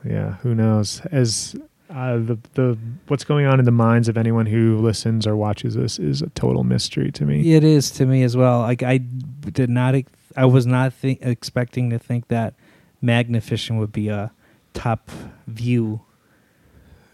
yeah, 0.05 0.35
who 0.37 0.55
knows? 0.55 1.01
As 1.11 1.57
uh, 1.91 2.17
the 2.19 2.39
the 2.55 2.79
what's 3.09 3.25
going 3.25 3.47
on 3.47 3.59
in 3.59 3.65
the 3.65 3.71
minds 3.73 4.09
of 4.09 4.17
anyone 4.17 4.47
who 4.47 4.79
listens 4.79 5.27
or 5.27 5.37
watches 5.37 5.75
this 5.75 5.99
is 5.99 6.23
a 6.23 6.29
total 6.31 6.63
mystery 6.65 7.11
to 7.13 7.25
me. 7.25 7.53
It 7.55 7.65
is 7.65 7.91
to 7.93 8.07
me 8.07 8.23
as 8.23 8.37
well. 8.37 8.61
Like 8.61 8.83
I 8.83 8.99
did 8.99 9.69
not, 9.71 9.95
I 10.37 10.45
was 10.47 10.67
not 10.67 10.93
thi- 10.95 11.19
expecting 11.21 11.91
to 11.91 11.99
think 11.99 12.29
that 12.29 12.55
Magnificent 13.03 13.79
would 13.81 13.93
be 13.93 14.09
a 14.09 14.31
top 14.75 15.11
view. 15.47 16.01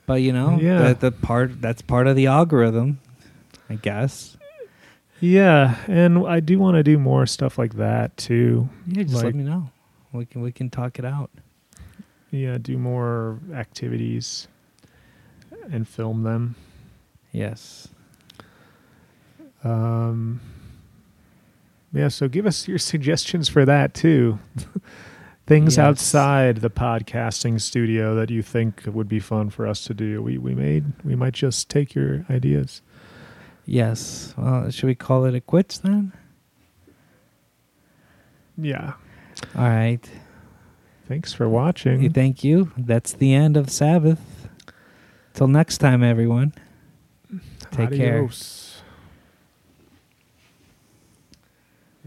But 0.06 0.22
you 0.22 0.32
know, 0.32 0.58
Yeah. 0.60 0.92
the, 0.92 1.10
the 1.10 1.12
part 1.12 1.60
that's 1.60 1.82
part 1.82 2.06
of 2.06 2.14
the 2.16 2.26
algorithm, 2.26 3.00
I 3.70 3.74
guess. 3.76 4.36
Yeah, 5.20 5.76
and 5.88 6.26
I 6.26 6.40
do 6.40 6.58
want 6.58 6.76
to 6.76 6.82
do 6.82 6.98
more 6.98 7.24
stuff 7.26 7.56
like 7.56 7.74
that 7.76 8.16
too. 8.18 8.68
Yeah, 8.86 9.04
just 9.04 9.14
Like- 9.16 9.24
let 9.24 9.34
me 9.34 9.44
know. 9.44 9.70
We 10.12 10.26
can 10.26 10.42
we 10.42 10.52
can 10.52 10.70
talk 10.70 10.98
it 10.98 11.04
out. 11.04 11.30
Yeah, 12.30 12.58
do 12.58 12.76
more 12.76 13.38
activities 13.54 14.48
and 15.70 15.86
film 15.86 16.22
them. 16.22 16.54
Yes. 17.32 17.88
Um, 19.64 20.40
yeah, 21.92 22.08
so 22.08 22.28
give 22.28 22.46
us 22.46 22.68
your 22.68 22.78
suggestions 22.92 23.48
for 23.48 23.64
that 23.64 23.94
too. 23.94 24.38
things 25.46 25.76
Yes. 25.76 25.84
outside 25.84 26.56
the 26.58 26.70
podcasting 26.70 27.60
studio 27.60 28.14
that 28.16 28.30
you 28.30 28.42
think 28.42 28.82
would 28.86 29.08
be 29.08 29.20
fun 29.20 29.48
for 29.50 29.66
us 29.66 29.84
to 29.84 29.94
do. 29.94 30.22
We 30.22 30.38
we 30.38 30.54
made 30.54 30.84
we 31.04 31.14
might 31.14 31.34
just 31.34 31.68
take 31.68 31.94
your 31.94 32.24
ideas. 32.30 32.82
Yes. 33.64 34.34
Well, 34.36 34.70
should 34.70 34.86
we 34.86 34.94
call 34.94 35.24
it 35.24 35.34
a 35.34 35.40
quits 35.40 35.78
then? 35.78 36.12
Yeah. 38.56 38.94
All 39.56 39.68
right. 39.68 40.08
Thanks 41.08 41.32
for 41.32 41.48
watching. 41.48 42.12
Thank 42.12 42.42
you. 42.42 42.72
That's 42.76 43.12
the 43.12 43.34
end 43.34 43.56
of 43.56 43.70
Sabbath. 43.70 44.35
Till 45.36 45.48
next 45.48 45.78
time, 45.78 46.02
everyone. 46.02 46.54
Take 47.70 47.92
care. 47.92 48.24
A 48.24 48.28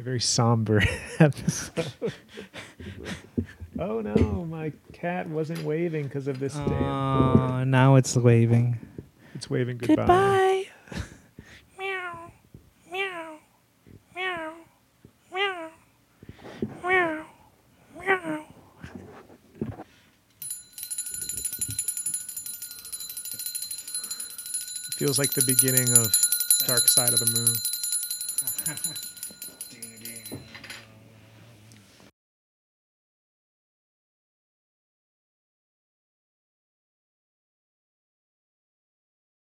very 0.02 0.20
somber 0.20 0.82
episode. 1.20 1.94
oh 3.80 4.02
no, 4.02 4.48
my 4.50 4.74
cat 4.94 5.30
wasn't 5.30 5.62
waving 5.62 6.06
because 6.06 6.28
of 6.28 6.40
this 6.40 6.56
damn 6.56 6.68
cord. 6.68 6.80
Oh, 6.80 7.64
now 7.66 7.98
it's 7.98 8.16
waving. 8.16 8.80
It's 9.36 9.48
waving 9.48 9.78
goodbye. 9.78 10.66
meow, 11.78 12.32
meow, 12.92 13.38
meow, 14.16 14.16
meow, 14.16 14.54
meow, 15.32 15.70
meow. 16.84 17.19
Feels 25.00 25.18
like 25.18 25.32
the 25.32 25.46
beginning 25.46 25.98
of 25.98 26.14
Dark 26.68 26.90
Side 26.90 27.14
of 27.14 27.20
the 27.20 27.32
Moon. 27.40 27.56